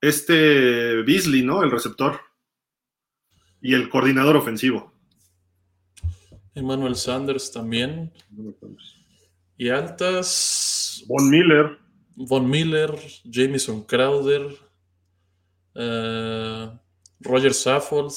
este 0.00 1.02
Beasley, 1.02 1.42
¿no? 1.42 1.62
El 1.62 1.70
receptor 1.70 2.20
y 3.60 3.74
el 3.74 3.88
coordinador 3.88 4.36
ofensivo. 4.36 4.92
Emmanuel 6.54 6.96
Sanders 6.96 7.50
también. 7.50 8.12
Y 9.56 9.70
altas. 9.70 11.02
Von 11.06 11.30
Miller. 11.30 11.78
Von 12.16 12.48
Miller, 12.48 12.94
Jamison 13.28 13.82
Crowder, 13.82 14.56
eh, 15.74 16.78
Roger 17.20 17.54
Saffold. 17.54 18.12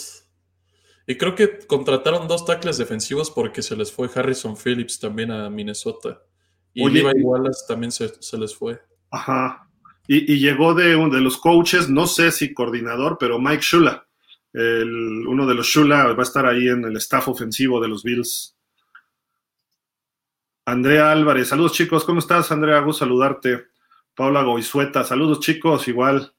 Y 1.07 1.15
creo 1.15 1.34
que 1.34 1.60
contrataron 1.65 2.27
dos 2.27 2.45
tackles 2.45 2.77
defensivos 2.77 3.31
porque 3.31 3.61
se 3.64 3.76
les 3.76 3.91
fue 3.91 4.10
Harrison 4.14 4.56
Phillips 4.56 4.99
también 4.99 5.31
a 5.31 5.49
Minnesota. 5.49 6.22
Y 6.73 6.85
Oye, 6.85 7.02
Levi 7.02 7.23
Wallace 7.23 7.65
también 7.68 7.91
se, 7.91 8.22
se 8.22 8.38
les 8.38 8.53
fue. 8.53 8.80
Ajá. 9.10 9.66
Y, 10.08 10.34
y 10.34 10.40
llegó 10.40 10.74
de, 10.74 10.96
un- 10.96 11.10
de 11.12 11.22
los 11.22 11.38
coaches, 11.38 11.90
no 11.90 12.08
sé 12.08 12.32
si 12.32 12.54
coordinador, 12.54 13.18
pero 13.20 13.40
Mike 13.40 13.62
Shula. 13.64 14.08
El- 14.54 15.28
uno 15.28 15.46
de 15.46 15.54
los 15.56 15.68
Shula 15.68 16.06
va 16.14 16.20
a 16.20 16.24
estar 16.24 16.46
ahí 16.46 16.68
en 16.70 16.86
el 16.86 16.96
staff 16.98 17.28
ofensivo 17.28 17.80
de 17.82 17.88
los 17.90 18.04
Bills. 18.04 18.56
Andrea 20.66 21.12
Álvarez, 21.12 21.48
saludos 21.48 21.74
chicos, 21.74 22.04
¿cómo 22.04 22.20
estás 22.20 22.52
Andrea? 22.52 22.80
Gusto 22.80 23.06
saludarte. 23.06 23.68
Paula 24.16 24.42
Goizueta, 24.44 25.04
saludos 25.04 25.40
chicos, 25.40 25.88
igual. 25.88 26.34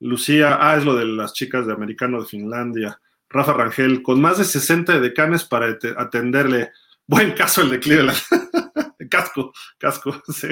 Lucía, 0.00 0.58
ah, 0.60 0.76
es 0.76 0.84
lo 0.84 0.94
de 0.94 1.04
las 1.04 1.32
chicas 1.32 1.66
de 1.66 1.72
Americano 1.72 2.20
de 2.20 2.26
Finlandia. 2.26 3.00
Rafa 3.28 3.52
Rangel, 3.52 4.02
con 4.02 4.20
más 4.20 4.38
de 4.38 4.44
60 4.44 4.98
decanes 5.00 5.44
para 5.44 5.68
ate- 5.68 5.94
atenderle. 5.96 6.70
Buen 7.06 7.32
caso 7.32 7.62
el 7.62 7.70
de 7.70 7.80
Cleveland. 7.80 8.18
casco, 9.10 9.52
casco, 9.78 10.22
sí. 10.32 10.48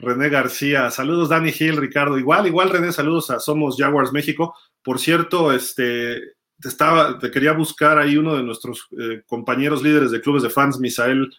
René 0.00 0.28
García, 0.28 0.90
saludos 0.90 1.28
Dani 1.28 1.52
Gil, 1.52 1.76
Ricardo, 1.76 2.18
igual, 2.18 2.46
igual 2.46 2.70
René, 2.70 2.92
saludos 2.92 3.30
a 3.30 3.38
Somos 3.38 3.76
Jaguars 3.76 4.12
México. 4.12 4.54
Por 4.82 4.98
cierto, 4.98 5.52
este, 5.52 6.20
te 6.60 6.68
estaba, 6.68 7.18
te 7.18 7.30
quería 7.30 7.52
buscar 7.52 7.98
ahí 7.98 8.16
uno 8.16 8.36
de 8.36 8.42
nuestros 8.42 8.88
eh, 8.98 9.22
compañeros 9.26 9.82
líderes 9.82 10.10
de 10.10 10.20
clubes 10.20 10.42
de 10.42 10.50
fans, 10.50 10.78
Misael 10.78 11.30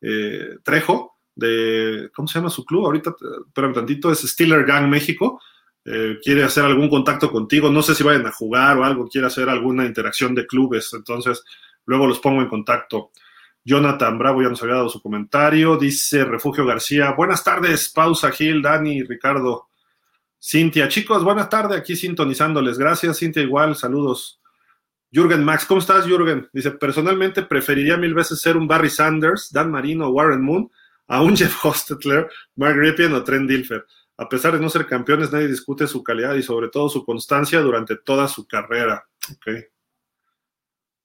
eh, 0.00 0.56
Trejo, 0.64 1.16
de, 1.34 2.10
¿cómo 2.14 2.26
se 2.26 2.38
llama 2.38 2.50
su 2.50 2.64
club? 2.64 2.86
Ahorita, 2.86 3.10
eh, 3.10 3.42
espérame 3.46 3.74
tantito, 3.74 4.10
es 4.10 4.20
Steeler 4.20 4.64
Gang 4.64 4.88
México. 4.88 5.40
Quiere 6.22 6.44
hacer 6.44 6.66
algún 6.66 6.90
contacto 6.90 7.32
contigo, 7.32 7.70
no 7.70 7.80
sé 7.80 7.94
si 7.94 8.02
vayan 8.02 8.26
a 8.26 8.32
jugar 8.32 8.76
o 8.76 8.84
algo, 8.84 9.08
quiere 9.08 9.26
hacer 9.26 9.48
alguna 9.48 9.86
interacción 9.86 10.34
de 10.34 10.46
clubes, 10.46 10.92
entonces 10.92 11.42
luego 11.86 12.06
los 12.06 12.18
pongo 12.18 12.42
en 12.42 12.48
contacto. 12.48 13.10
Jonathan 13.68 14.16
Bravo 14.16 14.40
ya 14.40 14.48
nos 14.48 14.62
había 14.62 14.76
dado 14.76 14.88
su 14.88 15.02
comentario. 15.02 15.76
Dice 15.76 16.24
Refugio 16.24 16.64
García, 16.64 17.12
buenas 17.12 17.44
tardes, 17.44 17.90
pausa 17.90 18.30
Gil, 18.30 18.62
Dani, 18.62 19.02
Ricardo, 19.02 19.68
Cintia. 20.42 20.88
Chicos, 20.88 21.22
buenas 21.22 21.50
tardes, 21.50 21.78
aquí 21.78 21.94
sintonizándoles. 21.94 22.78
Gracias, 22.78 23.18
Cintia, 23.18 23.42
igual, 23.42 23.76
saludos. 23.76 24.40
Jürgen 25.12 25.44
Max, 25.44 25.66
¿cómo 25.66 25.80
estás, 25.80 26.06
Jürgen? 26.06 26.48
Dice, 26.50 26.70
personalmente 26.70 27.42
preferiría 27.42 27.98
mil 27.98 28.14
veces 28.14 28.40
ser 28.40 28.56
un 28.56 28.66
Barry 28.66 28.88
Sanders, 28.88 29.52
Dan 29.52 29.70
Marino 29.70 30.08
Warren 30.08 30.40
Moon 30.40 30.70
a 31.06 31.20
un 31.20 31.36
Jeff 31.36 31.62
Hostetler, 31.62 32.26
Mark 32.56 32.74
Ripien 32.74 33.12
o 33.12 33.22
Trent 33.22 33.50
Dilfer. 33.50 33.84
A 34.16 34.30
pesar 34.30 34.54
de 34.54 34.60
no 34.60 34.70
ser 34.70 34.86
campeones, 34.86 35.30
nadie 35.30 35.46
discute 35.46 35.86
su 35.86 36.02
calidad 36.02 36.34
y 36.36 36.42
sobre 36.42 36.68
todo 36.68 36.88
su 36.88 37.04
constancia 37.04 37.60
durante 37.60 37.96
toda 37.96 38.28
su 38.28 38.46
carrera. 38.46 39.06
Ok. 39.30 39.77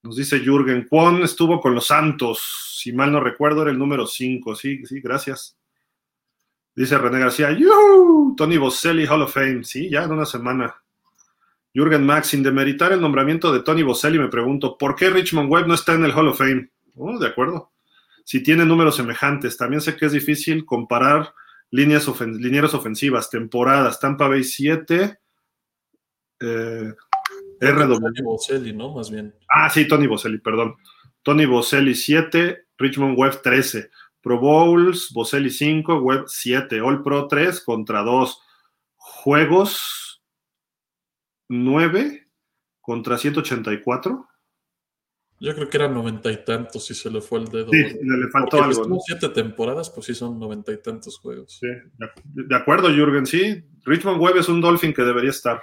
Nos 0.04 0.18
dice 0.18 0.40
Jürgen, 0.40 0.86
Kwon 0.88 1.24
estuvo 1.24 1.62
con 1.62 1.74
los 1.74 1.88
Santos, 1.88 2.74
si 2.78 2.92
mal 2.92 3.12
no 3.12 3.22
recuerdo, 3.22 3.62
era 3.62 3.72
el 3.72 3.80
número 3.80 4.06
5. 4.06 4.56
Sí, 4.56 4.86
sí, 4.86 5.00
gracias. 5.00 5.58
Dice 6.76 6.98
René 6.98 7.20
García, 7.20 7.52
¡Yuhu! 7.52 8.36
Tony 8.36 8.58
Boselli, 8.58 9.06
Hall 9.06 9.22
of 9.22 9.34
Fame. 9.34 9.64
Sí, 9.64 9.90
ya 9.90 10.04
en 10.04 10.12
una 10.12 10.26
semana. 10.26 10.76
Jürgen 11.74 12.06
Max, 12.06 12.28
sin 12.28 12.44
demeritar 12.44 12.92
el 12.92 13.00
nombramiento 13.00 13.54
de 13.54 13.62
Tony 13.62 13.84
Boselli, 13.84 14.20
me 14.20 14.28
pregunto, 14.28 14.78
¿por 14.78 14.96
qué 14.96 15.10
Richmond 15.10 15.50
Webb 15.50 15.68
no 15.68 15.74
está 15.74 15.94
en 15.94 16.04
el 16.04 16.12
Hall 16.12 16.28
of 16.28 16.38
Fame? 16.38 16.70
Oh, 16.96 17.18
de 17.18 17.28
acuerdo. 17.28 17.72
Si 18.26 18.44
tiene 18.44 18.66
números 18.66 18.98
semejantes, 18.98 19.56
también 19.56 19.82
sé 19.82 19.96
que 19.96 20.06
es 20.06 20.12
difícil 20.12 20.66
comparar 20.66 21.34
líneas 21.72 22.08
ofensivas, 22.08 23.30
temporadas, 23.30 24.00
Tampa 24.00 24.28
Bay 24.28 24.44
7, 24.44 25.18
eh, 26.42 26.94
RW. 27.60 28.00
Tony 28.00 28.22
Boselli, 28.22 28.74
¿no? 28.74 28.94
Más 28.94 29.10
bien. 29.10 29.34
Ah, 29.50 29.70
sí, 29.70 29.88
Tony 29.88 30.08
Boselli, 30.08 30.40
perdón. 30.40 30.76
Tony 31.22 31.46
Boselli 31.46 31.96
7, 31.96 32.68
Richmond 32.78 33.18
Webb 33.18 33.42
13. 33.42 33.90
Pro 34.22 34.40
Bowls, 34.40 35.12
Boselli 35.14 35.50
5, 35.50 36.00
Webb 36.00 36.26
7. 36.28 36.82
All 36.82 37.04
Pro 37.04 37.28
3 37.28 37.62
contra 37.62 38.02
2. 38.02 38.42
Juegos 38.96 40.24
9 41.50 42.30
contra 42.82 43.18
184. 43.18 44.28
Yo 45.40 45.54
creo 45.54 45.70
que 45.70 45.76
eran 45.76 45.94
noventa 45.94 46.32
y 46.32 46.44
tantos 46.46 46.90
y 46.90 46.94
se 46.94 47.12
le 47.12 47.20
fue 47.20 47.40
el 47.40 47.50
dedo. 47.50 47.68
Sí, 47.70 47.78
le, 47.78 48.30
faltó 48.32 48.58
Porque 48.58 48.66
algo. 48.66 48.88
¿no? 48.88 48.98
siete 49.06 49.28
temporadas, 49.28 49.90
pues 49.90 50.06
sí 50.06 50.16
son 50.16 50.40
noventa 50.40 50.72
y 50.72 50.82
tantos 50.82 51.20
juegos. 51.20 51.58
Sí, 51.60 51.68
de, 51.68 52.10
de 52.48 52.56
acuerdo, 52.56 52.88
Jürgen, 52.88 53.26
sí. 53.26 53.62
Richmond 53.84 54.22
Webb 54.22 54.38
es 54.38 54.48
un 54.48 54.62
Dolphin 54.62 54.94
que 54.94 55.02
debería 55.02 55.32
estar. 55.32 55.62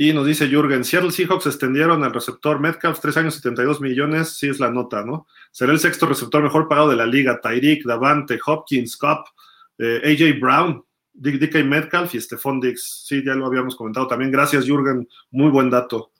Y 0.00 0.12
nos 0.12 0.26
dice 0.26 0.46
Jürgen, 0.46 0.84
Seattle 0.84 1.10
Seahawks 1.10 1.46
extendieron 1.46 2.04
al 2.04 2.14
receptor 2.14 2.60
Metcalf, 2.60 3.00
3 3.00 3.16
años 3.16 3.34
72 3.34 3.80
millones, 3.80 4.38
sí 4.38 4.48
es 4.48 4.60
la 4.60 4.70
nota, 4.70 5.04
¿no? 5.04 5.26
Será 5.50 5.72
el 5.72 5.80
sexto 5.80 6.06
receptor 6.06 6.40
mejor 6.40 6.68
pagado 6.68 6.90
de 6.90 6.94
la 6.94 7.04
liga, 7.04 7.40
Tyreek, 7.40 7.84
Davante, 7.84 8.38
Hopkins, 8.46 8.96
Cobb, 8.96 9.24
eh, 9.76 10.00
AJ 10.04 10.38
Brown, 10.38 10.84
DK 11.12 11.64
Metcalf 11.64 12.14
y 12.14 12.20
Stephon 12.20 12.60
Dix. 12.60 13.06
Sí, 13.08 13.24
ya 13.26 13.34
lo 13.34 13.46
habíamos 13.46 13.74
comentado 13.74 14.06
también. 14.06 14.30
Gracias, 14.30 14.66
Jürgen, 14.66 15.08
muy 15.32 15.50
buen 15.50 15.68
dato. 15.68 16.12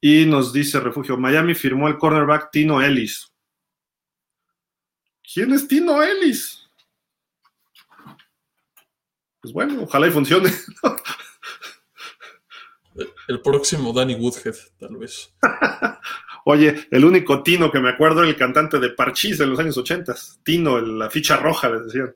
Y 0.00 0.24
nos 0.24 0.50
dice 0.50 0.80
Refugio, 0.80 1.18
Miami 1.18 1.54
firmó 1.54 1.88
el 1.88 1.98
cornerback 1.98 2.50
Tino 2.50 2.80
Ellis. 2.80 3.30
¿Quién 5.22 5.52
es 5.52 5.68
Tino 5.68 6.02
Ellis? 6.02 6.66
Pues 9.42 9.52
bueno, 9.52 9.82
ojalá 9.82 10.08
y 10.08 10.10
funcione. 10.10 10.50
El 13.28 13.40
próximo 13.40 13.92
Danny 13.92 14.14
Woodhead, 14.14 14.54
tal 14.78 14.96
vez. 14.96 15.34
Oye, 16.44 16.88
el 16.90 17.04
único 17.04 17.42
Tino 17.42 17.70
que 17.70 17.80
me 17.80 17.90
acuerdo 17.90 18.20
era 18.20 18.28
el 18.30 18.36
cantante 18.36 18.78
de 18.78 18.90
Parchís 18.90 19.38
en 19.40 19.50
los 19.50 19.58
años 19.58 19.76
80. 19.76 20.14
Tino, 20.42 20.78
el- 20.78 20.98
la 20.98 21.10
ficha 21.10 21.36
roja, 21.36 21.68
les 21.70 21.84
decían. 21.86 22.14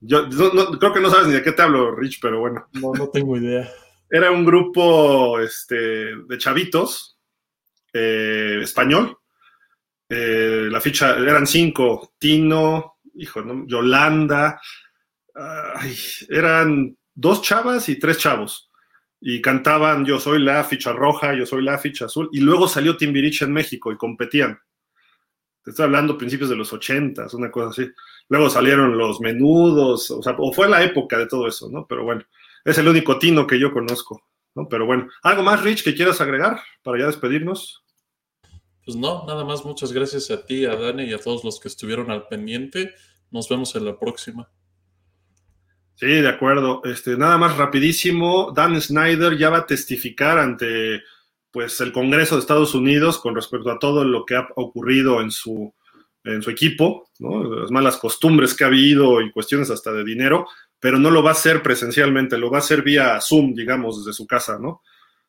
Yo 0.00 0.26
no- 0.28 0.52
no- 0.52 0.78
creo 0.78 0.92
que 0.92 1.00
no 1.00 1.10
sabes 1.10 1.28
ni 1.28 1.32
de 1.34 1.42
qué 1.42 1.52
te 1.52 1.62
hablo, 1.62 1.94
Rich, 1.96 2.18
pero 2.20 2.40
bueno. 2.40 2.68
No, 2.74 2.92
no 2.92 3.08
tengo 3.08 3.36
idea. 3.38 3.70
Era 4.10 4.30
un 4.30 4.44
grupo 4.44 5.40
este, 5.40 5.76
de 6.16 6.38
chavitos, 6.38 7.18
eh, 7.92 8.58
español. 8.62 9.16
Eh, 10.08 10.68
la 10.70 10.80
ficha, 10.80 11.16
eran 11.16 11.46
cinco. 11.46 12.12
Tino, 12.18 12.98
hijo, 13.14 13.40
¿no? 13.42 13.66
Yolanda. 13.66 14.60
ay, 15.34 15.96
eran 16.28 16.96
dos 17.14 17.40
chavas 17.42 17.88
y 17.88 17.98
tres 17.98 18.18
chavos. 18.18 18.70
Y 19.26 19.40
cantaban 19.40 20.04
Yo 20.04 20.20
soy 20.20 20.38
la 20.38 20.62
ficha 20.64 20.92
roja, 20.92 21.34
yo 21.34 21.46
soy 21.46 21.64
la 21.64 21.78
ficha 21.78 22.04
azul. 22.04 22.28
Y 22.30 22.40
luego 22.40 22.68
salió 22.68 22.94
Timbiriche 22.94 23.46
en 23.46 23.54
México 23.54 23.90
y 23.90 23.96
competían. 23.96 24.60
Te 25.62 25.70
estoy 25.70 25.86
hablando 25.86 26.18
principios 26.18 26.50
de 26.50 26.56
los 26.56 26.70
ochentas, 26.74 27.32
una 27.32 27.50
cosa 27.50 27.70
así. 27.70 27.90
Luego 28.28 28.50
salieron 28.50 28.98
los 28.98 29.22
menudos, 29.22 30.10
o 30.10 30.22
sea, 30.22 30.36
o 30.38 30.52
fue 30.52 30.68
la 30.68 30.84
época 30.84 31.16
de 31.16 31.26
todo 31.26 31.48
eso, 31.48 31.70
¿no? 31.70 31.86
Pero 31.86 32.04
bueno, 32.04 32.22
es 32.66 32.76
el 32.76 32.86
único 32.86 33.18
Tino 33.18 33.46
que 33.46 33.58
yo 33.58 33.72
conozco, 33.72 34.22
¿no? 34.54 34.68
Pero 34.68 34.84
bueno, 34.84 35.08
¿algo 35.22 35.42
más, 35.42 35.62
Rich, 35.62 35.84
que 35.84 35.94
quieras 35.94 36.20
agregar 36.20 36.60
para 36.82 36.98
ya 36.98 37.06
despedirnos? 37.06 37.82
Pues 38.84 38.94
no, 38.94 39.24
nada 39.26 39.42
más 39.42 39.64
muchas 39.64 39.90
gracias 39.90 40.30
a 40.30 40.44
ti, 40.44 40.66
a 40.66 40.76
Dani 40.76 41.04
y 41.04 41.14
a 41.14 41.18
todos 41.18 41.42
los 41.44 41.58
que 41.58 41.68
estuvieron 41.68 42.10
al 42.10 42.28
pendiente. 42.28 42.92
Nos 43.30 43.48
vemos 43.48 43.74
en 43.74 43.86
la 43.86 43.98
próxima. 43.98 44.50
Sí, 45.96 46.06
de 46.06 46.28
acuerdo. 46.28 46.82
Este, 46.84 47.16
nada 47.16 47.38
más 47.38 47.56
rapidísimo, 47.56 48.52
Dan 48.54 48.80
Snyder 48.80 49.36
ya 49.36 49.50
va 49.50 49.58
a 49.58 49.66
testificar 49.66 50.38
ante 50.38 51.02
pues 51.52 51.80
el 51.80 51.92
Congreso 51.92 52.34
de 52.34 52.40
Estados 52.40 52.74
Unidos 52.74 53.18
con 53.18 53.34
respecto 53.34 53.70
a 53.70 53.78
todo 53.78 54.04
lo 54.04 54.26
que 54.26 54.34
ha 54.34 54.48
ocurrido 54.56 55.20
en 55.20 55.30
su, 55.30 55.72
en 56.24 56.42
su 56.42 56.50
equipo, 56.50 57.08
¿no? 57.20 57.44
las 57.44 57.70
malas 57.70 57.96
costumbres 57.96 58.54
que 58.54 58.64
ha 58.64 58.66
habido 58.66 59.20
y 59.20 59.30
cuestiones 59.30 59.70
hasta 59.70 59.92
de 59.92 60.02
dinero, 60.02 60.48
pero 60.80 60.98
no 60.98 61.12
lo 61.12 61.22
va 61.22 61.30
a 61.30 61.34
hacer 61.34 61.62
presencialmente, 61.62 62.38
lo 62.38 62.50
va 62.50 62.58
a 62.58 62.60
hacer 62.60 62.82
vía 62.82 63.20
Zoom, 63.20 63.54
digamos, 63.54 64.04
desde 64.04 64.16
su 64.16 64.26
casa, 64.26 64.58
¿no? 64.58 64.82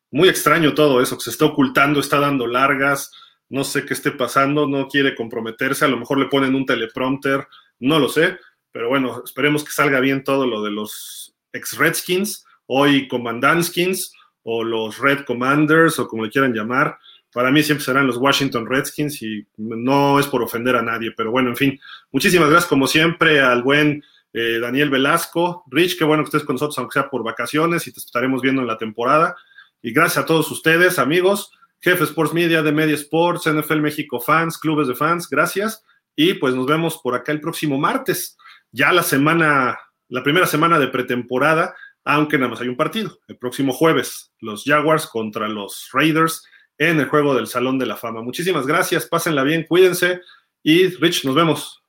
Muy 0.09 0.27
extraño 0.27 0.73
todo 0.73 0.99
eso, 0.99 1.15
que 1.15 1.25
se 1.25 1.29
está 1.29 1.45
ocultando, 1.45 1.99
está 1.99 2.19
dando 2.19 2.47
largas, 2.47 3.11
no 3.49 3.63
sé 3.63 3.85
qué 3.85 3.93
esté 3.93 4.11
pasando, 4.11 4.67
no 4.67 4.87
quiere 4.87 5.13
comprometerse, 5.13 5.85
a 5.85 5.89
lo 5.89 5.97
mejor 5.97 6.17
le 6.17 6.25
ponen 6.25 6.55
un 6.55 6.65
teleprompter, 6.65 7.47
no 7.79 7.99
lo 7.99 8.09
sé, 8.09 8.39
pero 8.75 8.89
bueno, 8.89 9.21
esperemos 9.23 9.63
que 9.63 9.71
salga 9.71 10.01
bien 10.01 10.21
todo 10.21 10.45
lo 10.45 10.61
de 10.61 10.69
los 10.69 11.33
ex 11.53 11.77
Redskins, 11.77 12.45
hoy 12.65 13.07
Commandantskins 13.07 14.11
o 14.43 14.65
los 14.65 14.97
Red 14.97 15.23
Commanders 15.23 15.97
o 15.97 16.09
como 16.09 16.25
le 16.25 16.29
quieran 16.29 16.53
llamar. 16.53 16.97
Para 17.31 17.51
mí 17.51 17.63
siempre 17.63 17.85
serán 17.85 18.05
los 18.05 18.17
Washington 18.17 18.65
Redskins 18.65 19.21
y 19.21 19.47
no 19.55 20.19
es 20.19 20.27
por 20.27 20.43
ofender 20.43 20.75
a 20.75 20.81
nadie, 20.81 21.13
pero 21.15 21.31
bueno, 21.31 21.51
en 21.51 21.55
fin, 21.55 21.79
muchísimas 22.11 22.49
gracias 22.49 22.67
como 22.67 22.85
siempre 22.85 23.39
al 23.39 23.63
buen 23.63 24.03
eh, 24.33 24.59
Daniel 24.59 24.89
Velasco. 24.89 25.63
Rich, 25.71 25.97
qué 25.97 26.03
bueno 26.03 26.23
que 26.23 26.27
estés 26.27 26.43
con 26.43 26.55
nosotros, 26.55 26.77
aunque 26.77 26.99
sea 26.99 27.09
por 27.09 27.23
vacaciones 27.23 27.87
y 27.87 27.93
te 27.93 28.01
estaremos 28.01 28.41
viendo 28.41 28.61
en 28.61 28.67
la 28.67 28.77
temporada. 28.77 29.37
Y 29.81 29.93
gracias 29.93 30.25
a 30.25 30.27
todos 30.27 30.51
ustedes, 30.51 30.99
amigos, 30.99 31.49
Jefe 31.79 32.03
Sports 32.03 32.33
Media 32.33 32.61
de 32.61 32.73
Media 32.73 32.95
Sports, 32.95 33.49
NFL 33.49 33.79
México 33.79 34.19
fans, 34.19 34.57
clubes 34.57 34.89
de 34.89 34.95
fans, 34.95 35.29
gracias. 35.29 35.81
Y 36.13 36.33
pues 36.33 36.55
nos 36.55 36.65
vemos 36.65 36.97
por 37.01 37.15
acá 37.15 37.31
el 37.31 37.39
próximo 37.39 37.77
martes, 37.77 38.37
ya 38.75 38.91
la 38.91 39.03
semana, 39.03 39.79
la 40.09 40.23
primera 40.23 40.45
semana 40.45 40.77
de 40.77 40.89
pretemporada 40.89 41.75
aunque 42.05 42.37
nada 42.37 42.51
más 42.51 42.61
hay 42.61 42.67
un 42.67 42.77
partido. 42.77 43.19
El 43.27 43.37
próximo 43.37 43.73
jueves, 43.73 44.31
los 44.39 44.63
Jaguars 44.63 45.07
contra 45.07 45.49
los 45.49 45.89
Raiders 45.91 46.45
en 46.77 46.99
el 46.99 47.09
juego 47.09 47.33
del 47.33 47.47
Salón 47.47 47.79
de 47.79 47.87
la 47.87 47.97
Fama. 47.97 48.21
Muchísimas 48.21 48.67
gracias, 48.67 49.07
pásenla 49.07 49.43
bien, 49.43 49.65
cuídense 49.67 50.21
y 50.61 50.87
Rich, 50.87 51.25
nos 51.25 51.35
vemos. 51.35 51.81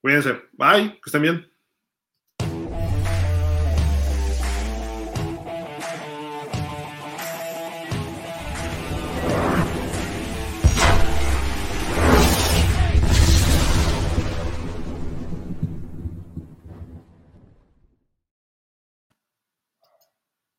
Cuídense, 0.00 0.42
bye, 0.52 0.92
que 0.92 1.06
estén 1.06 1.22
bien. 1.22 1.52